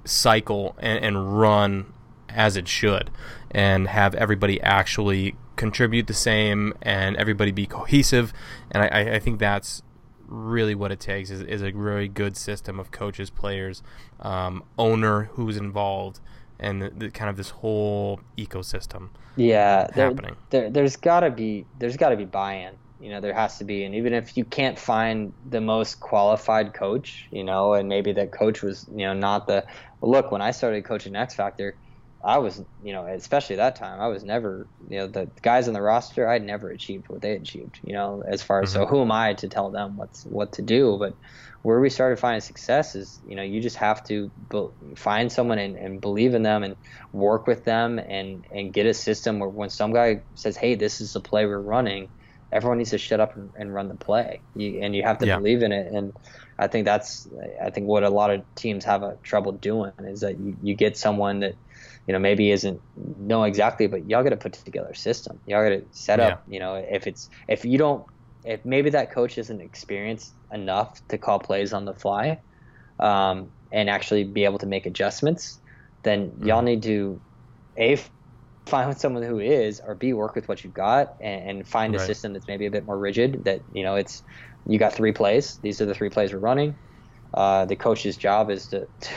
cycle 0.05 0.75
and, 0.79 1.03
and 1.03 1.39
run 1.39 1.93
as 2.29 2.57
it 2.57 2.67
should 2.67 3.09
and 3.51 3.87
have 3.87 4.13
everybody 4.15 4.61
actually 4.61 5.35
contribute 5.55 6.07
the 6.07 6.13
same 6.13 6.73
and 6.81 7.15
everybody 7.15 7.51
be 7.51 7.65
cohesive. 7.65 8.33
And 8.71 8.83
I, 8.83 9.15
I 9.15 9.19
think 9.19 9.39
that's 9.39 9.81
really 10.27 10.75
what 10.75 10.91
it 10.91 10.99
takes 10.99 11.29
is, 11.29 11.41
is 11.41 11.61
a 11.61 11.71
really 11.71 12.07
good 12.07 12.35
system 12.35 12.79
of 12.79 12.91
coaches 12.91 13.29
players 13.29 13.83
um, 14.19 14.63
owner 14.77 15.29
who's 15.33 15.55
involved 15.55 16.19
and 16.59 16.81
the, 16.81 16.89
the, 16.89 17.09
kind 17.09 17.29
of 17.29 17.37
this 17.37 17.49
whole 17.49 18.19
ecosystem 18.37 19.09
yeah 19.35 19.87
happening. 19.93 20.35
there, 20.49 20.61
there, 20.61 20.69
there's 20.69 20.95
got 20.95 21.21
to 21.21 21.29
be 21.29 21.65
there's 21.79 21.97
got 21.97 22.09
to 22.09 22.17
be 22.17 22.25
buy-in 22.25 22.73
you 22.99 23.09
know 23.09 23.19
there 23.19 23.33
has 23.33 23.57
to 23.57 23.63
be. 23.63 23.83
And 23.83 23.93
even 23.93 24.13
if 24.13 24.37
you 24.37 24.45
can't 24.45 24.79
find 24.79 25.33
the 25.49 25.61
most 25.61 25.99
qualified 25.99 26.73
coach 26.73 27.27
you 27.31 27.43
know 27.43 27.73
and 27.73 27.89
maybe 27.89 28.13
that 28.13 28.31
coach 28.31 28.61
was 28.61 28.87
you 28.91 29.05
know 29.05 29.13
not 29.13 29.47
the 29.47 29.65
look 30.01 30.31
when 30.31 30.41
i 30.41 30.51
started 30.51 30.85
coaching 30.85 31.15
x 31.15 31.33
factor 31.33 31.75
i 32.25 32.37
was 32.37 32.61
you 32.83 32.91
know 32.91 33.05
especially 33.05 33.55
that 33.57 33.75
time 33.75 34.01
i 34.01 34.07
was 34.07 34.23
never 34.23 34.67
you 34.89 34.97
know 34.97 35.07
the 35.07 35.29
guys 35.41 35.67
on 35.67 35.73
the 35.73 35.81
roster 35.81 36.27
i'd 36.27 36.43
never 36.43 36.69
achieved 36.69 37.07
what 37.07 37.21
they 37.21 37.33
achieved 37.33 37.79
you 37.83 37.93
know 37.93 38.23
as 38.27 38.41
far 38.41 38.61
as 38.61 38.69
mm-hmm. 38.69 38.83
so 38.83 38.85
who 38.85 39.01
am 39.01 39.11
i 39.11 39.33
to 39.33 39.47
tell 39.47 39.69
them 39.69 39.95
what's 39.95 40.25
what 40.25 40.53
to 40.53 40.61
do 40.61 40.97
but 40.97 41.13
where 41.61 41.79
we 41.79 41.89
started 41.89 42.17
finding 42.17 42.41
success 42.41 42.95
is 42.95 43.19
you 43.27 43.35
know 43.35 43.43
you 43.43 43.61
just 43.61 43.77
have 43.77 44.03
to 44.03 44.29
be- 44.49 44.95
find 44.95 45.31
someone 45.31 45.59
and, 45.59 45.77
and 45.77 46.01
believe 46.01 46.33
in 46.33 46.43
them 46.43 46.63
and 46.63 46.75
work 47.13 47.47
with 47.47 47.63
them 47.63 47.99
and 47.99 48.45
and 48.51 48.73
get 48.73 48.85
a 48.85 48.93
system 48.93 49.39
where 49.39 49.49
when 49.49 49.69
some 49.69 49.93
guy 49.93 50.21
says 50.33 50.57
hey 50.57 50.75
this 50.75 51.01
is 51.01 51.13
the 51.13 51.21
play 51.21 51.45
we're 51.45 51.59
running 51.59 52.09
everyone 52.51 52.77
needs 52.77 52.91
to 52.91 52.97
shut 52.97 53.19
up 53.19 53.35
and, 53.35 53.51
and 53.57 53.73
run 53.73 53.89
the 53.89 53.95
play. 53.95 54.39
You, 54.55 54.79
and 54.81 54.95
you 54.95 55.03
have 55.03 55.17
to 55.19 55.27
yeah. 55.27 55.37
believe 55.37 55.61
in 55.61 55.73
it. 55.73 55.91
And 55.91 56.13
I 56.57 56.67
think 56.67 56.85
that's 56.85 57.27
I 57.61 57.69
think 57.69 57.87
what 57.87 58.03
a 58.03 58.09
lot 58.09 58.31
of 58.31 58.43
teams 58.55 58.85
have 58.85 59.03
a 59.03 59.17
trouble 59.23 59.51
doing 59.51 59.91
is 59.99 60.21
that 60.21 60.39
you, 60.39 60.55
you 60.63 60.73
get 60.73 60.97
someone 60.97 61.41
that 61.41 61.55
you 62.07 62.13
know 62.13 62.19
maybe 62.19 62.51
isn't 62.51 62.81
know 63.17 63.43
exactly, 63.43 63.87
but 63.87 64.09
y'all 64.09 64.23
got 64.23 64.29
to 64.29 64.37
put 64.37 64.53
together 64.53 64.89
a 64.89 64.95
system. 64.95 65.39
Y'all 65.45 65.63
got 65.63 65.69
to 65.69 65.85
set 65.91 66.19
up. 66.19 66.43
Yeah. 66.47 66.53
You 66.53 66.59
know, 66.59 66.75
if 66.75 67.07
it's 67.07 67.29
if 67.47 67.65
you 67.65 67.77
don't 67.77 68.05
if 68.45 68.63
maybe 68.63 68.91
that 68.91 69.11
coach 69.11 69.37
isn't 69.37 69.59
experienced 69.59 70.33
enough 70.53 71.05
to 71.07 71.17
call 71.17 71.39
plays 71.39 71.73
on 71.73 71.85
the 71.85 71.93
fly 71.93 72.39
um, 72.99 73.49
and 73.71 73.89
actually 73.89 74.23
be 74.23 74.45
able 74.45 74.59
to 74.59 74.67
make 74.67 74.85
adjustments, 74.85 75.59
then 76.03 76.31
y'all 76.43 76.57
mm-hmm. 76.57 76.65
need 76.65 76.83
to 76.83 77.19
a 77.77 77.99
find 78.67 78.87
with 78.87 78.99
someone 78.99 79.23
who 79.23 79.39
is, 79.39 79.81
or 79.85 79.95
B, 79.95 80.13
work 80.13 80.35
with 80.35 80.47
what 80.47 80.63
you've 80.63 80.73
got 80.73 81.15
and, 81.19 81.49
and 81.49 81.67
find 81.67 81.93
right. 81.93 82.01
a 82.01 82.05
system 82.05 82.33
that's 82.33 82.47
maybe 82.47 82.67
a 82.67 82.71
bit 82.71 82.85
more 82.85 82.97
rigid. 82.97 83.43
That 83.45 83.61
you 83.73 83.83
know, 83.83 83.95
it's 83.95 84.23
you 84.67 84.77
got 84.77 84.93
three 84.93 85.11
plays. 85.11 85.57
These 85.57 85.81
are 85.81 85.85
the 85.85 85.95
three 85.95 86.09
plays 86.09 86.31
we're 86.31 86.39
running. 86.39 86.75
Uh, 87.35 87.65
the 87.65 87.75
coach's 87.75 88.15
job 88.15 88.49
is 88.49 88.67
to, 88.67 88.87
to, 89.01 89.11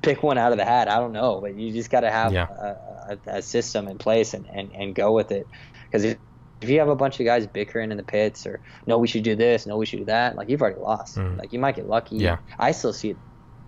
pick 0.00 0.22
one 0.22 0.38
out 0.38 0.52
of 0.52 0.58
the 0.58 0.64
hat. 0.64 0.88
I 0.88 1.00
don't 1.00 1.12
know, 1.12 1.40
but 1.40 1.56
you 1.56 1.72
just 1.72 1.90
got 1.90 2.00
to 2.00 2.10
have 2.10 2.32
yeah. 2.32 2.46
a, 2.48 3.18
a, 3.26 3.36
a, 3.38 3.42
system 3.42 3.88
in 3.88 3.98
place 3.98 4.32
and, 4.32 4.46
and, 4.46 4.70
and 4.72 4.94
go 4.94 5.10
with 5.10 5.32
it. 5.32 5.48
Because 5.84 6.04
if, 6.04 6.18
if 6.60 6.70
you 6.70 6.78
have 6.78 6.88
a 6.88 6.94
bunch 6.94 7.18
of 7.18 7.26
guys 7.26 7.48
bickering 7.48 7.90
in 7.90 7.96
the 7.96 8.04
pits 8.04 8.46
or 8.46 8.60
no, 8.86 8.98
we 8.98 9.08
should 9.08 9.24
do 9.24 9.34
this, 9.34 9.66
no, 9.66 9.76
we 9.76 9.86
should 9.86 9.98
do 9.98 10.04
that, 10.04 10.36
like 10.36 10.48
you've 10.48 10.62
already 10.62 10.78
lost. 10.78 11.16
Mm. 11.16 11.36
Like 11.36 11.52
you 11.52 11.58
might 11.58 11.74
get 11.74 11.88
lucky. 11.88 12.16
Yeah. 12.16 12.38
I 12.60 12.70
still 12.70 12.92
see 12.92 13.10
it 13.10 13.16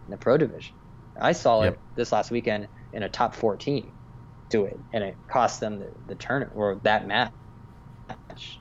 in 0.07 0.13
the 0.13 0.19
pro 0.19 0.37
division. 0.37 0.77
I 1.21 1.33
saw 1.33 1.65
yep. 1.65 1.75
it 1.75 1.81
this 1.97 2.13
last 2.13 2.31
weekend 2.31 2.69
in 2.93 3.03
a 3.03 3.09
top 3.09 3.35
14 3.35 3.91
to 4.51 4.65
it, 4.67 4.79
and 4.93 5.03
it 5.03 5.17
cost 5.29 5.59
them 5.59 5.81
the, 5.81 5.91
the 6.07 6.15
turn 6.15 6.49
or 6.55 6.77
that 6.85 7.09
match. 7.09 7.33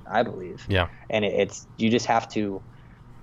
I 0.09 0.23
believe. 0.23 0.65
Yeah. 0.67 0.87
And 1.09 1.25
it, 1.25 1.33
it's 1.33 1.67
you 1.77 1.89
just 1.89 2.05
have 2.07 2.27
to. 2.29 2.61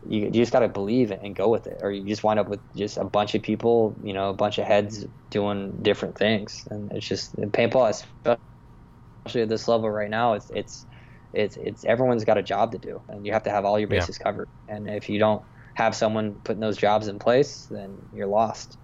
You, 0.09 0.23
you 0.23 0.31
just 0.31 0.53
got 0.53 0.61
to 0.61 0.69
believe 0.69 1.11
it 1.11 1.21
and 1.23 1.37
go 1.37 1.49
with 1.49 1.67
it, 1.67 1.81
or 1.83 1.91
you 1.91 2.05
just 2.05 2.25
wind 2.25 2.41
up 2.41 2.49
with 2.49 2.61
just 2.75 2.97
a 2.97 3.05
bunch 3.05 3.35
of 3.35 3.43
people, 3.43 3.95
you 4.03 4.13
know, 4.13 4.31
a 4.31 4.35
bunch 4.35 4.59
of 4.59 4.65
heads 4.65 5.07
doing 5.29 5.73
different 5.83 6.17
things, 6.17 6.67
and 6.71 6.91
it's 6.93 7.07
just 7.07 7.37
paintball, 7.37 7.89
especially 7.89 9.43
at 9.43 9.49
this 9.49 9.69
level 9.69 9.91
right 9.91 10.11
now, 10.11 10.33
it's 10.35 10.51
it's 10.51 10.87
it's 11.33 11.57
it's 11.57 11.85
everyone's 11.85 12.25
got 12.25 12.39
a 12.39 12.43
job 12.43 12.73
to 12.73 12.79
do, 12.79 13.01
and 13.09 13.27
you 13.27 13.33
have 13.33 13.43
to 13.45 13.51
have 13.51 13.65
all 13.65 13.79
your 13.79 13.89
bases 13.89 14.19
yeah. 14.19 14.25
covered. 14.25 14.49
And 14.69 14.89
if 14.89 15.09
you 15.09 15.19
don't 15.19 15.43
have 15.75 15.95
someone 15.95 16.35
putting 16.45 16.61
those 16.61 16.77
jobs 16.77 17.09
in 17.09 17.19
place, 17.19 17.67
then 17.71 17.97
you're 18.15 18.27
lost. 18.27 18.79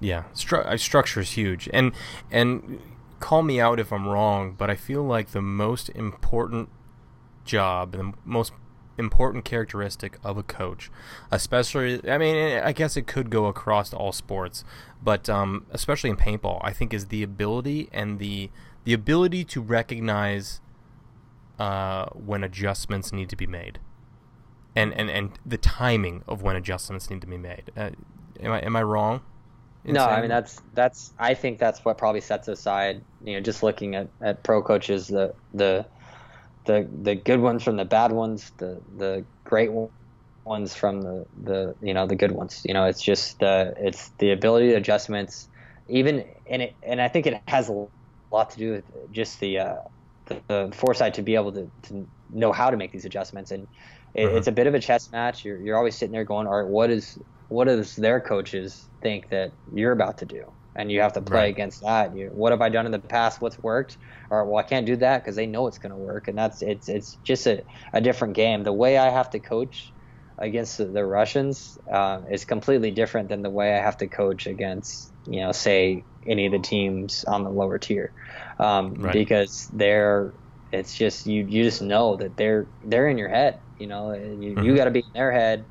Yeah, 0.00 0.24
Stru- 0.34 0.64
uh, 0.64 0.76
structure 0.76 1.20
is 1.20 1.32
huge, 1.32 1.68
and 1.72 1.92
and 2.30 2.80
call 3.20 3.42
me 3.42 3.60
out 3.60 3.80
if 3.80 3.92
I'm 3.92 4.06
wrong, 4.06 4.54
but 4.56 4.70
I 4.70 4.76
feel 4.76 5.02
like 5.02 5.28
the 5.28 5.42
most 5.42 5.88
important 5.90 6.68
job, 7.44 7.92
the 7.92 8.12
most 8.24 8.52
important 8.98 9.44
characteristic 9.44 10.18
of 10.24 10.36
a 10.36 10.42
coach, 10.42 10.90
especially, 11.30 12.00
I 12.08 12.18
mean, 12.18 12.58
I 12.58 12.72
guess 12.72 12.96
it 12.96 13.06
could 13.06 13.30
go 13.30 13.46
across 13.46 13.94
all 13.94 14.12
sports, 14.12 14.64
but 15.02 15.28
um, 15.28 15.66
especially 15.70 16.10
in 16.10 16.16
paintball, 16.16 16.60
I 16.62 16.72
think 16.72 16.92
is 16.92 17.06
the 17.06 17.22
ability 17.22 17.88
and 17.92 18.18
the 18.18 18.50
the 18.84 18.94
ability 18.94 19.44
to 19.44 19.60
recognize 19.60 20.60
uh, 21.58 22.06
when 22.06 22.42
adjustments 22.42 23.12
need 23.12 23.28
to 23.28 23.36
be 23.36 23.46
made, 23.46 23.78
and, 24.74 24.92
and 24.94 25.10
and 25.10 25.38
the 25.44 25.58
timing 25.58 26.24
of 26.26 26.42
when 26.42 26.56
adjustments 26.56 27.10
need 27.10 27.20
to 27.20 27.26
be 27.26 27.38
made. 27.38 27.70
Uh, 27.76 27.90
am 28.40 28.52
I 28.52 28.60
am 28.60 28.76
I 28.76 28.82
wrong? 28.82 29.22
no, 29.84 30.04
I 30.04 30.20
mean 30.20 30.28
that's 30.28 30.60
that's 30.74 31.12
I 31.18 31.34
think 31.34 31.58
that's 31.58 31.84
what 31.84 31.98
probably 31.98 32.20
sets 32.20 32.48
aside. 32.48 33.02
You 33.22 33.34
know, 33.34 33.40
just 33.40 33.62
looking 33.62 33.94
at, 33.94 34.08
at 34.20 34.42
pro 34.42 34.62
coaches, 34.62 35.08
the 35.08 35.34
the 35.54 35.86
the 36.68 36.86
the 37.02 37.14
good 37.16 37.40
ones 37.40 37.64
from 37.64 37.76
the 37.76 37.84
bad 37.84 38.12
ones, 38.12 38.52
the 38.58 38.78
the 38.98 39.24
great 39.44 39.70
ones 40.44 40.76
from 40.76 41.00
the 41.02 41.26
the 41.42 41.74
you 41.82 41.94
know 41.94 42.06
the 42.06 42.14
good 42.14 42.32
ones. 42.32 42.62
You 42.64 42.74
know, 42.74 42.84
it's 42.84 43.02
just 43.02 43.40
the 43.40 43.74
it's 43.78 44.10
the 44.18 44.30
ability 44.30 44.74
adjustments, 44.74 45.48
even 45.88 46.24
and 46.46 46.62
it 46.62 46.74
and 46.82 47.00
I 47.00 47.08
think 47.08 47.26
it 47.26 47.40
has 47.48 47.70
a 47.70 47.86
lot 48.30 48.50
to 48.50 48.58
do 48.58 48.72
with 48.72 48.84
just 49.12 49.40
the 49.40 49.58
uh, 49.58 49.76
the, 50.26 50.40
the 50.46 50.72
foresight 50.76 51.14
to 51.14 51.22
be 51.22 51.34
able 51.34 51.52
to, 51.52 51.70
to 51.84 52.06
know 52.30 52.52
how 52.52 52.68
to 52.70 52.76
make 52.76 52.92
these 52.92 53.06
adjustments 53.06 53.50
and 53.50 53.66
it, 54.14 54.26
mm-hmm. 54.26 54.36
it's 54.36 54.46
a 54.46 54.52
bit 54.52 54.66
of 54.66 54.74
a 54.74 54.80
chess 54.80 55.10
match. 55.10 55.44
You're 55.44 55.58
you're 55.58 55.76
always 55.76 55.96
sitting 55.96 56.12
there 56.12 56.24
going, 56.24 56.46
all 56.46 56.60
right, 56.62 56.68
what 56.68 56.90
is 56.90 57.18
what 57.48 57.64
does 57.64 57.96
their 57.96 58.20
coaches 58.20 58.88
think 59.00 59.30
that 59.30 59.52
you're 59.72 59.92
about 59.92 60.18
to 60.18 60.26
do? 60.26 60.52
And 60.76 60.92
you 60.92 61.00
have 61.00 61.14
to 61.14 61.22
play 61.22 61.38
right. 61.38 61.50
against 61.50 61.80
that. 61.82 62.14
You, 62.14 62.28
what 62.32 62.52
have 62.52 62.60
I 62.60 62.68
done 62.68 62.86
in 62.86 62.92
the 62.92 63.00
past? 63.00 63.40
What's 63.40 63.58
worked? 63.58 63.96
Or 64.30 64.44
well, 64.44 64.58
I 64.58 64.62
can't 64.62 64.86
do 64.86 64.96
that 64.96 65.22
because 65.22 65.36
they 65.36 65.46
know 65.46 65.66
it's 65.66 65.78
going 65.78 65.92
to 65.92 65.96
work, 65.96 66.28
and 66.28 66.36
that's 66.36 66.62
it's 66.62 66.88
it's 66.88 67.16
just 67.24 67.46
a, 67.46 67.62
a 67.92 68.00
different 68.00 68.34
game. 68.34 68.62
The 68.62 68.72
way 68.72 68.98
I 68.98 69.10
have 69.10 69.30
to 69.30 69.38
coach 69.38 69.92
against 70.36 70.78
the, 70.78 70.84
the 70.84 71.04
Russians 71.04 71.78
uh, 71.90 72.20
is 72.30 72.44
completely 72.44 72.90
different 72.90 73.28
than 73.28 73.42
the 73.42 73.50
way 73.50 73.74
I 73.74 73.80
have 73.80 73.96
to 73.98 74.06
coach 74.06 74.46
against 74.46 75.12
you 75.26 75.40
know 75.40 75.52
say 75.52 76.04
any 76.26 76.46
of 76.46 76.52
the 76.52 76.58
teams 76.58 77.24
on 77.24 77.44
the 77.44 77.50
lower 77.50 77.78
tier 77.78 78.12
um, 78.58 78.94
right. 78.94 79.12
because 79.12 79.68
they're 79.72 80.32
it's 80.72 80.96
just 80.96 81.26
you 81.26 81.44
you 81.46 81.64
just 81.64 81.82
know 81.82 82.16
that 82.16 82.36
they're 82.36 82.66
they're 82.84 83.08
in 83.08 83.18
your 83.18 83.28
head 83.28 83.58
you 83.78 83.86
know 83.86 84.12
you, 84.12 84.54
mm-hmm. 84.54 84.62
you 84.62 84.76
got 84.76 84.84
to 84.84 84.90
be 84.90 85.00
in 85.00 85.12
their 85.14 85.32
head 85.32 85.64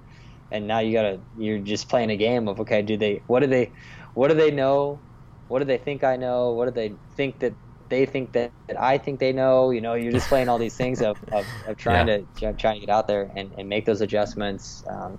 and 0.51 0.67
now 0.67 0.79
you 0.79 0.93
gotta 0.93 1.19
you're 1.37 1.59
just 1.59 1.89
playing 1.89 2.09
a 2.09 2.17
game 2.17 2.47
of 2.47 2.59
okay 2.59 2.81
do 2.81 2.97
they 2.97 3.21
what 3.27 3.41
do 3.41 3.47
they 3.47 3.71
what 4.13 4.29
do 4.29 4.33
they 4.33 4.51
know 4.51 4.99
what 5.47 5.59
do 5.59 5.65
they 5.65 5.77
think 5.77 6.03
i 6.03 6.15
know 6.15 6.51
what 6.51 6.65
do 6.65 6.71
they 6.71 6.93
think 7.15 7.37
that 7.39 7.53
they 7.89 8.05
think 8.05 8.31
that, 8.33 8.51
that 8.67 8.79
i 8.79 8.97
think 8.97 9.19
they 9.19 9.31
know 9.31 9.69
you 9.69 9.81
know 9.81 9.93
you're 9.93 10.11
just 10.11 10.27
playing 10.27 10.49
all 10.49 10.57
these 10.57 10.75
things 10.75 11.01
of, 11.01 11.17
of, 11.31 11.45
of 11.67 11.77
trying 11.77 12.07
yeah. 12.07 12.19
to 12.35 12.53
trying 12.53 12.79
to 12.79 12.85
get 12.85 12.89
out 12.89 13.07
there 13.07 13.31
and, 13.35 13.51
and 13.57 13.69
make 13.69 13.85
those 13.85 14.01
adjustments 14.01 14.83
um, 14.89 15.17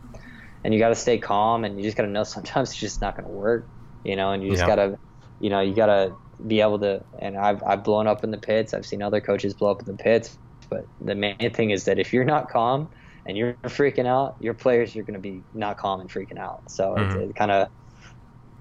and 0.64 0.74
you 0.74 0.80
got 0.80 0.88
to 0.88 0.94
stay 0.94 1.18
calm 1.18 1.64
and 1.64 1.78
you 1.78 1.84
just 1.84 1.96
got 1.96 2.04
to 2.04 2.10
know 2.10 2.24
sometimes 2.24 2.70
it's 2.70 2.78
just 2.78 3.00
not 3.00 3.16
going 3.16 3.26
to 3.26 3.34
work 3.34 3.66
you 4.04 4.16
know 4.16 4.32
and 4.32 4.42
you 4.42 4.50
just 4.50 4.62
yeah. 4.62 4.66
got 4.66 4.76
to 4.76 4.98
you 5.40 5.50
know 5.50 5.60
you 5.60 5.74
got 5.74 5.86
to 5.86 6.12
be 6.46 6.60
able 6.60 6.78
to 6.78 7.02
and 7.18 7.36
I've, 7.36 7.62
I've 7.64 7.82
blown 7.82 8.06
up 8.06 8.22
in 8.22 8.30
the 8.30 8.38
pits 8.38 8.72
i've 8.72 8.86
seen 8.86 9.02
other 9.02 9.20
coaches 9.20 9.54
blow 9.54 9.72
up 9.72 9.80
in 9.80 9.86
the 9.86 10.00
pits 10.00 10.38
but 10.70 10.86
the 11.00 11.14
main 11.14 11.52
thing 11.52 11.70
is 11.70 11.84
that 11.84 11.98
if 11.98 12.12
you're 12.12 12.24
not 12.24 12.48
calm 12.48 12.88
and 13.26 13.36
you're 13.36 13.54
freaking 13.64 14.06
out, 14.06 14.36
your 14.40 14.54
players 14.54 14.94
you're 14.94 15.04
going 15.04 15.14
to 15.14 15.20
be 15.20 15.42
not 15.54 15.76
calm 15.76 16.00
and 16.00 16.10
freaking 16.10 16.38
out. 16.38 16.70
So 16.70 16.94
mm-hmm. 16.94 17.20
it, 17.20 17.30
it 17.30 17.36
kind 17.36 17.50
of 17.50 17.68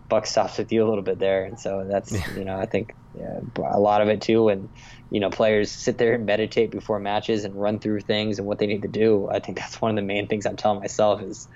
buck 0.10 0.26
stops 0.26 0.58
with 0.58 0.72
you 0.72 0.86
a 0.86 0.88
little 0.88 1.04
bit 1.04 1.20
there, 1.20 1.46
and 1.46 1.60
so 1.60 1.86
that's 1.90 2.12
you 2.38 2.44
know 2.44 2.60
I 2.60 2.66
think 2.66 2.94
yeah, 3.18 3.40
a 3.64 3.80
lot 3.80 4.02
of 4.02 4.08
it 4.10 4.22
too. 4.22 4.44
When 4.44 4.70
you 5.10 5.20
know 5.20 5.30
players 5.30 5.72
sit 5.72 5.98
there 5.98 6.14
and 6.14 6.26
meditate 6.26 6.72
before 6.72 7.00
matches 7.00 7.46
and 7.46 7.56
run 7.56 7.80
through 7.80 8.02
things 8.02 8.40
and 8.40 8.48
what 8.48 8.60
they 8.60 8.68
need 8.68 8.84
to 8.84 8.88
do, 8.88 9.30
I 9.30 9.40
think 9.40 9.58
that's 9.58 9.82
one 9.82 9.92
of 9.92 9.96
the 9.96 10.02
main 10.02 10.28
things 10.28 10.46
I'm 10.46 10.56
telling 10.56 10.80
myself 10.80 11.22
is 11.22 11.48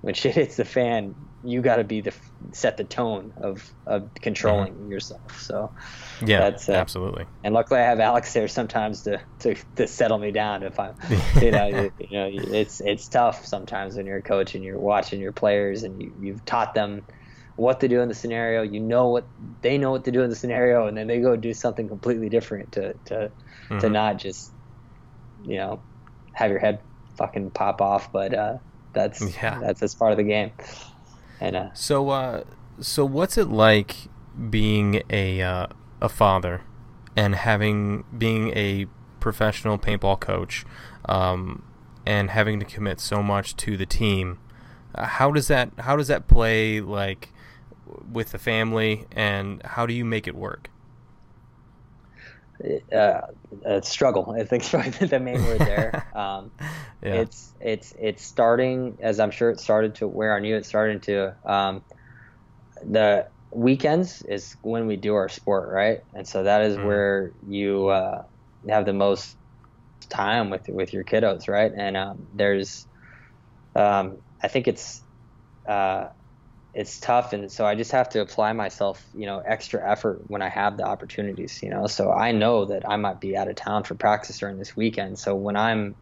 when 0.00 0.14
shit 0.14 0.34
hits 0.34 0.56
the 0.56 0.64
fan, 0.64 1.14
you 1.44 1.60
got 1.62 1.76
to 1.76 1.84
be 1.84 2.00
the 2.00 2.12
set 2.52 2.76
the 2.76 2.84
tone 2.84 3.32
of 3.36 3.68
of 3.86 4.08
controlling 4.14 4.72
mm-hmm. 4.72 4.90
yourself. 4.92 5.40
So 5.40 5.72
yeah, 6.24 6.40
that's 6.40 6.68
uh, 6.68 6.72
absolutely. 6.72 7.26
And 7.44 7.54
luckily, 7.54 7.80
I 7.80 7.84
have 7.84 8.00
Alex 8.00 8.32
there 8.32 8.48
sometimes 8.48 9.02
to, 9.02 9.20
to, 9.40 9.54
to 9.76 9.86
settle 9.86 10.18
me 10.18 10.32
down 10.32 10.62
if 10.62 10.78
I'm, 10.80 10.94
you 11.40 11.50
know, 11.50 11.66
you, 11.66 11.92
you, 11.98 12.18
know, 12.18 12.30
it's 12.32 12.80
it's 12.80 13.08
tough 13.08 13.44
sometimes 13.46 13.96
when 13.96 14.06
you're 14.06 14.18
a 14.18 14.22
coach 14.22 14.54
and 14.54 14.64
you're 14.64 14.78
watching 14.78 15.20
your 15.20 15.32
players 15.32 15.82
and 15.82 16.02
you, 16.02 16.12
you've 16.20 16.44
taught 16.44 16.74
them 16.74 17.02
what 17.56 17.80
to 17.80 17.88
do 17.88 18.00
in 18.00 18.08
the 18.08 18.14
scenario. 18.14 18.62
You 18.62 18.80
know 18.80 19.08
what 19.08 19.26
they 19.62 19.78
know 19.78 19.90
what 19.90 20.04
to 20.04 20.10
do 20.10 20.22
in 20.22 20.30
the 20.30 20.36
scenario, 20.36 20.86
and 20.86 20.96
then 20.96 21.06
they 21.06 21.20
go 21.20 21.36
do 21.36 21.52
something 21.52 21.88
completely 21.88 22.28
different 22.28 22.72
to 22.72 22.94
to 23.06 23.14
mm-hmm. 23.14 23.78
to 23.78 23.88
not 23.88 24.18
just 24.18 24.52
you 25.44 25.56
know 25.56 25.80
have 26.32 26.50
your 26.50 26.60
head 26.60 26.80
fucking 27.16 27.50
pop 27.50 27.80
off, 27.80 28.12
but 28.12 28.34
uh, 28.34 28.58
that's 28.92 29.20
yeah. 29.36 29.58
that's 29.60 29.80
that's 29.80 29.94
part 29.94 30.12
of 30.12 30.18
the 30.18 30.24
game. 30.24 30.52
And 31.40 31.56
uh, 31.56 31.74
so 31.74 32.10
uh, 32.10 32.44
so 32.80 33.04
what's 33.04 33.38
it 33.38 33.48
like 33.48 34.08
being 34.50 35.02
a 35.10 35.42
uh, 35.42 35.66
a 36.00 36.08
father 36.08 36.62
and 37.16 37.34
having 37.34 38.04
being 38.16 38.50
a 38.50 38.86
professional 39.20 39.78
paintball 39.78 40.20
coach 40.20 40.64
um, 41.06 41.62
and 42.04 42.30
having 42.30 42.60
to 42.60 42.66
commit 42.66 43.00
so 43.00 43.22
much 43.22 43.56
to 43.56 43.76
the 43.76 43.86
team 43.86 44.38
uh, 44.94 45.06
how 45.06 45.30
does 45.32 45.48
that 45.48 45.70
how 45.80 45.96
does 45.96 46.08
that 46.08 46.28
play 46.28 46.80
like 46.80 47.32
with 48.10 48.32
the 48.32 48.38
family 48.38 49.06
and 49.12 49.62
how 49.62 49.86
do 49.86 49.94
you 49.94 50.04
make 50.04 50.26
it 50.26 50.34
work 50.34 50.70
uh, 52.92 53.20
a 53.64 53.82
struggle. 53.82 54.34
I 54.38 54.44
think 54.44 54.62
is 54.64 54.68
probably 54.70 55.06
the 55.06 55.20
main 55.20 55.44
word 55.44 55.60
there. 55.60 56.04
Um, 56.16 56.50
yeah. 57.02 57.14
It's 57.14 57.52
it's 57.60 57.94
it's 57.98 58.24
starting 58.24 58.96
as 59.00 59.20
I'm 59.20 59.30
sure 59.30 59.50
it 59.50 59.60
started 59.60 59.96
to 59.96 60.08
where 60.08 60.34
I 60.34 60.40
knew 60.40 60.56
it 60.56 60.64
started 60.64 61.02
to. 61.04 61.34
Um, 61.44 61.84
the 62.82 63.26
weekends 63.50 64.22
is 64.22 64.56
when 64.62 64.86
we 64.86 64.96
do 64.96 65.14
our 65.14 65.28
sport, 65.28 65.68
right? 65.68 66.02
And 66.14 66.26
so 66.26 66.44
that 66.44 66.62
is 66.62 66.76
mm. 66.76 66.86
where 66.86 67.32
you 67.46 67.88
uh, 67.88 68.24
have 68.68 68.86
the 68.86 68.94
most 68.94 69.36
time 70.08 70.48
with 70.48 70.68
with 70.68 70.94
your 70.94 71.04
kiddos, 71.04 71.48
right? 71.48 71.70
And 71.76 71.98
um, 71.98 72.26
there's, 72.34 72.86
um, 73.74 74.16
I 74.42 74.48
think 74.48 74.66
it's, 74.66 75.02
uh, 75.68 76.08
it's 76.76 77.00
tough, 77.00 77.32
and 77.32 77.50
so 77.50 77.64
I 77.66 77.74
just 77.74 77.92
have 77.92 78.10
to 78.10 78.20
apply 78.20 78.52
myself, 78.52 79.04
you 79.14 79.26
know, 79.26 79.42
extra 79.44 79.80
effort 79.90 80.22
when 80.26 80.42
I 80.42 80.48
have 80.50 80.76
the 80.76 80.84
opportunities, 80.84 81.60
you 81.62 81.70
know. 81.70 81.86
So 81.86 82.12
I 82.12 82.32
know 82.32 82.66
that 82.66 82.88
I 82.88 82.96
might 82.96 83.20
be 83.20 83.36
out 83.36 83.48
of 83.48 83.56
town 83.56 83.84
for 83.84 83.94
practice 83.94 84.38
during 84.38 84.58
this 84.58 84.76
weekend, 84.76 85.18
so 85.18 85.34
when 85.34 85.56
I'm 85.56 85.96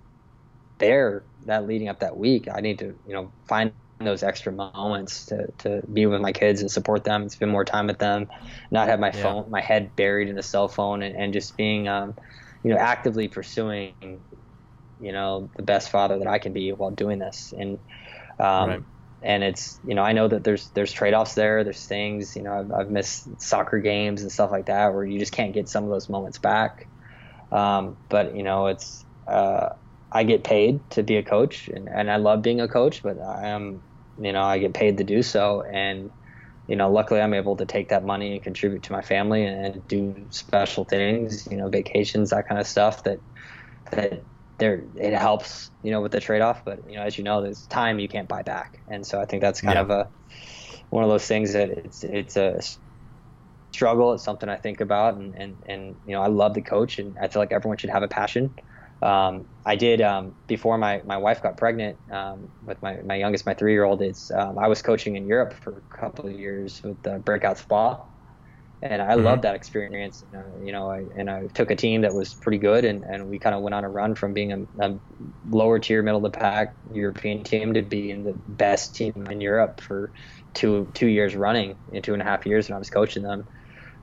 there, 0.78 1.24
that 1.46 1.66
leading 1.66 1.88
up 1.88 2.00
that 2.00 2.16
week, 2.16 2.48
I 2.52 2.60
need 2.60 2.80
to, 2.80 2.96
you 3.06 3.14
know, 3.14 3.32
find 3.46 3.72
those 4.00 4.24
extra 4.24 4.52
moments 4.52 5.26
to, 5.26 5.46
to 5.58 5.82
be 5.92 6.06
with 6.06 6.20
my 6.20 6.32
kids 6.32 6.60
and 6.60 6.70
support 6.70 7.04
them, 7.04 7.28
spend 7.28 7.52
more 7.52 7.64
time 7.64 7.86
with 7.86 7.98
them, 7.98 8.26
not 8.72 8.88
have 8.88 8.98
my 8.98 9.12
yeah. 9.14 9.22
phone, 9.22 9.50
my 9.50 9.60
head 9.60 9.94
buried 9.94 10.28
in 10.28 10.36
a 10.36 10.42
cell 10.42 10.66
phone, 10.66 11.02
and, 11.02 11.14
and 11.14 11.32
just 11.32 11.56
being, 11.56 11.86
um, 11.86 12.14
you 12.64 12.70
know, 12.70 12.76
actively 12.76 13.28
pursuing, 13.28 13.94
you 14.98 15.12
know, 15.12 15.48
the 15.56 15.62
best 15.62 15.90
father 15.90 16.18
that 16.18 16.26
I 16.26 16.40
can 16.40 16.52
be 16.52 16.72
while 16.72 16.90
doing 16.90 17.20
this. 17.20 17.54
And, 17.56 17.78
um, 18.40 18.68
right. 18.68 18.82
And 19.24 19.42
it's, 19.44 19.80
you 19.82 19.94
know, 19.94 20.02
I 20.02 20.12
know 20.12 20.28
that 20.28 20.44
there's 20.44 20.70
there's 20.74 20.92
trade 20.92 21.14
offs 21.14 21.34
there. 21.34 21.64
There's 21.64 21.86
things, 21.86 22.36
you 22.36 22.42
know, 22.42 22.52
I've, 22.54 22.72
I've 22.72 22.90
missed 22.90 23.40
soccer 23.40 23.80
games 23.80 24.22
and 24.22 24.30
stuff 24.32 24.50
like 24.52 24.66
that 24.66 24.94
where 24.94 25.04
you 25.04 25.18
just 25.18 25.32
can't 25.32 25.54
get 25.54 25.68
some 25.68 25.84
of 25.84 25.90
those 25.90 26.08
moments 26.10 26.38
back. 26.38 26.88
Um, 27.52 27.98
but 28.08 28.36
you 28.36 28.42
know, 28.42 28.66
it's. 28.68 29.04
Uh, 29.26 29.70
I 30.12 30.22
get 30.24 30.44
paid 30.44 30.88
to 30.90 31.02
be 31.02 31.16
a 31.16 31.24
coach, 31.24 31.68
and, 31.68 31.88
and 31.88 32.10
I 32.10 32.16
love 32.18 32.42
being 32.42 32.60
a 32.60 32.68
coach, 32.68 33.02
but 33.02 33.18
I 33.20 33.48
am, 33.48 33.82
you 34.16 34.32
know, 34.32 34.42
I 34.42 34.58
get 34.58 34.74
paid 34.74 34.98
to 34.98 35.04
do 35.04 35.22
so, 35.22 35.62
and 35.62 36.12
you 36.66 36.76
know, 36.76 36.90
luckily 36.92 37.20
I'm 37.20 37.34
able 37.34 37.56
to 37.58 37.66
take 37.66 37.90
that 37.90 38.04
money 38.04 38.34
and 38.34 38.42
contribute 38.42 38.84
to 38.84 38.92
my 38.92 39.02
family 39.02 39.44
and 39.44 39.86
do 39.86 40.26
special 40.30 40.84
things, 40.84 41.46
you 41.50 41.56
know, 41.58 41.68
vacations, 41.68 42.30
that 42.30 42.48
kind 42.48 42.60
of 42.60 42.66
stuff 42.66 43.02
that 43.04 43.20
that 43.92 44.26
there 44.58 44.84
it 44.94 45.14
helps, 45.14 45.70
you 45.82 45.90
know, 45.90 46.00
with 46.00 46.12
the 46.12 46.20
trade 46.20 46.42
off. 46.42 46.64
But 46.64 46.80
you 46.88 46.96
know, 46.96 47.02
as 47.02 47.18
you 47.18 47.24
know, 47.24 47.42
there's 47.42 47.66
time 47.66 47.98
you 47.98 48.08
can't 48.08 48.28
buy 48.28 48.42
back, 48.42 48.82
and 48.88 49.06
so 49.06 49.20
I 49.20 49.26
think 49.26 49.42
that's 49.42 49.60
kind 49.60 49.74
yeah. 49.74 49.82
of 49.82 49.90
a 49.90 50.10
one 50.90 51.04
of 51.04 51.10
those 51.10 51.26
things 51.26 51.52
that 51.52 51.70
it's 51.70 52.04
it's 52.04 52.36
a 52.36 52.60
struggle. 53.72 54.12
It's 54.14 54.24
something 54.24 54.48
I 54.48 54.56
think 54.56 54.80
about, 54.80 55.14
and 55.14 55.34
and 55.34 55.62
and 55.66 55.96
you 56.04 56.14
know, 56.14 56.22
I 56.22 56.28
love 56.28 56.54
the 56.54 56.62
coach, 56.62 56.98
and 56.98 57.16
I 57.20 57.28
feel 57.28 57.40
like 57.42 57.52
everyone 57.52 57.78
should 57.78 57.90
have 57.90 58.02
a 58.02 58.08
passion 58.08 58.54
um, 59.04 59.46
I 59.66 59.76
did 59.76 60.00
um, 60.00 60.34
before 60.46 60.78
my, 60.78 61.02
my 61.04 61.18
wife 61.18 61.42
got 61.42 61.58
pregnant 61.58 61.98
um, 62.10 62.48
with 62.62 62.80
my, 62.82 63.02
my 63.04 63.16
youngest, 63.16 63.44
my 63.44 63.52
three 63.52 63.72
year 63.72 63.84
old. 63.84 64.02
Is 64.02 64.30
um, 64.34 64.58
I 64.58 64.68
was 64.68 64.80
coaching 64.80 65.16
in 65.16 65.26
Europe 65.26 65.52
for 65.52 65.84
a 65.92 65.96
couple 65.96 66.26
of 66.26 66.32
years 66.32 66.80
with 66.82 67.02
the 67.02 67.18
Breakout 67.18 67.58
Spa, 67.58 68.02
and 68.84 69.00
I 69.02 69.14
Mhm. 69.14 69.14
loved 69.14 69.42
that 69.44 69.54
experience. 69.54 70.22
And, 70.32 70.42
uh, 70.42 70.58
you 70.60 70.72
know, 70.72 70.90
I, 70.90 71.06
and 71.16 71.30
I 71.30 71.48
took 71.54 71.70
a 71.70 71.76
team 71.76 72.02
that 72.02 72.14
was 72.14 72.34
pretty 72.34 72.58
good, 72.58 72.84
and, 72.84 73.02
and 73.04 73.28
we 73.28 73.38
kind 73.38 73.56
of 73.56 73.62
went 73.62 73.74
on 73.74 73.84
a 73.84 73.90
run 73.90 74.14
from 74.14 74.34
being 74.34 74.52
a, 74.52 74.84
a 74.86 75.00
lower 75.48 75.78
tier, 75.78 76.02
middle 76.02 76.24
of 76.24 76.32
the 76.32 76.38
pack 76.38 76.76
European 76.90 77.44
team 77.44 77.74
to 77.74 77.82
being 77.82 78.24
the 78.24 78.38
best 78.46 78.94
team 78.94 79.12
in 79.30 79.40
Europe 79.40 79.80
for 79.80 80.12
two 80.54 80.90
two 80.94 81.08
years 81.08 81.34
running, 81.34 81.78
in 81.88 82.02
two 82.02 82.12
and 82.12 82.22
a 82.22 82.26
half 82.26 82.46
years 82.46 82.68
when 82.68 82.76
I 82.76 82.78
was 82.78 82.90
coaching 82.90 83.22
them, 83.22 83.44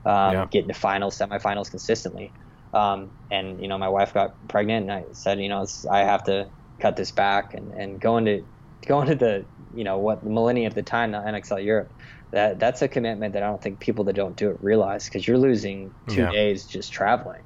um, 0.06 0.44
Yeah. 0.44 0.48
getting 0.52 0.70
to 0.70 0.74
finals, 0.74 1.18
semifinals 1.18 1.70
consistently. 1.70 2.34
Um, 2.74 3.12
and 3.30 3.60
you 3.62 3.68
know, 3.68 3.78
my 3.78 3.90
wife 3.90 4.14
got 4.14 4.32
pregnant, 4.50 4.84
and 4.90 4.92
I 4.92 5.06
said, 5.14 5.40
you 5.40 5.50
know, 5.50 5.66
I 5.92 6.00
have 6.00 6.24
to 6.26 6.52
cut 6.82 6.96
this 6.96 7.12
back, 7.12 7.54
and, 7.54 7.72
and 7.72 8.00
going 8.02 8.26
to 8.26 8.44
going 8.88 9.08
to 9.08 9.16
the 9.16 9.48
you 9.72 9.84
know 9.84 10.00
what 10.00 10.24
the 10.24 10.30
millennium 10.30 10.70
at 10.70 10.76
the 10.76 10.84
time, 10.84 11.12
the 11.12 11.20
NXL 11.20 11.60
Europe 11.60 11.94
that 12.32 12.60
that's 12.60 12.82
a 12.82 12.88
commitment 12.88 13.34
that 13.34 13.44
I 13.44 13.48
don't 13.48 13.62
think 13.62 13.80
people 13.80 14.06
that 14.06 14.14
don't 14.16 14.38
do 14.38 14.50
it 14.52 14.58
realize 14.62 15.06
because 15.06 15.28
you're 15.28 15.38
losing 15.38 15.94
two 16.08 16.28
Yeah. 16.28 16.34
days 16.34 16.66
just 16.68 16.94
traveling. 16.94 17.42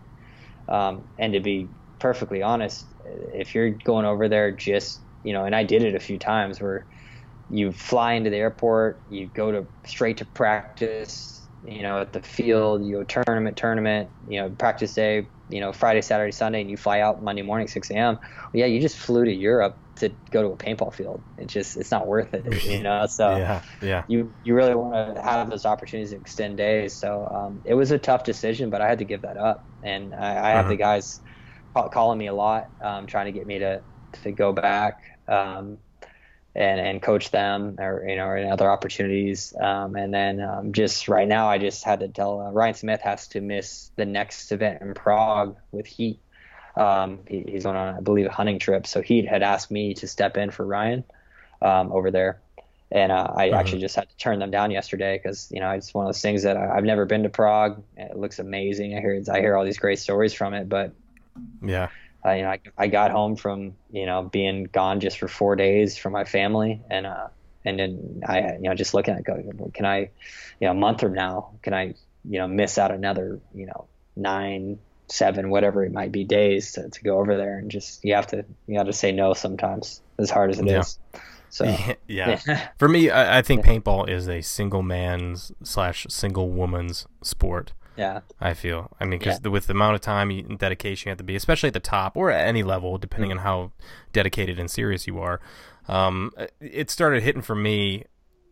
Um, 0.67 1.07
and 1.17 1.33
to 1.33 1.39
be 1.39 1.71
perfectly 1.99 2.41
honest, 2.41 2.93
if 3.05 3.55
you're 3.55 3.71
going 3.71 4.05
over 4.05 4.29
there 4.29 4.51
just 4.51 5.03
you 5.23 5.33
know, 5.33 5.45
and 5.45 5.55
I 5.55 5.63
did 5.63 5.83
it 5.83 5.95
a 5.95 5.99
few 5.99 6.19
times 6.19 6.61
where 6.61 6.87
you 7.49 7.71
fly 7.71 8.13
into 8.13 8.29
the 8.29 8.37
airport, 8.37 9.03
you 9.07 9.29
go 9.29 9.51
to 9.51 9.67
straight 9.85 10.17
to 10.17 10.25
practice, 10.25 11.44
you 11.65 11.81
know, 11.83 12.01
at 12.01 12.13
the 12.13 12.21
field, 12.21 12.85
you 12.85 12.97
go 12.97 13.03
tournament, 13.23 13.57
tournament, 13.57 14.11
you 14.27 14.41
know, 14.41 14.49
practice 14.51 14.93
day, 14.93 15.29
you 15.49 15.59
know, 15.59 15.71
Friday, 15.73 16.01
Saturday, 16.01 16.31
Sunday, 16.31 16.61
and 16.61 16.69
you 16.69 16.77
fly 16.77 17.01
out 17.01 17.23
Monday 17.23 17.41
morning, 17.41 17.67
6 17.67 17.95
a.m. 17.95 18.15
Well, 18.15 18.59
yeah, 18.61 18.65
you 18.67 18.81
just 18.81 18.97
flew 18.97 19.25
to 19.25 19.33
Europe 19.33 19.79
to 19.97 20.15
go 20.31 20.41
to 20.43 20.49
a 20.49 20.57
paintball 20.57 20.93
field. 20.93 21.23
It 21.37 21.47
just, 21.47 21.77
it's 21.77 21.91
not 21.91 22.07
worth 22.07 22.33
it, 22.33 22.45
you 22.63 22.83
know. 22.83 23.05
So 23.07 23.43
yeah, 23.43 23.61
yeah, 23.81 24.05
you 24.07 24.35
you 24.43 24.55
really 24.55 24.75
want 24.75 25.15
to 25.15 25.21
have 25.21 25.49
those 25.49 25.65
opportunities 25.65 26.11
to 26.11 26.17
extend 26.17 26.57
days. 26.57 26.99
So 26.99 27.27
um, 27.27 27.61
it 27.65 27.73
was 27.73 27.91
a 27.91 27.97
tough 27.99 28.23
decision, 28.23 28.69
but 28.69 28.81
I 28.81 28.87
had 28.87 28.99
to 28.99 29.05
give 29.05 29.23
that 29.23 29.37
up. 29.37 29.67
And 29.81 30.13
I, 30.13 30.49
I 30.49 30.51
have 30.51 30.67
Uh-huh. 30.67 30.69
the 30.69 30.77
guys 30.77 31.21
calling 31.91 32.17
me 32.17 32.27
a 32.27 32.33
lot, 32.33 32.65
um, 32.81 33.07
trying 33.07 33.25
to 33.27 33.31
get 33.31 33.47
me 33.47 33.59
to 33.59 33.83
to 34.23 34.31
go 34.31 34.53
back 34.53 34.95
um, 35.27 35.79
and 36.55 36.79
and 36.79 37.01
coach 37.01 37.31
them, 37.31 37.75
or 37.79 38.07
you 38.07 38.15
know, 38.15 38.33
in 38.35 38.49
other 38.49 38.69
opportunities. 38.71 39.53
Um, 39.59 39.95
and 39.95 40.13
then 40.13 40.41
um, 40.41 40.73
just 40.73 41.07
right 41.07 41.27
now, 41.27 41.47
I 41.49 41.57
just 41.57 41.83
had 41.83 41.99
to 42.01 42.07
tell 42.07 42.41
uh, 42.41 42.51
Ryan 42.51 42.73
Smith 42.75 43.01
has 43.01 43.27
to 43.29 43.41
miss 43.41 43.91
the 43.95 44.05
next 44.05 44.51
event 44.51 44.81
in 44.81 44.93
Prague 44.93 45.57
with 45.71 45.85
Heat. 45.85 46.19
Um, 46.75 47.19
he, 47.27 47.43
he's 47.47 47.63
going 47.63 47.77
on, 47.77 47.95
I 47.95 48.01
believe, 48.01 48.25
a 48.25 48.31
hunting 48.31 48.59
trip. 48.59 48.87
So 48.87 49.01
Heat 49.01 49.27
had 49.27 49.43
asked 49.43 49.71
me 49.71 49.93
to 49.95 50.07
step 50.07 50.37
in 50.37 50.51
for 50.51 50.65
Ryan 50.65 51.03
um, 51.61 51.91
over 51.91 52.11
there 52.11 52.41
and 52.91 53.11
uh, 53.11 53.27
I 53.35 53.49
Mhm. 53.49 53.53
actually 53.53 53.81
just 53.81 53.95
had 53.95 54.09
to 54.09 54.17
turn 54.17 54.39
them 54.39 54.51
down 54.51 54.71
yesterday 54.71 55.19
because 55.21 55.49
you 55.51 55.59
know 55.59 55.71
it's 55.71 55.93
one 55.93 56.05
of 56.05 56.09
those 56.09 56.21
things 56.21 56.43
that 56.43 56.57
I, 56.57 56.77
I've 56.77 56.83
never 56.83 57.05
been 57.05 57.23
to 57.23 57.29
Prague. 57.29 57.83
It 57.97 58.17
looks 58.17 58.39
amazing. 58.39 58.95
I 58.95 59.01
hear 59.01 59.21
I 59.31 59.39
hear 59.39 59.55
all 59.57 59.65
these 59.65 59.79
great 59.79 59.99
stories 59.99 60.33
from 60.33 60.53
it, 60.53 60.69
but 60.69 60.93
yeah, 61.61 61.89
uh, 62.25 62.31
you 62.31 62.41
know 62.43 62.49
I, 62.49 62.59
I 62.77 62.87
got 62.87 63.11
home 63.11 63.35
from 63.35 63.75
you 63.91 64.05
know 64.05 64.23
being 64.23 64.65
gone 64.65 64.99
just 64.99 65.19
for 65.19 65.27
four 65.27 65.55
days 65.55 65.97
from 65.97 66.13
my 66.13 66.23
family, 66.23 66.81
and 66.89 67.05
uh, 67.05 67.27
and 67.63 67.79
then 67.79 68.23
I 68.27 68.53
you 68.53 68.61
know 68.61 68.75
just 68.75 68.93
looking 68.93 69.13
at 69.13 69.21
it, 69.21 69.25
go, 69.25 69.71
can 69.73 69.85
I, 69.85 69.99
you 70.59 70.67
know, 70.67 70.71
a 70.71 70.75
month 70.75 71.01
from 71.01 71.13
now, 71.13 71.51
can 71.61 71.73
I 71.73 71.93
you 72.23 72.39
know 72.39 72.47
miss 72.47 72.77
out 72.77 72.91
another 72.91 73.39
you 73.53 73.67
know 73.67 73.87
nine 74.15 74.79
seven 75.07 75.49
whatever 75.49 75.85
it 75.85 75.91
might 75.91 76.11
be 76.11 76.23
days 76.23 76.71
to, 76.73 76.89
to 76.89 77.03
go 77.03 77.19
over 77.19 77.37
there 77.37 77.59
and 77.59 77.69
just 77.69 78.03
you 78.03 78.15
have 78.15 78.27
to 78.27 78.43
you 78.67 78.77
have 78.77 78.87
to 78.87 78.93
say 78.93 79.11
no 79.11 79.33
sometimes 79.33 80.01
as 80.17 80.29
hard 80.29 80.49
as 80.49 80.59
it 80.59 80.67
is. 80.67 80.99
Yeah. 81.13 81.19
So 81.49 81.65
yeah. 82.07 82.39
yeah. 82.47 82.69
For 82.77 82.89
me, 82.89 83.09
I, 83.09 83.39
I 83.39 83.41
think 83.41 83.65
paintball 83.65 84.09
is 84.09 84.27
a 84.27 84.41
single 84.41 84.81
man's 84.81 85.51
slash 85.63 86.07
single 86.09 86.49
woman's 86.49 87.07
sport. 87.21 87.73
Yeah. 87.97 88.21
I 88.39 88.53
feel. 88.53 88.91
I 88.99 89.05
mean, 89.05 89.19
because 89.19 89.41
with 89.41 89.67
the 89.67 89.73
amount 89.73 89.95
of 89.95 90.01
time 90.01 90.29
and 90.29 90.59
dedication 90.59 91.09
you 91.09 91.11
have 91.11 91.17
to 91.19 91.23
be, 91.23 91.35
especially 91.35 91.67
at 91.67 91.73
the 91.73 91.79
top 91.79 92.17
or 92.17 92.31
at 92.31 92.47
any 92.47 92.63
level, 92.63 92.97
depending 92.97 93.31
on 93.31 93.39
how 93.39 93.71
dedicated 94.13 94.59
and 94.59 94.69
serious 94.69 95.07
you 95.07 95.19
are, 95.19 95.39
um, 95.87 96.31
it 96.59 96.89
started 96.89 97.23
hitting 97.23 97.41
for 97.41 97.55
me. 97.55 98.03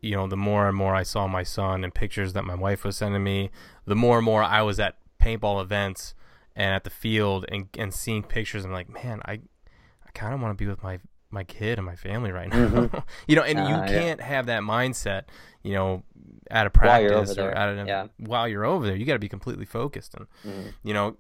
You 0.02 0.18
know, 0.18 0.28
the 0.28 0.38
more 0.38 0.68
and 0.68 0.76
more 0.76 0.94
I 0.94 1.04
saw 1.04 1.28
my 1.28 1.44
son 1.44 1.84
and 1.84 1.94
pictures 1.94 2.34
that 2.34 2.44
my 2.44 2.56
wife 2.56 2.84
was 2.84 2.98
sending 2.98 3.24
me, 3.24 3.52
the 3.86 3.96
more 3.96 4.18
and 4.18 4.26
more 4.26 4.44
I 4.44 4.62
was 4.62 4.80
at 4.80 4.98
paintball 5.22 5.62
events 5.62 6.14
and 6.56 6.74
at 6.74 6.84
the 6.84 6.90
field 6.90 7.46
and 7.50 7.68
and 7.78 7.94
seeing 7.94 8.24
pictures. 8.24 8.66
I'm 8.66 8.72
like, 8.72 8.90
man, 8.90 9.22
I 9.26 9.34
I 9.34 10.12
kind 10.14 10.34
of 10.34 10.42
want 10.42 10.58
to 10.58 10.62
be 10.62 10.70
with 10.70 10.84
my 10.84 11.00
my 11.34 11.44
kid 11.44 11.78
and 11.80 11.86
my 11.86 11.96
family 11.96 12.32
right 12.32 12.50
now. 12.50 12.68
Mhm. 12.70 13.04
you 13.28 13.36
know, 13.36 13.44
and 13.44 13.60
Uh, 13.60 13.68
you 13.68 13.76
can't 14.00 14.22
have 14.22 14.46
that 14.46 14.62
mindset. 14.62 15.24
You 15.64 15.74
know, 15.74 16.04
at 16.52 16.68
a 16.68 16.70
While 16.80 17.02
you're 17.02 17.10
practice 17.12 17.38
or 17.38 17.50
at 17.52 17.70
an 17.70 17.88
yeah. 17.88 18.08
while 18.18 18.48
you're 18.48 18.66
over 18.66 18.86
there, 18.86 18.96
you 18.96 19.06
got 19.06 19.14
to 19.14 19.20
be 19.20 19.30
completely 19.30 19.66
focused. 19.66 20.14
And 20.16 20.28
Mhm. 20.46 20.74
you 20.84 20.94
know, 20.94 21.18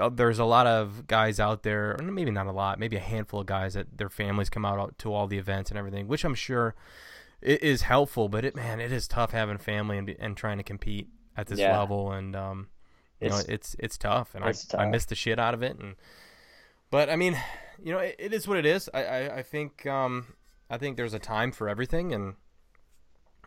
uh, 0.00 0.10
there's 0.10 0.38
a 0.38 0.44
lot 0.44 0.66
of 0.66 1.06
guys 1.06 1.40
out 1.40 1.62
there, 1.62 1.96
or 1.98 2.02
maybe 2.02 2.30
not 2.30 2.46
a 2.46 2.52
lot, 2.52 2.78
maybe 2.78 2.96
a 2.96 3.00
handful 3.00 3.40
of 3.40 3.46
guys 3.46 3.74
that 3.74 3.96
their 3.98 4.10
families 4.10 4.48
come 4.50 4.64
out 4.64 4.96
to 4.98 5.12
all 5.12 5.26
the 5.26 5.38
events 5.38 5.70
and 5.70 5.78
everything, 5.78 6.06
which 6.06 6.24
I'm 6.24 6.34
sure 6.34 6.74
i- 7.42 7.58
is 7.62 7.82
helpful. 7.82 8.28
But 8.28 8.44
it, 8.44 8.54
man, 8.54 8.80
it 8.80 8.92
is 8.92 9.08
tough 9.08 9.32
having 9.32 9.58
family 9.58 9.98
and, 9.98 10.08
and 10.20 10.36
trying 10.36 10.58
to 10.58 10.64
compete 10.64 11.08
at 11.36 11.46
this 11.46 11.58
Yeah. 11.58 11.76
level, 11.78 12.12
and 12.12 12.36
um, 12.36 12.68
you 13.20 13.30
know, 13.30 13.36
It's- 13.38 13.48
it's 13.48 13.76
it's 13.78 13.98
tough, 13.98 14.34
and 14.34 14.44
it's 14.44 14.72
I 14.74 14.84
I 14.84 14.88
miss 14.90 15.06
the 15.06 15.14
shit 15.14 15.38
out 15.38 15.54
of 15.54 15.62
it, 15.62 15.78
and 15.78 15.96
but 16.90 17.08
I 17.08 17.16
mean, 17.16 17.36
you 17.84 17.92
know, 17.92 17.98
it, 17.98 18.16
it 18.18 18.32
is 18.32 18.46
what 18.48 18.58
it 18.58 18.66
is. 18.66 18.88
I 18.94 19.04
I, 19.04 19.36
I 19.38 19.42
think 19.42 19.86
um 19.86 20.34
I 20.70 20.78
think 20.78 20.96
there's 20.96 21.14
a 21.14 21.18
time 21.18 21.52
for 21.52 21.68
everything, 21.68 22.12
and 22.12 22.34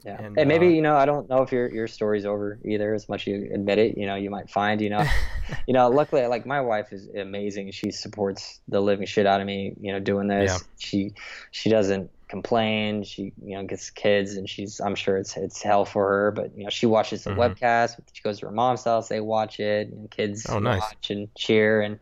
Yeah. 0.06 0.22
And, 0.22 0.38
And, 0.38 0.48
maybe, 0.48 0.68
uh, 0.68 0.70
you 0.70 0.82
know, 0.82 0.96
I 0.96 1.06
don't 1.06 1.28
know 1.30 1.42
if 1.42 1.52
your 1.52 1.68
your 1.72 1.88
story's 1.88 2.26
over 2.26 2.60
either, 2.66 2.94
as 2.94 3.08
much 3.10 3.22
as 3.22 3.28
you 3.34 3.50
admit 3.54 3.80
it. 3.80 3.98
You 3.98 4.06
know, 4.06 4.16
you 4.16 4.30
might 4.30 4.50
find, 4.50 4.82
you 4.82 4.90
know, 4.90 5.04
you 5.68 5.74
know, 5.74 5.90
luckily, 5.90 6.26
like 6.28 6.46
my 6.46 6.62
wife 6.62 6.92
is 6.94 7.08
amazing. 7.16 7.72
She 7.72 7.92
supports 7.92 8.60
the 8.68 8.82
living 8.82 9.08
shit 9.08 9.26
out 9.26 9.42
of 9.42 9.48
me, 9.48 9.74
you 9.80 9.92
know, 9.92 10.00
doing 10.00 10.28
this. 10.28 10.52
Yeah. 10.52 10.58
She 10.78 11.14
she 11.52 11.70
doesn't 11.70 12.12
complain. 12.28 13.04
She 13.04 13.32
you 13.44 13.56
know 13.56 13.64
gets 13.64 13.90
kids, 13.90 14.36
and 14.36 14.48
she's 14.50 14.80
I'm 14.80 14.96
sure 14.96 15.18
it's 15.18 15.36
it's 15.38 15.62
hell 15.64 15.86
for 15.86 16.08
her, 16.08 16.32
but 16.32 16.56
you 16.58 16.64
know 16.66 16.70
she 16.70 16.86
watches 16.86 17.24
the 17.24 17.32
Mhm. 17.32 17.38
webcast. 17.58 17.96
She 18.14 18.22
goes 18.22 18.40
to 18.40 18.48
her 18.48 18.52
mom's 18.52 18.84
house. 18.84 19.08
They 19.08 19.22
watch 19.22 19.60
it, 19.60 19.88
and 19.90 20.12
kids 20.12 20.46
Oh, 20.50 20.60
nice. 20.60 20.82
watch 20.82 21.10
and 21.10 21.34
cheer 21.36 21.82
and. 21.82 22.00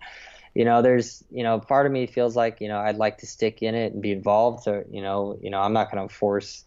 You 0.53 0.65
know, 0.65 0.81
there's, 0.81 1.23
you 1.31 1.43
know, 1.43 1.59
part 1.59 1.85
of 1.85 1.91
me 1.91 2.05
feels 2.07 2.35
like, 2.35 2.61
you 2.61 2.67
know, 2.67 2.79
I'd 2.79 2.97
like 2.97 3.19
to 3.19 3.27
stick 3.27 3.61
in 3.63 3.75
it 3.75 3.93
and 3.93 4.01
be 4.01 4.11
involved. 4.11 4.67
Or, 4.67 4.85
you 4.91 5.01
know, 5.01 5.37
you 5.41 5.49
know, 5.49 5.59
I'm 5.59 5.73
not 5.73 5.91
going 5.91 6.07
to 6.07 6.13
force, 6.13 6.63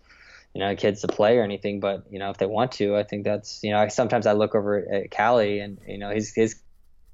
you 0.55 0.61
know, 0.61 0.75
kids 0.77 1.03
to 1.03 1.09
play 1.09 1.39
or 1.39 1.45
anything, 1.45 1.81
but 1.81 2.05
you 2.11 2.19
know, 2.19 2.31
if 2.31 2.39
they 2.39 2.47
want 2.47 2.73
to, 2.73 2.97
I 2.97 3.05
think 3.05 3.25
that's, 3.25 3.61
you 3.63 3.71
know, 3.73 3.79
I, 3.79 3.89
sometimes 3.89 4.27
I 4.27 4.33
look 4.33 4.55
over 4.55 4.79
at 4.93 5.11
Callie 5.11 5.61
and 5.61 5.79
you 5.87 5.99
know 5.99 6.11
his 6.11 6.35
his 6.35 6.61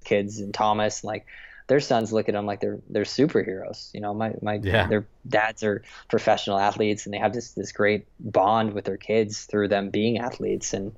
kids 0.05 0.41
and 0.41 0.55
Thomas, 0.55 1.05
like 1.05 1.27
their 1.69 1.81
sons 1.81 2.13
look 2.13 2.29
at 2.29 2.35
them 2.35 2.47
like 2.47 2.61
they're 2.61 2.81
they're 2.89 3.05
superheroes. 3.05 3.91
You 3.95 4.01
know, 4.01 4.15
my 4.15 4.35
my 4.43 4.63
Yeah. 4.63 4.89
their 4.89 5.07
dads 5.27 5.63
are 5.63 5.83
professional 6.09 6.59
athletes 6.59 7.07
and 7.07 7.15
they 7.15 7.19
have 7.19 7.33
this 7.33 7.53
this 7.53 7.73
great 7.73 8.07
bond 8.21 8.75
with 8.75 8.85
their 8.85 8.97
kids 8.97 9.45
through 9.45 9.69
them 9.69 9.91
being 9.91 10.19
athletes 10.19 10.73
and 10.73 10.93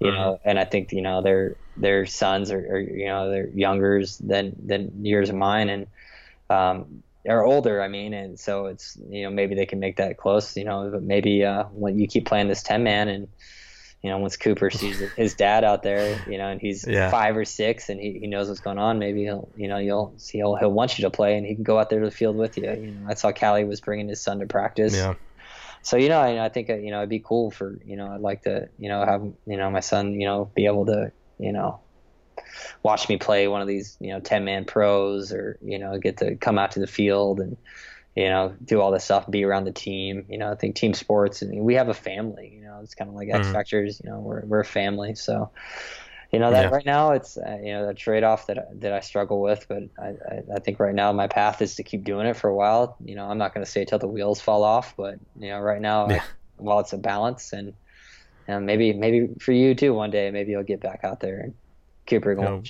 you 0.00 0.10
Mhm. 0.10 0.14
know 0.14 0.38
and 0.44 0.58
I 0.58 0.64
think 0.64 0.92
you 0.92 1.02
know 1.02 1.22
their 1.22 1.56
their 1.76 2.06
sons 2.06 2.50
are, 2.50 2.58
are 2.58 2.80
you 2.80 3.06
know 3.06 3.30
they're 3.30 3.50
youngers 3.50 4.18
than 4.18 4.54
than 4.64 5.04
years 5.04 5.28
of 5.30 5.36
mine 5.36 5.68
and 5.68 5.86
um 6.50 7.02
are 7.28 7.44
older 7.44 7.82
I 7.82 7.88
mean 7.88 8.14
and 8.14 8.38
so 8.38 8.66
it's 8.66 8.96
you 9.08 9.24
know 9.24 9.30
maybe 9.30 9.54
they 9.54 9.66
can 9.66 9.80
make 9.80 9.96
that 9.96 10.16
close 10.16 10.56
you 10.56 10.64
know 10.64 10.90
but 10.92 11.02
maybe 11.02 11.44
uh 11.44 11.64
when 11.64 11.98
you 11.98 12.06
keep 12.06 12.26
playing 12.26 12.48
this 12.48 12.62
10 12.62 12.82
man 12.82 13.08
and 13.08 13.28
you 14.02 14.10
know 14.10 14.18
once 14.18 14.36
Cooper 14.36 14.70
sees 14.70 15.02
his 15.16 15.34
dad 15.34 15.64
out 15.64 15.82
there 15.82 16.22
you 16.26 16.38
know 16.38 16.48
and 16.48 16.60
he's 16.60 16.86
Yeah. 16.86 17.10
five 17.10 17.36
or 17.36 17.44
six 17.44 17.88
and 17.88 18.00
he, 18.00 18.18
he 18.20 18.26
knows 18.28 18.48
what's 18.48 18.60
going 18.60 18.78
on 18.78 18.98
maybe 18.98 19.24
he'll 19.24 19.50
you 19.56 19.68
know 19.68 19.78
you'll 19.78 20.14
see 20.18 20.38
he'll, 20.38 20.56
he'll 20.56 20.72
want 20.72 20.98
you 20.98 21.02
to 21.02 21.10
play 21.10 21.36
and 21.36 21.46
he 21.46 21.54
can 21.54 21.64
go 21.64 21.78
out 21.78 21.90
there 21.90 22.00
to 22.00 22.06
the 22.06 22.10
field 22.12 22.36
with 22.36 22.56
you 22.56 22.72
you 22.80 22.92
know 22.92 23.06
I 23.08 23.14
saw 23.14 23.32
Callie 23.32 23.64
was 23.64 23.80
bringing 23.80 24.08
his 24.08 24.22
son 24.22 24.38
to 24.38 24.46
practice 24.46 24.94
yeah, 24.94 25.14
so 25.88 25.96
you 25.96 26.10
know, 26.10 26.20
I, 26.20 26.44
I 26.44 26.48
think 26.50 26.68
uh, 26.68 26.74
you 26.76 26.90
know 26.90 26.98
it'd 26.98 27.08
be 27.08 27.20
cool 27.20 27.50
for 27.50 27.78
you 27.82 27.96
know 27.96 28.12
I'd 28.12 28.20
like 28.20 28.42
to 28.42 28.68
you 28.78 28.90
know 28.90 29.04
have 29.04 29.22
you 29.46 29.56
know 29.56 29.70
my 29.70 29.80
son 29.80 30.20
you 30.20 30.26
know 30.26 30.50
be 30.54 30.66
able 30.66 30.84
to 30.86 31.12
you 31.38 31.52
know 31.52 31.80
watch 32.82 33.08
me 33.08 33.16
play 33.16 33.48
one 33.48 33.62
of 33.62 33.68
these 33.68 33.96
you 34.00 34.12
know 34.12 34.20
ten 34.20 34.44
man 34.44 34.66
pros 34.66 35.32
or 35.32 35.58
you 35.62 35.78
know 35.78 35.98
get 35.98 36.18
to 36.18 36.36
come 36.36 36.58
out 36.58 36.72
to 36.72 36.80
the 36.80 36.86
field 36.86 37.40
and 37.40 37.56
you 38.14 38.28
know 38.28 38.54
do 38.62 38.80
all 38.82 38.90
this 38.90 39.04
stuff, 39.04 39.30
be 39.30 39.44
around 39.44 39.64
the 39.64 39.72
team. 39.72 40.26
You 40.28 40.38
know, 40.38 40.52
I 40.52 40.56
think 40.56 40.76
team 40.76 40.92
sports 40.92 41.40
and 41.42 41.64
we 41.64 41.74
have 41.74 41.88
a 41.88 41.94
family. 41.94 42.52
You 42.54 42.64
know, 42.64 42.80
it's 42.82 42.94
kind 42.94 43.08
of 43.08 43.14
like 43.14 43.30
X 43.30 43.48
Mhm. 43.48 43.52
Factors. 43.52 44.00
You 44.04 44.10
know, 44.10 44.18
we're 44.20 44.44
we're 44.44 44.60
a 44.60 44.64
family. 44.64 45.14
So 45.14 45.50
you 46.32 46.38
know 46.38 46.50
that 46.50 46.64
Yeah. 46.64 46.70
right 46.76 46.84
now 46.86 47.12
it's 47.12 47.36
uh, 47.38 47.58
you 47.62 47.72
know 47.72 47.86
the 47.86 47.94
trade 47.94 48.22
off 48.24 48.46
that 48.48 48.58
I- 48.58 48.62
that 48.76 48.92
I 48.92 49.00
struggle 49.00 49.40
with, 49.40 49.66
but 49.68 49.84
I, 49.98 50.08
I 50.08 50.42
I 50.56 50.58
think 50.60 50.78
right 50.80 50.94
now 50.94 51.12
my 51.12 51.26
path 51.26 51.62
is 51.62 51.74
to 51.76 51.82
keep 51.82 52.04
doing 52.04 52.26
it 52.26 52.36
for 52.36 52.48
a 52.50 52.54
while. 52.54 52.96
You 53.04 53.14
know, 53.16 53.26
I'm 53.30 53.38
not 53.38 53.54
going 53.54 53.64
to 53.64 53.70
say 53.70 53.84
till 53.84 53.98
the 53.98 54.08
wheels 54.08 54.40
fall 54.40 54.62
off, 54.64 54.94
but 54.96 55.14
you 55.38 55.48
know 55.48 55.58
right 55.60 55.80
now 55.80 56.08
I- 56.08 56.22
while 56.56 56.80
it's 56.80 56.92
a 56.92 56.98
balance 56.98 57.52
and 57.52 57.72
and 58.46 58.66
maybe 58.66 58.92
maybe 58.92 59.28
for 59.40 59.52
you 59.52 59.74
too 59.74 59.94
one 59.94 60.10
day 60.10 60.30
maybe 60.30 60.50
you'll 60.52 60.64
get 60.64 60.80
back 60.80 61.00
out 61.04 61.20
there 61.20 61.38
and 61.40 61.54
Cooper 62.06 62.32
Yeah. 62.32 62.44
going. 62.46 62.66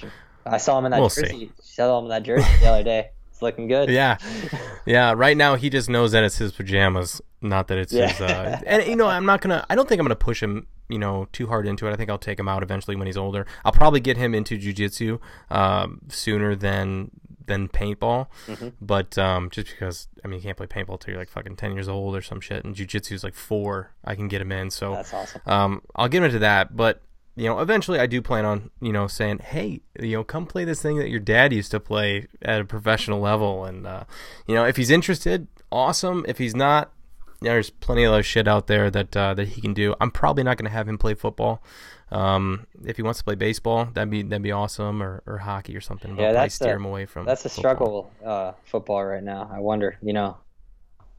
I 0.47 0.59
saw 0.59 0.79
him 0.79 0.85
in 0.87 0.93
that 0.93 1.01
We'll 1.01 1.11
see. 1.11 1.53
Saw 1.61 1.99
him 1.99 2.05
in 2.07 2.11
that 2.11 2.23
jersey 2.23 2.47
the 2.61 2.67
other 2.67 2.83
day. 2.85 3.11
It's 3.39 3.43
looking 3.43 3.69
good. 3.69 3.89
Yeah, 3.89 4.16
yeah. 4.85 5.12
Right 5.16 5.36
now, 5.36 5.55
he 5.55 5.70
just 5.70 5.89
knows 5.89 6.10
that 6.10 6.24
it's 6.24 6.39
his 6.39 6.51
pajamas, 6.51 7.23
not 7.40 7.69
that 7.69 7.78
it's 7.78 7.93
Yeah. 7.93 8.09
his. 8.09 8.20
Uh, 8.20 8.60
and 8.66 8.85
you 8.85 8.97
know, 8.97 9.06
I'm 9.06 9.24
not 9.27 9.40
gonna. 9.40 9.65
I 9.70 9.77
don't 9.77 9.89
think 9.89 10.01
I'm 10.01 10.05
gonna 10.05 10.16
push 10.16 10.43
him. 10.43 10.66
You 10.89 10.98
know, 10.98 11.28
too 11.32 11.47
hard 11.47 11.69
into 11.69 11.86
it. 11.86 11.93
I 11.93 11.97
think 11.97 12.10
I'll 12.10 12.19
take 12.19 12.36
him 12.40 12.48
out 12.48 12.65
eventually 12.65 12.97
when 12.97 13.06
he's 13.06 13.16
older. 13.16 13.47
I'll 13.65 13.70
probably 13.70 14.01
get 14.01 14.16
him 14.16 14.35
into 14.35 14.59
jujitsu 14.59 15.20
um, 15.51 16.01
sooner 16.09 16.56
than 16.56 17.12
than 17.47 17.69
paintball. 17.69 18.27
Mm-hmm. 18.48 18.69
But 18.81 19.16
um, 19.19 19.51
just 19.51 19.69
because 19.70 20.09
I 20.24 20.28
mean, 20.28 20.40
you 20.40 20.43
can't 20.43 20.56
play 20.56 20.66
paintball 20.66 20.98
till 20.98 21.12
you're 21.12 21.20
like 21.20 21.31
fucking 21.31 21.55
ten 21.55 21.74
years 21.74 21.86
old 21.89 22.16
or 22.16 22.23
some 22.23 22.40
shit, 22.40 22.65
and 22.65 22.74
jujitsu 22.74 23.12
is 23.12 23.23
like 23.23 23.35
four. 23.35 23.93
I 24.05 24.16
can 24.16 24.27
get 24.27 24.40
him 24.43 24.51
in. 24.51 24.70
So 24.70 24.94
That's 24.94 25.15
awesome. 25.15 25.40
um, 25.47 25.82
I'll 25.94 26.09
get 26.09 26.19
him 26.19 26.24
into 26.24 26.40
that, 26.40 26.77
but 26.77 27.02
you 27.39 27.47
know, 27.47 27.60
eventually 27.60 27.98
I 28.01 28.06
do 28.06 28.20
plan 28.20 28.44
on 28.44 28.70
you 28.81 28.93
know 28.93 29.06
saying, 29.06 29.39
hey, 29.39 29.81
you 29.98 30.16
know, 30.16 30.24
come 30.24 30.47
play 30.47 30.65
this 30.65 30.82
thing 30.82 30.98
that 30.98 31.09
your 31.09 31.20
dad 31.20 31.52
used 31.52 31.70
to 31.70 31.81
play 31.81 32.27
at 32.43 32.60
a 32.60 32.65
professional 32.65 33.20
level, 33.20 33.65
and 33.65 33.86
uh, 33.86 34.05
you 34.47 34.55
know, 34.55 34.65
if 34.65 34.77
he's 34.77 34.90
interested, 34.90 35.47
awesome. 35.70 36.24
If 36.28 36.39
he's 36.39 36.55
not, 36.56 36.93
there's 37.40 37.70
plenty 37.70 38.05
of 38.05 38.12
other 38.12 38.23
shit 38.23 38.48
out 38.48 38.66
there 38.66 38.90
that 38.90 39.16
uh, 39.16 39.35
that 39.35 39.48
he 39.48 39.60
can 39.60 39.74
do. 39.74 39.94
I'm 40.01 40.10
probably 40.10 40.43
not 40.44 40.56
going 40.56 40.66
to 40.70 40.73
have 40.77 40.89
him 40.89 40.98
play 40.98 41.15
football. 41.15 41.62
Um, 42.10 42.66
if 42.86 42.97
he 42.97 43.02
wants 43.02 43.19
to 43.19 43.24
play 43.24 43.35
baseball, 43.35 43.85
that'd 43.93 44.10
be 44.10 44.23
that'd 44.23 44.43
be 44.43 44.52
awesome, 44.52 45.02
or, 45.02 45.23
or 45.27 45.39
hockey 45.39 45.77
or 45.77 45.81
something. 45.82 46.16
But 46.16 46.23
Yeah, 46.23 46.28
I'll 46.28 46.35
that's 46.35 46.55
steer 46.55 46.73
a- 46.73 46.77
him 46.77 46.86
away 46.86 47.05
from. 47.06 47.27
That's 47.27 47.44
a 47.44 47.48
football. 47.51 47.60
struggle, 47.60 48.12
uh, 48.24 48.52
football 48.65 49.05
right 49.05 49.23
now. 49.23 49.51
I 49.52 49.60
wonder, 49.60 49.98
you 50.02 50.15
know, 50.15 50.39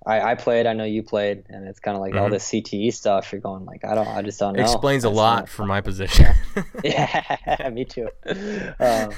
I, 0.05 0.31
I 0.31 0.35
played, 0.35 0.65
I 0.65 0.73
know 0.73 0.85
you 0.85 1.03
played, 1.03 1.43
and 1.49 1.67
it's 1.67 1.79
kind 1.79 1.95
of 1.95 2.01
like 2.01 2.15
all 2.15 2.27
Mhm. 2.29 2.31
this 2.31 2.45
CTE 2.49 2.93
stuff. 2.93 3.31
You're 3.31 3.41
going 3.41 3.65
like, 3.65 3.83
I 3.83 3.95
don't, 3.95 4.07
I 4.07 4.21
just 4.21 4.39
don't 4.39 4.55
know. 4.55 4.63
Explains 4.63 5.03
a 5.03 5.09
lot 5.09 5.35
not- 5.41 5.49
for 5.49 5.65
my 5.65 5.81
position. 5.81 6.27
yeah, 6.83 7.69
me 7.73 7.85
too. 7.85 8.07
Um, 8.79 9.11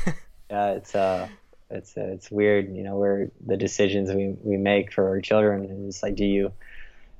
yeah, 0.50 0.72
it's 0.72 0.96
uh, 0.96 1.28
it's 1.70 1.96
uh, 1.96 2.02
it's 2.14 2.32
weird, 2.32 2.76
you 2.76 2.84
know, 2.84 2.98
where 2.98 3.30
the 3.46 3.58
decisions 3.58 4.12
we 4.12 4.36
we 4.44 4.58
make 4.58 4.92
for 4.92 5.08
our 5.08 5.22
children 5.22 5.66
and 5.66 5.88
it's 5.88 6.02
like, 6.04 6.16
do 6.16 6.26
you? 6.26 6.52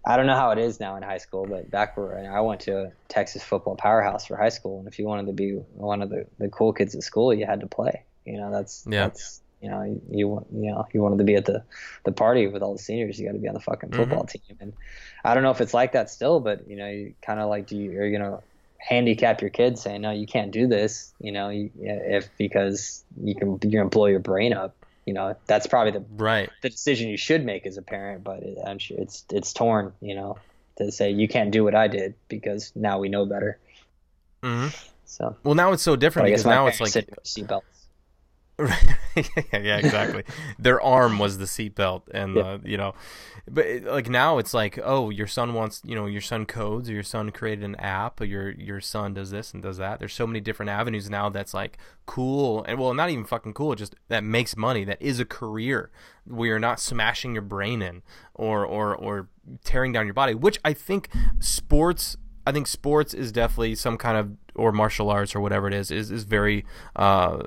I 0.04 0.18
don't 0.18 0.26
know 0.26 0.36
how 0.36 0.50
it 0.50 0.58
is 0.58 0.80
now 0.80 0.96
in 0.96 1.04
high 1.04 1.20
school, 1.20 1.46
but 1.46 1.70
back 1.70 1.96
where 1.96 2.18
I 2.34 2.40
went 2.42 2.62
to 2.62 2.86
a 2.86 2.92
Texas 3.08 3.44
football 3.44 3.76
powerhouse 3.76 4.26
for 4.26 4.36
high 4.36 4.50
school, 4.50 4.80
and 4.80 4.88
if 4.88 4.98
you 4.98 5.06
wanted 5.06 5.28
to 5.28 5.34
be 5.34 5.52
one 5.76 6.02
of 6.02 6.10
the, 6.10 6.26
the 6.40 6.50
cool 6.50 6.74
kids 6.74 6.96
at 6.96 7.04
school, 7.04 7.32
you 7.32 7.46
had 7.46 7.60
to 7.60 7.68
play. 7.68 8.02
You 8.26 8.38
know, 8.38 8.52
that's 8.52 8.84
Yeah. 8.90 9.10
that's 9.10 9.41
you 9.62 9.70
know 9.70 9.84
you, 9.84 10.02
you 10.10 10.28
want 10.28 10.48
you 10.52 10.72
know 10.72 10.88
you 10.94 11.02
wanted 11.02 11.20
to 11.20 11.24
be 11.24 11.36
at 11.36 11.46
the 11.46 11.64
the 12.04 12.12
party 12.12 12.48
with 12.48 12.62
all 12.62 12.74
the 12.74 12.82
seniors, 12.82 13.20
you 13.20 13.26
got 13.26 13.34
to 13.34 13.40
be 13.40 13.48
on 13.48 13.54
the 13.54 13.60
fucking 13.60 13.92
football 13.92 14.26
team. 14.26 14.58
And 14.60 14.74
I 15.24 15.34
don't 15.34 15.44
know 15.44 15.52
if 15.52 15.62
it's 15.62 15.74
like 15.74 15.92
that 15.94 16.10
still, 16.10 16.40
but 16.40 16.68
you 16.68 16.76
know, 16.76 16.88
you 16.88 17.14
kind 17.22 17.40
of 17.40 17.50
like, 17.50 17.68
do 17.68 17.78
you 17.78 18.00
are 18.00 18.06
you 18.06 18.18
gonna 18.18 18.40
handicap 18.78 19.42
your 19.42 19.52
kids 19.52 19.82
saying 19.82 20.02
no 20.02 20.10
you 20.10 20.26
can't 20.26 20.50
do 20.50 20.66
this 20.66 21.14
you 21.20 21.32
know 21.32 21.50
you, 21.50 21.70
if 21.76 22.28
because 22.40 23.04
you 23.22 23.36
can 23.36 23.60
you're 23.62 23.84
gonna 23.84 23.90
blow 23.90 24.08
your 24.08 24.20
brain 24.20 24.54
up 24.54 24.76
you 25.06 25.14
know 25.14 25.36
that's 25.46 25.68
probably 25.68 25.92
the 25.92 26.04
right. 26.18 26.50
the 26.64 26.70
decision 26.70 27.08
you 27.08 27.16
should 27.16 27.46
make 27.46 27.68
as 27.68 27.78
a 27.78 27.84
parent 27.84 28.24
but 28.24 28.42
it, 28.42 28.58
I'm 28.66 28.80
sure 28.80 28.98
it's 29.00 29.24
it's 29.32 29.54
torn 29.54 29.94
you 30.02 30.16
know 30.16 30.40
to 30.78 30.92
say 30.92 31.12
you 31.12 31.28
can't 31.28 31.52
do 31.52 31.64
what 31.64 31.76
I 31.76 31.88
did 31.88 32.16
because 32.28 32.72
now 32.76 32.98
we 32.98 33.08
know 33.08 33.24
better 33.24 33.60
Mm-hmm. 34.44 34.76
so 35.06 35.36
Well, 35.44 35.54
now 35.54 35.72
it's 35.72 35.84
so 35.84 35.96
different 35.96 36.28
because 36.28 36.46
now 36.46 36.66
it's 36.66 36.82
like 36.82 36.92
seatbelts 36.92 37.81
yeah, 39.54 39.78
exactly. 39.78 40.24
Their 40.60 40.82
arm 40.82 41.20
was 41.20 41.38
the 41.38 41.46
seatbelt, 41.46 42.04
and 42.14 42.36
Yeah. 42.36 42.42
uh, 42.44 42.58
you 42.64 42.78
know, 42.78 42.94
but 43.50 43.66
it, 43.66 43.84
like 43.86 44.10
now 44.10 44.38
it's 44.38 44.54
like, 44.54 44.80
oh, 44.84 45.10
your 45.10 45.28
son 45.28 45.54
wants, 45.54 45.82
you 45.86 45.96
know, 45.96 46.06
your 46.06 46.22
son 46.22 46.46
codes, 46.46 46.90
or 46.90 46.94
your 46.94 47.04
son 47.04 47.32
created 47.32 47.64
an 47.66 47.76
app, 47.76 48.22
or 48.22 48.26
your 48.26 48.52
your 48.52 48.80
son 48.82 49.14
does 49.14 49.32
this 49.32 49.54
and 49.54 49.62
does 49.64 49.78
that. 49.78 50.00
There's 50.00 50.14
so 50.14 50.28
many 50.28 50.40
different 50.40 50.70
avenues 50.70 51.10
now 51.10 51.30
that's 51.30 51.54
like 51.54 51.78
cool, 52.06 52.64
and 52.68 52.80
well, 52.80 52.94
not 52.94 53.10
even 53.10 53.26
fucking 53.26 53.54
cool, 53.54 53.76
just 53.76 53.96
that 54.10 54.24
makes 54.24 54.56
money. 54.56 54.84
That 54.84 55.02
is 55.02 55.20
a 55.20 55.26
career 55.26 55.90
where 56.26 56.50
you're 56.50 56.60
not 56.60 56.80
smashing 56.80 57.34
your 57.34 57.42
brain 57.44 57.82
in 57.82 58.02
or 58.34 58.66
or 58.66 58.96
or 58.96 59.28
tearing 59.64 59.92
down 59.92 60.06
your 60.06 60.14
body, 60.14 60.34
which 60.36 60.60
I 60.64 60.74
think 60.74 61.10
sports. 61.40 62.18
I 62.46 62.52
think 62.52 62.66
sports 62.66 63.14
is 63.14 63.32
definitely 63.32 63.76
some 63.76 63.98
kind 63.98 64.18
of 64.18 64.32
or 64.56 64.72
martial 64.72 65.10
arts 65.12 65.36
or 65.36 65.40
whatever 65.42 65.68
it 65.68 65.74
is 65.76 65.92
is 65.92 66.10
is 66.10 66.24
very 66.24 66.66
uh, 66.96 67.44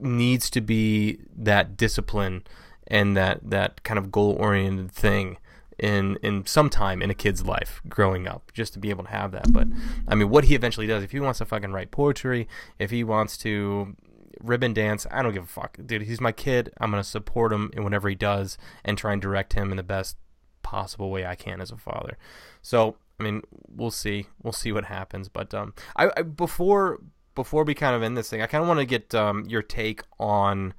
needs 0.00 0.50
to 0.50 0.60
be 0.60 1.18
that 1.36 1.76
discipline 1.76 2.44
and 2.86 3.16
that 3.16 3.38
that 3.42 3.82
kind 3.82 3.98
of 3.98 4.10
goal 4.10 4.36
oriented 4.38 4.90
thing 4.90 5.38
in 5.78 6.16
in 6.22 6.44
some 6.44 6.68
time 6.68 7.00
in 7.00 7.10
a 7.10 7.14
kid's 7.14 7.44
life 7.44 7.80
growing 7.88 8.26
up 8.26 8.50
just 8.52 8.72
to 8.72 8.78
be 8.78 8.90
able 8.90 9.04
to 9.04 9.10
have 9.10 9.30
that. 9.32 9.52
But 9.52 9.68
i 10.08 10.14
mean 10.14 10.28
what 10.28 10.44
he 10.44 10.54
eventually 10.54 10.86
does 10.86 11.04
if 11.04 11.12
he 11.12 11.20
wants 11.20 11.38
to 11.38 11.44
fucking 11.44 11.72
write 11.72 11.90
poetry 11.90 12.48
if 12.78 12.90
he 12.90 13.04
wants 13.04 13.36
to 13.38 13.94
ribbon 14.40 14.72
dance 14.72 15.06
i 15.10 15.22
don't 15.22 15.32
give 15.32 15.44
a 15.44 15.46
fuck. 15.46 15.78
Dude 15.84 16.02
he's 16.02 16.20
my 16.20 16.32
kid. 16.32 16.72
I'm 16.80 16.90
going 16.90 17.02
to 17.02 17.08
support 17.08 17.52
him 17.52 17.70
in 17.74 17.84
whatever 17.84 18.08
he 18.08 18.14
does 18.14 18.58
and 18.84 18.98
try 18.98 19.12
and 19.12 19.22
direct 19.22 19.52
him 19.52 19.70
in 19.70 19.76
the 19.76 19.82
best 19.82 20.16
possible 20.62 21.10
way 21.10 21.24
i 21.24 21.34
can 21.34 21.60
as 21.60 21.70
a 21.70 21.76
father. 21.76 22.18
So 22.62 22.96
i 23.20 23.22
mean 23.22 23.42
we'll 23.68 23.90
see. 23.90 24.26
We'll 24.42 24.52
see 24.52 24.72
what 24.72 24.86
happens. 24.86 25.28
But 25.28 25.54
um 25.54 25.74
i, 25.94 26.10
I 26.16 26.22
before 26.22 27.00
before 27.38 27.62
we 27.62 27.72
kind 27.72 27.94
of 27.94 28.02
end 28.02 28.16
this 28.16 28.28
thing, 28.28 28.42
I 28.42 28.48
kind 28.48 28.62
of 28.62 28.66
want 28.66 28.80
to 28.80 28.84
get 28.84 29.14
um, 29.14 29.44
your 29.46 29.62
take 29.62 30.02
on 30.18 30.74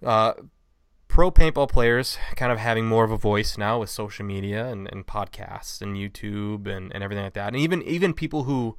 uh, 0.00 0.34
pro 1.08 1.32
paintball 1.32 1.68
players 1.68 2.16
kind 2.36 2.52
of 2.52 2.58
having 2.58 2.86
more 2.86 3.02
of 3.02 3.10
a 3.10 3.16
voice 3.16 3.58
now 3.58 3.80
with 3.80 3.90
social 3.90 4.24
media 4.24 4.68
and, 4.68 4.88
and 4.92 5.08
podcasts 5.08 5.82
and 5.82 5.96
YouTube 5.96 6.68
and, 6.68 6.94
and 6.94 7.02
everything 7.02 7.24
like 7.24 7.32
that. 7.32 7.48
And 7.48 7.56
even 7.56 7.82
even 7.82 8.14
people 8.14 8.44
who 8.44 8.76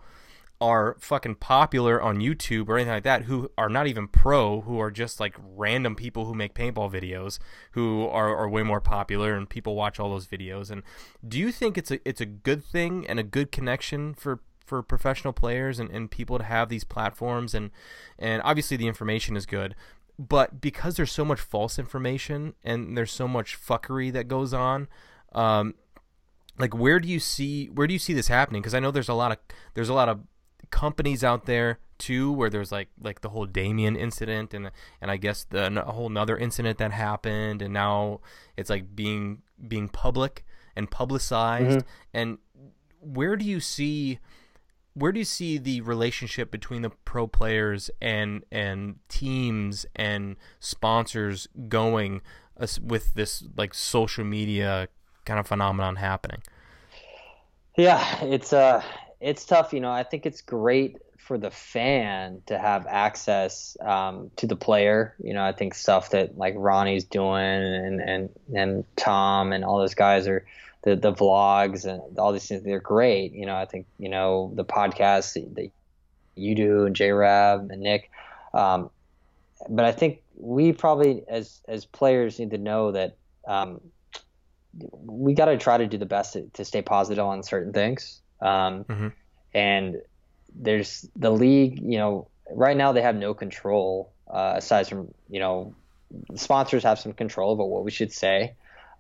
are 0.61 0.95
fucking 1.02 1.36
popular 1.36 2.02
on 2.02 2.19
YouTube 2.19 2.69
or 2.69 2.77
anything 2.77 2.94
like 2.94 3.03
that 3.03 3.23
who 3.23 3.52
are 3.57 3.68
not 3.68 3.88
even 3.88 4.07
pro, 4.07 4.61
who 4.61 4.80
are 4.80 4.90
just 4.90 5.19
like 5.19 5.36
random 5.38 5.94
people 5.94 6.23
who 6.23 6.34
make 6.34 6.53
paintball 6.53 6.90
videos 6.90 7.38
who 7.73 8.07
are, 8.07 8.34
are 8.34 8.48
way 8.48 8.64
more 8.64 8.80
popular 8.80 9.36
and 9.36 9.49
people 9.49 9.76
watch 9.76 9.99
all 9.99 10.10
those 10.10 10.26
videos. 10.27 10.72
And 10.72 10.84
do 11.27 11.38
you 11.38 11.52
think 11.52 11.77
it's 11.77 11.91
a 11.91 11.99
it's 12.07 12.22
a 12.22 12.26
good 12.26 12.64
thing 12.64 13.06
and 13.10 13.19
a 13.19 13.23
good 13.23 13.52
connection 13.52 14.14
for 14.14 14.40
for 14.66 14.82
professional 14.84 15.32
players 15.34 15.80
and, 15.80 15.90
and 15.92 16.10
people 16.12 16.38
to 16.38 16.44
have 16.44 16.70
these 16.70 16.84
platforms 16.84 17.54
and 17.54 17.72
and 18.20 18.42
obviously 18.44 18.76
the 18.78 18.88
information 18.88 19.36
is 19.38 19.46
good 19.46 19.76
but 20.18 20.62
because 20.62 20.96
there's 20.96 21.12
so 21.12 21.26
much 21.26 21.40
false 21.42 21.78
information 21.78 22.54
and 22.64 22.98
there's 22.98 23.12
so 23.12 23.28
much 23.28 23.58
fuckery 23.60 24.12
that 24.12 24.28
goes 24.28 24.54
on 24.54 24.88
um, 25.34 25.74
like 26.58 26.74
where 26.76 27.00
do 27.00 27.08
you 27.08 27.20
see 27.20 27.68
where 27.68 27.86
do 27.88 27.94
you 27.94 28.00
see 28.00 28.14
this 28.14 28.28
happening 28.28 28.62
because 28.62 28.74
i 28.74 28.80
know 28.80 28.92
there's 28.92 29.10
a 29.10 29.14
lot 29.14 29.32
of 29.32 29.38
there's 29.74 29.90
a 29.90 29.94
lot 29.94 30.10
of 30.10 30.20
companies 30.72 31.24
out 31.24 31.46
there 31.46 31.80
too 31.98 32.32
where 32.32 32.50
there's 32.50 32.72
like 32.72 32.90
like 33.02 33.22
the 33.22 33.30
whole 33.30 33.46
Damien 33.46 33.96
incident 33.96 34.54
and 34.54 34.70
and 35.00 35.10
I 35.12 35.16
guess 35.16 35.46
the 35.46 35.68
a 35.88 35.92
whole 35.92 36.08
another 36.08 36.36
incident 36.38 36.78
that 36.80 36.92
happened 36.92 37.62
and 37.62 37.74
now 37.74 38.20
it's 38.58 38.70
like 38.70 38.96
being 38.96 39.44
being 39.66 39.88
public 39.88 40.44
and 40.76 40.92
publicized 40.92 41.80
Mhm. 41.80 41.84
and 42.14 42.38
where 43.00 43.38
do 43.38 43.46
you 43.46 43.62
see 43.62 44.20
where 44.96 45.12
do 45.12 45.20
you 45.20 45.26
see 45.26 45.58
the 45.58 45.82
relationship 45.82 46.50
between 46.50 46.82
the 46.82 46.90
pro 46.90 47.28
players 47.28 47.92
and 48.02 48.44
and 48.52 48.96
teams 49.10 49.86
and 49.96 50.38
sponsors 50.60 51.48
going 51.68 52.22
as- 52.58 52.80
with 52.80 53.14
this 53.14 53.44
like 53.56 53.74
social 53.74 54.24
media 54.24 54.88
kind 55.26 55.40
of 55.40 55.48
phenomenon 55.48 55.98
happening? 55.98 56.42
Yeah, 57.78 58.24
it's 58.24 58.54
uh 58.54 58.82
it's 59.20 59.46
tough, 59.46 59.74
you 59.74 59.82
know. 59.82 59.92
I 59.92 60.04
think 60.04 60.26
it's 60.26 60.42
great 60.42 60.98
for 61.18 61.38
the 61.38 61.52
fan 61.52 62.42
to 62.46 62.58
have 62.58 62.86
access 62.88 63.76
um, 63.82 64.30
to 64.36 64.46
the 64.46 64.56
player. 64.56 65.16
You 65.24 65.34
know, 65.34 65.44
I 65.44 65.52
think 65.52 65.74
stuff 65.74 66.12
that 66.12 66.38
like 66.38 66.54
Ronnie's 66.58 67.04
doing 67.04 67.36
and 67.36 68.00
and 68.02 68.30
and 68.56 68.86
Tom 68.96 69.52
and 69.52 69.66
all 69.66 69.80
those 69.80 69.96
guys 69.96 70.28
are 70.28 70.46
the 70.86 70.95
the 70.95 71.12
vlogs 71.12 71.86
and 71.86 72.18
all 72.18 72.32
these 72.32 72.48
things. 72.48 72.64
They're 72.64 72.80
great. 72.80 73.34
You 73.34 73.45
know, 73.45 73.56
I 73.56 73.66
think 73.66 73.88
you 73.99 74.07
know 74.07 74.52
the 74.56 74.64
podcasts 74.64 75.34
that, 75.34 75.72
you 76.38 76.53
do 76.53 76.86
and 76.86 76.95
J 76.95 77.12
Rab 77.12 77.70
and 77.72 77.82
Nick. 77.82 78.12
Um, 78.53 78.90
but 79.70 79.86
I 79.86 79.91
think 79.94 80.22
we 80.38 80.74
probably 80.74 81.24
as 81.28 81.62
as 81.68 81.86
players 81.86 82.40
need 82.40 82.52
to 82.52 82.57
know 82.57 82.91
that 82.91 83.16
um, 83.48 83.82
we 85.06 85.34
got 85.34 85.45
to 85.45 85.57
try 85.57 85.78
to 85.78 85.88
do 85.88 85.98
the 85.98 86.06
best 86.06 86.34
to, 86.34 86.49
to 86.53 86.66
stay 86.66 86.82
positive 86.82 87.26
on 87.26 87.44
certain 87.44 87.74
things. 87.74 88.22
Um, 88.41 88.84
Mhm. 88.86 89.14
And 89.53 90.02
there's 90.53 91.07
the 91.16 91.32
league, 91.32 91.80
you 91.82 91.98
know, 91.98 92.28
right 92.52 92.76
now 92.76 92.91
they 92.91 93.02
have 93.02 93.16
no 93.16 93.34
control 93.34 94.12
uh, 94.28 94.56
aside 94.57 94.88
from, 94.88 95.14
you 95.30 95.40
know, 95.40 95.74
sponsors 96.36 96.84
have 96.84 96.99
some 96.99 97.14
control 97.14 97.53
about 97.53 97.70
what 97.70 97.86
we 97.86 97.91
should 97.91 98.12
say. 98.12 98.56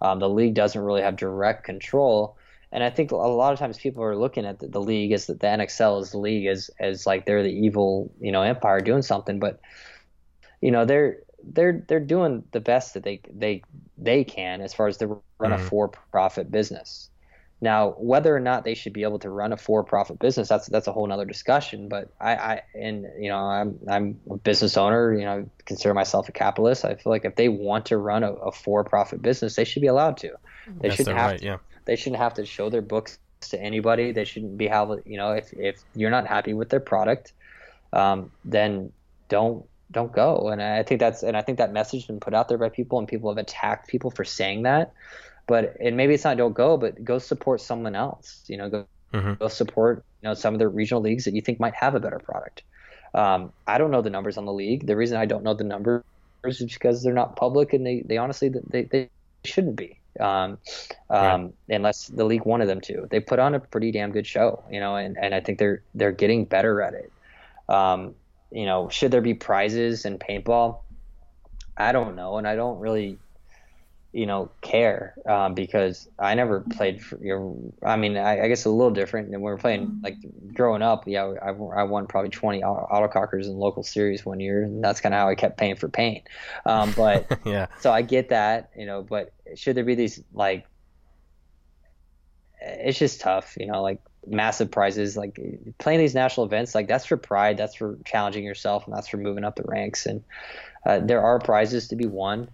Um, 0.05 0.19
the 0.19 0.29
league 0.29 0.55
doesn't 0.55 0.81
really 0.81 1.01
have 1.01 1.15
direct 1.17 1.63
control. 1.65 2.37
And 2.71 2.83
I 2.83 2.89
think 2.89 3.11
a 3.11 3.15
lot 3.15 3.53
of 3.53 3.59
times 3.59 3.77
people 3.77 4.03
are 4.03 4.17
looking 4.17 4.45
at 4.45 4.59
the, 4.59 4.67
the 4.67 4.81
league 4.81 5.11
as 5.13 5.27
the, 5.27 5.33
the 5.35 5.47
NXL 5.47 6.01
as 6.01 6.11
the 6.11 6.19
league 6.19 6.47
as, 6.47 6.69
as 6.79 7.05
like 7.05 7.25
they're 7.25 7.43
the 7.43 7.49
evil, 7.65 8.11
you 8.19 8.31
know, 8.31 8.41
empire 8.41 8.81
doing 8.81 9.01
something. 9.01 9.39
But, 9.39 9.59
you 10.61 10.71
know, 10.71 10.85
they're, 10.85 11.19
they're, 11.43 11.83
they're 11.87 11.99
doing 11.99 12.43
the 12.51 12.59
best 12.59 12.93
that 12.93 13.03
they, 13.03 13.21
they, 13.33 13.63
they 13.97 14.23
can 14.23 14.61
as 14.61 14.73
far 14.73 14.87
as 14.87 14.97
they 14.97 15.05
run 15.39 15.53
a 15.53 15.57
Mhm. 15.57 15.59
for 15.59 15.87
profit 16.11 16.51
business. 16.51 17.09
Now, 17.65 17.95
whether 17.97 18.35
or 18.35 18.39
not 18.39 18.63
they 18.63 18.75
should 18.75 18.93
be 18.93 19.01
able 19.01 19.17
to 19.19 19.29
run 19.31 19.51
a 19.51 19.57
for-profit 19.57 20.19
business, 20.19 20.47
that's 20.47 20.67
that's 20.67 20.85
a 20.85 20.91
whole 20.91 21.11
other 21.11 21.25
discussion. 21.25 21.89
But 21.89 22.13
I, 22.21 22.35
I 22.35 22.61
and 22.75 23.07
you 23.19 23.29
know, 23.29 23.39
I'm 23.39 23.79
I'm 23.89 24.19
a 24.29 24.37
business 24.37 24.77
owner. 24.77 25.11
You 25.17 25.25
know, 25.25 25.31
I 25.39 25.45
consider 25.65 25.95
myself 25.95 26.29
a 26.29 26.31
capitalist. 26.31 26.85
I 26.85 26.93
feel 26.93 27.11
like 27.11 27.25
if 27.25 27.35
they 27.35 27.49
want 27.49 27.87
to 27.87 27.97
run 27.97 28.23
a, 28.23 28.33
a 28.33 28.51
for-profit 28.51 29.23
business, 29.23 29.55
they 29.55 29.63
should 29.63 29.81
be 29.81 29.87
allowed 29.87 30.17
to. 30.17 30.29
They 30.79 30.89
Yes, 30.89 30.97
shouldn't 30.97 31.17
have 31.17 31.31
right, 31.31 31.39
to. 31.39 31.45
yeah. 31.45 31.57
They 31.85 31.95
shouldn't 31.95 32.21
have 32.21 32.35
to 32.35 32.45
show 32.45 32.69
their 32.69 32.83
books 32.83 33.17
to 33.49 33.59
anybody. 33.59 34.11
They 34.11 34.25
shouldn't 34.25 34.59
be 34.59 34.67
have 34.67 34.89
you 35.05 35.17
know 35.17 35.31
if 35.31 35.51
if 35.53 35.81
you're 35.95 36.11
not 36.11 36.27
happy 36.27 36.53
with 36.53 36.69
their 36.69 36.79
product, 36.79 37.33
um, 37.93 38.29
then 38.43 38.91
don't 39.27 39.65
don't 39.91 40.11
go. 40.11 40.49
And 40.49 40.61
I 40.61 40.83
think 40.83 40.99
that's 40.99 41.23
and 41.23 41.35
I 41.35 41.41
think 41.41 41.57
that 41.57 41.73
message 41.73 42.01
has 42.01 42.07
been 42.07 42.19
put 42.19 42.35
out 42.35 42.47
there 42.47 42.59
by 42.59 42.69
people, 42.69 42.99
and 42.99 43.07
people 43.07 43.31
have 43.31 43.39
attacked 43.39 43.87
people 43.87 44.11
for 44.11 44.23
saying 44.23 44.63
that. 44.63 44.93
But 45.47 45.77
and 45.79 45.95
maybe 45.95 46.13
it's 46.13 46.23
not 46.23 46.37
don't 46.37 46.53
go, 46.53 46.77
but 46.77 47.03
go 47.03 47.19
support 47.19 47.61
someone 47.61 47.95
else. 47.95 48.43
You 48.47 48.57
know, 48.57 48.69
go 48.69 48.85
Mhm. 49.13 49.39
go 49.39 49.47
support 49.47 50.03
you 50.21 50.27
know 50.27 50.33
some 50.33 50.53
of 50.53 50.59
the 50.59 50.67
regional 50.67 51.01
leagues 51.01 51.25
that 51.25 51.33
you 51.33 51.41
think 51.41 51.59
might 51.59 51.75
have 51.75 51.95
a 51.95 51.99
better 51.99 52.19
product. 52.19 52.63
Um, 53.13 53.53
I 53.67 53.77
don't 53.77 53.91
know 53.91 54.01
the 54.01 54.09
numbers 54.09 54.37
on 54.37 54.45
the 54.45 54.53
league. 54.53 54.87
The 54.87 54.95
reason 54.95 55.17
I 55.17 55.25
don't 55.25 55.43
know 55.43 55.53
the 55.53 55.63
numbers 55.63 56.03
is 56.43 56.59
because 56.59 57.03
they're 57.03 57.13
not 57.13 57.35
public, 57.35 57.73
and 57.73 57.85
they 57.85 58.01
they 58.05 58.17
honestly 58.17 58.51
they 58.69 58.83
they 58.83 59.09
shouldn't 59.45 59.75
be. 59.75 59.99
Um, 60.17 60.59
um, 61.09 61.53
unless 61.67 62.07
the 62.07 62.23
league 62.23 62.45
wanted 62.45 62.67
them 62.67 62.79
to. 62.81 63.05
They 63.11 63.19
put 63.19 63.37
on 63.37 63.53
a 63.53 63.59
pretty 63.59 63.91
damn 63.91 64.11
good 64.11 64.25
show, 64.25 64.63
you 64.71 64.79
know, 64.79 64.95
and, 64.95 65.17
and 65.21 65.35
I 65.35 65.41
think 65.41 65.59
they're 65.59 65.81
they're 65.93 66.13
getting 66.13 66.45
better 66.45 66.81
at 66.81 66.93
it. 66.93 67.11
Um, 67.67 68.15
you 68.51 68.65
know, 68.65 68.87
should 68.89 69.11
there 69.11 69.21
be 69.21 69.33
prizes 69.33 70.05
in 70.05 70.17
paintball? 70.17 70.79
I 71.77 71.91
don't 71.91 72.15
know, 72.15 72.37
and 72.37 72.47
I 72.47 72.55
don't 72.55 72.79
really, 72.79 73.17
you 74.15 74.25
know, 74.25 74.49
care 74.61 75.13
um, 75.27 75.55
because 75.55 76.07
I 76.17 76.35
never 76.35 76.61
played 76.61 77.03
for. 77.03 77.21
You 77.21 77.35
know, 77.35 77.73
I 77.83 77.97
mean, 77.97 78.15
I, 78.15 78.45
I 78.45 78.47
guess 78.47 78.63
a 78.63 78.69
little 78.69 78.93
different. 78.93 79.27
And 79.27 79.41
we 79.41 79.51
were 79.51 79.57
playing 79.57 79.99
like 80.01 80.15
growing 80.53 80.81
up. 80.81 81.05
Yeah, 81.05 81.33
I, 81.41 81.49
I 81.49 81.83
won 81.83 82.07
probably 82.07 82.29
twenty 82.29 82.61
autocockers 82.61 83.43
in 83.43 83.57
local 83.57 83.83
series 83.83 84.25
one 84.25 84.39
year, 84.39 84.63
and 84.63 84.81
that's 84.81 85.01
kind 85.01 85.13
of 85.13 85.19
how 85.19 85.27
I 85.27 85.35
kept 85.35 85.57
paying 85.57 85.75
for 85.75 85.89
paint. 85.89 86.23
Um, 86.65 86.93
but 86.95 87.39
yeah. 87.45 87.67
so 87.81 87.91
I 87.91 88.03
get 88.03 88.29
that, 88.29 88.69
you 88.77 88.85
know, 88.85 89.03
but 89.03 89.33
should 89.55 89.75
there 89.75 89.83
be 89.83 89.95
these 89.95 90.23
like 90.33 90.65
it's 92.61 92.97
just 92.97 93.19
tough, 93.19 93.57
you 93.59 93.67
know, 93.67 93.81
like 93.81 93.99
massive 94.25 94.71
prizes 94.71 95.17
like 95.17 95.37
playing 95.77 95.99
these 95.99 96.15
national 96.15 96.45
events 96.45 96.73
like 96.73 96.87
that's 96.87 97.05
for 97.05 97.17
pride, 97.17 97.57
that's 97.57 97.75
for 97.75 97.97
challenging 98.05 98.45
yourself 98.45 98.85
and 98.87 98.95
that's 98.95 99.09
for 99.09 99.17
moving 99.17 99.43
up 99.43 99.57
the 99.57 99.63
ranks 99.63 100.05
and 100.05 100.23
uh, 100.85 100.99
there 100.99 101.21
are 101.21 101.37
prizes 101.37 101.89
to 101.89 101.97
be 101.97 102.05
won. 102.05 102.47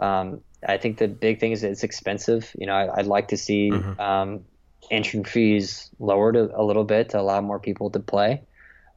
Um, 0.00 0.40
I 0.66 0.78
think 0.78 0.98
the 0.98 1.08
big 1.08 1.40
thing 1.40 1.52
is 1.52 1.62
it's 1.62 1.84
expensive. 1.84 2.50
You 2.58 2.66
know, 2.66 2.74
I, 2.74 2.98
I'd 2.98 3.06
like 3.06 3.28
to 3.28 3.36
see 3.36 3.70
Mhm. 3.70 3.98
um, 4.00 4.44
entry 4.90 5.22
fees 5.24 5.90
lowered 5.98 6.36
a, 6.36 6.60
a 6.60 6.62
little 6.62 6.84
bit 6.84 7.10
to 7.10 7.20
allow 7.20 7.40
more 7.40 7.58
people 7.58 7.90
to 7.90 8.00
play. 8.00 8.42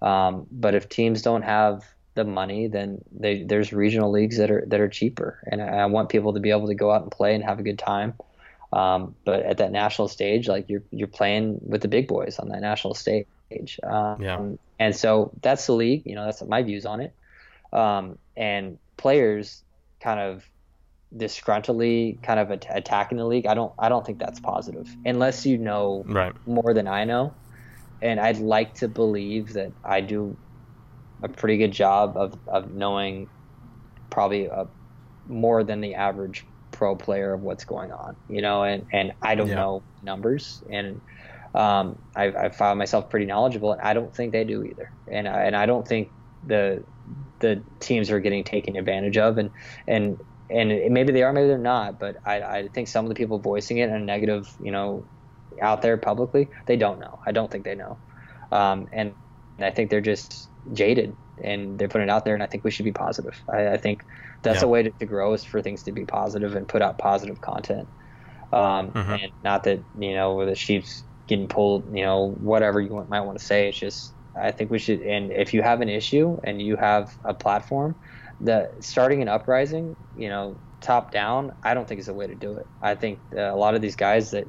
Um, 0.02 0.46
but 0.52 0.76
if 0.76 0.90
teams 0.90 1.22
don't 1.22 1.44
have 1.44 1.84
the 2.14 2.24
money, 2.24 2.68
then 2.68 3.04
they, 3.12 3.44
there's 3.44 3.72
regional 3.74 4.12
leagues 4.12 4.38
that 4.38 4.52
are 4.52 4.64
that 4.68 4.80
are 4.80 4.90
cheaper, 4.90 5.40
and 5.52 5.62
I, 5.62 5.80
I 5.80 5.86
want 5.86 6.10
people 6.10 6.34
to 6.34 6.40
be 6.40 6.52
able 6.52 6.68
to 6.68 6.76
go 6.76 6.92
out 6.92 7.04
and 7.04 7.12
play 7.12 7.36
and 7.36 7.44
have 7.44 7.60
a 7.60 7.64
good 7.64 7.80
time. 7.80 8.14
Um, 8.74 9.16
but 9.24 9.44
at 9.44 9.58
that 9.58 9.72
national 9.72 10.08
stage, 10.08 10.48
like 10.48 10.70
you're 10.70 10.84
you're 10.92 11.08
playing 11.08 11.60
with 11.62 11.82
the 11.82 11.88
big 11.88 12.08
boys 12.08 12.38
on 12.40 12.50
that 12.50 12.62
national 12.62 12.96
stage. 12.96 13.26
Um, 13.84 14.22
Yeah. 14.22 14.50
And 14.80 14.96
so 14.96 15.32
that's 15.42 15.66
the 15.66 15.74
league. 15.74 16.04
You 16.06 16.16
know, 16.16 16.26
that's 16.26 16.44
my 16.44 16.62
views 16.64 16.86
on 16.86 17.00
it. 17.02 17.14
Um, 17.72 18.18
and 18.36 18.78
players 18.98 19.64
kind 20.00 20.20
of 20.20 20.48
disgruntledly 21.16 22.22
kind 22.22 22.40
of 22.40 22.52
at- 22.52 22.66
attacking 22.70 23.18
the 23.18 23.26
league. 23.26 23.48
I 23.48 23.54
don't 23.54 23.74
I 23.80 23.90
don't 23.90 24.06
think 24.06 24.20
that's 24.20 24.40
positive 24.40 24.96
unless 25.06 25.46
you 25.46 25.58
know 25.58 26.04
Right. 26.08 26.36
more 26.46 26.74
than 26.74 26.88
I 26.88 27.06
know. 27.06 27.36
And 28.02 28.20
I'd 28.20 28.38
like 28.40 28.76
to 28.76 28.88
believe 28.88 29.54
that 29.54 29.74
I 29.84 30.02
do 30.02 30.38
a 31.24 31.30
pretty 31.30 31.58
good 31.58 31.72
job 31.72 32.16
of, 32.16 32.40
of 32.48 32.72
knowing 32.72 33.30
probably 34.10 34.46
a, 34.46 34.68
more 35.28 35.64
than 35.64 35.82
the 35.82 35.96
average 35.96 36.46
pro 36.72 36.96
player 36.96 37.34
of 37.34 37.42
what's 37.42 37.66
going 37.66 37.92
on, 37.92 38.18
you 38.28 38.42
know, 38.42 38.64
and, 38.64 38.86
and 38.94 39.14
I 39.22 39.36
don't 39.36 39.48
Yeah. 39.50 39.56
know 39.56 39.86
numbers 40.02 40.62
and 40.70 41.02
um, 41.56 41.98
I've, 42.16 42.36
I've 42.36 42.56
found 42.56 42.78
myself 42.78 43.10
pretty 43.10 43.26
knowledgeable 43.26 43.72
and 43.72 43.82
I 43.82 43.94
don't 43.94 44.16
think 44.16 44.32
they 44.32 44.44
do 44.44 44.64
either. 44.64 44.92
And 45.08 45.28
I, 45.28 45.44
and 45.46 45.56
I 45.56 45.66
don't 45.66 45.88
think 45.88 46.14
the, 46.44 46.86
the 47.40 47.64
teams 47.80 48.12
are 48.12 48.20
getting 48.20 48.44
taken 48.44 48.76
advantage 48.76 49.18
of 49.18 49.38
and, 49.38 49.52
and, 49.88 50.18
and 50.50 50.94
maybe 50.94 51.14
they 51.14 51.24
are, 51.24 51.34
maybe 51.34 51.48
they're 51.48 51.58
not, 51.58 52.00
but 52.00 52.18
I, 52.26 52.42
I 52.42 52.68
think 52.70 52.88
some 52.88 53.06
of 53.06 53.10
the 53.10 53.16
people 53.16 53.40
voicing 53.40 53.78
it 53.78 53.90
in 53.90 53.96
a 53.96 54.00
negative, 54.00 54.54
you 54.60 54.72
know, 54.72 55.10
out 55.62 55.82
there 55.82 55.98
publicly, 55.98 56.50
they 56.66 56.78
don't 56.78 57.00
know. 57.00 57.20
I 57.26 57.32
don't 57.32 57.52
think 57.52 57.66
they 57.66 57.76
know. 57.76 58.00
Um, 58.52 58.88
and, 58.92 59.16
I 59.60 59.72
think 59.72 59.90
they're 59.90 60.02
just 60.02 60.52
jaded 60.72 61.18
and 61.44 61.80
they're 61.80 61.88
putting 61.88 62.10
it 62.10 62.12
out 62.12 62.26
there. 62.26 62.36
And 62.36 62.44
I 62.44 62.46
think 62.46 62.64
we 62.64 62.70
should 62.70 62.86
be 62.86 62.92
positive. 62.92 63.42
I, 63.52 63.70
I 63.70 63.78
think 63.78 64.04
that's 64.44 64.62
Yeah. 64.62 64.66
a 64.68 64.68
way 64.68 64.84
to, 64.84 64.92
to 64.92 65.06
grow 65.08 65.34
is 65.34 65.44
for 65.44 65.64
things 65.64 65.82
to 65.84 65.92
be 65.92 66.06
positive 66.06 66.56
and 66.56 66.68
put 66.68 66.84
out 66.84 67.00
positive 67.00 67.42
content. 67.42 67.90
Um, 68.52 68.94
Mhm. 68.94 69.20
and 69.24 69.32
not 69.44 69.64
that, 69.64 69.86
you 69.98 70.14
know, 70.14 70.46
the 70.46 70.56
sheep's 70.56 71.04
getting 71.28 71.48
pulled, 71.48 71.96
you 71.96 72.04
know, 72.04 72.36
whatever 72.38 72.80
you 72.80 72.94
want, 72.94 73.10
might 73.10 73.22
want 73.22 73.38
to 73.38 73.44
say. 73.44 73.68
It's 73.70 73.80
just, 73.80 74.16
I 74.40 74.52
think 74.52 74.72
we 74.72 74.80
should, 74.80 75.02
and 75.02 75.32
if 75.32 75.54
you 75.54 75.62
have 75.62 75.82
an 75.82 75.90
issue 75.90 76.38
and 76.44 76.62
you 76.62 76.76
have 76.78 77.18
a 77.24 77.34
platform, 77.34 77.96
the 78.40 78.70
starting 78.82 79.22
an 79.22 79.28
uprising, 79.30 79.96
you 80.14 80.30
know, 80.30 80.62
top 80.82 81.12
down, 81.12 81.52
I 81.64 81.74
don't 81.74 81.88
think 81.88 82.00
is 82.00 82.08
a 82.08 82.14
way 82.14 82.28
to 82.28 82.36
do 82.36 82.58
it. 82.58 82.68
I 82.82 82.96
think 82.96 83.22
uh, 83.36 83.42
a 83.42 83.56
lot 83.58 83.76
of 83.76 83.82
these 83.82 83.96
guys 83.96 84.32
that 84.32 84.48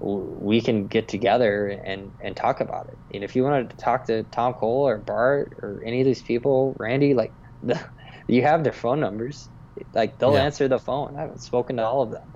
w- 0.00 0.38
we 0.40 0.60
can 0.60 0.86
get 0.88 1.08
together 1.08 1.68
and, 1.68 2.12
and 2.20 2.36
talk 2.36 2.60
about 2.60 2.88
it. 2.92 2.98
And 3.14 3.24
if 3.24 3.34
you 3.36 3.44
want 3.44 3.70
to 3.70 3.76
talk 3.76 4.06
to 4.06 4.24
Tom 4.24 4.54
Cole 4.54 4.86
or 4.86 4.98
Bart 4.98 5.54
or 5.62 5.82
any 5.84 6.00
of 6.00 6.06
these 6.06 6.22
people, 6.22 6.76
Randy, 6.78 7.14
like 7.14 7.34
the, 7.62 7.80
you 8.28 8.42
have 8.42 8.62
their 8.64 8.72
phone 8.72 9.00
numbers, 9.00 9.50
like 9.94 10.18
they'll 10.18 10.36
Yeah. 10.36 10.36
answer 10.36 10.68
the 10.68 10.78
phone. 10.78 11.16
I 11.16 11.22
haven't 11.22 11.42
spoken 11.42 11.76
to 11.76 11.86
all 11.86 12.02
of 12.02 12.10
them. 12.12 12.32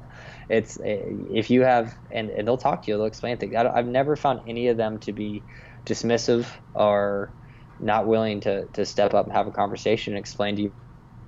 It's 0.49 0.77
uh, 0.79 0.83
if 0.85 1.51
you 1.51 1.63
have, 1.63 1.95
and, 2.11 2.31
and 2.31 2.47
they'll 2.47 2.57
talk 2.59 2.85
to 2.85 2.91
you, 2.91 2.97
they'll 2.97 3.07
explain 3.07 3.39
things. 3.39 3.55
I 3.55 3.69
I've 3.69 3.87
never 3.87 4.17
found 4.17 4.41
any 4.47 4.69
of 4.69 4.77
them 4.77 4.99
to 5.01 5.13
be 5.13 5.45
dismissive 5.87 6.47
or 6.75 7.35
not 7.79 8.07
willing 8.07 8.41
to, 8.43 8.69
to 8.69 8.87
step 8.87 9.15
up 9.15 9.27
and 9.27 9.35
have 9.35 9.47
a 9.47 9.53
conversation 9.53 10.15
and 10.15 10.21
explain 10.21 10.57
to 10.57 10.63
you 10.63 10.73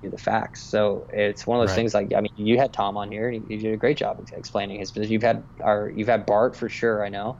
the 0.03 0.17
facts. 0.17 0.61
So 0.63 1.07
it's 1.11 1.45
one 1.47 1.59
of 1.59 1.63
those 1.63 1.71
Right. 1.71 1.75
things 1.81 1.93
like 1.93 2.13
I 2.13 2.21
mean 2.21 2.31
you 2.35 2.57
had 2.57 2.73
Tom 2.73 2.97
on 2.97 3.11
here 3.11 3.29
and 3.29 3.47
he, 3.47 3.55
he 3.57 3.61
did 3.63 3.73
a 3.73 3.77
great 3.77 3.97
job 3.97 4.23
explaining 4.35 4.79
his 4.79 4.91
business. 4.91 5.09
You've 5.09 5.23
had 5.23 5.43
our 5.61 5.89
you've 5.89 6.07
had 6.07 6.25
Bart 6.25 6.55
for 6.55 6.69
sure 6.69 7.03
I 7.05 7.09
know. 7.09 7.37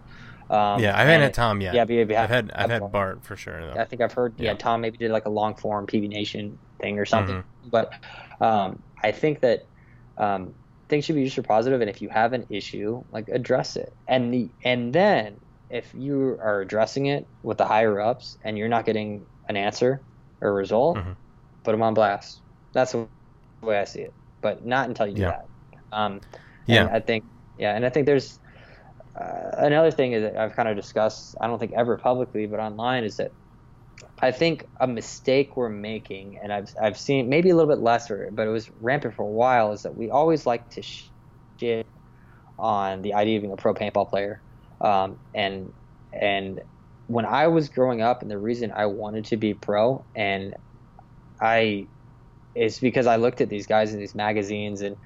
Um, 0.49 0.79
yeah, 0.81 0.95
I 0.97 1.03
haven't 1.03 1.21
had 1.21 1.33
Tom 1.33 1.59
yet. 1.59 1.73
Yeah, 1.73 1.83
but 1.85 1.93
you 1.93 2.01
I've 2.01 2.29
had 2.29 2.51
I've 2.55 2.69
have- 2.71 2.81
had 2.83 2.91
Bart 2.91 3.23
for 3.23 3.35
sure. 3.35 3.59
Though. 3.59 3.79
I 3.79 3.85
think 3.85 4.01
I've 4.01 4.13
heard 4.13 4.33
yeah. 4.37 4.51
Yeah. 4.51 4.57
Tom 4.57 4.81
maybe 4.81 4.97
did 4.97 5.11
like 5.11 5.25
a 5.25 5.29
long 5.29 5.55
form 5.55 5.85
PB 5.87 6.07
Nation 6.09 6.57
thing 6.79 6.99
or 6.99 7.05
something. 7.05 7.35
Mm-hmm. 7.35 7.69
But 7.69 7.93
um, 8.39 8.81
I 9.03 9.11
think 9.11 9.41
that 9.41 9.65
um, 10.17 10.53
things 10.87 11.03
should 11.05 11.15
be 11.15 11.29
for 11.29 11.41
positive, 11.41 11.81
and 11.81 11.89
if 11.89 12.01
you 12.01 12.07
have 12.09 12.31
an 12.33 12.45
issue, 12.49 13.03
like 13.11 13.27
address 13.29 13.75
it, 13.75 13.91
and 14.07 14.33
the 14.33 14.49
and 14.63 14.93
then 14.93 15.35
if 15.69 15.93
you 15.93 16.39
are 16.41 16.61
addressing 16.61 17.07
it 17.07 17.27
with 17.43 17.57
the 17.57 17.65
higher 17.65 17.99
ups 17.99 18.37
and 18.41 18.57
you're 18.57 18.69
not 18.69 18.85
getting 18.85 19.25
an 19.49 19.57
answer 19.57 19.99
or 20.39 20.47
a 20.49 20.53
result, 20.53 20.97
Mhm. 20.97 21.15
put 21.65 21.73
them 21.73 21.81
on 21.81 21.93
blast. 21.93 22.39
That's 22.73 22.93
the 22.93 23.09
way 23.63 23.79
I 23.79 23.85
see 23.85 24.01
it, 24.01 24.15
but 24.41 24.65
not 24.65 24.89
until 24.89 25.07
you 25.07 25.15
do 25.15 25.23
Yeah. 25.23 25.27
that. 25.27 25.47
Um, 25.91 26.21
Yeah. 26.67 26.89
I 26.91 26.99
think 27.01 27.25
yeah, 27.57 27.75
and 27.75 27.85
I 27.85 27.89
think 27.89 28.05
there's 28.07 28.39
uh, 29.19 29.51
another 29.57 29.91
thing 29.91 30.13
is 30.13 30.23
that 30.23 30.37
I've 30.37 30.55
kind 30.55 30.69
of 30.69 30.75
discussed. 30.75 31.35
I 31.41 31.47
don't 31.47 31.59
think 31.59 31.73
ever 31.75 31.97
publicly, 31.97 32.47
but 32.47 32.59
online 32.59 33.03
is 33.05 33.17
that 33.17 33.33
I 34.21 34.31
think 34.31 34.65
a 34.79 34.87
mistake 34.87 35.57
we're 35.57 35.69
making, 35.69 36.39
and 36.43 36.53
I've 36.53 36.69
I've 36.81 36.97
seen 36.99 37.29
maybe 37.29 37.51
a 37.51 37.55
little 37.55 37.73
bit 37.73 37.81
lesser, 37.83 38.29
but 38.33 38.47
it 38.47 38.51
was 38.51 38.69
rampant 38.81 39.15
for 39.15 39.23
a 39.23 39.29
while, 39.31 39.73
is 39.73 39.83
that 39.83 39.95
we 39.95 40.11
always 40.11 40.45
like 40.45 40.69
to 40.71 40.83
shit 41.59 41.87
on 42.59 43.01
the 43.03 43.13
idea 43.15 43.37
of 43.37 43.43
being 43.43 43.53
a 43.53 43.57
pro 43.57 43.73
paintball 43.73 44.09
player, 44.09 44.43
um, 44.81 45.19
and 45.35 45.73
and 46.13 46.61
when 47.07 47.25
I 47.25 47.47
was 47.47 47.69
growing 47.69 48.01
up, 48.01 48.21
and 48.21 48.31
the 48.31 48.39
reason 48.39 48.71
I 48.75 48.87
wanted 48.87 49.25
to 49.27 49.37
be 49.37 49.53
pro, 49.53 50.05
and 50.15 50.55
I, 51.41 51.89
is 52.57 52.79
because 52.79 53.07
I 53.07 53.17
looked 53.17 53.41
at 53.41 53.49
these 53.49 53.67
guys 53.67 53.93
in 53.93 53.99
these 53.99 54.15
magazines 54.15 54.81
and. 54.81 54.97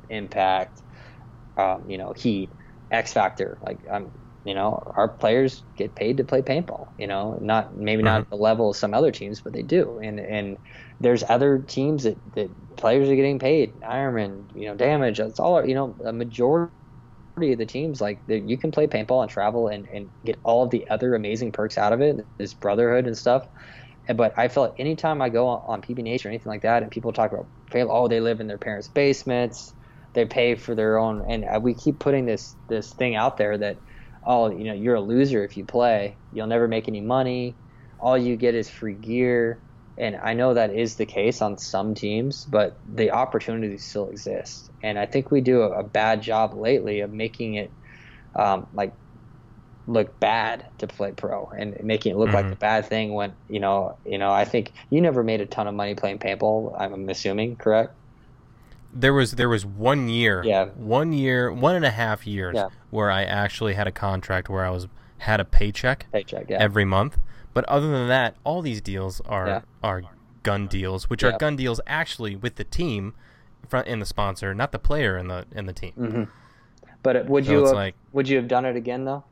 Impact, 0.10 0.82
um, 1.58 1.86
you 1.88 1.98
know, 1.98 2.14
Heat, 2.16 2.52
X 2.92 3.14
Factor. 3.14 3.58
Like 3.62 3.80
I'm 3.92 4.12
you 4.46 4.54
know, 4.54 4.80
our 4.96 5.10
players 5.10 5.64
get 5.76 5.96
paid 5.96 6.18
to 6.18 6.24
play 6.24 6.44
paintball. 6.44 6.90
You 7.00 7.08
know, 7.08 7.38
not 7.42 7.76
maybe 7.76 8.04
not 8.04 8.22
at 8.22 8.30
the 8.30 8.36
level 8.36 8.70
of 8.70 8.78
some 8.78 8.94
other 8.94 9.12
teams, 9.12 9.42
but 9.42 9.54
they 9.54 9.64
do. 9.64 10.00
And 10.00 10.20
and 10.20 10.58
there's 11.00 11.24
other 11.28 11.58
teams 11.58 12.04
that, 12.04 12.20
that 12.36 12.52
players 12.78 13.10
are 13.10 13.16
getting 13.16 13.40
paid. 13.40 13.74
Ironmen, 13.82 14.50
you 14.54 14.68
know, 14.68 14.76
damage. 14.76 15.20
It's 15.20 15.40
all 15.40 15.66
you 15.68 15.74
know. 15.74 15.98
A 16.06 16.14
majority 16.14 16.72
of 17.42 17.58
the 17.58 17.66
teams 17.66 18.00
like 18.00 18.22
you 18.28 18.58
can 18.58 18.72
play 18.72 18.86
paintball 18.88 19.24
and 19.24 19.32
travel 19.32 19.68
and, 19.68 19.88
and 19.88 20.12
get 20.24 20.40
all 20.44 20.64
of 20.64 20.70
the 20.70 20.88
other 20.90 21.16
amazing 21.16 21.52
perks 21.52 21.78
out 21.80 21.92
of 21.94 22.02
it. 22.02 22.18
This 22.38 22.54
brotherhood 22.54 23.08
and 23.08 23.18
stuff. 23.18 23.48
But 24.14 24.38
I 24.38 24.48
feel 24.48 24.64
like 24.64 24.80
anytime 24.80 25.22
I 25.22 25.30
go 25.30 25.48
on, 25.48 25.82
PB 25.82 26.00
Nation 26.00 26.30
or 26.30 26.32
anything 26.32 26.52
like 26.52 26.62
that, 26.62 26.84
and 26.84 26.92
people 26.92 27.14
talk 27.14 27.32
about, 27.32 27.48
oh, 27.74 28.08
they 28.08 28.20
live 28.20 28.40
in 28.40 28.48
their 28.48 28.58
parents' 28.58 28.88
basements, 28.88 29.74
they 30.14 30.26
pay 30.26 30.56
for 30.56 30.76
their 30.76 30.98
own, 30.98 31.26
and 31.30 31.64
we 31.64 31.74
keep 31.74 32.00
putting 32.00 32.26
this 32.26 32.56
this 32.70 32.94
thing 32.94 33.16
out 33.16 33.38
there 33.38 33.58
that 33.58 33.78
oh, 34.26 34.50
you 34.50 34.66
know, 34.66 34.74
you're 34.74 34.96
a 34.96 35.02
loser 35.02 35.44
if 35.44 35.56
you 35.56 35.66
play. 35.66 36.18
You'll 36.32 36.48
never 36.48 36.68
make 36.68 36.88
any 36.88 37.02
money. 37.02 37.56
All 38.00 38.18
you 38.18 38.36
get 38.36 38.56
is 38.56 38.70
free 38.70 38.96
gear. 38.96 39.62
And 39.98 40.18
I 40.18 40.34
know 40.34 40.54
that 40.54 40.74
is 40.76 40.96
the 40.96 41.06
case 41.06 41.42
on 41.42 41.58
some 41.58 41.96
teams, 41.96 42.44
but 42.46 42.78
the 42.86 43.12
opportunity 43.12 43.78
still 43.78 44.10
exists. 44.10 44.70
And 44.84 45.00
I 45.00 45.06
think 45.06 45.32
we 45.32 45.40
do 45.42 45.62
a, 45.62 45.80
a 45.80 45.84
bad 45.84 46.22
job 46.22 46.54
lately 46.54 47.00
of 47.00 47.12
making 47.12 47.56
it 47.56 47.72
um, 48.38 48.68
like 48.74 48.94
look 49.88 50.20
bad 50.20 50.66
to 50.80 50.88
play 50.88 51.12
pro 51.12 51.46
and 51.58 51.82
making 51.84 52.14
it 52.14 52.18
look 52.18 52.30
mm-hmm. 52.30 52.36
like 52.36 52.52
a 52.52 52.56
bad 52.56 52.86
thing 52.86 53.14
when 53.14 53.34
you 53.50 53.60
know 53.60 53.98
you 54.06 54.18
know 54.18 54.32
I 54.32 54.46
think 54.46 54.72
you 54.90 55.02
never 55.02 55.24
made 55.24 55.42
a 55.42 55.46
ton 55.46 55.68
of 55.68 55.76
money 55.76 55.96
playing 55.96 56.20
paintball. 56.20 56.76
I'm 56.80 57.08
assuming, 57.10 57.56
correct? 57.56 57.94
there 58.96 59.14
was 59.14 59.34
there 59.34 59.50
was 59.50 59.66
one 59.66 60.08
year, 60.08 60.42
yeah, 60.44 60.66
one 60.76 61.12
year, 61.12 61.52
one 61.52 61.76
and 61.76 61.86
a 61.86 61.92
half 61.92 62.26
years 62.26 62.56
yeah. 62.56 62.70
where 62.90 63.12
I 63.12 63.24
actually 63.24 63.74
had 63.74 63.88
a 63.88 63.92
contract 63.92 64.50
where 64.50 64.66
I 64.66 64.70
was 64.70 64.88
had 65.20 65.40
a 65.40 65.46
paycheck, 65.46 66.08
paycheck, 66.12 66.50
yeah. 66.50 66.58
every 66.60 66.86
month. 66.86 67.20
But 67.54 67.66
other 67.66 67.88
than 67.88 68.08
that, 68.08 68.36
all 68.44 68.62
these 68.62 68.82
deals 68.82 69.22
are 69.26 69.48
yeah. 69.48 69.62
are 69.84 70.04
gun 70.44 70.68
deals, 70.68 71.10
which 71.10 71.24
are 71.24 71.38
gun 71.38 71.58
deals 71.58 71.82
actually 71.86 72.36
with 72.36 72.56
the 72.56 72.64
team, 72.64 73.14
front 73.68 73.88
in 73.88 74.00
the 74.00 74.06
sponsor, 74.06 74.56
not 74.56 74.72
the 74.72 74.80
player 74.80 75.18
in 75.18 75.28
the 75.28 75.46
in 75.52 75.66
the 75.66 75.74
team. 75.74 75.94
Mm-hmm. 75.98 76.24
But 77.04 77.28
would 77.28 77.46
so 77.46 77.52
you 77.52 77.66
have, 77.66 77.76
like, 77.76 77.96
would 78.14 78.30
you 78.30 78.38
have 78.38 78.48
done 78.48 78.66
it 78.66 78.78
again 78.78 79.04
though? 79.04 79.26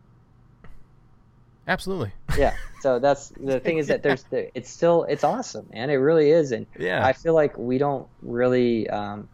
Absolutely. 1.68 2.12
yeah. 2.38 2.56
So 2.82 3.00
that's 3.00 3.30
the 3.30 3.60
thing 3.60 3.78
is 3.78 3.88
that 3.88 4.04
there's 4.04 4.26
it's 4.32 4.70
still 4.70 5.04
it's 5.04 5.24
awesome, 5.24 5.68
man. 5.74 5.90
It 5.90 5.96
really 5.96 6.32
is, 6.32 6.52
and 6.52 6.66
yeah, 6.78 7.06
I 7.06 7.14
feel 7.14 7.34
like 7.34 7.58
we 7.58 7.78
don't 7.78 8.08
really. 8.22 8.90
Um, 8.90 9.30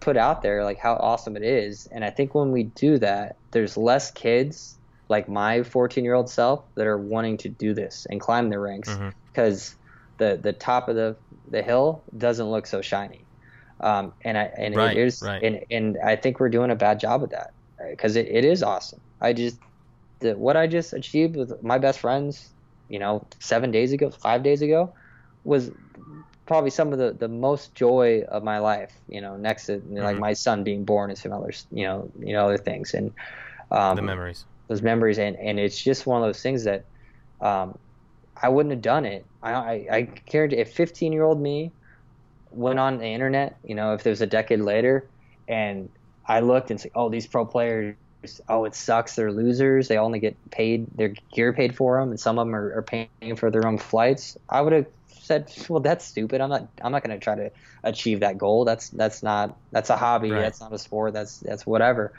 put 0.00 0.16
out 0.16 0.40
there 0.40 0.64
like 0.64 0.78
how 0.78 0.94
awesome 0.94 1.36
it 1.36 1.42
is 1.42 1.86
and 1.92 2.06
i 2.06 2.08
think 2.08 2.34
when 2.34 2.52
we 2.52 2.62
do 2.62 2.96
that 2.96 3.36
there's 3.50 3.76
less 3.76 4.10
kids 4.10 4.78
like 5.10 5.28
my 5.28 5.62
14 5.62 6.02
year 6.02 6.14
old 6.14 6.30
self 6.30 6.64
that 6.74 6.86
are 6.86 6.96
wanting 6.96 7.36
to 7.36 7.50
do 7.50 7.74
this 7.74 8.06
and 8.08 8.18
climb 8.18 8.48
the 8.48 8.58
ranks 8.58 8.88
because 9.30 9.76
mm-hmm. 10.18 10.24
the 10.24 10.36
the 10.38 10.54
top 10.54 10.88
of 10.88 10.96
the 10.96 11.14
the 11.50 11.60
hill 11.60 12.02
doesn't 12.16 12.50
look 12.50 12.66
so 12.66 12.80
shiny 12.80 13.26
um, 13.80 14.12
and 14.22 14.36
I 14.36 14.42
and 14.56 14.76
right, 14.76 14.96
it 14.96 15.00
is 15.00 15.22
right. 15.22 15.42
and 15.42 15.64
and 15.70 15.98
I 16.04 16.16
think 16.16 16.38
we're 16.38 16.50
doing 16.50 16.70
a 16.70 16.76
bad 16.76 17.00
job 17.00 17.22
of 17.22 17.30
that 17.30 17.52
because 17.90 18.16
it, 18.16 18.28
it 18.28 18.44
is 18.44 18.62
awesome. 18.62 19.00
I 19.20 19.32
just 19.32 19.58
the, 20.20 20.36
what 20.36 20.56
I 20.56 20.66
just 20.66 20.92
achieved 20.92 21.36
with 21.36 21.62
my 21.62 21.78
best 21.78 21.98
friends, 21.98 22.50
you 22.88 22.98
know, 22.98 23.24
seven 23.38 23.70
days 23.70 23.92
ago, 23.92 24.10
five 24.10 24.42
days 24.42 24.62
ago, 24.62 24.92
was 25.44 25.70
probably 26.46 26.70
some 26.70 26.92
of 26.92 26.98
the, 26.98 27.12
the 27.12 27.28
most 27.28 27.74
joy 27.74 28.24
of 28.28 28.42
my 28.42 28.58
life. 28.58 28.92
You 29.08 29.20
know, 29.20 29.36
next 29.36 29.66
to 29.66 29.78
mm-hmm. 29.78 29.98
like 29.98 30.18
my 30.18 30.32
son 30.32 30.64
being 30.64 30.84
born 30.84 31.10
and 31.10 31.18
some 31.18 31.32
other 31.32 31.52
you 31.70 31.84
know 31.84 32.10
you 32.18 32.32
know 32.32 32.44
other 32.44 32.58
things 32.58 32.94
and 32.94 33.12
um, 33.70 33.96
the 33.96 34.02
memories, 34.02 34.44
those 34.68 34.82
memories, 34.82 35.18
and 35.18 35.36
and 35.36 35.58
it's 35.58 35.80
just 35.80 36.06
one 36.06 36.22
of 36.22 36.28
those 36.28 36.42
things 36.42 36.64
that 36.64 36.84
um, 37.40 37.78
I 38.40 38.48
wouldn't 38.48 38.72
have 38.72 38.82
done 38.82 39.04
it. 39.04 39.24
I 39.42 39.52
I, 39.52 39.86
I 39.90 40.02
cared 40.26 40.52
if 40.52 40.72
15 40.72 41.12
year 41.12 41.22
old 41.22 41.40
me 41.40 41.72
went 42.50 42.78
on 42.78 42.98
the 42.98 43.06
internet, 43.06 43.56
you 43.64 43.74
know, 43.74 43.94
if 43.94 44.02
there's 44.02 44.20
a 44.20 44.26
decade 44.26 44.60
later, 44.60 45.06
and 45.48 45.88
I 46.26 46.40
looked 46.40 46.70
and 46.70 46.80
said, 46.80 46.90
oh, 46.94 47.08
these 47.08 47.26
pro 47.26 47.44
players 47.44 47.94
oh, 48.48 48.64
it 48.64 48.74
sucks. 48.74 49.16
They're 49.16 49.32
losers. 49.32 49.88
They 49.88 49.98
only 49.98 50.18
get 50.18 50.36
paid 50.50 50.86
their 50.96 51.14
gear 51.32 51.52
paid 51.52 51.76
for 51.76 52.00
them, 52.00 52.10
and 52.10 52.20
some 52.20 52.38
of 52.38 52.46
them 52.46 52.54
are, 52.54 52.78
are 52.78 52.82
paying 52.82 53.36
for 53.36 53.50
their 53.50 53.66
own 53.66 53.78
flights. 53.78 54.36
I 54.48 54.60
would 54.60 54.72
have 54.72 54.86
said, 55.08 55.52
well, 55.68 55.80
that's 55.80 56.04
stupid. 56.04 56.40
I'm 56.40 56.50
not. 56.50 56.68
I'm 56.82 56.92
not 56.92 57.04
going 57.04 57.18
to 57.18 57.22
try 57.22 57.34
to 57.34 57.50
achieve 57.82 58.20
that 58.20 58.38
goal. 58.38 58.64
That's 58.64 58.90
that's 58.90 59.22
not. 59.22 59.56
That's 59.70 59.90
a 59.90 59.96
hobby. 59.96 60.30
Right. 60.30 60.40
That's 60.40 60.60
not 60.60 60.72
a 60.72 60.78
sport. 60.78 61.12
That's 61.12 61.38
that's 61.38 61.66
whatever. 61.66 62.12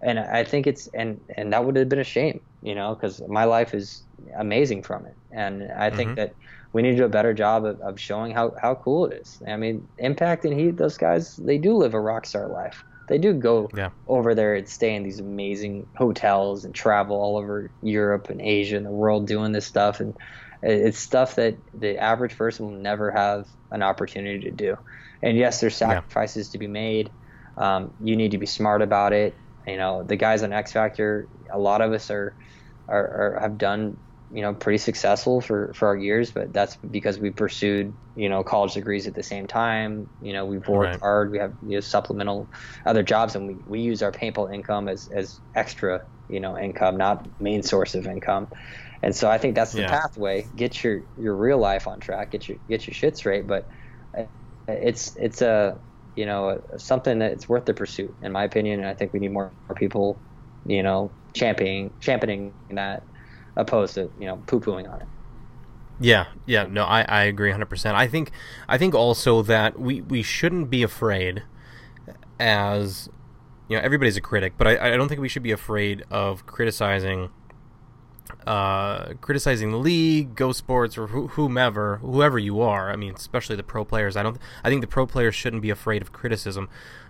And 0.00 0.18
I 0.18 0.44
think 0.44 0.66
it's 0.66 0.86
and 0.94 1.20
and 1.36 1.52
that 1.52 1.64
would 1.64 1.76
have 1.76 1.88
been 1.88 1.98
a 1.98 2.04
shame, 2.04 2.40
you 2.62 2.74
know, 2.74 2.94
because 2.94 3.20
my 3.26 3.44
life 3.44 3.74
is 3.74 4.02
amazing 4.36 4.82
from 4.82 5.06
it. 5.06 5.14
And 5.32 5.70
I 5.72 5.90
think 5.90 6.10
mm-hmm. 6.10 6.16
that 6.16 6.34
we 6.72 6.82
need 6.82 6.92
to 6.92 6.96
do 6.96 7.04
a 7.04 7.08
better 7.08 7.32
job 7.32 7.64
of, 7.64 7.80
of 7.80 7.98
showing 7.98 8.32
how, 8.32 8.54
how 8.60 8.74
cool 8.74 9.06
it 9.06 9.20
is. 9.20 9.40
I 9.46 9.56
mean, 9.56 9.86
Impact 9.98 10.44
and 10.44 10.58
Heat, 10.58 10.76
those 10.76 10.98
guys, 10.98 11.36
they 11.36 11.58
do 11.58 11.74
live 11.74 11.94
a 11.94 12.00
rock 12.00 12.26
star 12.26 12.46
life. 12.48 12.84
They 13.08 13.18
do 13.18 13.32
go 13.32 13.70
yeah. 13.74 13.90
over 14.06 14.34
there 14.34 14.54
and 14.54 14.68
stay 14.68 14.94
in 14.94 15.02
these 15.02 15.18
amazing 15.18 15.86
hotels 15.96 16.64
and 16.64 16.74
travel 16.74 17.16
all 17.16 17.36
over 17.36 17.70
Europe 17.82 18.30
and 18.30 18.40
Asia 18.40 18.76
and 18.76 18.86
the 18.86 18.90
world 18.90 19.26
doing 19.26 19.52
this 19.52 19.66
stuff. 19.66 20.00
And 20.00 20.16
it's 20.62 20.98
stuff 20.98 21.36
that 21.36 21.56
the 21.72 21.98
average 21.98 22.36
person 22.36 22.66
will 22.66 22.78
never 22.78 23.10
have 23.10 23.46
an 23.70 23.82
opportunity 23.82 24.40
to 24.40 24.50
do. 24.50 24.76
And 25.22 25.36
yes, 25.36 25.60
there's 25.60 25.76
sacrifices 25.76 26.48
yeah. 26.48 26.52
to 26.52 26.58
be 26.58 26.66
made. 26.66 27.10
Um, 27.56 27.92
you 28.02 28.16
need 28.16 28.32
to 28.32 28.38
be 28.38 28.46
smart 28.46 28.82
about 28.82 29.12
it. 29.12 29.34
You 29.66 29.76
know, 29.76 30.02
the 30.02 30.16
guys 30.16 30.42
on 30.42 30.52
X 30.52 30.72
Factor, 30.72 31.26
a 31.50 31.58
lot 31.58 31.80
of 31.80 31.92
us 31.92 32.10
are, 32.10 32.34
are, 32.88 33.36
are 33.36 33.40
have 33.40 33.58
done 33.58 33.98
you 34.30 34.42
know 34.42 34.54
pretty 34.54 34.78
successful 34.78 35.40
for 35.40 35.72
for 35.74 35.88
our 35.88 35.96
years 35.96 36.30
but 36.30 36.52
that's 36.52 36.76
because 36.90 37.18
we 37.18 37.30
pursued 37.30 37.96
you 38.14 38.28
know 38.28 38.42
college 38.42 38.74
degrees 38.74 39.06
at 39.06 39.14
the 39.14 39.22
same 39.22 39.46
time 39.46 40.08
you 40.20 40.32
know 40.32 40.44
we've 40.44 40.66
worked 40.68 40.92
right. 40.92 41.00
hard 41.00 41.30
we 41.30 41.38
have 41.38 41.54
you 41.62 41.76
know, 41.76 41.80
supplemental 41.80 42.50
other 42.84 43.02
jobs 43.02 43.34
and 43.34 43.46
we, 43.46 43.58
we 43.64 43.80
use 43.80 44.02
our 44.02 44.12
paintball 44.12 44.52
income 44.52 44.88
as 44.88 45.08
as 45.08 45.40
extra 45.54 46.02
you 46.28 46.40
know 46.40 46.58
income 46.58 46.96
not 46.96 47.26
main 47.40 47.62
source 47.62 47.94
of 47.94 48.06
income 48.06 48.48
and 49.02 49.14
so 49.14 49.30
I 49.30 49.38
think 49.38 49.54
that's 49.54 49.72
the 49.72 49.82
yeah. 49.82 49.90
pathway. 49.90 50.48
Get 50.54 50.82
your 50.82 51.02
your 51.16 51.34
real 51.36 51.58
life 51.58 51.86
on 51.86 52.00
track. 52.00 52.32
Get 52.32 52.48
your 52.48 52.58
get 52.68 52.86
your 52.86 52.94
shit 52.94 53.16
straight. 53.16 53.46
But 53.46 53.68
it's 54.66 55.16
it's 55.16 55.42
a 55.42 55.78
you 56.16 56.26
know 56.26 56.60
something 56.76 57.18
that's 57.18 57.48
worth 57.48 57.64
the 57.64 57.74
pursuit, 57.74 58.14
in 58.20 58.32
my 58.32 58.44
opinion. 58.44 58.80
And 58.80 58.88
I 58.88 58.94
think 58.94 59.12
we 59.12 59.20
need 59.20 59.32
more, 59.32 59.54
more 59.68 59.76
people, 59.76 60.22
you 60.64 60.82
know, 60.82 61.12
championing 61.36 61.94
championing 62.00 62.54
that, 62.70 63.04
opposed 63.58 63.94
to 63.94 64.10
you 64.18 64.26
know 64.26 64.36
poo 64.46 64.60
pooing 64.60 64.90
on 64.90 65.02
it. 65.02 65.06
Yeah, 66.00 66.26
yeah, 66.46 66.64
no, 66.64 66.84
I, 66.84 67.02
I 67.02 67.24
agree 67.24 67.50
100%. 67.50 67.94
I 67.94 68.06
think 68.06 68.30
I 68.68 68.78
think 68.78 68.94
also 68.94 69.42
that 69.42 69.78
we, 69.78 70.00
we 70.00 70.22
shouldn't 70.22 70.70
be 70.70 70.84
afraid 70.84 71.42
as 72.38 73.08
you 73.68 73.76
know 73.76 73.82
everybody's 73.82 74.16
a 74.16 74.20
critic, 74.20 74.54
but 74.56 74.68
I, 74.68 74.94
I 74.94 74.96
don't 74.96 75.08
think 75.08 75.20
we 75.20 75.28
should 75.28 75.42
be 75.42 75.50
afraid 75.50 76.04
of 76.10 76.46
criticizing 76.46 77.30
uh, 78.46 79.14
criticizing 79.20 79.72
the 79.72 79.78
league, 79.78 80.36
GI 80.36 80.44
Sportz, 80.44 80.96
or 80.96 81.06
wh- 81.08 81.30
whomever, 81.32 81.96
whoever 81.96 82.38
you 82.38 82.60
are. 82.60 82.90
I 82.90 82.96
mean, 82.96 83.14
especially 83.14 83.56
the 83.56 83.62
pro 83.62 83.84
players. 83.84 84.16
I 84.16 84.22
don't. 84.22 84.38
I 84.62 84.68
think 84.68 84.80
the 84.80 84.86
pro 84.86 85.06
players 85.06 85.34
shouldn't 85.34 85.62
be 85.62 85.70
afraid 85.70 86.02
of 86.02 86.12
criticism, 86.12 86.68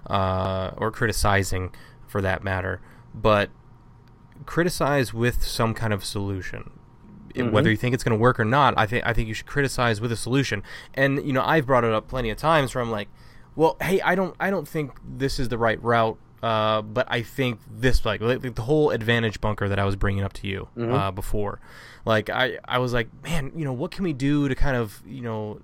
uh, 0.08 0.70
or 0.76 0.90
criticizing, 0.90 1.74
for 2.06 2.20
that 2.22 2.42
matter. 2.42 2.80
But 3.14 3.50
criticize 4.46 5.12
with 5.12 5.42
some 5.44 5.74
kind 5.74 5.92
of 5.92 6.04
solution. 6.04 6.70
Mm-hmm. 7.34 7.52
Whether 7.52 7.70
you 7.70 7.76
think 7.76 7.94
it's 7.94 8.02
going 8.02 8.16
to 8.16 8.20
work 8.20 8.40
or 8.40 8.44
not, 8.44 8.74
I 8.76 8.86
think 8.86 9.06
I 9.06 9.12
think 9.12 9.28
you 9.28 9.34
should 9.34 9.46
criticize 9.46 10.00
with 10.00 10.10
a 10.10 10.16
solution. 10.16 10.62
And 10.94 11.24
you 11.24 11.32
know, 11.32 11.42
I've 11.42 11.66
brought 11.66 11.84
it 11.84 11.92
up 11.92 12.08
plenty 12.08 12.30
of 12.30 12.38
times 12.38 12.74
where 12.74 12.82
I'm 12.82 12.90
like, 12.90 13.08
well, 13.54 13.76
hey, 13.80 14.00
I 14.00 14.14
don't 14.14 14.34
I 14.40 14.50
don't 14.50 14.66
think 14.66 14.92
this 15.04 15.38
is 15.38 15.48
the 15.48 15.58
right 15.58 15.82
route 15.82 16.18
uh, 16.42 16.82
but 16.82 17.06
I 17.10 17.22
think 17.22 17.60
this 17.68 18.04
like, 18.04 18.20
like, 18.20 18.54
the 18.54 18.62
whole 18.62 18.90
advantage 18.90 19.40
bunker 19.40 19.68
that 19.68 19.78
I 19.78 19.84
was 19.84 19.96
bringing 19.96 20.22
up 20.22 20.32
to 20.34 20.46
you 20.46 20.68
mm-hmm. 20.76 20.92
uh, 20.92 21.10
before, 21.10 21.60
like 22.04 22.30
I 22.30 22.58
I 22.64 22.78
was 22.78 22.92
like, 22.92 23.08
man, 23.24 23.52
you 23.56 23.64
know, 23.64 23.72
what 23.72 23.90
can 23.90 24.04
we 24.04 24.12
do 24.12 24.48
to 24.48 24.54
kind 24.54 24.76
of 24.76 25.02
you 25.04 25.22
know 25.22 25.60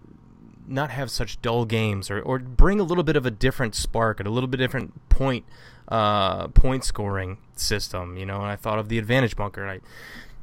not 0.67 0.91
have 0.91 1.11
such 1.11 1.41
dull 1.43 1.65
games 1.65 2.11
or, 2.11 2.21
or 2.21 2.39
bring 2.39 2.81
a 2.81 2.83
little 2.83 3.05
bit 3.05 3.17
of 3.17 3.27
a 3.27 3.31
different 3.31 3.75
spark 3.75 4.19
and 4.19 4.27
a 4.27 4.31
little 4.31 4.49
bit 4.49 4.57
different 4.57 5.09
point 5.09 5.45
uh, 5.89 6.49
point 6.49 6.85
scoring 6.85 7.39
system, 7.59 8.17
you 8.17 8.27
know. 8.27 8.37
And 8.37 8.47
I 8.47 8.57
thought 8.57 8.79
of 8.79 8.89
the 8.89 8.99
advantage 8.99 9.37
bunker, 9.37 9.63
and 9.63 9.71
I, 9.71 9.81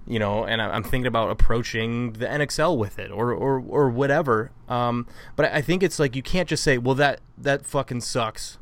you 0.08 0.20
know, 0.20 0.46
and 0.46 0.62
I'm 0.62 0.84
thinking 0.84 1.08
about 1.08 1.30
approaching 1.30 2.14
the 2.14 2.26
NXL 2.26 2.78
with 2.78 3.00
it 3.00 3.12
or 3.12 3.32
or 3.34 3.60
or 3.60 3.90
whatever. 3.90 4.52
Um, 4.68 5.08
but 5.36 5.52
I 5.52 5.62
think 5.62 5.84
it's 5.84 6.00
like 6.00 6.16
you 6.16 6.24
can't 6.24 6.50
just 6.50 6.64
say, 6.64 6.78
well, 6.78 6.96
that 6.96 7.22
that 7.38 7.66
fucking 7.66 8.02
sucks 8.02 8.58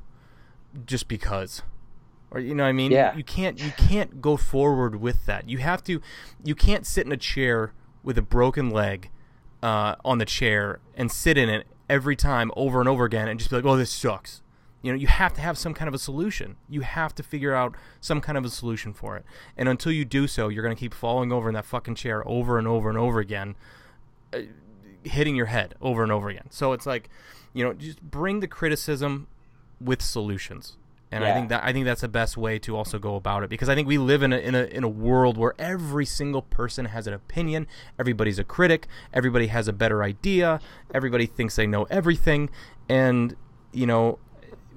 just 0.85 1.07
because 1.07 1.63
or 2.31 2.39
you 2.39 2.53
know 2.53 2.63
what 2.63 2.69
I 2.69 2.73
mean? 2.73 2.91
Yeah. 2.91 3.15
You 3.15 3.23
can't 3.23 3.59
you 3.59 3.71
can't 3.71 4.21
go 4.21 4.37
forward 4.37 4.99
with 5.01 5.25
that. 5.25 5.49
You 5.49 5.59
have 5.59 5.83
to 5.85 6.01
you 6.43 6.55
can't 6.55 6.85
sit 6.85 7.05
in 7.05 7.11
a 7.11 7.17
chair 7.17 7.73
with 8.03 8.17
a 8.17 8.21
broken 8.21 8.69
leg 8.69 9.09
uh, 9.61 9.95
on 10.05 10.19
the 10.19 10.25
chair 10.25 10.79
and 10.95 11.11
sit 11.11 11.37
in 11.37 11.49
it 11.49 11.67
every 11.89 12.15
time 12.15 12.51
over 12.55 12.79
and 12.79 12.87
over 12.87 13.05
again 13.05 13.27
and 13.27 13.39
just 13.39 13.49
be 13.49 13.57
like, 13.57 13.65
"Oh, 13.65 13.75
this 13.75 13.91
sucks." 13.91 14.41
You 14.81 14.91
know, 14.91 14.97
you 14.97 15.07
have 15.07 15.33
to 15.33 15.41
have 15.41 15.57
some 15.57 15.73
kind 15.73 15.87
of 15.87 15.93
a 15.93 15.99
solution. 15.99 16.55
You 16.69 16.81
have 16.81 17.13
to 17.15 17.23
figure 17.23 17.53
out 17.53 17.75
some 17.99 18.21
kind 18.21 18.37
of 18.37 18.45
a 18.45 18.49
solution 18.49 18.93
for 18.93 19.17
it. 19.17 19.25
And 19.57 19.67
until 19.67 19.91
you 19.91 20.05
do 20.05 20.25
so, 20.27 20.47
you're 20.47 20.63
going 20.63 20.75
to 20.75 20.79
keep 20.79 20.93
falling 20.93 21.31
over 21.31 21.49
in 21.49 21.55
that 21.55 21.65
fucking 21.65 21.95
chair 21.95 22.25
over 22.27 22.57
and 22.57 22.67
over 22.67 22.89
and 22.89 22.97
over 22.97 23.19
again, 23.19 23.55
uh, 24.33 24.39
hitting 25.03 25.35
your 25.35 25.47
head 25.47 25.75
over 25.81 26.01
and 26.01 26.11
over 26.11 26.29
again. 26.29 26.47
So 26.49 26.71
it's 26.71 26.85
like, 26.85 27.09
you 27.53 27.63
know, 27.63 27.73
just 27.73 28.01
bring 28.01 28.39
the 28.39 28.47
criticism 28.47 29.27
with 29.81 30.01
solutions. 30.01 30.77
And 31.11 31.23
yeah. 31.23 31.31
I 31.31 31.33
think 31.33 31.49
that 31.49 31.63
I 31.63 31.73
think 31.73 31.85
that's 31.85 32.01
the 32.01 32.07
best 32.07 32.37
way 32.37 32.59
to 32.59 32.77
also 32.77 32.99
go 32.99 33.15
about 33.15 33.43
it 33.43 33.49
because 33.49 33.67
I 33.67 33.73
think 33.73 33.87
we 33.87 33.97
live 33.97 34.21
in 34.21 34.31
a, 34.31 34.37
in 34.37 34.53
a 34.53 34.63
in 34.65 34.83
a 34.83 34.89
world 34.89 35.37
where 35.37 35.55
every 35.57 36.05
single 36.05 36.43
person 36.43 36.85
has 36.85 37.07
an 37.07 37.13
opinion, 37.13 37.65
everybody's 37.97 38.37
a 38.37 38.43
critic, 38.43 38.87
everybody 39.11 39.47
has 39.47 39.67
a 39.67 39.73
better 39.73 40.03
idea, 40.03 40.59
everybody 40.93 41.25
thinks 41.25 41.55
they 41.55 41.65
know 41.65 41.85
everything, 41.85 42.51
and 42.87 43.35
you 43.71 43.87
know, 43.87 44.19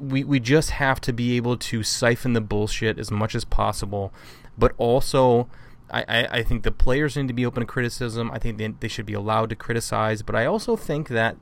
we 0.03 0.24
we 0.24 0.41
just 0.41 0.70
have 0.70 1.01
to 1.03 1.12
be 1.12 1.37
able 1.37 1.57
to 1.57 1.83
siphon 1.83 2.33
the 2.33 2.41
bullshit 2.41 2.99
as 2.99 3.11
much 3.11 3.35
as 3.35 3.45
possible, 3.45 4.12
but 4.59 4.73
also 4.77 5.49
I, 5.91 6.27
I, 6.31 6.43
think 6.43 6.62
the 6.62 6.73
players 6.73 7.16
need 7.19 7.29
to 7.29 7.35
be 7.35 7.45
open 7.45 7.61
to 7.61 7.66
criticism. 7.66 8.31
I 8.31 8.39
think 8.39 8.57
they, 8.57 8.69
they 8.69 8.89
should 8.89 9.05
be 9.05 9.12
allowed 9.12 9.51
to 9.51 9.57
criticize, 9.57 10.23
but 10.23 10.35
I 10.35 10.47
also 10.47 10.74
think 10.74 11.09
that 11.09 11.37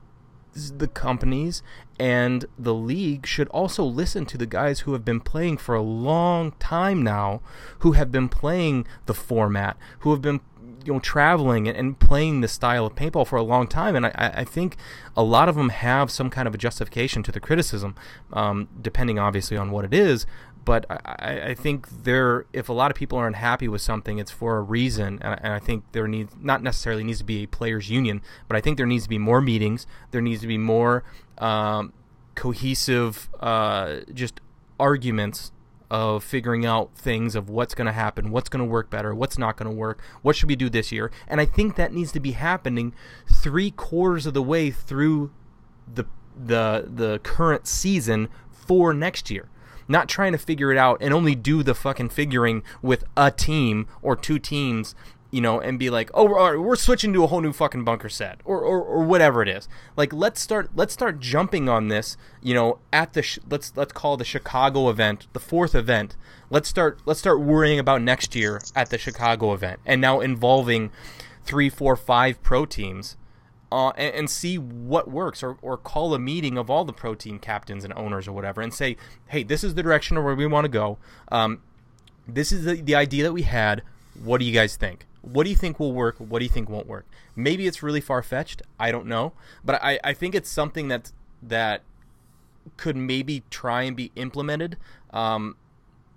the 0.53 0.89
companies 0.89 1.63
and 1.97 2.45
the 2.59 2.73
league 2.73 3.25
should 3.25 3.47
also 3.47 3.85
listen 3.85 4.25
to 4.25 4.37
the 4.37 4.45
guys 4.45 4.81
who 4.81 4.91
have 4.91 5.05
been 5.05 5.21
playing 5.21 5.57
for 5.57 5.73
a 5.73 5.81
long 5.81 6.51
time 6.59 7.01
now, 7.01 7.41
who 7.79 7.93
have 7.93 8.11
been 8.11 8.27
playing 8.27 8.85
the 9.05 9.13
format, 9.13 9.77
who 9.99 10.11
have 10.11 10.21
been 10.21 10.41
you 10.85 10.93
know 10.93 10.99
traveling 10.99 11.67
and, 11.67 11.99
playing 11.99 12.41
the 12.41 12.47
style 12.47 12.85
of 12.85 12.95
paintball 12.95 13.27
for 13.27 13.37
a 13.37 13.43
long 13.43 13.67
time, 13.67 13.95
and 13.95 14.05
I, 14.07 14.31
I 14.37 14.43
think 14.43 14.77
a 15.15 15.23
lot 15.23 15.49
of 15.49 15.55
them 15.55 15.69
have 15.69 16.09
some 16.11 16.29
kind 16.29 16.47
of 16.47 16.55
a 16.55 16.57
justification 16.57 17.23
to 17.23 17.31
the 17.31 17.39
criticism, 17.39 17.95
um, 18.33 18.67
depending 18.81 19.19
obviously 19.19 19.57
on 19.57 19.71
what 19.71 19.85
it 19.85 19.93
is 19.93 20.25
but 20.63 20.85
I, 20.89 21.41
I 21.49 21.53
think 21.53 22.03
there, 22.03 22.45
if 22.53 22.69
a 22.69 22.73
lot 22.73 22.91
of 22.91 22.97
people 22.97 23.17
are 23.17 23.27
unhappy 23.27 23.67
with 23.67 23.81
something, 23.81 24.19
it's 24.19 24.31
for 24.31 24.57
a 24.57 24.61
reason, 24.61 25.19
and, 25.21 25.39
and 25.41 25.53
I 25.53 25.59
think 25.59 25.83
there 25.91 26.07
needs 26.07 26.33
not 26.39 26.61
necessarily 26.61 27.03
needs 27.03 27.19
to 27.19 27.23
be 27.23 27.43
a 27.43 27.47
players' 27.47 27.89
union, 27.89 28.21
but 28.47 28.55
I 28.55 28.61
think 28.61 28.77
there 28.77 28.85
needs 28.85 29.03
to 29.03 29.09
be 29.09 29.17
more 29.17 29.41
meetings. 29.41 29.87
There 30.11 30.21
needs 30.21 30.41
to 30.41 30.47
be 30.47 30.57
more 30.57 31.03
um, 31.39 31.93
cohesive, 32.35 33.29
uh, 33.39 34.01
just 34.13 34.39
arguments 34.79 35.51
of 35.91 36.23
figuring 36.23 36.65
out 36.65 36.95
things 36.95 37.35
of 37.35 37.49
what's 37.49 37.75
going 37.75 37.85
to 37.85 37.91
happen, 37.91 38.31
what's 38.31 38.47
going 38.47 38.63
to 38.63 38.71
work 38.71 38.89
better, 38.89 39.13
what's 39.13 39.37
not 39.37 39.57
going 39.57 39.69
to 39.69 39.75
work, 39.75 40.01
what 40.21 40.37
should 40.37 40.47
we 40.47 40.55
do 40.55 40.69
this 40.69 40.89
year, 40.89 41.11
and 41.27 41.41
I 41.41 41.45
think 41.45 41.75
that 41.75 41.93
needs 41.93 42.13
to 42.13 42.21
be 42.21 42.31
happening 42.31 42.95
three 43.29 43.71
quarters 43.71 44.25
of 44.25 44.33
the 44.33 44.41
way 44.41 44.71
through 44.71 45.31
the 45.93 46.05
the 46.33 46.87
the 46.87 47.19
current 47.19 47.67
season 47.67 48.29
for 48.49 48.93
next 48.93 49.29
year. 49.29 49.49
Not 49.89 50.07
trying 50.07 50.31
to 50.31 50.37
figure 50.37 50.71
it 50.71 50.77
out 50.77 50.99
and 51.01 51.13
only 51.13 51.35
do 51.35 51.61
the 51.61 51.75
fucking 51.75 52.09
figuring 52.09 52.63
with 52.81 53.03
a 53.17 53.29
team 53.29 53.85
or 54.01 54.15
two 54.15 54.39
teams 54.39 54.95
you 55.31 55.41
know, 55.41 55.59
and 55.59 55.79
be 55.79 55.89
like, 55.89 56.11
oh, 56.13 56.25
we're, 56.25 56.59
we're 56.59 56.75
switching 56.75 57.13
to 57.13 57.23
a 57.23 57.27
whole 57.27 57.41
new 57.41 57.53
fucking 57.53 57.83
bunker 57.83 58.09
set, 58.09 58.41
or, 58.45 58.59
or, 58.59 58.81
or 58.81 59.03
whatever 59.03 59.41
it 59.41 59.47
is. 59.47 59.67
Like, 59.95 60.13
let's 60.13 60.41
start 60.41 60.69
let's 60.75 60.93
start 60.93 61.19
jumping 61.19 61.69
on 61.69 61.87
this. 61.87 62.17
You 62.41 62.53
know, 62.53 62.79
at 62.91 63.13
the 63.13 63.23
sh- 63.23 63.39
let's 63.49 63.71
let's 63.75 63.93
call 63.93 64.17
the 64.17 64.25
Chicago 64.25 64.89
event 64.89 65.27
the 65.33 65.39
fourth 65.39 65.73
event. 65.73 66.15
Let's 66.49 66.67
start 66.69 66.99
let's 67.05 67.19
start 67.19 67.39
worrying 67.39 67.79
about 67.79 68.01
next 68.01 68.35
year 68.35 68.61
at 68.75 68.89
the 68.89 68.97
Chicago 68.97 69.53
event, 69.53 69.79
and 69.85 70.01
now 70.01 70.19
involving 70.19 70.91
three, 71.43 71.69
four, 71.69 71.95
five 71.95 72.41
pro 72.43 72.65
teams 72.65 73.17
uh, 73.71 73.89
and, 73.91 74.13
and, 74.15 74.29
see 74.29 74.57
what 74.57 75.09
works, 75.09 75.41
or, 75.41 75.57
or 75.61 75.77
call 75.77 76.13
a 76.13 76.19
meeting 76.19 76.57
of 76.57 76.69
all 76.69 76.83
the 76.83 76.93
pro 76.93 77.15
team 77.15 77.39
captains 77.39 77.85
and 77.85 77.93
owners 77.93 78.27
or 78.27 78.33
whatever, 78.33 78.61
and 78.61 78.73
say, 78.73 78.97
hey, 79.27 79.43
this 79.43 79.63
is 79.63 79.75
the 79.75 79.81
direction 79.81 80.17
of 80.17 80.23
where 80.23 80.35
we 80.35 80.45
want 80.45 80.65
to 80.65 80.69
go. 80.69 80.97
Um, 81.31 81.61
this 82.27 82.51
is 82.51 82.65
the, 82.65 82.75
the 82.75 82.95
idea 82.95 83.23
that 83.23 83.33
we 83.33 83.43
had. 83.43 83.81
What 84.21 84.39
do 84.39 84.45
you 84.45 84.51
guys 84.51 84.75
think? 84.75 85.05
What 85.21 85.43
do 85.43 85.49
you 85.49 85.55
think 85.55 85.79
will 85.79 85.93
work? 85.93 86.15
What 86.17 86.39
do 86.39 86.45
you 86.45 86.49
think 86.49 86.69
won't 86.69 86.87
work? 86.87 87.05
Maybe 87.35 87.67
it's 87.67 87.83
really 87.83 88.01
far 88.01 88.23
fetched. 88.23 88.61
I 88.79 88.91
don't 88.91 89.05
know, 89.05 89.33
but 89.63 89.81
I, 89.83 89.99
I 90.03 90.13
think 90.13 90.35
it's 90.35 90.49
something 90.49 90.87
that 90.87 91.11
that 91.43 91.83
could 92.77 92.95
maybe 92.95 93.43
try 93.49 93.83
and 93.83 93.95
be 93.95 94.11
implemented 94.15 94.77
um, 95.11 95.55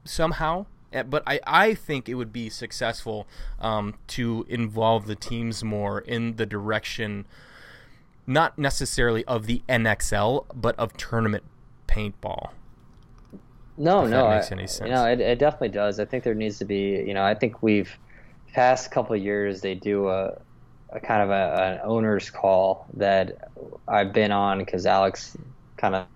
somehow 0.04 0.66
eh, 0.92 1.02
but 1.02 1.22
I, 1.26 1.40
I 1.46 1.74
think 1.74 2.06
it 2.06 2.14
would 2.14 2.34
be 2.34 2.50
successful 2.50 3.26
um, 3.58 3.94
to 4.08 4.44
involve 4.48 5.06
the 5.06 5.14
teams 5.14 5.64
more 5.64 6.00
in 6.00 6.36
the 6.36 6.44
direction 6.44 7.24
not 8.26 8.58
necessarily 8.58 9.24
of 9.26 9.46
the 9.46 9.62
NXL, 9.68 10.46
but 10.54 10.78
of 10.78 10.96
tournament 10.96 11.44
paintball. 11.86 12.50
No, 13.76 14.06
no, 14.06 14.30
makes 14.30 14.52
any 14.52 14.66
sense. 14.66 14.88
You 14.88 14.94
know, 14.94 15.04
it, 15.04 15.20
it 15.20 15.38
definitely 15.38 15.70
does. 15.70 15.98
I 15.98 16.04
think 16.04 16.22
there 16.22 16.34
needs 16.34 16.58
to 16.58 16.64
be. 16.64 17.02
You 17.06 17.12
know, 17.12 17.24
I 17.24 17.34
think 17.34 17.62
we've 17.62 17.98
past 18.54 18.90
couple 18.90 19.14
of 19.16 19.22
years 19.22 19.60
they 19.60 19.74
do 19.74 20.08
a, 20.08 20.38
a 20.90 21.00
kind 21.00 21.22
of 21.22 21.30
a, 21.30 21.62
an 21.62 21.80
owner's 21.84 22.30
call 22.30 22.86
that 22.94 23.50
I've 23.88 24.12
been 24.12 24.30
on 24.32 24.58
because 24.58 24.86
Alex 24.86 25.36
kind 25.76 26.06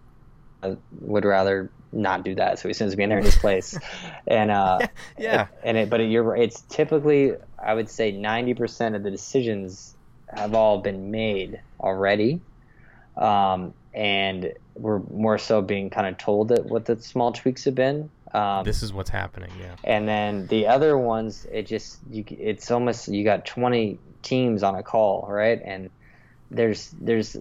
of 0.62 0.78
would 1.00 1.24
rather 1.24 1.70
not 1.92 2.24
do 2.24 2.34
that, 2.34 2.58
so 2.58 2.68
he 2.68 2.74
sends 2.74 2.96
me 2.96 3.04
in 3.04 3.10
there 3.10 3.18
in 3.18 3.24
his 3.24 3.36
place. 3.36 3.78
and 4.26 4.50
uh, 4.50 4.78
yeah, 5.18 5.48
and 5.62 5.76
it, 5.76 5.90
but 5.90 5.98
you're 5.98 6.36
it's 6.36 6.60
typically 6.62 7.34
I 7.58 7.74
would 7.74 7.88
say 7.88 8.12
ninety 8.12 8.54
percent 8.54 8.94
of 8.94 9.02
the 9.02 9.10
decisions 9.10 9.94
have 10.28 10.54
all 10.54 10.78
been 10.78 11.10
made 11.10 11.60
already. 11.80 12.40
Um, 13.16 13.74
and 13.94 14.52
we're 14.76 15.00
more 15.10 15.38
so 15.38 15.60
being 15.60 15.90
kind 15.90 16.06
of 16.06 16.18
told 16.18 16.48
that 16.48 16.66
what 16.66 16.84
the 16.84 17.00
small 17.00 17.32
tweaks 17.32 17.64
have 17.64 17.74
been. 17.74 18.10
Um, 18.32 18.64
this 18.64 18.82
is 18.82 18.92
what's 18.92 19.10
happening, 19.10 19.50
yeah. 19.60 19.76
And 19.84 20.06
then 20.06 20.46
the 20.46 20.66
other 20.66 20.96
ones, 20.98 21.46
it 21.50 21.66
just 21.66 21.98
you, 22.10 22.24
it's 22.28 22.70
almost 22.70 23.08
you 23.08 23.24
got 23.24 23.46
20 23.46 23.98
teams 24.22 24.62
on 24.62 24.74
a 24.74 24.82
call, 24.82 25.26
right? 25.28 25.60
And 25.64 25.90
there's 26.50 26.90
there's 27.00 27.36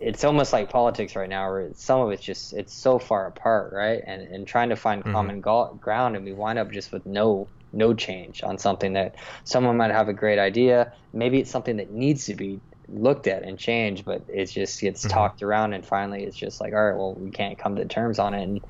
it's 0.00 0.24
almost 0.24 0.52
like 0.52 0.70
politics 0.70 1.16
right 1.16 1.28
now, 1.28 1.50
where 1.50 1.70
some 1.74 2.00
of 2.00 2.10
it's 2.10 2.22
just 2.22 2.52
it's 2.52 2.72
so 2.72 2.98
far 2.98 3.26
apart, 3.26 3.72
right? 3.72 4.02
And 4.06 4.22
and 4.22 4.46
trying 4.46 4.70
to 4.70 4.76
find 4.76 5.02
mm-hmm. 5.02 5.12
common 5.12 5.40
go- 5.40 5.78
ground, 5.80 6.16
and 6.16 6.24
we 6.24 6.32
wind 6.32 6.58
up 6.58 6.70
just 6.70 6.92
with 6.92 7.06
no 7.06 7.48
no 7.72 7.94
change 7.94 8.42
on 8.42 8.58
something 8.58 8.94
that 8.94 9.16
someone 9.44 9.76
might 9.76 9.90
have 9.90 10.08
a 10.08 10.12
great 10.12 10.38
idea. 10.38 10.92
Maybe 11.12 11.40
it's 11.40 11.50
something 11.50 11.76
that 11.76 11.90
needs 11.90 12.26
to 12.26 12.34
be 12.34 12.60
looked 12.88 13.26
at 13.26 13.42
and 13.42 13.58
changed, 13.58 14.04
but 14.04 14.22
it 14.28 14.46
just 14.46 14.80
gets 14.80 15.02
mm-hmm. 15.02 15.10
talked 15.10 15.42
around, 15.42 15.72
and 15.72 15.84
finally 15.84 16.24
it's 16.24 16.36
just 16.36 16.60
like, 16.60 16.72
all 16.72 16.84
right, 16.84 16.96
well, 16.96 17.14
we 17.14 17.30
can't 17.30 17.58
come 17.58 17.76
to 17.76 17.84
terms 17.84 18.18
on 18.18 18.34
it. 18.34 18.42
And 18.42 18.60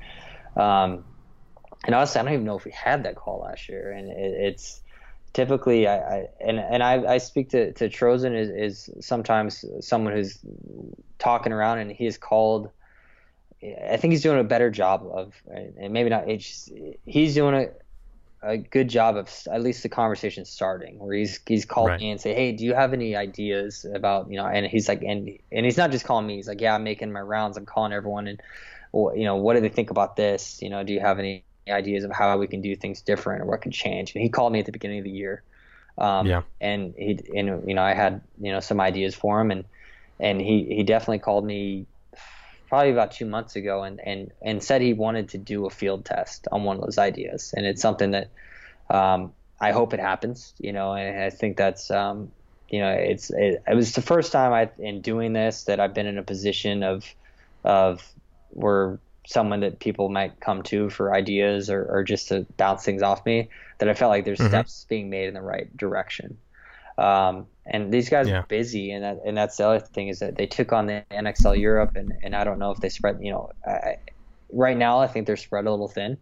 um, 0.55 1.05
and 1.85 1.95
honestly, 1.95 2.19
I 2.19 2.23
don't 2.23 2.33
even 2.33 2.45
know 2.45 2.57
if 2.57 2.65
we 2.65 2.71
had 2.71 3.03
that 3.03 3.15
call 3.15 3.41
last 3.41 3.69
year, 3.69 3.91
and 3.91 4.09
it, 4.09 4.15
it's 4.15 4.81
typically 5.33 5.87
I, 5.87 5.97
I, 5.97 6.27
and 6.41 6.59
and 6.59 6.81
I, 6.81 7.13
I 7.13 7.17
speak 7.19 7.49
to 7.49 7.71
to 7.73 7.89
Trozen 7.89 8.35
is, 8.35 8.49
is 8.49 9.05
sometimes 9.05 9.63
someone 9.81 10.13
who's 10.13 10.39
talking 11.19 11.53
around 11.53 11.77
and 11.77 11.91
he's 11.91 12.17
called 12.17 12.71
I 13.61 13.97
think 13.97 14.13
he's 14.13 14.23
doing 14.23 14.39
a 14.39 14.43
better 14.43 14.71
job 14.71 15.07
of 15.11 15.33
and 15.47 15.93
maybe 15.93 16.09
not 16.09 16.27
it's 16.27 16.69
he's 17.05 17.35
doing 17.35 17.53
a 17.53 17.67
a 18.43 18.57
good 18.57 18.87
job 18.87 19.15
of 19.15 19.29
at 19.51 19.61
least 19.61 19.83
the 19.83 19.89
conversation 19.89 20.45
starting 20.45 20.99
where 20.99 21.15
he's 21.15 21.39
he's 21.47 21.65
called 21.65 21.89
right. 21.89 21.99
me 21.99 22.11
and 22.11 22.21
say 22.21 22.35
hey 22.35 22.51
do 22.51 22.63
you 22.63 22.73
have 22.73 22.93
any 22.93 23.15
ideas 23.15 23.85
about 23.93 24.29
you 24.29 24.37
know 24.37 24.45
and 24.45 24.67
he's 24.67 24.87
like 24.87 25.01
and 25.01 25.37
and 25.51 25.65
he's 25.65 25.77
not 25.77 25.89
just 25.91 26.05
calling 26.05 26.27
me 26.27 26.35
he's 26.35 26.47
like 26.47 26.61
yeah 26.61 26.75
i'm 26.75 26.83
making 26.83 27.11
my 27.11 27.19
rounds 27.19 27.57
i'm 27.57 27.65
calling 27.65 27.91
everyone 27.91 28.27
and 28.27 28.41
you 28.93 29.23
know 29.23 29.35
what 29.35 29.55
do 29.55 29.59
they 29.59 29.69
think 29.69 29.89
about 29.89 30.15
this 30.15 30.61
you 30.61 30.69
know 30.69 30.83
do 30.83 30.93
you 30.93 30.99
have 30.99 31.17
any 31.17 31.43
ideas 31.67 32.03
of 32.03 32.11
how 32.11 32.37
we 32.37 32.47
can 32.47 32.61
do 32.61 32.75
things 32.75 33.01
different 33.01 33.41
or 33.41 33.45
what 33.45 33.61
could 33.61 33.73
change 33.73 34.13
and 34.13 34.23
he 34.23 34.29
called 34.29 34.53
me 34.53 34.59
at 34.59 34.65
the 34.65 34.71
beginning 34.71 34.99
of 34.99 35.03
the 35.03 35.11
year 35.11 35.41
um, 35.97 36.27
yeah. 36.27 36.43
and 36.61 36.93
he 36.95 37.19
and 37.35 37.67
you 37.67 37.73
know 37.73 37.83
i 37.83 37.93
had 37.93 38.21
you 38.39 38.51
know 38.51 38.59
some 38.59 38.79
ideas 38.79 39.15
for 39.15 39.41
him 39.41 39.49
and 39.49 39.65
and 40.19 40.39
he 40.39 40.63
he 40.63 40.83
definitely 40.83 41.19
called 41.19 41.43
me 41.43 41.87
probably 42.67 42.91
about 42.91 43.11
two 43.11 43.25
months 43.25 43.55
ago 43.55 43.83
and, 43.83 43.99
and, 43.99 44.31
and 44.41 44.63
said 44.63 44.81
he 44.81 44.93
wanted 44.93 45.29
to 45.29 45.37
do 45.37 45.65
a 45.65 45.69
field 45.69 46.05
test 46.05 46.47
on 46.51 46.63
one 46.63 46.77
of 46.77 46.83
those 46.83 46.97
ideas. 46.97 47.53
And 47.55 47.65
it's 47.65 47.81
something 47.81 48.11
that 48.11 48.29
um, 48.89 49.33
I 49.59 49.71
hope 49.71 49.93
it 49.93 49.99
happens, 49.99 50.53
you 50.59 50.73
know, 50.73 50.93
and 50.93 51.21
I 51.21 51.29
think 51.29 51.57
that's, 51.57 51.89
um, 51.89 52.31
you 52.69 52.79
know, 52.79 52.91
it's, 52.91 53.29
it, 53.29 53.63
it, 53.67 53.75
was 53.75 53.93
the 53.93 54.01
first 54.01 54.31
time 54.31 54.51
I, 54.51 54.69
in 54.77 55.01
doing 55.01 55.33
this 55.33 55.63
that 55.65 55.79
I've 55.79 55.93
been 55.93 56.07
in 56.07 56.17
a 56.17 56.23
position 56.23 56.83
of, 56.83 57.05
of 57.63 58.05
where 58.49 58.99
someone 59.25 59.61
that 59.61 59.79
people 59.79 60.09
might 60.09 60.39
come 60.39 60.63
to 60.63 60.89
for 60.89 61.13
ideas 61.13 61.69
or, 61.69 61.85
or 61.85 62.03
just 62.03 62.29
to 62.29 62.45
bounce 62.57 62.83
things 62.83 63.01
off 63.01 63.25
me 63.25 63.49
that 63.77 63.89
I 63.89 63.93
felt 63.93 64.09
like 64.09 64.25
there's 64.25 64.39
mm-hmm. 64.39 64.47
steps 64.49 64.85
being 64.89 65.09
made 65.09 65.27
in 65.27 65.33
the 65.33 65.41
right 65.41 65.75
direction. 65.75 66.37
Um, 66.97 67.47
and 67.65 67.91
these 67.93 68.09
guys 68.09 68.27
yeah. 68.27 68.39
are 68.39 68.45
busy, 68.47 68.91
and 68.91 69.03
that, 69.03 69.19
and 69.25 69.37
that's 69.37 69.57
the 69.57 69.67
other 69.67 69.79
thing 69.79 70.07
is 70.07 70.19
that 70.19 70.35
they 70.35 70.45
took 70.45 70.71
on 70.71 70.87
the 70.87 71.03
NXL 71.11 71.59
Europe, 71.59 71.95
and, 71.95 72.13
and 72.23 72.35
I 72.35 72.43
don't 72.43 72.59
know 72.59 72.71
if 72.71 72.79
they 72.79 72.89
spread. 72.89 73.19
You 73.21 73.31
know, 73.31 73.51
I, 73.65 73.97
right 74.51 74.77
now 74.77 74.99
I 74.99 75.07
think 75.07 75.27
they're 75.27 75.37
spread 75.37 75.65
a 75.65 75.71
little 75.71 75.89
thin 75.89 76.17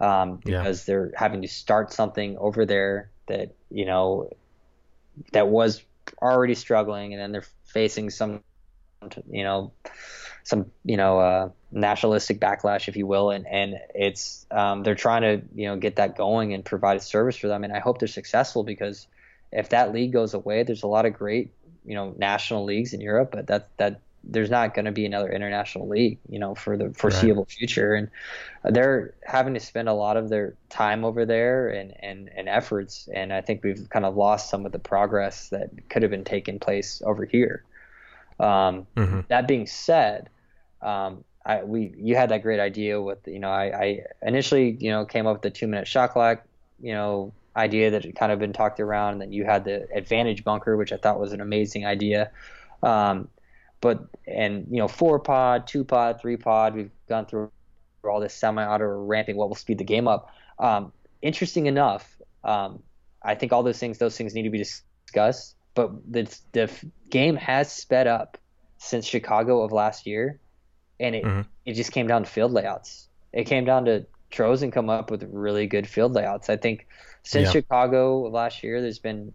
um, 0.00 0.40
because 0.44 0.80
yeah. 0.80 0.92
they're 0.92 1.12
having 1.16 1.42
to 1.42 1.48
start 1.48 1.92
something 1.92 2.36
over 2.38 2.66
there 2.66 3.10
that 3.26 3.54
you 3.70 3.84
know 3.84 4.30
that 5.32 5.48
was 5.48 5.82
already 6.20 6.54
struggling, 6.54 7.12
and 7.12 7.22
then 7.22 7.32
they're 7.32 7.44
facing 7.66 8.10
some, 8.10 8.42
you 9.30 9.44
know, 9.44 9.72
some 10.42 10.70
you 10.84 10.96
know 10.96 11.20
uh, 11.20 11.48
nationalistic 11.70 12.40
backlash, 12.40 12.88
if 12.88 12.96
you 12.96 13.06
will, 13.06 13.30
and 13.30 13.46
and 13.46 13.74
it's 13.94 14.46
um, 14.50 14.82
they're 14.82 14.94
trying 14.94 15.22
to 15.22 15.46
you 15.54 15.68
know 15.68 15.76
get 15.76 15.96
that 15.96 16.16
going 16.16 16.54
and 16.54 16.64
provide 16.64 16.96
a 16.96 17.00
service 17.00 17.36
for 17.36 17.48
them, 17.48 17.64
and 17.64 17.72
I 17.72 17.78
hope 17.78 17.98
they're 17.98 18.08
successful 18.08 18.64
because 18.64 19.06
if 19.52 19.70
that 19.70 19.92
league 19.92 20.12
goes 20.12 20.34
away, 20.34 20.62
there's 20.62 20.82
a 20.82 20.88
lot 20.88 21.06
of 21.06 21.14
great 21.14 21.52
you 21.84 21.94
know 21.94 22.14
national 22.18 22.64
leagues 22.64 22.92
in 22.92 23.00
Europe, 23.00 23.30
but 23.32 23.46
that 23.46 23.68
that 23.78 24.00
there's 24.24 24.50
not 24.50 24.74
going 24.74 24.84
to 24.84 24.92
be 24.92 25.06
another 25.06 25.30
international 25.30 25.88
league, 25.88 26.18
you 26.28 26.38
know, 26.38 26.54
for 26.54 26.76
the 26.76 26.90
foreseeable 26.92 27.44
right. 27.44 27.50
future. 27.50 27.94
And 27.94 28.10
they're 28.64 29.14
having 29.24 29.54
to 29.54 29.60
spend 29.60 29.88
a 29.88 29.94
lot 29.94 30.16
of 30.16 30.28
their 30.28 30.54
time 30.68 31.04
over 31.04 31.24
there 31.24 31.68
and, 31.68 31.94
and, 32.00 32.28
and 32.36 32.48
efforts. 32.48 33.08
And 33.14 33.32
I 33.32 33.40
think 33.40 33.62
we've 33.62 33.88
kind 33.88 34.04
of 34.04 34.16
lost 34.16 34.50
some 34.50 34.66
of 34.66 34.72
the 34.72 34.78
progress 34.78 35.48
that 35.50 35.70
could 35.88 36.02
have 36.02 36.10
been 36.10 36.24
taking 36.24 36.58
place 36.58 37.00
over 37.06 37.24
here. 37.24 37.64
Um, 38.38 38.86
mm-hmm. 38.96 39.20
That 39.28 39.48
being 39.48 39.66
said, 39.66 40.28
um, 40.82 41.24
I, 41.44 41.64
we 41.64 41.94
you 41.96 42.14
had 42.14 42.28
that 42.28 42.42
great 42.42 42.60
idea 42.60 43.00
with 43.00 43.26
you 43.26 43.38
know 43.38 43.48
I, 43.48 43.64
I 43.64 44.04
initially 44.22 44.76
you 44.78 44.90
know 44.90 45.06
came 45.06 45.26
up 45.26 45.36
with 45.36 45.42
the 45.42 45.50
two 45.50 45.66
minute 45.66 45.88
shot 45.88 46.12
clock 46.12 46.42
you 46.78 46.92
know 46.92 47.32
idea 47.58 47.90
that 47.90 48.04
had 48.04 48.14
kind 48.14 48.32
of 48.32 48.38
been 48.38 48.52
talked 48.52 48.80
around 48.80 49.14
and 49.14 49.22
then 49.22 49.32
you 49.32 49.44
had 49.44 49.64
the 49.64 49.88
advantage 49.92 50.44
bunker 50.44 50.76
which 50.76 50.92
I 50.92 50.96
thought 50.96 51.18
was 51.18 51.32
an 51.32 51.40
amazing 51.40 51.84
idea. 51.84 52.30
Um, 52.82 53.28
but 53.80 54.06
and 54.26 54.66
you 54.70 54.78
know 54.78 54.88
four 54.88 55.18
pod, 55.18 55.66
two 55.66 55.84
pod, 55.84 56.20
three 56.20 56.36
pod. 56.36 56.74
We've 56.74 56.90
gone 57.08 57.26
through 57.26 57.50
all 58.04 58.20
this 58.20 58.34
semi-auto 58.34 58.84
ramping, 58.84 59.36
what 59.36 59.48
will 59.48 59.56
speed 59.56 59.78
the 59.78 59.84
game 59.84 60.08
up. 60.08 60.32
Um, 60.58 60.92
interesting 61.22 61.66
enough, 61.66 62.20
um, 62.44 62.82
I 63.22 63.34
think 63.34 63.52
all 63.52 63.62
those 63.62 63.78
things, 63.78 63.98
those 63.98 64.16
things 64.16 64.34
need 64.34 64.42
to 64.42 64.50
be 64.50 64.58
discussed. 64.58 65.56
But 65.74 65.90
the 66.10 66.38
the 66.52 66.70
game 67.10 67.36
has 67.36 67.72
sped 67.72 68.06
up 68.06 68.38
since 68.78 69.06
Chicago 69.06 69.62
of 69.62 69.72
last 69.72 70.06
year, 70.06 70.40
and 70.98 71.14
it 71.14 71.24
mm-hmm. 71.24 71.42
it 71.64 71.74
just 71.74 71.92
came 71.92 72.06
down 72.06 72.24
to 72.24 72.30
field 72.30 72.52
layouts. 72.52 73.08
It 73.32 73.44
came 73.44 73.64
down 73.64 73.84
to 73.84 74.06
Trozen 74.30 74.72
come 74.72 74.90
up 74.90 75.10
with 75.10 75.22
really 75.30 75.66
good 75.66 75.86
field 75.86 76.12
layouts. 76.12 76.50
I 76.50 76.56
think 76.56 76.86
since 77.22 77.46
yeah. 77.46 77.52
Chicago 77.52 78.28
last 78.28 78.62
year, 78.62 78.80
there's 78.80 78.98
been 78.98 79.32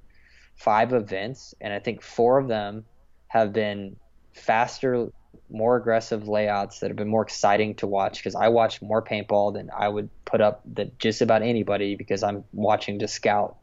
five 0.56 0.94
events, 0.94 1.53
and 1.60 1.74
I 1.74 1.80
think 1.80 2.02
four 2.02 2.38
of 2.38 2.48
them 2.48 2.86
have 3.28 3.53
been 3.53 3.95
faster, 4.34 5.11
more 5.49 5.76
aggressive 5.76 6.28
layouts 6.28 6.80
that 6.80 6.90
have 6.90 6.98
been 6.98 7.07
more 7.07 7.24
exciting 7.24 7.76
to 7.76 7.88
watch 7.88 8.20
because 8.20 8.36
I 8.36 8.49
watch 8.49 8.82
more 8.82 9.02
paintball 9.02 9.53
than 9.53 9.70
I 9.76 9.88
would 9.88 10.10
put 10.26 10.41
up 10.41 10.61
that 10.74 10.99
just 10.99 11.22
about 11.22 11.41
anybody 11.41 11.95
because 11.95 12.24
I'm 12.24 12.44
watching 12.53 12.99
to 12.99 13.07
scout. 13.07 13.57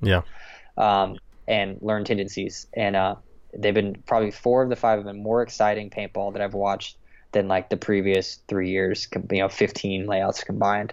Yeah. 0.00 0.22
Um, 0.76 1.18
and 1.48 1.78
learn 1.80 2.04
tendencies. 2.04 2.66
And 2.74 2.96
uh, 2.96 3.16
they've 3.56 3.74
been 3.74 4.02
probably 4.06 4.30
four 4.30 4.62
of 4.62 4.68
the 4.68 4.76
five 4.76 4.98
have 4.98 5.06
been 5.06 5.22
more 5.22 5.42
exciting 5.42 5.90
paintball 5.90 6.32
that 6.32 6.42
I've 6.42 6.54
watched 6.54 6.98
than 7.32 7.48
like 7.48 7.68
the 7.68 7.76
previous 7.76 8.38
three 8.48 8.70
years, 8.70 9.08
you 9.30 9.38
know, 9.38 9.48
15 9.48 10.06
layouts 10.06 10.44
combined. 10.44 10.92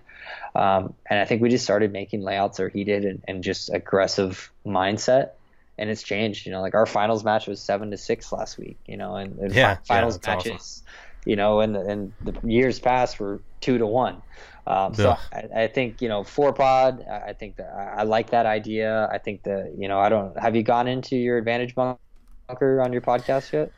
Um, 0.55 0.93
and 1.09 1.19
I 1.19 1.25
think 1.25 1.41
we 1.41 1.49
just 1.49 1.63
started 1.63 1.91
making 1.91 2.21
layouts 2.21 2.59
or 2.59 2.69
he 2.69 2.83
did, 2.83 3.05
and, 3.05 3.23
and 3.27 3.43
just 3.43 3.73
aggressive 3.73 4.51
mindset 4.65 5.31
and 5.77 5.89
it's 5.89 6.03
changed. 6.03 6.45
You 6.45 6.51
know, 6.51 6.61
like 6.61 6.75
our 6.75 6.85
finals 6.85 7.23
match 7.23 7.47
was 7.47 7.59
seven 7.61 7.91
to 7.91 7.97
six 7.97 8.31
last 8.31 8.57
week. 8.57 8.77
You 8.85 8.97
know, 8.97 9.15
and, 9.15 9.37
and 9.39 9.53
yeah, 9.53 9.77
finals 9.85 10.19
yeah, 10.23 10.35
matches, 10.35 10.51
awesome. 10.53 10.85
you 11.25 11.35
know, 11.35 11.59
and 11.59 11.75
and 11.75 12.13
the 12.21 12.35
years 12.43 12.79
past 12.79 13.19
were 13.19 13.41
two 13.61 13.77
to 13.77 13.87
one. 13.87 14.21
Um, 14.65 14.93
so 14.93 15.17
I, 15.33 15.63
I, 15.63 15.67
think 15.67 16.01
you 16.01 16.07
know 16.07 16.23
four 16.23 16.53
pod. 16.53 17.05
I 17.05 17.33
think 17.33 17.57
that 17.57 17.73
I 17.97 18.03
like 18.03 18.29
that 18.29 18.45
idea. 18.45 19.09
I 19.11 19.17
think 19.17 19.43
that 19.43 19.75
you 19.77 19.87
know 19.87 19.99
I 19.99 20.09
don't. 20.09 20.37
Have 20.39 20.55
you 20.55 20.63
gone 20.63 20.87
into 20.87 21.17
your 21.17 21.37
advantage 21.37 21.75
bunker 21.75 22.81
on 22.81 22.93
your 22.93 23.01
podcast 23.01 23.51
yet? 23.51 23.71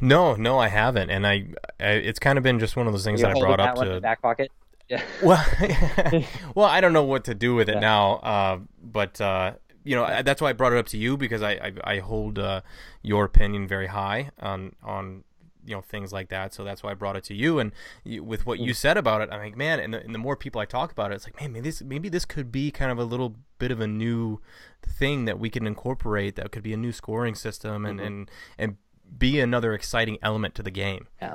No, 0.00 0.34
no, 0.34 0.58
I 0.58 0.68
haven't, 0.68 1.10
and 1.10 1.26
I, 1.26 1.48
I 1.80 1.90
it's 1.90 2.18
kind 2.18 2.38
of 2.38 2.44
been 2.44 2.58
just 2.58 2.76
one 2.76 2.86
of 2.86 2.92
those 2.92 3.04
things 3.04 3.20
You're 3.20 3.32
that 3.32 3.36
I 3.36 3.40
brought 3.40 3.60
up 3.60 3.76
to 3.76 4.00
back 4.00 4.22
pocket. 4.22 4.50
Yeah. 4.88 5.02
Well, 5.22 5.44
well, 6.54 6.66
I 6.66 6.80
don't 6.80 6.92
know 6.92 7.02
what 7.02 7.24
to 7.24 7.34
do 7.34 7.54
with 7.54 7.68
it 7.68 7.74
yeah. 7.74 7.80
now, 7.80 8.12
uh, 8.16 8.58
but 8.82 9.20
uh, 9.20 9.54
you 9.84 9.96
know 9.96 10.22
that's 10.22 10.40
why 10.40 10.50
I 10.50 10.52
brought 10.52 10.72
it 10.72 10.78
up 10.78 10.86
to 10.88 10.98
you 10.98 11.16
because 11.16 11.42
I 11.42 11.52
I, 11.52 11.72
I 11.84 11.98
hold 11.98 12.38
uh, 12.38 12.60
your 13.02 13.24
opinion 13.24 13.66
very 13.66 13.88
high 13.88 14.30
on 14.38 14.74
on 14.82 15.24
you 15.66 15.74
know 15.74 15.80
things 15.80 16.12
like 16.12 16.28
that. 16.28 16.54
So 16.54 16.64
that's 16.64 16.82
why 16.82 16.92
I 16.92 16.94
brought 16.94 17.16
it 17.16 17.24
to 17.24 17.34
you. 17.34 17.58
And 17.58 17.72
you, 18.04 18.22
with 18.22 18.46
what 18.46 18.58
you 18.58 18.72
mm. 18.72 18.76
said 18.76 18.96
about 18.96 19.20
it, 19.20 19.28
I'm 19.32 19.40
like, 19.40 19.56
man. 19.56 19.80
And 19.80 19.94
the, 19.94 20.02
and 20.02 20.14
the 20.14 20.18
more 20.18 20.36
people 20.36 20.60
I 20.60 20.64
talk 20.64 20.92
about 20.92 21.12
it, 21.12 21.16
it's 21.16 21.26
like, 21.26 21.40
man, 21.40 21.52
maybe 21.52 21.68
this 21.68 21.82
maybe 21.82 22.08
this 22.08 22.24
could 22.24 22.50
be 22.50 22.70
kind 22.70 22.90
of 22.90 22.98
a 22.98 23.04
little 23.04 23.36
bit 23.58 23.70
of 23.70 23.80
a 23.80 23.86
new 23.86 24.40
thing 24.82 25.24
that 25.24 25.38
we 25.38 25.50
can 25.50 25.66
incorporate. 25.66 26.36
That 26.36 26.52
could 26.52 26.62
be 26.62 26.72
a 26.72 26.76
new 26.76 26.92
scoring 26.92 27.34
system 27.34 27.84
and 27.84 27.98
mm-hmm. 27.98 28.06
and 28.06 28.30
and 28.58 28.76
be 29.18 29.40
another 29.40 29.74
exciting 29.74 30.18
element 30.22 30.54
to 30.56 30.62
the 30.62 30.70
game. 30.70 31.06
Yeah. 31.20 31.34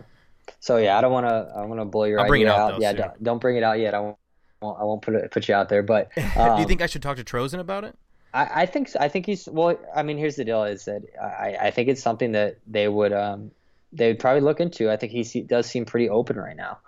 So 0.59 0.77
yeah, 0.77 0.97
I 0.97 1.01
don't 1.01 1.11
want 1.11 1.27
to 1.27 1.53
I 1.55 1.65
want 1.65 1.81
to 1.81 1.85
blow 1.85 2.03
your 2.05 2.19
I'll 2.19 2.31
idea 2.31 2.51
out. 2.51 2.71
Though, 2.73 2.79
yeah, 2.79 2.93
don't, 2.93 3.23
don't, 3.23 3.41
bring 3.41 3.57
it 3.57 3.63
out 3.63 3.79
yet. 3.79 3.93
I 3.93 3.99
won't 3.99 4.17
I 4.61 4.83
won't 4.83 5.01
put 5.01 5.15
it 5.15 5.31
put 5.31 5.47
you 5.47 5.55
out 5.55 5.69
there. 5.69 5.83
But 5.83 6.11
um, 6.35 6.55
do 6.55 6.61
you 6.61 6.67
think 6.67 6.81
I 6.81 6.85
should 6.85 7.01
talk 7.01 7.17
to 7.17 7.23
Trozen 7.23 7.59
about 7.59 7.83
it? 7.83 7.97
I, 8.33 8.63
I 8.63 8.65
think 8.65 8.89
I 8.99 9.07
think 9.07 9.25
he's 9.25 9.47
well. 9.51 9.77
I 9.95 10.03
mean, 10.03 10.17
here's 10.17 10.35
the 10.35 10.45
deal: 10.45 10.63
is 10.63 10.85
that 10.85 11.01
I, 11.21 11.67
I 11.67 11.71
think 11.71 11.89
it's 11.89 12.01
something 12.01 12.33
that 12.33 12.57
they 12.67 12.87
would 12.87 13.13
um, 13.13 13.51
they 13.91 14.07
would 14.07 14.19
probably 14.19 14.41
look 14.41 14.59
into. 14.59 14.91
I 14.91 14.97
think 14.97 15.11
he 15.11 15.41
does 15.41 15.65
seem 15.65 15.85
pretty 15.85 16.09
open 16.09 16.37
right 16.37 16.55
now 16.55 16.79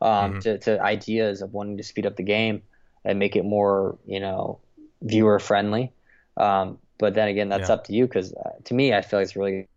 um, 0.00 0.10
mm-hmm. 0.10 0.38
to, 0.40 0.58
to 0.58 0.82
ideas 0.82 1.42
of 1.42 1.52
wanting 1.52 1.76
to 1.76 1.82
speed 1.82 2.06
up 2.06 2.16
the 2.16 2.22
game 2.22 2.62
and 3.04 3.18
make 3.18 3.36
it 3.36 3.44
more 3.44 3.98
you 4.06 4.20
know 4.20 4.58
viewer 5.02 5.38
friendly. 5.38 5.92
Um, 6.36 6.78
but 6.98 7.14
then 7.14 7.28
again, 7.28 7.48
that's 7.48 7.68
yeah. 7.68 7.74
up 7.74 7.84
to 7.84 7.92
you 7.92 8.06
because 8.06 8.32
uh, 8.32 8.50
to 8.64 8.74
me, 8.74 8.92
I 8.92 9.02
feel 9.02 9.20
like 9.20 9.24
it's 9.24 9.36
really 9.36 9.68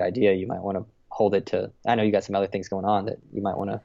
idea. 0.00 0.32
You 0.32 0.46
might 0.46 0.60
want 0.60 0.78
to 0.78 0.84
hold 1.08 1.34
it 1.34 1.46
to. 1.46 1.70
I 1.86 1.94
know 1.94 2.02
you 2.02 2.12
got 2.12 2.24
some 2.24 2.34
other 2.34 2.46
things 2.46 2.68
going 2.68 2.84
on 2.84 3.06
that 3.06 3.18
you 3.32 3.42
might 3.42 3.56
want 3.56 3.70
to 3.70 3.80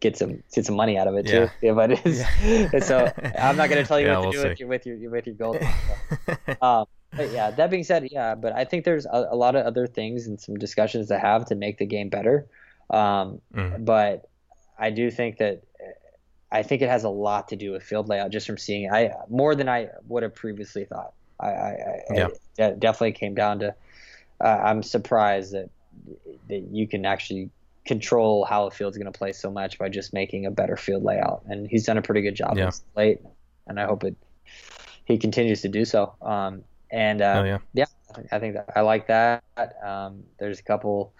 get 0.00 0.16
some 0.16 0.42
get 0.52 0.66
some 0.66 0.74
money 0.74 0.98
out 0.98 1.06
of 1.06 1.14
it 1.14 1.26
too. 1.26 1.48
Yeah, 1.62 1.72
but 1.74 1.92
it 1.92 2.06
is. 2.06 2.24
Yeah. 2.44 2.80
so 2.80 3.12
I'm 3.38 3.56
not 3.56 3.70
going 3.70 3.82
to 3.82 3.84
tell 3.84 4.00
you 4.00 4.06
yeah, 4.08 4.18
what 4.18 4.32
to 4.32 4.38
we'll 4.38 4.42
do 4.42 4.48
with 4.48 4.60
your, 4.60 4.68
with 4.68 4.86
your 4.86 5.10
with 5.10 5.26
your 5.26 5.36
gold. 5.36 5.58
um, 6.60 6.86
but 7.14 7.30
yeah, 7.30 7.50
that 7.50 7.70
being 7.70 7.84
said, 7.84 8.08
yeah, 8.10 8.34
but 8.34 8.52
I 8.52 8.64
think 8.64 8.84
there's 8.84 9.06
a, 9.06 9.28
a, 9.30 9.36
lot 9.36 9.54
of 9.54 9.66
other 9.66 9.86
things 9.86 10.26
and 10.26 10.40
some 10.40 10.56
discussions 10.56 11.08
to 11.08 11.18
have 11.18 11.44
to 11.46 11.54
make 11.54 11.76
the 11.76 11.84
game 11.84 12.08
better. 12.08 12.46
Um, 12.88 13.40
mm. 13.54 13.84
But 13.84 14.28
I 14.78 14.90
do 14.90 15.10
think 15.10 15.38
that 15.38 15.62
I 16.50 16.62
think 16.62 16.82
it 16.82 16.88
has 16.88 17.04
a 17.04 17.08
lot 17.08 17.48
to 17.48 17.56
do 17.56 17.72
with 17.72 17.82
field 17.82 18.08
layout 18.08 18.30
just 18.30 18.46
from 18.46 18.58
seeing 18.58 18.84
it. 18.84 18.92
I 18.92 19.12
more 19.28 19.54
than 19.54 19.68
I 19.68 19.88
would 20.08 20.22
have 20.22 20.34
previously 20.34 20.84
thought. 20.84 21.12
I, 21.40 21.46
I, 21.48 22.00
yeah. 22.10 22.28
it 22.58 22.80
definitely 22.80 23.12
came 23.12 23.34
down 23.34 23.60
to. 23.60 23.74
Uh, 24.42 24.60
I'm 24.64 24.82
surprised 24.82 25.52
that 25.52 25.70
that 26.48 26.68
you 26.70 26.88
can 26.88 27.04
actually 27.04 27.50
control 27.84 28.44
how 28.44 28.66
a 28.66 28.70
field's 28.70 28.96
going 28.96 29.12
to 29.12 29.16
play 29.16 29.32
so 29.32 29.50
much 29.50 29.78
by 29.78 29.88
just 29.88 30.12
making 30.12 30.46
a 30.46 30.50
better 30.50 30.76
field 30.76 31.02
layout. 31.02 31.42
And 31.46 31.66
he's 31.66 31.84
done 31.84 31.98
a 31.98 32.02
pretty 32.02 32.22
good 32.22 32.34
job 32.34 32.56
yeah. 32.56 32.70
late, 32.96 33.20
and 33.66 33.78
I 33.78 33.86
hope 33.86 34.04
it 34.04 34.16
he 35.04 35.18
continues 35.18 35.62
to 35.62 35.68
do 35.68 35.84
so. 35.84 36.14
Um, 36.22 36.64
and 36.90 37.22
uh, 37.22 37.42
oh, 37.42 37.44
yeah. 37.44 37.58
yeah, 37.74 37.84
I 38.30 38.38
think 38.38 38.54
that 38.54 38.70
I 38.76 38.82
like 38.82 39.06
that. 39.08 39.42
Um, 39.84 40.24
there's 40.38 40.60
a 40.60 40.62
couple, 40.62 41.12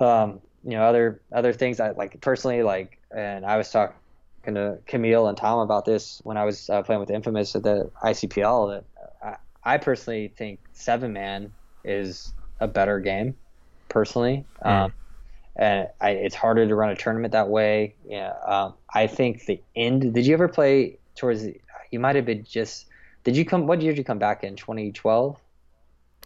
um, 0.00 0.40
you 0.64 0.72
know, 0.72 0.82
other 0.82 1.20
other 1.32 1.52
things 1.52 1.80
I 1.80 1.90
like 1.90 2.20
personally 2.20 2.62
like, 2.62 2.98
and 3.14 3.46
I 3.46 3.56
was 3.56 3.70
talking 3.70 4.54
to 4.54 4.78
Camille 4.86 5.28
and 5.28 5.36
Tom 5.36 5.60
about 5.60 5.84
this 5.84 6.20
when 6.24 6.36
I 6.36 6.44
was 6.44 6.68
uh, 6.68 6.82
playing 6.82 7.00
with 7.00 7.10
Infamous 7.10 7.54
at 7.54 7.62
the 7.62 7.90
ICPL. 8.02 8.82
That 8.82 9.38
I, 9.64 9.74
I 9.74 9.78
personally 9.78 10.32
think 10.36 10.60
seven 10.72 11.12
man 11.12 11.52
is 11.86 12.32
a 12.60 12.68
better 12.68 13.00
game, 13.00 13.34
personally. 13.88 14.44
Mm. 14.64 14.70
Um, 14.70 14.92
and 15.56 15.88
I, 16.00 16.10
it's 16.10 16.34
harder 16.34 16.66
to 16.66 16.74
run 16.74 16.90
a 16.90 16.96
tournament 16.96 17.32
that 17.32 17.48
way. 17.48 17.94
Yeah, 18.06 18.34
um, 18.46 18.74
I 18.92 19.06
think 19.06 19.46
the 19.46 19.60
end. 19.74 20.12
Did 20.12 20.26
you 20.26 20.34
ever 20.34 20.48
play 20.48 20.98
towards? 21.16 21.42
The, 21.42 21.60
you 21.90 21.98
might 21.98 22.16
have 22.16 22.26
been 22.26 22.44
just. 22.44 22.86
Did 23.24 23.36
you 23.36 23.44
come? 23.44 23.66
What 23.66 23.80
year 23.80 23.92
did 23.92 23.98
you 23.98 24.04
come 24.04 24.18
back 24.18 24.44
in? 24.44 24.56
2012. 24.56 25.40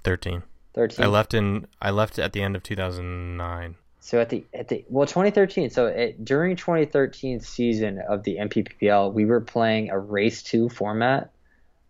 13. 0.02 0.42
13. 0.74 1.04
I 1.04 1.08
left 1.08 1.34
in. 1.34 1.66
I 1.80 1.90
left 1.90 2.18
at 2.18 2.32
the 2.32 2.42
end 2.42 2.56
of 2.56 2.62
2009. 2.62 3.76
So 4.00 4.20
at 4.20 4.30
the 4.30 4.44
at 4.52 4.68
the 4.68 4.84
well 4.88 5.06
2013. 5.06 5.70
So 5.70 5.86
it, 5.86 6.24
during 6.24 6.56
2013 6.56 7.40
season 7.40 8.00
of 8.00 8.24
the 8.24 8.38
NPPL, 8.38 9.12
we 9.12 9.26
were 9.26 9.40
playing 9.40 9.90
a 9.90 9.98
race 9.98 10.42
two 10.42 10.68
format 10.68 11.30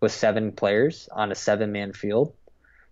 with 0.01 0.11
seven 0.11 0.51
players 0.51 1.09
on 1.11 1.31
a 1.31 1.35
seven 1.35 1.71
man 1.71 1.93
field. 1.93 2.33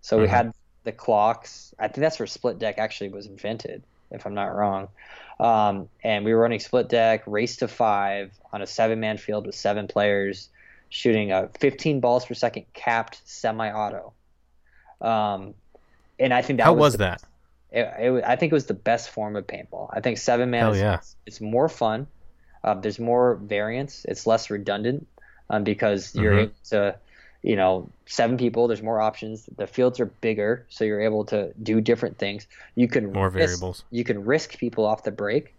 So 0.00 0.16
mm-hmm. 0.16 0.22
we 0.22 0.28
had 0.28 0.54
the 0.90 0.96
clocks. 0.96 1.74
I 1.78 1.88
think 1.88 1.98
that's 1.98 2.18
where 2.18 2.26
split 2.26 2.58
deck 2.58 2.78
actually 2.78 3.10
was 3.10 3.26
invented 3.26 3.82
if 4.10 4.26
I'm 4.26 4.34
not 4.34 4.54
wrong. 4.54 4.88
Um, 5.38 5.88
and 6.02 6.24
we 6.24 6.34
were 6.34 6.40
running 6.40 6.60
split 6.60 6.88
deck, 6.88 7.22
race 7.26 7.56
to 7.58 7.68
five 7.68 8.32
on 8.52 8.60
a 8.60 8.66
seven 8.66 9.00
man 9.00 9.16
field 9.16 9.46
with 9.46 9.54
seven 9.54 9.86
players, 9.86 10.48
shooting 10.88 11.32
a 11.32 11.48
15 11.60 12.00
balls 12.00 12.26
per 12.26 12.34
second 12.34 12.66
capped 12.74 13.20
semi 13.24 13.70
auto. 13.70 14.12
Um, 15.00 15.54
and 16.18 16.34
I 16.34 16.42
think 16.42 16.58
that 16.58 16.64
how 16.64 16.74
was, 16.74 16.92
was 16.92 16.96
that? 16.98 17.22
It, 17.70 17.88
it, 17.98 18.24
I 18.26 18.36
think 18.36 18.52
it 18.52 18.54
was 18.54 18.66
the 18.66 18.74
best 18.74 19.10
form 19.10 19.36
of 19.36 19.46
paintball. 19.46 19.88
I 19.92 20.00
think 20.00 20.18
seven 20.18 20.50
man. 20.50 20.72
Is, 20.72 20.80
yeah. 20.80 20.94
it's, 20.94 21.16
it's 21.24 21.40
more 21.40 21.68
fun. 21.68 22.06
Uh, 22.62 22.74
there's 22.74 22.98
more 22.98 23.36
variance. 23.36 24.04
It's 24.06 24.26
less 24.26 24.50
redundant 24.50 25.06
um, 25.48 25.64
because 25.64 26.14
you're 26.14 26.32
mm-hmm. 26.32 26.40
able 26.40 26.52
to 26.70 26.96
you 27.42 27.56
know, 27.56 27.90
seven 28.06 28.36
people. 28.36 28.68
There's 28.68 28.82
more 28.82 29.00
options. 29.00 29.48
The 29.56 29.66
fields 29.66 30.00
are 30.00 30.06
bigger, 30.06 30.66
so 30.68 30.84
you're 30.84 31.00
able 31.00 31.24
to 31.26 31.52
do 31.62 31.80
different 31.80 32.18
things. 32.18 32.46
You 32.74 32.88
can 32.88 33.12
More 33.12 33.28
risk- 33.28 33.38
variables. 33.38 33.84
You 33.90 34.04
can 34.04 34.24
risk 34.24 34.58
people 34.58 34.84
off 34.84 35.04
the 35.04 35.10
break. 35.12 35.54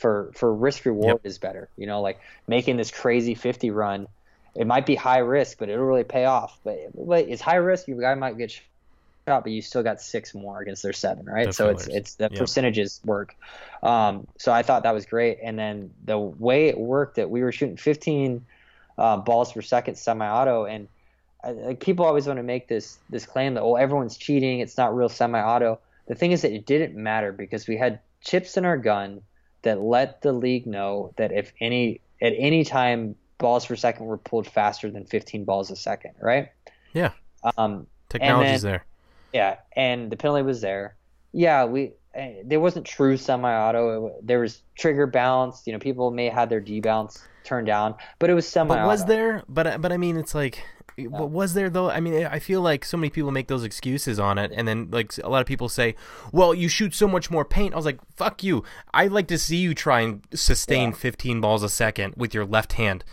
For 0.00 0.32
for 0.34 0.52
risk 0.52 0.86
reward 0.86 1.20
Yep. 1.22 1.26
is 1.26 1.38
better. 1.38 1.68
You 1.76 1.86
know, 1.86 2.00
like 2.00 2.18
making 2.48 2.76
this 2.76 2.90
crazy 2.90 3.34
50 3.36 3.70
run. 3.70 4.08
It 4.56 4.66
might 4.66 4.86
be 4.86 4.96
high 4.96 5.18
risk, 5.18 5.58
but 5.58 5.68
it'll 5.68 5.84
really 5.84 6.04
pay 6.04 6.24
off. 6.24 6.58
But, 6.64 6.76
but 6.94 7.28
it's 7.28 7.40
high 7.42 7.56
risk. 7.56 7.86
Your 7.88 8.00
guy 8.00 8.14
might 8.14 8.36
get 8.36 8.50
shot, 8.50 9.44
but 9.44 9.50
you 9.52 9.62
still 9.62 9.82
got 9.84 10.00
six 10.00 10.34
more 10.34 10.60
against 10.60 10.82
their 10.82 10.92
seven, 10.92 11.26
right? 11.26 11.46
The 11.46 11.52
so 11.52 11.68
it's 11.68 11.86
it's 11.86 12.14
the 12.16 12.24
Yep. 12.24 12.38
percentages 12.38 13.00
work. 13.04 13.36
Um, 13.82 14.26
so 14.38 14.52
I 14.52 14.62
thought 14.62 14.82
that 14.82 14.94
was 14.94 15.06
great. 15.06 15.38
And 15.42 15.56
then 15.58 15.90
the 16.04 16.18
way 16.18 16.68
it 16.68 16.78
worked, 16.78 17.16
that 17.16 17.30
we 17.30 17.42
were 17.42 17.52
shooting 17.52 17.76
15 17.76 18.44
uh, 18.98 19.16
balls 19.18 19.52
per 19.52 19.60
second 19.62 19.96
semi-auto, 19.96 20.66
and 20.66 20.88
I, 21.44 21.50
like 21.52 21.80
people 21.80 22.04
always 22.04 22.26
want 22.26 22.38
to 22.38 22.42
make 22.42 22.68
this 22.68 22.98
this 23.10 23.26
claim 23.26 23.54
that 23.54 23.62
oh 23.62 23.76
everyone's 23.76 24.16
cheating, 24.16 24.60
it's 24.60 24.76
not 24.76 24.94
real 24.96 25.08
semi-auto. 25.08 25.78
The 26.06 26.14
thing 26.14 26.32
is 26.32 26.42
that 26.42 26.52
it 26.52 26.66
didn't 26.66 26.94
matter 26.96 27.32
because 27.32 27.66
we 27.66 27.76
had 27.76 28.00
chips 28.22 28.56
in 28.56 28.64
our 28.64 28.76
gun 28.76 29.20
that 29.62 29.80
let 29.80 30.22
the 30.22 30.32
league 30.32 30.66
know 30.66 31.12
that 31.16 31.32
if 31.32 31.52
any 31.60 32.00
at 32.22 32.32
any 32.36 32.64
time 32.64 33.16
balls 33.38 33.66
per 33.66 33.76
second 33.76 34.06
were 34.06 34.16
pulled 34.18 34.46
faster 34.46 34.90
than 34.90 35.04
15 35.04 35.44
balls 35.44 35.70
a 35.70 35.76
second, 35.76 36.12
right? 36.20 36.48
Yeah. 36.92 37.10
Um, 37.58 37.86
Technology's 38.08 38.62
then- 38.62 38.72
there. 38.72 38.84
yeah, 39.32 39.56
and 39.76 40.10
the 40.10 40.16
penalty 40.16 40.42
was 40.42 40.60
there. 40.60 40.94
Yeah, 41.32 41.64
we 41.64 41.92
eh, 42.14 42.42
there 42.44 42.60
wasn't 42.60 42.86
true 42.86 43.16
semi-auto. 43.16 44.06
It- 44.06 44.26
There 44.26 44.40
was 44.40 44.62
trigger 44.76 45.06
bounce. 45.06 45.66
You 45.66 45.72
know, 45.72 45.78
people 45.78 46.10
may 46.10 46.26
have 46.26 46.34
had 46.34 46.48
their 46.50 46.60
debounce 46.60 47.20
turned 47.42 47.66
down, 47.66 47.94
but 48.18 48.30
it 48.30 48.34
was 48.34 48.46
semi-auto. 48.46 48.82
But 48.82 48.86
was 48.86 49.04
there? 49.04 49.42
But 49.48 49.80
but 49.82 49.90
I 49.92 49.96
mean, 49.96 50.16
it's 50.16 50.34
like, 50.34 50.62
but 50.96 51.26
was 51.30 51.54
there 51.54 51.70
though? 51.70 51.90
I 51.90 52.00
mean, 52.00 52.24
I 52.26 52.38
feel 52.38 52.60
like 52.60 52.84
so 52.84 52.96
many 52.96 53.10
people 53.10 53.30
make 53.30 53.48
those 53.48 53.64
excuses 53.64 54.18
on 54.18 54.38
it, 54.38 54.52
and 54.54 54.66
then 54.68 54.88
like 54.90 55.12
a 55.18 55.28
lot 55.28 55.40
of 55.40 55.46
people 55.46 55.68
say, 55.68 55.94
"Well, 56.32 56.54
you 56.54 56.68
shoot 56.68 56.94
so 56.94 57.08
much 57.08 57.30
more 57.30 57.44
paint." 57.44 57.74
I 57.74 57.76
was 57.76 57.86
like, 57.86 57.98
"Fuck 58.16 58.42
you!" 58.42 58.62
I'd 58.92 59.12
like 59.12 59.28
to 59.28 59.38
see 59.38 59.56
you 59.56 59.74
try 59.74 60.00
and 60.00 60.22
sustain 60.34 60.90
Yeah. 60.90 60.96
15 60.96 61.40
balls 61.40 61.62
a 61.62 61.68
second 61.68 62.14
with 62.16 62.32
your 62.34 62.44
left 62.44 62.74
hand, 62.74 63.04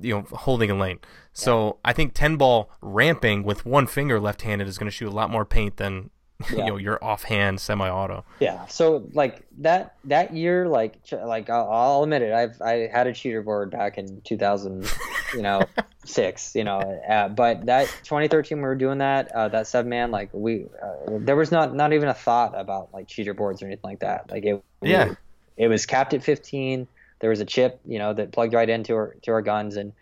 you 0.00 0.14
know, 0.14 0.24
holding 0.30 0.70
a 0.70 0.74
lane. 0.74 0.98
So 1.32 1.78
I 1.84 1.92
think 1.92 2.12
10 2.14 2.36
ball 2.36 2.70
ramping 2.82 3.44
with 3.44 3.64
one 3.64 3.86
finger 3.86 4.18
left-handed 4.18 4.66
is 4.66 4.78
going 4.78 4.90
to 4.90 4.94
shoot 4.94 5.08
a 5.08 5.14
lot 5.14 5.30
more 5.30 5.44
paint 5.44 5.76
than 5.76 6.10
you 6.50 6.56
know 6.64 6.76
your 6.78 6.98
offhand 7.04 7.60
semi-auto. 7.60 8.24
Yeah. 8.40 8.66
So 8.66 9.06
like 9.12 9.46
that 9.58 9.94
that 10.04 10.34
year, 10.34 10.66
like 10.68 10.94
like 11.12 11.50
I'll, 11.50 11.70
I'll 11.70 12.02
admit 12.02 12.22
it, 12.22 12.32
I've 12.32 12.60
I 12.62 12.88
had 12.90 13.06
a 13.06 13.12
cheater 13.12 13.42
board 13.42 13.70
back 13.70 13.98
in 13.98 14.22
2000, 14.22 14.90
you 15.32 15.42
know, 15.42 15.68
six, 16.04 16.54
you 16.54 16.64
know, 16.64 16.78
uh, 17.08 17.28
but 17.28 17.66
that 17.66 17.88
2013 18.04 18.58
we 18.58 18.62
were 18.62 18.74
doing 18.74 18.98
that 18.98 19.30
uh, 19.32 19.48
that 19.48 19.66
seven 19.66 19.88
man 19.90 20.10
like 20.10 20.30
we 20.32 20.66
uh, 20.82 21.18
there 21.20 21.36
was 21.36 21.50
not 21.50 21.74
not 21.74 21.92
even 21.92 22.08
a 22.08 22.14
thought 22.14 22.58
about 22.58 22.92
like 22.92 23.08
cheater 23.08 23.34
boards 23.34 23.62
or 23.62 23.66
anything 23.66 23.82
like 23.84 24.00
that. 24.00 24.30
Like 24.30 24.44
it 24.44 24.62
Yeah. 24.82 25.14
it 25.56 25.68
was 25.68 25.86
capped 25.86 26.14
at 26.14 26.22
15. 26.22 26.86
There 27.20 27.30
was 27.30 27.40
a 27.40 27.44
chip, 27.44 27.80
you 27.86 27.98
know, 27.98 28.14
that 28.14 28.32
plugged 28.32 28.54
right 28.54 28.68
into 28.68 28.94
our 28.94 29.16
to 29.22 29.32
our 29.32 29.42
guns 29.42 29.76
and. 29.76 29.92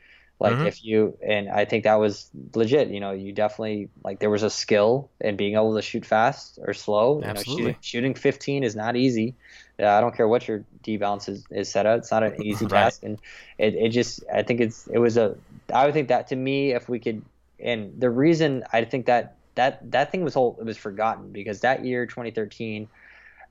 Like 0.40 0.60
Mhm. 0.60 0.66
if 0.68 0.84
you 0.84 1.18
and 1.20 1.48
I 1.48 1.64
think 1.64 1.82
that 1.82 1.96
was 1.98 2.30
legit. 2.54 2.90
You 2.90 3.00
know, 3.00 3.10
you 3.10 3.32
definitely 3.32 3.88
like 4.04 4.20
there 4.20 4.30
was 4.30 4.44
a 4.44 4.50
skill 4.50 5.10
in 5.20 5.36
being 5.36 5.54
able 5.54 5.74
to 5.74 5.82
shoot 5.82 6.06
fast 6.06 6.60
or 6.62 6.74
slow. 6.74 7.24
You 7.26 7.34
know, 7.34 7.40
Absolutely. 7.40 7.72
shooting, 7.72 7.76
shooting 7.80 8.14
15 8.14 8.62
is 8.62 8.76
not 8.76 8.94
easy. 8.94 9.34
Uh, 9.80 9.86
I 9.86 10.00
don't 10.00 10.14
care 10.16 10.28
what 10.28 10.48
your 10.48 10.64
debounce 10.82 11.28
is, 11.28 11.44
is 11.50 11.70
set 11.70 11.86
up. 11.86 11.98
It's 11.98 12.10
not 12.10 12.22
an 12.24 12.42
easy 12.42 12.66
Right. 12.66 12.92
task, 12.92 13.02
and 13.02 13.18
it, 13.58 13.74
it 13.74 13.88
just 13.90 14.24
I 14.32 14.42
think 14.42 14.60
it's 14.60 14.86
it 14.88 14.98
was 14.98 15.16
a 15.16 15.36
I 15.72 15.84
would 15.84 15.94
think 15.94 16.08
that 16.08 16.28
to 16.28 16.36
me 16.36 16.72
if 16.72 16.88
we 16.88 16.98
could 16.98 17.24
and 17.60 18.00
the 18.00 18.10
reason 18.10 18.64
I 18.72 18.84
think 18.84 19.06
that 19.06 19.36
that 19.56 19.90
that 19.92 20.10
thing 20.12 20.24
was 20.24 20.34
whole 20.34 20.56
it 20.60 20.64
was 20.64 20.76
forgotten 20.76 21.32
because 21.32 21.60
that 21.60 21.84
year 21.84 22.06
2013 22.06 22.88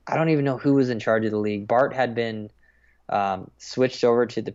I 0.07 0.15
don't 0.15 0.29
even 0.29 0.45
know 0.45 0.57
who 0.57 0.75
was 0.75 0.89
in 0.89 0.99
charge 0.99 1.25
of 1.25 1.31
the 1.31 1.37
league. 1.37 1.67
Bart 1.67 1.93
had 1.93 2.15
been 2.15 2.49
um, 3.09 3.51
switched 3.57 4.03
over 4.03 4.25
to 4.25 4.41
the 4.41 4.53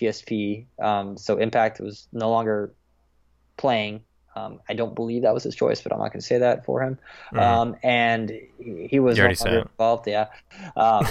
PSP, 0.00 0.66
um, 0.80 1.16
so 1.16 1.38
Impact 1.38 1.80
was 1.80 2.08
no 2.12 2.30
longer 2.30 2.74
playing. 3.56 4.04
Um, 4.38 4.60
I 4.68 4.74
don't 4.74 4.94
believe 4.94 5.22
that 5.22 5.34
was 5.34 5.42
his 5.42 5.54
choice, 5.54 5.80
but 5.82 5.92
I'm 5.92 5.98
not 5.98 6.12
going 6.12 6.20
to 6.20 6.26
say 6.26 6.38
that 6.38 6.64
for 6.64 6.82
him. 6.82 6.98
Mhm. 7.32 7.40
Um, 7.40 7.76
and 7.82 8.30
he, 8.58 8.86
he 8.90 8.98
was 9.00 9.16
You 9.16 9.22
already 9.24 9.36
said 9.36 9.54
it. 9.54 9.62
involved. 9.66 10.06
Yeah. 10.06 10.26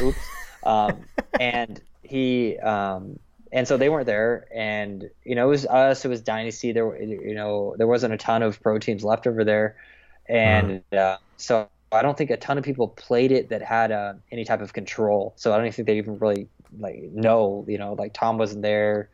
Oops. 0.01 0.17
um, 0.63 1.01
and 1.39 1.81
he 2.03 2.57
um, 2.59 3.19
and 3.51 3.67
so 3.67 3.77
they 3.77 3.89
weren't 3.89 4.05
there. 4.05 4.47
And 4.53 5.09
you 5.23 5.35
know, 5.35 5.45
it 5.47 5.49
was 5.49 5.65
us. 5.65 6.05
It 6.05 6.09
was 6.09 6.21
Dynasty. 6.21 6.71
There, 6.71 7.01
you 7.01 7.35
know, 7.35 7.75
there 7.77 7.87
wasn't 7.87 8.13
a 8.13 8.17
ton 8.17 8.43
of 8.43 8.61
pro 8.61 8.77
teams 8.79 9.03
left 9.03 9.27
over 9.27 9.43
there, 9.43 9.75
and 10.27 10.83
uh, 10.93 11.17
so 11.37 11.67
I 11.91 12.01
don't 12.01 12.17
think 12.17 12.29
a 12.29 12.37
ton 12.37 12.57
of 12.57 12.63
people 12.63 12.87
played 12.89 13.31
it 13.31 13.49
that 13.49 13.61
had 13.61 13.91
uh, 13.91 14.13
any 14.31 14.43
type 14.45 14.61
of 14.61 14.73
control. 14.73 15.33
So 15.37 15.53
I 15.53 15.57
don't 15.57 15.65
even 15.65 15.73
think 15.73 15.87
they 15.87 15.97
even 15.97 16.19
really 16.19 16.47
like 16.79 17.01
know. 17.13 17.65
You 17.67 17.77
know, 17.77 17.93
like 17.93 18.13
Tom 18.13 18.37
wasn't 18.37 18.61
there. 18.63 19.09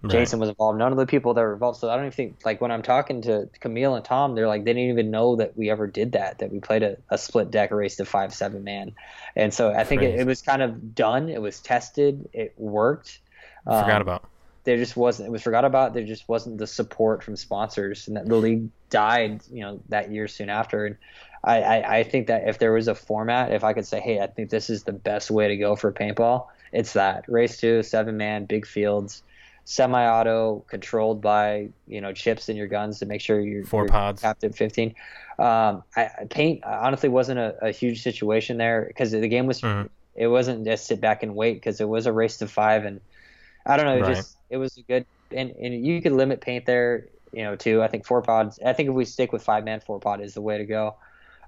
Right. 0.00 0.12
Jason 0.12 0.38
was 0.38 0.48
involved. 0.48 0.78
None 0.78 0.92
of 0.92 0.98
the 0.98 1.06
people 1.06 1.34
that 1.34 1.40
were 1.40 1.54
involved. 1.54 1.80
So 1.80 1.90
I 1.90 1.96
don't 1.96 2.04
even 2.04 2.12
think 2.12 2.36
like 2.44 2.60
when 2.60 2.70
I'm 2.70 2.82
talking 2.82 3.22
to 3.22 3.48
Camille 3.58 3.96
and 3.96 4.04
Tom, 4.04 4.36
they're 4.36 4.46
like 4.46 4.64
they 4.64 4.72
didn't 4.72 4.90
even 4.90 5.10
know 5.10 5.36
that 5.36 5.56
we 5.56 5.70
ever 5.70 5.88
did 5.88 6.12
that. 6.12 6.38
That 6.38 6.52
we 6.52 6.60
played 6.60 6.84
a, 6.84 6.96
a 7.10 7.18
split 7.18 7.50
deck 7.50 7.72
race 7.72 7.96
to 7.96 8.04
five 8.04 8.32
seven 8.32 8.62
man. 8.62 8.94
And 9.34 9.52
so 9.52 9.72
I 9.72 9.82
think 9.82 10.02
it, 10.02 10.20
it 10.20 10.26
was 10.26 10.40
kind 10.40 10.62
of 10.62 10.94
done. 10.94 11.28
It 11.28 11.42
was 11.42 11.58
tested. 11.60 12.28
It 12.32 12.54
worked. 12.56 13.18
Forgot 13.64 13.96
Um, 13.96 14.02
about. 14.02 14.24
There 14.64 14.76
just 14.76 14.96
wasn't. 14.96 15.28
It 15.28 15.32
was 15.32 15.42
forgot 15.42 15.64
about. 15.64 15.94
There 15.94 16.04
just 16.04 16.28
wasn't 16.28 16.58
the 16.58 16.66
support 16.66 17.24
from 17.24 17.34
sponsors, 17.36 18.06
and 18.06 18.16
that 18.16 18.26
the 18.26 18.36
league 18.36 18.68
died. 18.90 19.40
You 19.50 19.62
know 19.62 19.80
that 19.88 20.12
year 20.12 20.28
soon 20.28 20.48
after. 20.48 20.86
And 20.86 20.96
I, 21.42 21.62
I, 21.62 21.98
I 21.98 22.02
think 22.04 22.26
that 22.26 22.48
if 22.48 22.58
there 22.58 22.72
was 22.72 22.86
a 22.86 22.94
format, 22.94 23.52
if 23.52 23.64
I 23.64 23.72
could 23.72 23.86
say, 23.86 24.00
hey, 24.00 24.20
I 24.20 24.26
think 24.26 24.50
this 24.50 24.70
is 24.70 24.84
the 24.84 24.92
best 24.92 25.30
way 25.30 25.48
to 25.48 25.56
go 25.56 25.74
for 25.76 25.92
paintball, 25.92 26.46
it's 26.72 26.92
that 26.92 27.24
race 27.28 27.58
two, 27.58 27.82
seven 27.82 28.16
man, 28.16 28.44
big 28.44 28.66
fields, 28.66 29.22
semi-auto, 29.68 30.64
controlled 30.66 31.20
by 31.20 31.68
you 31.86 32.00
know 32.00 32.10
chips 32.12 32.48
in 32.48 32.56
your 32.56 32.66
guns 32.66 33.00
to 33.00 33.06
make 33.06 33.20
sure 33.20 33.38
you're 33.38 33.64
Four 33.66 33.82
you're 33.82 33.90
pods. 33.90 34.22
capped 34.22 34.42
at 34.42 34.54
15. 34.56 34.94
Um, 35.38 35.84
I, 35.94 36.08
paint 36.30 36.64
honestly 36.64 37.10
wasn't 37.10 37.38
a, 37.38 37.66
a 37.66 37.70
huge 37.70 38.02
situation 38.02 38.56
there 38.56 38.86
because 38.88 39.10
the 39.10 39.28
game 39.28 39.46
was 39.46 39.60
Mhm. 39.60 39.90
it 40.14 40.26
wasn't 40.28 40.64
just 40.64 40.86
sit 40.86 41.02
back 41.02 41.22
and 41.22 41.36
wait 41.36 41.54
because 41.54 41.82
it 41.82 41.88
was 41.88 42.06
a 42.06 42.12
race 42.12 42.38
to 42.38 42.48
five 42.48 42.86
and 42.86 43.00
I 43.66 43.76
don't 43.76 43.84
know 43.84 43.96
it 43.98 44.00
Right. 44.00 44.16
just 44.16 44.38
it 44.48 44.56
was 44.56 44.76
a 44.78 44.82
good 44.82 45.04
and, 45.30 45.50
and 45.50 45.86
you 45.86 46.00
could 46.00 46.12
limit 46.12 46.40
paint 46.40 46.64
there 46.64 47.04
you 47.32 47.44
know 47.44 47.54
too 47.54 47.82
I 47.82 47.88
think 47.88 48.06
four 48.06 48.22
pods 48.22 48.58
I 48.64 48.72
think 48.72 48.88
if 48.88 48.94
we 48.94 49.04
stick 49.04 49.32
with 49.32 49.42
five 49.44 49.64
man 49.64 49.80
four 49.80 50.00
pod 50.00 50.22
is 50.22 50.32
the 50.32 50.40
way 50.40 50.56
to 50.56 50.64
go 50.64 50.96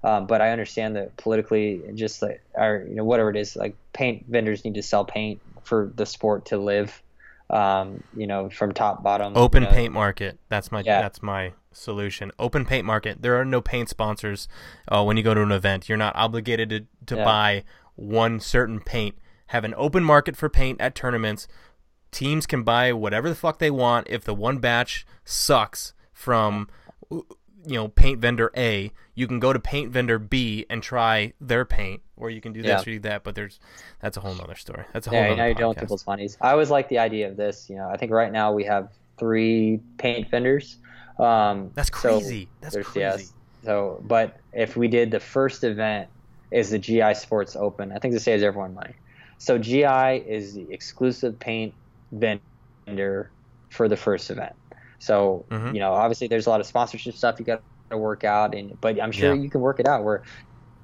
um, 0.04 0.26
but 0.26 0.42
I 0.42 0.50
understand 0.50 0.96
that 0.96 1.16
politically 1.16 1.82
just 1.94 2.20
like 2.20 2.42
or 2.54 2.84
you 2.86 2.96
know 2.96 3.04
whatever 3.04 3.30
it 3.30 3.36
is 3.36 3.56
like 3.56 3.74
paint 3.94 4.26
vendors 4.28 4.62
need 4.62 4.74
to 4.74 4.82
sell 4.82 5.06
paint 5.06 5.40
for 5.64 5.90
the 5.96 6.04
sport 6.04 6.44
to 6.46 6.58
live 6.58 7.02
um, 7.50 8.02
you 8.16 8.26
know 8.26 8.48
from 8.50 8.72
top 8.72 9.02
bottom 9.02 9.32
Open 9.36 9.62
you 9.64 9.68
know. 9.68 9.74
paint 9.74 9.92
market. 9.92 10.38
That's 10.48 10.70
my 10.72 10.80
Yeah. 10.80 11.00
that's 11.02 11.22
my 11.22 11.52
solution. 11.72 12.32
Open 12.38 12.64
paint 12.64 12.84
market. 12.84 13.22
There 13.22 13.38
are 13.40 13.44
no 13.44 13.60
paint 13.60 13.88
sponsors. 13.88 14.48
Uh, 14.88 15.04
when 15.04 15.16
you 15.16 15.22
go 15.22 15.34
to 15.34 15.42
an 15.42 15.52
event, 15.52 15.88
you're 15.88 15.98
not 15.98 16.14
obligated 16.16 16.70
to, 16.70 16.86
to 17.06 17.16
Yeah. 17.16 17.24
buy 17.24 17.64
one 17.96 18.40
certain 18.40 18.80
paint. 18.80 19.16
Have 19.48 19.64
an 19.64 19.74
open 19.76 20.02
market 20.04 20.36
for 20.36 20.48
paint 20.48 20.80
at 20.80 20.94
tournaments. 20.94 21.48
Teams 22.12 22.46
can 22.46 22.62
buy 22.62 22.92
whatever 22.92 23.28
the 23.28 23.34
fuck 23.36 23.58
they 23.58 23.70
want. 23.70 24.06
If 24.10 24.24
the 24.24 24.34
one 24.34 24.58
batch 24.58 25.06
sucks 25.24 25.92
from 26.12 26.68
you 27.66 27.74
know 27.74 27.88
paint 27.88 28.20
vendor 28.20 28.50
A, 28.56 28.90
you 29.14 29.26
can 29.26 29.38
go 29.40 29.52
to 29.52 29.58
paint 29.60 29.90
vendor 29.92 30.18
B 30.18 30.66
and 30.70 30.82
try 30.82 31.32
their 31.40 31.64
paint, 31.64 32.02
or 32.16 32.30
you 32.30 32.40
can 32.40 32.52
do 32.52 32.62
this 32.62 32.68
Yeah. 32.68 32.80
or 32.80 32.84
do 32.84 32.98
that. 33.00 33.24
But 33.24 33.34
there's 33.34 33.58
that's 34.00 34.16
a 34.16 34.20
whole 34.20 34.34
nother 34.34 34.54
story. 34.54 34.84
That's 34.92 35.06
a 35.06 35.10
whole 35.10 35.18
Yeah, 35.20 35.34
now 35.34 35.44
you're 35.46 35.54
dealing 35.54 35.68
with 35.70 35.78
people's 35.80 36.06
monies. 36.06 36.36
I 36.40 36.52
always 36.52 36.70
like 36.70 36.88
the 36.88 36.98
idea 36.98 37.28
of 37.28 37.36
this. 37.36 37.68
You 37.70 37.76
know, 37.76 37.88
I 37.88 37.96
think 37.96 38.12
right 38.12 38.32
now 38.32 38.52
we 38.52 38.64
have 38.64 38.90
three 39.18 39.80
paint 39.98 40.30
vendors. 40.30 40.78
Um, 41.18 41.70
That's 41.74 41.88
so 41.90 41.96
crazy. 42.18 42.48
That's 42.60 42.74
there's- 42.74 42.86
crazy. 42.86 43.00
yes. 43.00 43.32
So, 43.62 44.02
but 44.06 44.38
if 44.54 44.74
we 44.76 44.88
did 44.88 45.10
the 45.10 45.20
first 45.20 45.64
event 45.64 46.08
is 46.50 46.70
the 46.70 46.78
GI 46.78 47.00
Sportz 47.12 47.56
Open, 47.56 47.92
I 47.92 47.98
think 47.98 48.14
this 48.14 48.22
saves 48.24 48.42
everyone 48.42 48.72
money. 48.72 48.94
So 49.36 49.58
GI 49.58 49.84
is 50.26 50.54
the 50.54 50.66
exclusive 50.72 51.38
paint 51.38 51.74
vendor 52.86 53.30
for 53.68 53.86
the 53.88 53.96
first 53.96 54.30
event. 54.30 54.54
So 55.00 55.48
Mhm. 55.50 55.72
you 55.72 55.80
know, 55.80 55.94
obviously 55.94 56.28
there's 56.28 56.46
a 56.48 56.50
lot 56.50 56.60
of 56.60 56.66
sponsorship 56.66 57.16
stuff 57.16 57.40
you 57.40 57.46
got 57.46 57.64
to 57.90 57.98
work 57.98 58.24
out, 58.24 58.54
and 58.56 58.80
but 58.80 59.00
I'm 59.02 59.12
sure 59.12 59.32
Yeah. 59.32 59.36
you 59.36 59.50
can 59.50 59.62
work 59.62 59.80
it 59.80 59.86
out 59.86 60.04
where 60.04 60.24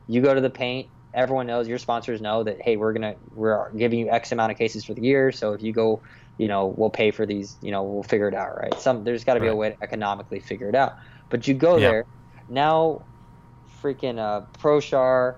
you 0.06 0.22
go 0.22 0.34
to 0.34 0.40
the 0.40 0.50
paint. 0.50 0.90
Everyone 1.14 1.46
knows 1.46 1.68
your 1.68 1.78
sponsors 1.78 2.20
know 2.20 2.44
that 2.44 2.58
hey, 2.62 2.76
we're 2.76 2.92
gonna 2.92 3.16
we're 3.30 3.72
giving 3.74 3.98
you 4.00 4.10
X 4.10 4.32
amount 4.32 4.52
of 4.52 4.58
cases 4.58 4.84
for 4.84 4.94
the 4.94 5.02
year. 5.02 5.32
So 5.32 5.52
if 5.54 5.62
you 5.62 5.72
go, 5.72 6.02
you 6.38 6.48
know, 6.48 6.74
we'll 6.76 6.90
pay 6.90 7.10
for 7.10 7.26
these. 7.26 7.56
You 7.60 7.70
know, 7.72 7.84
we'll 7.84 8.02
figure 8.02 8.28
it 8.28 8.34
out, 8.34 8.56
right? 8.56 8.78
Some 8.78 9.04
there's 9.04 9.24
got 9.24 9.34
to 9.34 9.40
be 9.40 9.46
a 9.46 9.56
way 9.56 9.70
to 9.70 9.82
economically 9.82 10.40
figure 10.40 10.68
it 10.68 10.74
out. 10.74 10.94
But 11.30 11.48
you 11.48 11.54
go 11.54 11.80
Yeah. 11.80 11.80
there 11.80 12.06
now, 12.48 13.06
freaking 13.82 14.18
uh, 14.18 14.46
ProShar 14.58 15.36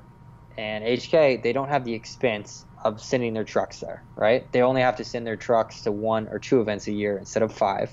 and 0.57 0.85
HK, 0.85 1.37
they 1.37 1.53
don't 1.53 1.69
have 1.69 1.85
the 1.85 1.95
expense 1.95 2.67
of 2.85 3.01
sending 3.01 3.35
their 3.35 3.45
trucks 3.45 3.81
there, 3.81 4.07
right? 4.17 4.51
They 4.53 4.63
only 4.63 4.83
have 4.83 4.97
to 4.97 5.05
send 5.05 5.27
their 5.27 5.37
trucks 5.37 5.83
to 5.83 5.93
one 5.93 6.29
or 6.29 6.39
two 6.39 6.61
events 6.61 6.87
a 6.89 6.93
year 6.93 7.19
instead 7.19 7.43
of 7.43 7.55
five. 7.55 7.93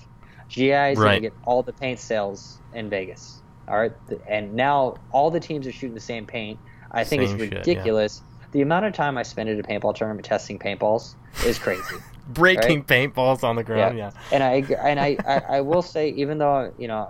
GI 0.50 0.72
is 0.72 1.00
going 1.00 1.16
to 1.16 1.22
get 1.22 1.34
all 1.46 1.64
the 1.64 1.74
paint 1.74 2.00
sales 2.00 2.60
in 2.74 2.90
Vegas. 2.90 3.42
All 3.68 3.78
right, 3.78 3.94
and 4.28 4.54
now 4.54 4.96
all 5.12 5.32
the 5.32 5.40
teams 5.40 5.66
are 5.66 5.72
shooting 5.72 5.96
the 5.96 6.00
same 6.00 6.26
paint. 6.26 6.60
I 6.92 7.04
think 7.04 7.24
Same 7.24 7.32
it's 7.32 7.44
shit, 7.44 7.52
yeah. 7.52 7.60
ridiculous. 7.60 8.22
The 8.52 8.62
amount 8.62 8.86
of 8.86 8.94
time 8.94 9.18
I 9.18 9.24
spend 9.24 9.50
at 9.50 9.60
a 9.60 9.64
paintball 9.64 9.96
tournament 9.96 10.26
testing 10.26 10.60
paintballs 10.60 11.16
is 11.46 11.60
crazy. 11.60 11.96
Breaking 12.30 12.84
paintballs 12.84 13.44
on 13.44 13.56
the 13.56 13.64
ground. 13.64 13.98
Yeah. 13.98 14.12
and 14.32 14.44
I 14.44 14.64
and 14.82 15.00
I, 15.00 15.18
I, 15.28 15.58
I 15.58 15.62
will 15.62 15.82
say 15.82 16.10
even 16.10 16.38
though 16.38 16.74
you 16.78 16.88
know 16.88 17.10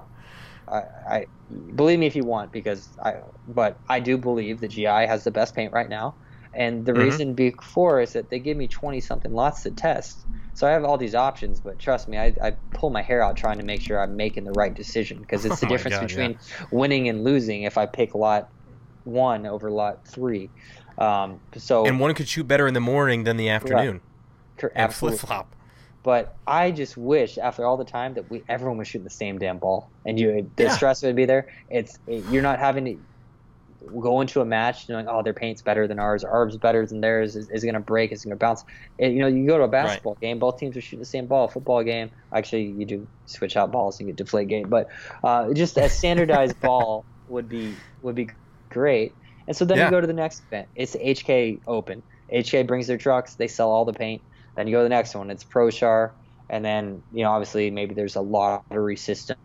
I, 0.67 0.77
I 1.07 1.25
believe 1.75 1.99
me 1.99 2.07
if 2.07 2.15
you 2.15 2.23
want 2.23 2.51
because 2.51 2.89
I 3.03 3.17
but 3.47 3.77
I 3.87 3.99
do 3.99 4.17
believe 4.17 4.59
the 4.59 4.67
GI 4.67 4.85
has 4.85 5.23
the 5.23 5.31
best 5.31 5.55
paint 5.55 5.71
right 5.71 5.87
now 5.87 6.15
and 6.55 6.85
the 6.85 6.93
Mhm. 6.93 6.97
reason 6.99 7.33
before 7.35 8.01
is 8.01 8.13
that 8.13 8.29
they 8.29 8.39
give 8.39 8.57
me 8.57 8.67
20 8.67 8.99
something 9.01 9.31
lots 9.31 9.63
to 9.63 9.71
test 9.71 10.25
so 10.53 10.67
I 10.67 10.71
have 10.71 10.83
all 10.85 10.97
these 10.97 11.15
options 11.15 11.59
but 11.61 11.79
trust 11.79 12.07
me 12.07 12.17
I, 12.17 12.33
I 12.41 12.53
pull 12.73 12.89
my 12.89 13.01
hair 13.01 13.23
out 13.23 13.35
trying 13.37 13.57
to 13.59 13.65
make 13.65 13.81
sure 13.81 14.01
I'm 14.01 14.15
making 14.15 14.45
the 14.45 14.53
right 14.53 14.73
decision 14.75 15.19
because 15.21 15.45
it's 15.45 15.59
the 15.59 15.65
Oh 15.65 15.69
difference 15.69 15.95
God, 15.95 16.07
between 16.07 16.37
winning 16.71 17.09
and 17.09 17.23
losing 17.23 17.63
if 17.63 17.77
I 17.77 17.85
pick 17.85 18.15
lot 18.15 18.45
one 19.03 19.45
over 19.45 19.69
lot 19.71 19.97
three 20.13 20.51
um, 20.97 21.41
so 21.57 21.85
And 21.87 21.99
one 21.99 22.13
could 22.15 22.27
shoot 22.27 22.47
better 22.47 22.67
in 22.67 22.73
the 22.73 22.79
morning 22.79 23.23
than 23.23 23.37
the 23.37 23.49
afternoon. 23.49 24.01
And 24.73 24.73
absolutely. 24.75 25.17
flip 25.17 25.27
flop. 25.27 25.55
But 26.03 26.33
I 26.45 26.71
just 26.71 26.95
wish, 26.97 27.37
after 27.39 27.65
all 27.65 27.77
the 27.77 27.83
time, 27.85 28.13
that 28.13 28.29
we 28.29 28.43
everyone 28.47 28.77
was 28.77 28.87
shooting 28.87 29.03
the 29.05 29.09
same 29.09 29.39
damn 29.39 29.57
ball, 29.57 29.91
and 30.05 30.19
you 30.19 30.51
the 30.55 30.65
Yeah. 30.65 30.69
stress 30.69 31.01
would 31.01 31.15
be 31.15 31.25
there. 31.25 31.47
It's 31.67 31.97
you're 32.07 32.43
not 32.43 32.59
having 32.59 32.85
to 32.85 32.97
go 34.01 34.21
into 34.21 34.41
a 34.41 34.45
match 34.45 34.87
knowing, 34.89 35.07
oh, 35.07 35.21
their 35.23 35.33
paint's 35.33 35.61
better 35.61 35.87
than 35.87 35.99
ours, 35.99 36.23
ours 36.23 36.57
better 36.57 36.85
than 36.85 37.01
theirs. 37.01 37.35
Is, 37.35 37.49
is 37.51 37.63
gonna 37.63 37.79
break? 37.79 38.11
Is 38.11 38.23
gonna 38.23 38.35
bounce? 38.35 38.63
It, 38.97 39.11
you 39.11 39.19
know, 39.19 39.27
you 39.27 39.47
go 39.47 39.57
to 39.57 39.63
a 39.63 39.67
basketball 39.67 40.17
game, 40.21 40.39
both 40.39 40.57
teams 40.57 40.75
are 40.77 40.81
shooting 40.81 40.99
the 40.99 41.05
same 41.05 41.27
ball. 41.27 41.47
Football 41.47 41.83
game, 41.83 42.11
actually, 42.33 42.63
you 42.63 42.85
do 42.85 43.07
switch 43.25 43.57
out 43.57 43.71
balls 43.71 43.99
and 43.99 44.07
get 44.07 44.15
deflate 44.15 44.47
game, 44.47 44.69
but 44.69 44.87
uh, 45.23 45.53
just 45.53 45.77
a 45.77 45.89
standardized 45.89 46.59
ball 46.61 47.05
would 47.27 47.49
be 47.49 47.77
would 48.01 48.15
be 48.15 48.29
great. 48.71 49.15
And 49.47 49.55
so 49.55 49.65
then 49.65 49.77
Yeah. 49.77 49.85
you 49.85 49.91
go 49.91 50.01
to 50.01 50.07
the 50.07 50.13
next 50.13 50.43
event. 50.51 50.69
It's 50.75 50.95
HK 50.95 51.61
Open. 51.67 52.03
HK 52.33 52.63
brings 52.67 52.87
their 52.87 52.97
trucks. 52.97 53.35
They 53.35 53.47
sell 53.47 53.69
all 53.69 53.85
the 53.85 53.93
paint. 53.93 54.23
Then 54.55 54.67
you 54.67 54.73
go 54.73 54.79
to 54.79 54.83
the 54.83 54.89
next 54.89 55.13
one. 55.15 55.29
It's 55.29 55.43
ProShar, 55.43 56.11
and 56.49 56.63
then 56.63 57.03
you 57.11 57.23
know 57.23 57.31
obviously 57.31 57.69
maybe 57.71 57.93
there's 57.93 58.15
a 58.15 58.21
lottery 58.21 58.97
system 58.97 59.37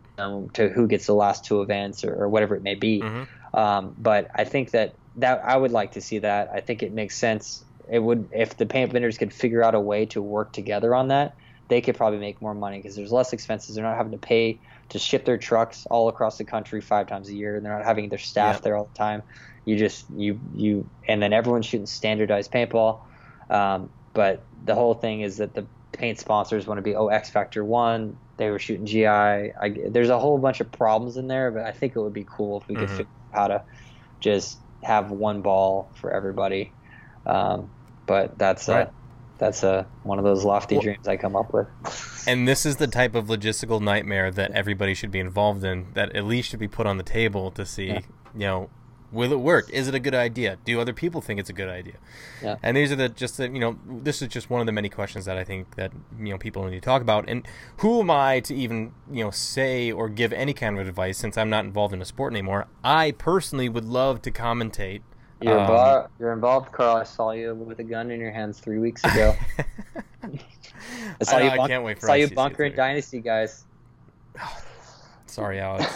to 0.53 0.69
who 0.69 0.87
gets 0.87 1.05
the 1.07 1.13
last 1.13 1.45
two 1.45 1.61
events 1.61 2.03
or, 2.03 2.13
or 2.13 2.29
whatever 2.29 2.55
it 2.55 2.63
may 2.63 2.75
be. 2.75 3.01
Mhm. 3.01 3.27
Um, 3.53 3.95
but 3.97 4.27
I 4.35 4.43
think 4.43 4.71
that 4.71 4.95
that 5.15 5.41
I 5.43 5.57
would 5.57 5.71
like 5.71 5.93
to 5.93 6.01
see 6.01 6.19
that. 6.19 6.49
I 6.53 6.61
think 6.61 6.83
it 6.83 6.93
makes 6.93 7.17
sense. 7.17 7.63
It 7.91 7.99
would 7.99 8.29
if 8.31 8.57
the 8.57 8.65
paint 8.65 8.91
vendors 8.91 9.17
could 9.17 9.33
figure 9.33 9.63
out 9.63 9.75
a 9.75 9.79
way 9.79 10.05
to 10.07 10.21
work 10.21 10.53
together 10.53 10.95
on 10.95 11.09
that. 11.09 11.35
They 11.67 11.79
could 11.81 11.95
probably 11.95 12.19
make 12.19 12.41
more 12.41 12.53
money 12.53 12.77
because 12.79 12.97
there's 12.97 13.11
less 13.13 13.31
expenses. 13.31 13.75
They're 13.75 13.85
not 13.85 13.95
having 13.95 14.11
to 14.11 14.17
pay 14.17 14.59
to 14.89 14.99
ship 14.99 15.23
their 15.23 15.37
trucks 15.37 15.85
all 15.89 16.09
across 16.09 16.37
the 16.37 16.43
country 16.43 16.81
five 16.81 17.07
times 17.07 17.29
a 17.29 17.33
year, 17.33 17.55
and 17.55 17.65
they're 17.65 17.77
not 17.77 17.85
having 17.85 18.09
their 18.09 18.19
staff 18.19 18.55
Yeah. 18.55 18.59
there 18.63 18.77
all 18.77 18.91
the 18.93 18.97
time. 18.97 19.23
You 19.63 19.77
just 19.77 20.09
you 20.09 20.39
you 20.53 20.89
and 21.07 21.21
then 21.21 21.33
everyone's 21.33 21.65
shooting 21.65 21.85
standardized 21.85 22.51
paintball. 22.51 22.99
Um, 23.49 23.89
but 24.13 24.47
the 24.63 24.75
whole 24.75 24.93
thing 24.95 25.21
is 25.21 25.37
that 25.37 25.53
the 25.53 25.67
paint 25.93 26.19
sponsors 26.19 26.67
want 26.67 26.77
to 26.77 26.81
be 26.81 26.95
oh 26.95 27.07
X 27.07 27.29
Factor 27.29 27.63
one. 27.63 28.17
They 28.37 28.49
were 28.49 28.59
shooting 28.59 28.85
GI. 28.85 29.05
I, 29.07 29.75
there's 29.91 30.09
a 30.09 30.19
whole 30.19 30.39
bunch 30.39 30.59
of 30.61 30.71
problems 30.71 31.15
in 31.17 31.27
there, 31.27 31.51
but 31.51 31.63
I 31.63 31.71
think 31.71 31.95
it 31.95 31.99
would 32.01 32.13
be 32.13 32.25
cool 32.29 32.59
if 32.61 32.67
we 32.67 32.75
could 32.77 32.87
Mhm. 32.89 32.91
figure 32.97 33.03
out 33.03 33.20
how 33.33 33.47
to 33.47 33.63
just 34.19 34.57
have 34.83 35.11
one 35.11 35.41
ball 35.41 35.89
for 35.95 36.11
everybody. 36.11 36.71
Um, 37.25 37.69
but 38.05 38.37
that's 38.37 38.67
Right. 38.67 38.87
uh, 38.87 38.91
that's 39.37 39.63
uh, 39.63 39.85
one 40.03 40.17
of 40.19 40.23
those 40.23 40.43
lofty 40.43 40.75
Well- 40.75 40.83
dreams 40.83 41.07
I 41.07 41.17
come 41.17 41.35
up 41.35 41.53
with. 41.53 41.67
And 42.27 42.47
this 42.47 42.67
is 42.67 42.75
the 42.75 42.85
type 42.85 43.15
of 43.15 43.25
logistical 43.29 43.81
nightmare 43.81 44.29
that 44.29 44.51
everybody 44.51 44.93
should 44.93 45.09
be 45.09 45.19
involved 45.19 45.63
in. 45.63 45.87
That 45.95 46.15
at 46.15 46.23
least 46.23 46.49
should 46.49 46.59
be 46.59 46.67
put 46.67 46.85
on 46.85 46.97
the 46.97 47.03
table 47.03 47.49
to 47.49 47.65
see, 47.65 47.87
Yeah. 47.87 47.99
you 48.35 48.39
know, 48.41 48.69
will 49.11 49.31
it 49.33 49.39
work? 49.39 49.69
Is 49.71 49.87
it 49.87 49.95
a 49.95 49.99
good 49.99 50.15
idea? 50.15 50.57
Do 50.65 50.79
other 50.79 50.93
people 50.93 51.21
think 51.21 51.39
it's 51.39 51.49
a 51.49 51.53
good 51.53 51.69
idea? 51.69 51.95
Yeah. 52.41 52.55
And 52.63 52.75
these 52.77 52.91
are 52.91 52.95
the 52.95 53.09
just 53.09 53.37
the 53.37 53.43
you 53.49 53.59
know 53.59 53.77
this 53.85 54.21
is 54.21 54.27
just 54.27 54.49
one 54.49 54.59
of 54.61 54.65
the 54.65 54.71
many 54.71 54.89
questions 54.89 55.25
that 55.25 55.37
I 55.37 55.43
think 55.43 55.75
that 55.75 55.91
you 56.19 56.29
know 56.29 56.37
people 56.37 56.63
need 56.65 56.71
to 56.75 56.81
talk 56.81 57.01
about. 57.01 57.25
And 57.27 57.47
who 57.77 57.99
am 57.99 58.09
I 58.11 58.39
to 58.41 58.55
even 58.55 58.93
you 59.11 59.23
know 59.23 59.31
say 59.31 59.91
or 59.91 60.09
give 60.09 60.31
any 60.33 60.53
kind 60.53 60.79
of 60.79 60.87
advice 60.87 61.17
since 61.17 61.37
I'm 61.37 61.49
not 61.49 61.65
involved 61.65 61.93
in 61.93 61.99
the 61.99 62.05
sport 62.05 62.33
anymore? 62.33 62.67
I 62.83 63.11
personally 63.11 63.69
would 63.69 63.85
love 63.85 64.21
to 64.23 64.31
commentate. 64.31 65.01
You're, 65.41 65.55
Um, 65.55 65.61
involved, 65.61 66.09
you're 66.19 66.33
involved, 66.33 66.71
Carl. 66.71 66.97
I 66.97 67.03
saw 67.03 67.31
you 67.31 67.55
with 67.55 67.79
a 67.79 67.83
gun 67.83 68.11
in 68.11 68.19
your 68.19 68.31
hands 68.31 68.59
three 68.59 68.77
weeks 68.77 69.03
ago. 69.03 69.35
I 70.23 71.23
saw 71.23 71.37
I, 71.37 71.41
you, 71.41 71.49
I 71.49 71.57
bunk- 71.57 71.69
can't 71.69 71.83
wait 71.83 71.99
for 71.99 72.05
saw 72.07 72.13
you 72.13 72.27
ICC 72.27 72.35
bunkering. 72.35 72.75
Dynasty, 72.75 73.19
guys. 73.21 73.65
Sorry, 75.25 75.59
Alex. 75.59 75.91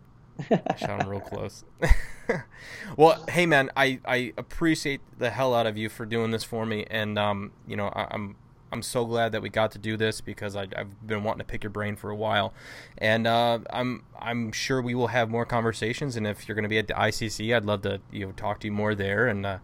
I 0.50 0.76
shot 0.76 1.02
him 1.02 1.08
real 1.08 1.20
close. 1.20 1.64
well, 2.96 3.24
hey 3.28 3.46
man, 3.46 3.70
I, 3.76 4.00
I 4.04 4.32
appreciate 4.36 5.00
the 5.18 5.30
hell 5.30 5.54
out 5.54 5.66
of 5.66 5.76
you 5.76 5.88
for 5.88 6.06
doing 6.06 6.30
this 6.30 6.44
for 6.44 6.66
me, 6.66 6.86
and 6.90 7.18
um, 7.18 7.52
you 7.66 7.76
know, 7.76 7.88
I, 7.88 8.08
I'm 8.10 8.36
I'm 8.70 8.82
so 8.82 9.04
glad 9.04 9.32
that 9.32 9.42
we 9.42 9.48
got 9.48 9.72
to 9.72 9.78
do 9.78 9.96
this 9.96 10.20
because 10.20 10.54
I, 10.54 10.68
I've 10.76 11.06
been 11.06 11.24
wanting 11.24 11.38
to 11.38 11.44
pick 11.44 11.62
your 11.62 11.70
brain 11.70 11.96
for 11.96 12.10
a 12.10 12.16
while, 12.16 12.52
and 12.98 13.26
uh, 13.26 13.60
I'm 13.70 14.04
I'm 14.18 14.52
sure 14.52 14.82
we 14.82 14.94
will 14.94 15.08
have 15.08 15.30
more 15.30 15.46
conversations. 15.46 16.16
And 16.16 16.26
if 16.26 16.48
you're 16.48 16.54
going 16.54 16.64
to 16.64 16.68
be 16.68 16.78
at 16.78 16.88
the 16.88 16.94
ICC, 16.94 17.54
I'd 17.54 17.64
love 17.64 17.82
to 17.82 18.00
you 18.10 18.26
know 18.26 18.32
talk 18.32 18.60
to 18.60 18.66
you 18.66 18.72
more 18.72 18.94
there. 18.94 19.26
And 19.26 19.46
uh, 19.46 19.58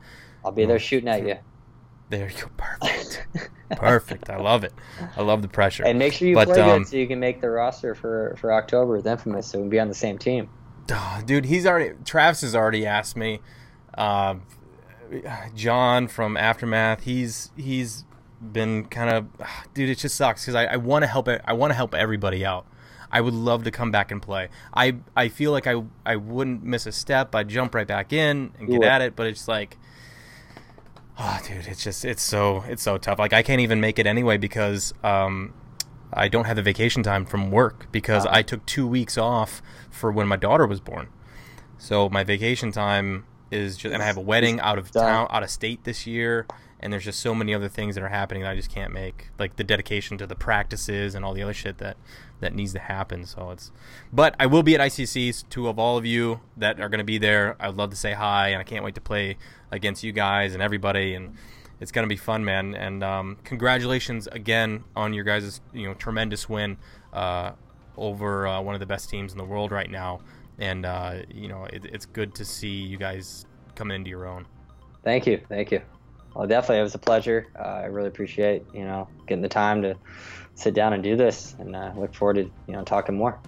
I'll 0.44 0.52
be 0.52 0.64
there 0.64 0.78
shooting 0.78 1.08
at 1.08 1.26
you. 1.26 1.36
there 2.08 2.30
you 2.30 2.42
go, 2.42 2.48
perfect, 2.56 3.26
perfect. 3.70 4.30
I 4.30 4.38
love 4.38 4.64
it. 4.64 4.72
I 5.16 5.22
love 5.22 5.42
the 5.42 5.48
pressure. 5.48 5.84
And 5.84 5.98
make 5.98 6.12
sure 6.12 6.28
you 6.28 6.34
But, 6.34 6.48
play 6.48 6.60
um, 6.60 6.80
good 6.80 6.88
so 6.88 6.96
you 6.96 7.06
can 7.06 7.20
make 7.20 7.40
the 7.40 7.50
roster 7.50 7.94
for, 7.94 8.36
for 8.38 8.52
October 8.52 8.96
with 8.96 9.06
Infamous 9.06 9.48
so 9.48 9.58
we 9.58 9.64
can 9.64 9.70
be 9.70 9.80
on 9.80 9.88
the 9.88 9.94
same 9.94 10.18
team. 10.18 10.48
Dude, 11.24 11.46
he's 11.46 11.66
already 11.66 11.94
Travis 12.04 12.42
has 12.42 12.54
already 12.54 12.86
asked 12.86 13.16
me. 13.16 13.40
Uh, 13.96 14.36
John 15.54 16.08
from 16.08 16.36
Aftermath, 16.36 17.02
he's 17.04 17.50
he's 17.56 18.04
been 18.40 18.84
kind 18.86 19.10
of, 19.10 19.26
dude. 19.74 19.88
It 19.90 19.98
just 19.98 20.16
sucks 20.16 20.42
because 20.42 20.54
I, 20.54 20.64
I 20.64 20.76
want 20.76 21.02
to 21.02 21.06
help. 21.06 21.28
it- 21.28 21.40
I 21.44 21.52
want 21.52 21.70
to 21.70 21.74
help 21.74 21.94
everybody 21.94 22.44
out. 22.44 22.66
I 23.10 23.20
would 23.20 23.34
love 23.34 23.62
to 23.64 23.70
come 23.70 23.90
back 23.92 24.10
and 24.10 24.20
play. 24.20 24.48
I 24.74 24.96
I 25.16 25.28
feel 25.28 25.52
like 25.52 25.66
I 25.66 25.82
I 26.04 26.16
wouldn't 26.16 26.64
miss 26.64 26.86
a 26.86 26.92
step. 26.92 27.34
I'd 27.34 27.48
jump 27.48 27.74
right 27.74 27.86
back 27.86 28.12
in 28.12 28.52
and 28.58 28.68
get 28.68 28.82
at 28.88 29.02
it. 29.02 29.14
But 29.16 29.28
it's 29.28 29.46
like, 29.46 29.78
oh, 31.18 31.38
dude, 31.46 31.66
it's 31.66 31.84
just 31.84 32.04
it's 32.04 32.22
so 32.22 32.64
it's 32.66 32.82
so 32.82 32.98
tough. 32.98 33.18
Like 33.20 33.32
I 33.32 33.42
can't 33.42 33.60
even 33.60 33.80
make 33.80 33.98
it 34.00 34.06
anyway 34.06 34.36
because 34.36 34.92
um 35.04 35.54
I 36.14 36.28
don't 36.28 36.44
have 36.44 36.56
the 36.56 36.62
vacation 36.62 37.02
time 37.02 37.26
from 37.26 37.50
work 37.50 37.90
because 37.92 38.24
Uh-huh. 38.24 38.36
I 38.38 38.42
took 38.42 38.64
two 38.66 38.86
weeks 38.86 39.18
off 39.18 39.60
for 39.90 40.10
when 40.12 40.26
my 40.28 40.36
daughter 40.36 40.66
was 40.66 40.80
born. 40.80 41.08
So 41.78 42.08
my 42.08 42.24
vacation 42.24 42.72
time 42.72 43.24
is 43.50 43.76
just, 43.76 43.92
and 43.92 44.02
I 44.02 44.06
have 44.06 44.16
a 44.16 44.20
wedding 44.22 44.60
out 44.60 44.78
of 44.78 44.90
town, 44.90 45.26
out 45.30 45.42
of 45.42 45.50
state 45.50 45.84
this 45.84 46.06
year, 46.06 46.46
and 46.80 46.92
there's 46.92 47.04
just 47.04 47.20
so 47.20 47.34
many 47.34 47.54
other 47.54 47.68
things 47.68 47.94
that 47.94 48.02
are 48.04 48.08
happening 48.08 48.42
that 48.42 48.50
I 48.50 48.56
just 48.56 48.70
can't 48.70 48.92
make, 48.92 49.28
like 49.38 49.56
the 49.56 49.64
dedication 49.64 50.16
to 50.18 50.26
the 50.26 50.34
practices 50.34 51.14
and 51.14 51.24
all 51.24 51.34
the 51.34 51.42
other 51.42 51.54
shit 51.54 51.78
that 51.78 51.96
that 52.40 52.54
needs 52.54 52.72
to 52.74 52.78
happen. 52.78 53.24
So 53.24 53.50
it's, 53.52 53.70
but 54.12 54.34
I 54.38 54.46
will 54.46 54.62
be 54.62 54.74
at 54.74 54.80
ICCs. 54.80 55.48
Two 55.48 55.68
of 55.68 55.78
all 55.78 55.96
of 55.96 56.04
you 56.04 56.40
that 56.56 56.78
are 56.80 56.88
going 56.90 56.98
to 56.98 57.04
be 57.04 57.16
there, 57.16 57.56
I'd 57.58 57.74
love 57.76 57.90
to 57.90 57.96
say 57.96 58.12
hi, 58.12 58.48
and 58.48 58.60
I 58.60 58.64
can't 58.64 58.84
wait 58.84 58.94
to 58.96 59.00
play 59.00 59.36
against 59.70 60.02
you 60.04 60.12
guys 60.12 60.52
and 60.52 60.62
everybody 60.62 61.14
and 61.14 61.36
it's 61.80 61.92
gonna 61.92 62.06
be 62.06 62.16
fun, 62.16 62.44
man. 62.44 62.74
And 62.74 63.02
um, 63.02 63.36
congratulations 63.44 64.26
again 64.26 64.84
on 64.94 65.12
your 65.12 65.24
guys' 65.24 65.60
you 65.72 65.86
know 65.86 65.94
tremendous 65.94 66.48
win 66.48 66.76
uh, 67.12 67.52
over 67.96 68.46
uh, 68.46 68.60
one 68.60 68.74
of 68.74 68.80
the 68.80 68.86
best 68.86 69.10
teams 69.10 69.32
in 69.32 69.38
the 69.38 69.44
world 69.44 69.72
right 69.72 69.90
now. 69.90 70.20
And 70.58 70.86
uh, 70.86 71.22
you 71.28 71.48
know 71.48 71.64
it, 71.64 71.84
it's 71.86 72.06
good 72.06 72.34
to 72.36 72.44
see 72.44 72.68
you 72.74 72.96
guys 72.96 73.46
coming 73.74 73.96
into 73.96 74.10
your 74.10 74.26
own. 74.26 74.46
Thank 75.02 75.26
you. 75.26 75.40
Thank 75.48 75.70
you. 75.70 75.82
Well, 76.34 76.48
definitely, 76.48 76.80
it 76.80 76.82
was 76.82 76.94
a 76.94 76.98
pleasure. 76.98 77.46
Uh, 77.56 77.62
I 77.62 77.84
really 77.84 78.08
appreciate, 78.08 78.64
you 78.72 78.84
know, 78.84 79.08
getting 79.26 79.42
the 79.42 79.48
time 79.48 79.82
to 79.82 79.96
sit 80.56 80.74
down 80.74 80.92
and 80.92 81.02
do 81.02 81.16
this 81.16 81.54
and 81.58 81.76
uh, 81.76 81.92
look 81.96 82.12
forward 82.14 82.34
to, 82.34 82.42
you 82.66 82.72
know, 82.74 82.82
talking 82.82 83.16
more. 83.16 83.38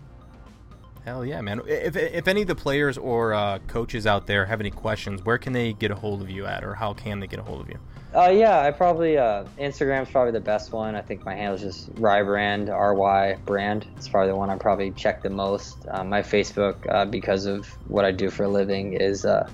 Hell 1.04 1.24
yeah, 1.24 1.40
man! 1.40 1.62
If, 1.66 1.96
if 1.96 2.26
any 2.28 2.42
of 2.42 2.48
the 2.48 2.54
players 2.54 2.98
or 2.98 3.32
uh, 3.32 3.58
coaches 3.68 4.06
out 4.06 4.26
there 4.26 4.46
have 4.46 4.60
any 4.60 4.70
questions, 4.70 5.24
where 5.24 5.38
can 5.38 5.52
they 5.52 5.72
get 5.72 5.90
a 5.90 5.94
hold 5.94 6.20
of 6.20 6.30
you 6.30 6.46
at, 6.46 6.64
or 6.64 6.74
how 6.74 6.94
can 6.94 7.20
they 7.20 7.26
get 7.26 7.38
a 7.38 7.42
hold 7.42 7.60
of 7.60 7.68
you? 7.68 7.78
Uh, 8.16 8.30
yeah, 8.30 8.60
I 8.60 8.70
probably 8.70 9.18
uh, 9.18 9.44
Instagram's 9.58 10.10
probably 10.10 10.32
the 10.32 10.40
best 10.40 10.72
one. 10.72 10.94
I 10.94 11.02
think 11.02 11.26
my 11.26 11.34
handle 11.34 11.56
is 11.56 11.60
just 11.60 11.94
Rybrand, 11.96 12.70
R 12.70 12.94
Y 12.94 13.36
brand. 13.44 13.86
It's 13.98 14.08
probably 14.08 14.30
the 14.30 14.36
one 14.36 14.48
I 14.48 14.56
probably 14.56 14.90
check 14.92 15.22
the 15.22 15.28
most. 15.28 15.76
Uh, 15.86 16.02
my 16.02 16.22
Facebook, 16.22 16.76
uh, 16.90 17.04
because 17.04 17.44
of 17.44 17.66
what 17.88 18.06
I 18.06 18.12
do 18.12 18.30
for 18.30 18.44
a 18.44 18.48
living, 18.48 18.94
is 18.94 19.26
uh, 19.26 19.50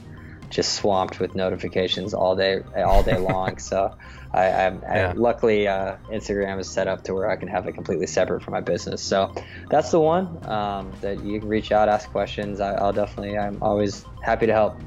just 0.48 0.74
swamped 0.74 1.18
with 1.18 1.34
notifications 1.34 2.14
all 2.14 2.36
day, 2.36 2.60
all 2.76 3.02
day 3.02 3.16
long. 3.16 3.58
so, 3.58 3.96
I, 4.32 4.42
I, 4.42 4.68
Yeah. 4.68 5.08
I 5.08 5.12
luckily 5.14 5.66
uh, 5.66 5.96
Instagram 6.08 6.60
is 6.60 6.70
set 6.70 6.86
up 6.86 7.02
to 7.04 7.14
where 7.14 7.28
I 7.28 7.34
can 7.34 7.48
have 7.48 7.66
it 7.66 7.72
completely 7.72 8.06
separate 8.06 8.44
from 8.44 8.52
my 8.52 8.60
business. 8.60 9.02
So, 9.02 9.34
that's 9.70 9.90
the 9.90 9.98
one 9.98 10.38
um, 10.48 10.92
that 11.00 11.24
you 11.24 11.40
can 11.40 11.48
reach 11.48 11.72
out, 11.72 11.88
ask 11.88 12.08
questions. 12.12 12.60
I, 12.60 12.74
I'll 12.74 12.92
definitely, 12.92 13.36
I'm 13.36 13.60
always 13.60 14.04
happy 14.22 14.46
to 14.46 14.52
help. 14.52 14.80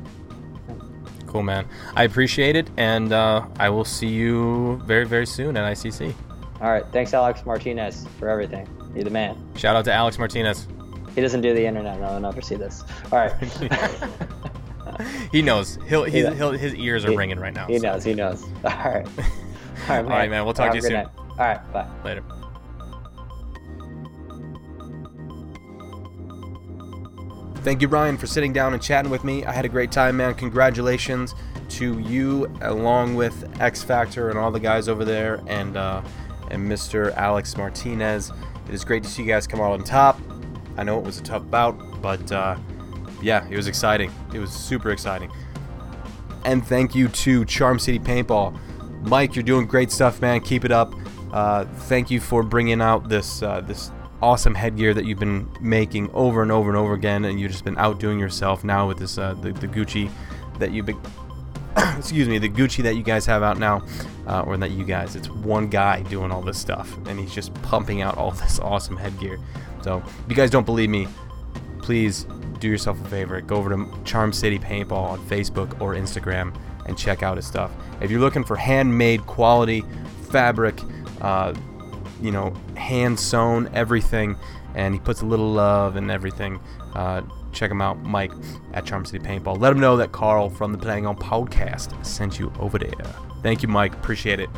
Cool, 1.35 1.43
man. 1.43 1.67
I 1.97 2.03
appreciate 2.05 2.55
it, 2.55 2.69
and 2.77 3.11
uh, 3.11 3.45
I 3.59 3.67
will 3.67 3.83
see 3.83 4.07
you 4.07 4.81
very 4.85 5.05
very 5.05 5.25
soon 5.25 5.57
at 5.57 5.69
ICC. 5.73 6.13
All 6.61 6.71
right. 6.71 6.85
Thanks, 6.93 7.13
Alex 7.13 7.45
Martinez, 7.45 8.07
for 8.17 8.29
everything. 8.29 8.69
You're 8.95 9.03
the 9.03 9.09
man. 9.09 9.35
Shout 9.57 9.75
out 9.75 9.83
to 9.83 9.91
Alex 9.93 10.17
Martinez. 10.17 10.65
He 11.13 11.19
doesn't 11.19 11.41
do 11.41 11.53
the 11.53 11.65
internet. 11.65 11.99
No, 11.99 12.05
I'll 12.05 12.19
never 12.21 12.41
see 12.41 12.55
this. 12.55 12.85
All 13.11 13.19
right. 13.19 13.33
he 15.33 15.41
knows. 15.41 15.77
He'll, 15.89 16.03
he, 16.05 16.21
Yeah. 16.21 16.33
he'll 16.35 16.51
his 16.51 16.73
ears 16.75 17.03
are 17.03 17.09
He- 17.11 17.17
ringing 17.17 17.37
right 17.37 17.53
now. 17.53 17.67
he 17.67 17.79
so. 17.79 17.83
knows. 17.91 18.05
He 18.05 18.13
knows. 18.13 18.41
All 18.63 18.71
right. 18.71 19.05
All 19.05 19.89
right, 19.89 20.01
man. 20.03 20.05
right, 20.05 20.29
man. 20.29 20.45
We'll 20.45 20.53
talk 20.53 20.69
to 20.71 20.77
you 20.77 20.83
soon. 20.83 20.93
night. 20.93 21.07
All 21.17 21.35
right. 21.35 21.73
Bye. 21.73 21.85
Later. 22.05 22.23
Thank 27.65 27.81
you, 27.81 27.87
Ryan, 27.87 28.15
for 28.15 28.27
sitting 28.27 28.53
down 28.53 28.73
and 28.73 28.81
chatting 28.81 29.09
with 29.09 29.23
me. 29.23 29.43
I 29.43 29.51
had 29.51 29.65
a 29.65 29.69
great 29.69 29.91
time, 29.91 30.17
man. 30.17 30.35
Congratulations 30.35 31.33
to 31.69 31.97
you, 31.97 32.45
along 32.61 33.15
with 33.15 33.59
X 33.59 33.81
Factor 33.81 34.29
and 34.29 34.37
all 34.37 34.51
the 34.51 34.59
guys 34.59 34.87
over 34.87 35.03
there, 35.03 35.41
and 35.47 35.75
uh, 35.75 36.03
and 36.51 36.71
Mr. 36.71 37.11
Alex 37.15 37.57
Martinez. 37.57 38.31
It 38.67 38.75
is 38.75 38.85
great 38.85 39.01
to 39.01 39.09
see 39.09 39.23
you 39.23 39.27
guys 39.27 39.47
come 39.47 39.61
out 39.61 39.71
on 39.71 39.83
top. 39.83 40.21
I 40.77 40.83
know 40.83 40.99
it 40.99 41.03
was 41.03 41.19
a 41.19 41.23
tough 41.23 41.49
bout, 41.49 41.73
but 42.03 42.31
uh, 42.31 42.55
yeah, 43.19 43.47
it 43.49 43.57
was 43.57 43.65
exciting. 43.65 44.11
It 44.31 44.37
was 44.37 44.51
super 44.51 44.91
exciting. 44.91 45.31
And 46.43 46.63
thank 46.63 46.93
you 46.93 47.07
to 47.07 47.45
Charm 47.45 47.79
City 47.79 47.97
Paintball. 47.97 48.59
Mike, 49.07 49.35
you're 49.35 49.41
doing 49.41 49.65
great 49.65 49.91
stuff, 49.91 50.21
man. 50.21 50.41
Keep 50.41 50.65
it 50.65 50.71
up. 50.71 50.93
Uh, 51.33 51.65
thank 51.65 52.11
you 52.11 52.19
for 52.19 52.43
bringing 52.43 52.79
out 52.79 53.09
this 53.09 53.41
uh, 53.41 53.61
this 53.61 53.89
awesome 54.25 54.55
headgear 54.55 54.91
that 54.91 55.05
you've 55.05 55.19
been 55.19 55.47
making 55.61 56.09
over 56.11 56.41
and 56.41 56.51
over 56.51 56.67
and 56.67 56.77
over 56.77 56.93
again, 56.93 57.25
and 57.25 57.39
you've 57.39 57.51
just 57.51 57.63
been 57.63 57.77
outdoing 57.77 58.19
yourself 58.19 58.63
now 58.63 58.87
with 58.87 58.97
this 58.97 59.19
uh, 59.19 59.35
the, 59.35 59.51
the 59.53 59.67
Gucci 59.67 60.09
that 60.57 60.71
you've 60.71 60.87
been. 60.87 60.99
excuse 61.97 62.27
me, 62.27 62.39
the 62.39 62.49
Gucci 62.49 62.81
that 62.81 62.95
you 62.95 63.03
guys 63.03 63.27
have 63.27 63.43
out 63.43 63.59
now, 63.59 63.85
uh, 64.25 64.41
or 64.41 64.57
that 64.57 64.71
you 64.71 64.83
guys. 64.83 65.15
It's 65.15 65.29
one 65.29 65.67
guy 65.67 66.01
doing 66.03 66.31
all 66.31 66.41
this 66.41 66.57
stuff, 66.57 66.97
and 67.05 67.19
he's 67.19 67.33
just 67.35 67.53
pumping 67.61 68.01
out 68.01 68.17
all 68.17 68.31
this 68.43 68.59
awesome 68.59 68.97
headgear. 68.97 69.39
So, 69.83 69.97
if 69.99 70.29
you 70.29 70.35
guys 70.35 70.49
don't 70.49 70.65
believe 70.65 70.89
me, 70.89 71.07
please 71.83 72.25
do 72.59 72.67
yourself 72.67 72.99
a 73.05 73.07
favor. 73.07 73.39
Go 73.41 73.57
over 73.57 73.69
to 73.69 74.03
Charm 74.05 74.33
City 74.33 74.57
Paintball 74.57 74.93
on 74.93 75.19
Facebook 75.27 75.79
or 75.79 75.93
Instagram 75.93 76.59
and 76.87 76.97
check 76.97 77.21
out 77.21 77.37
his 77.37 77.45
stuff. 77.45 77.71
If 78.01 78.09
you're 78.09 78.19
looking 78.19 78.43
for 78.43 78.55
handmade 78.55 79.27
quality 79.27 79.83
fabric, 80.31 80.81
uh, 81.21 81.53
you 82.25 82.31
know, 82.31 82.53
hand 82.75 83.19
sewn 83.19 83.69
everything, 83.73 84.35
and 84.73 84.93
he 84.93 84.99
puts 84.99 85.21
a 85.21 85.25
little 85.25 85.51
love 85.51 85.95
and 85.95 86.09
everything. 86.09 86.59
Uh, 86.93 87.21
check 87.51 87.71
him 87.71 87.81
out, 87.81 88.01
Mike 88.03 88.31
at 88.73 88.85
Charm 88.85 89.05
City 89.05 89.23
Paintball. 89.23 89.59
Let 89.59 89.71
him 89.71 89.79
know 89.79 89.97
that 89.97 90.11
Carl 90.11 90.49
from 90.49 90.71
the 90.71 90.77
Playing 90.77 91.05
On 91.05 91.15
podcast 91.15 92.05
sent 92.05 92.39
you 92.39 92.51
over 92.59 92.77
there. 92.77 92.91
Thank 93.41 93.61
you, 93.61 93.67
Mike. 93.67 93.93
Appreciate 93.93 94.39
it. 94.39 94.49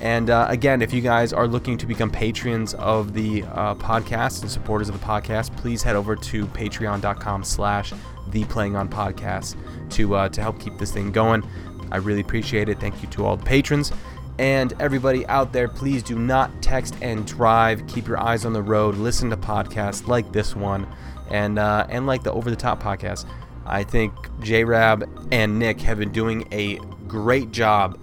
And 0.00 0.30
uh, 0.30 0.46
again, 0.48 0.82
if 0.82 0.92
you 0.92 1.00
guys 1.00 1.32
are 1.32 1.46
looking 1.46 1.78
to 1.78 1.86
become 1.86 2.10
patrons 2.10 2.74
of 2.74 3.14
the 3.14 3.44
uh, 3.44 3.76
podcast 3.76 4.42
and 4.42 4.50
supporters 4.50 4.88
of 4.88 4.98
the 4.98 5.06
podcast, 5.06 5.56
please 5.56 5.82
head 5.82 5.94
over 5.94 6.16
to 6.16 6.46
patreon.com 6.48 7.44
slash 7.44 7.92
the 8.28 8.44
playing 8.46 8.74
on 8.74 8.88
podcast 8.88 9.56
to 9.90 10.14
uh, 10.16 10.28
to 10.30 10.40
help 10.40 10.58
keep 10.58 10.76
this 10.78 10.90
thing 10.90 11.12
going. 11.12 11.44
I 11.92 11.98
really 11.98 12.20
appreciate 12.20 12.68
it. 12.68 12.80
Thank 12.80 13.00
you 13.02 13.08
to 13.10 13.24
all 13.26 13.36
the 13.36 13.44
patrons. 13.44 13.92
And 14.42 14.74
everybody 14.80 15.24
out 15.28 15.52
there, 15.52 15.68
please 15.68 16.02
do 16.02 16.18
not 16.18 16.50
text 16.60 16.96
and 17.00 17.24
drive. 17.24 17.86
Keep 17.86 18.08
your 18.08 18.18
eyes 18.18 18.44
on 18.44 18.52
the 18.52 18.60
road. 18.60 18.96
Listen 18.96 19.30
to 19.30 19.36
podcasts 19.36 20.08
like 20.08 20.32
this 20.32 20.56
one 20.56 20.84
and 21.30 21.60
uh, 21.60 21.86
and 21.88 22.08
like 22.08 22.24
the 22.24 22.32
over 22.32 22.50
the 22.50 22.56
top 22.56 22.82
podcast. 22.82 23.24
I 23.64 23.84
think 23.84 24.12
J 24.40 24.64
Rab 24.64 25.08
and 25.30 25.60
Nick 25.60 25.80
have 25.82 26.00
been 26.00 26.10
doing 26.10 26.48
a 26.50 26.78
great 27.06 27.52
job 27.52 27.96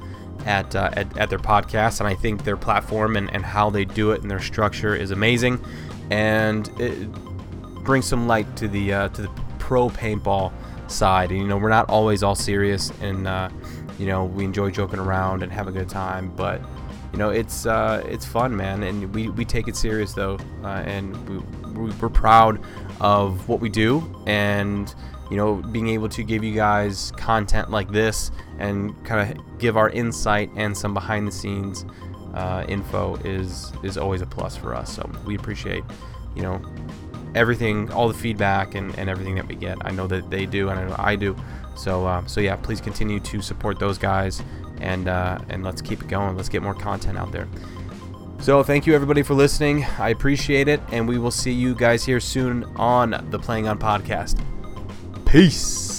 at, 0.46 0.74
uh, 0.78 0.90
at, 0.94 1.18
at 1.18 1.30
their 1.30 1.40
podcast, 1.40 2.00
and 2.00 2.08
I 2.08 2.16
think 2.16 2.46
their 2.46 2.56
platform 2.56 3.18
and, 3.18 3.30
and 3.34 3.44
how 3.44 3.70
they 3.70 3.84
do 3.84 4.12
it 4.12 4.22
and 4.22 4.32
their 4.32 4.40
structure 4.40 4.96
is 4.96 5.12
amazing, 5.12 5.62
and 6.10 6.70
it 6.80 7.12
brings 7.84 8.06
some 8.06 8.28
light 8.28 8.56
to 8.56 8.70
the 8.70 8.94
uh, 8.94 9.10
to 9.10 9.24
the 9.24 9.30
pro 9.58 9.90
paintball 9.90 10.54
side. 10.90 11.32
And 11.32 11.42
you 11.42 11.48
know, 11.48 11.58
we're 11.58 11.68
not 11.68 11.90
always 11.90 12.24
all 12.24 12.36
serious, 12.36 12.92
and 13.02 13.28
uh, 13.28 13.50
you 14.00 14.06
know, 14.08 14.26
we 14.26 14.44
enjoy 14.46 14.72
joking 14.72 15.00
around 15.00 15.44
and 15.44 15.52
have 15.52 15.68
a 15.68 15.72
good 15.72 15.90
time, 15.90 16.32
but 16.36 16.62
you 17.12 17.20
know, 17.20 17.30
it's 17.30 17.66
uh, 17.66 18.04
it's 18.08 18.26
fun, 18.26 18.56
man, 18.56 18.84
and 18.84 19.14
we, 19.14 19.30
we 19.30 19.44
take 19.46 19.68
it 19.68 19.76
serious 19.76 20.14
though, 20.14 20.38
uh, 20.64 20.84
and 20.86 21.16
we, 21.30 21.38
we- 21.84 21.92
we're 22.02 22.10
proud 22.10 22.60
of 23.02 23.48
what 23.50 23.60
we 23.60 23.70
do, 23.70 24.04
and 24.26 24.94
you 25.32 25.38
know, 25.38 25.56
being 25.56 25.88
able 25.90 26.10
to 26.10 26.24
give 26.24 26.44
you 26.44 26.54
guys 26.56 27.12
content 27.18 27.70
like 27.70 27.92
this 27.92 28.32
and 28.58 28.94
kind 29.06 29.32
of 29.38 29.60
give 29.60 29.78
our 29.78 29.90
insight 29.92 30.50
and 30.56 30.76
some 30.76 30.94
behind 30.94 31.28
the 31.28 31.32
scenes 31.32 31.86
uh, 32.34 32.66
info 32.68 33.16
is 33.18 33.72
is 33.84 33.98
always 33.98 34.22
a 34.22 34.26
plus 34.26 34.56
for 34.56 34.74
us. 34.76 34.96
So 34.96 35.08
we 35.26 35.36
appreciate, 35.36 35.84
you 36.36 36.42
know, 36.42 36.62
everything, 37.36 37.92
all 37.92 38.08
the 38.08 38.14
feedback 38.14 38.76
and, 38.76 38.98
and 38.98 39.10
everything 39.10 39.36
that 39.36 39.48
we 39.48 39.56
get. 39.56 39.78
I 39.82 39.92
know 39.92 40.08
that 40.08 40.30
they 40.30 40.46
do, 40.46 40.70
and 40.70 40.80
I 40.80 40.88
know 40.88 40.96
I 40.98 41.16
do. 41.16 41.36
So 41.80 42.06
uh, 42.06 42.26
so 42.28 42.42
yeah, 42.42 42.58
please 42.58 42.82
continue 42.82 43.22
to 43.22 43.42
support 43.42 43.80
those 43.80 43.98
guys, 43.98 44.44
and 44.82 45.08
uh, 45.08 45.40
and 45.50 45.64
let's 45.64 45.82
keep 45.82 46.02
it 46.02 46.10
going. 46.10 46.36
Let's 46.36 46.50
get 46.50 46.62
more 46.62 46.74
content 46.76 47.18
out 47.18 47.32
there. 47.32 47.48
So 48.40 48.64
thank 48.64 48.86
you 48.86 48.94
everybody 48.94 49.22
for 49.22 49.34
listening. 49.34 49.86
I 49.98 50.10
appreciate 50.10 50.68
it, 50.68 50.82
and 50.92 51.08
we 51.08 51.18
will 51.18 51.32
see 51.32 51.52
you 51.52 51.74
guys 51.74 52.04
here 52.04 52.20
soon 52.20 52.66
on 52.76 53.28
the 53.32 53.40
Playing 53.40 53.68
On 53.68 53.80
podcast. 53.80 54.44
Peace. 55.26 55.99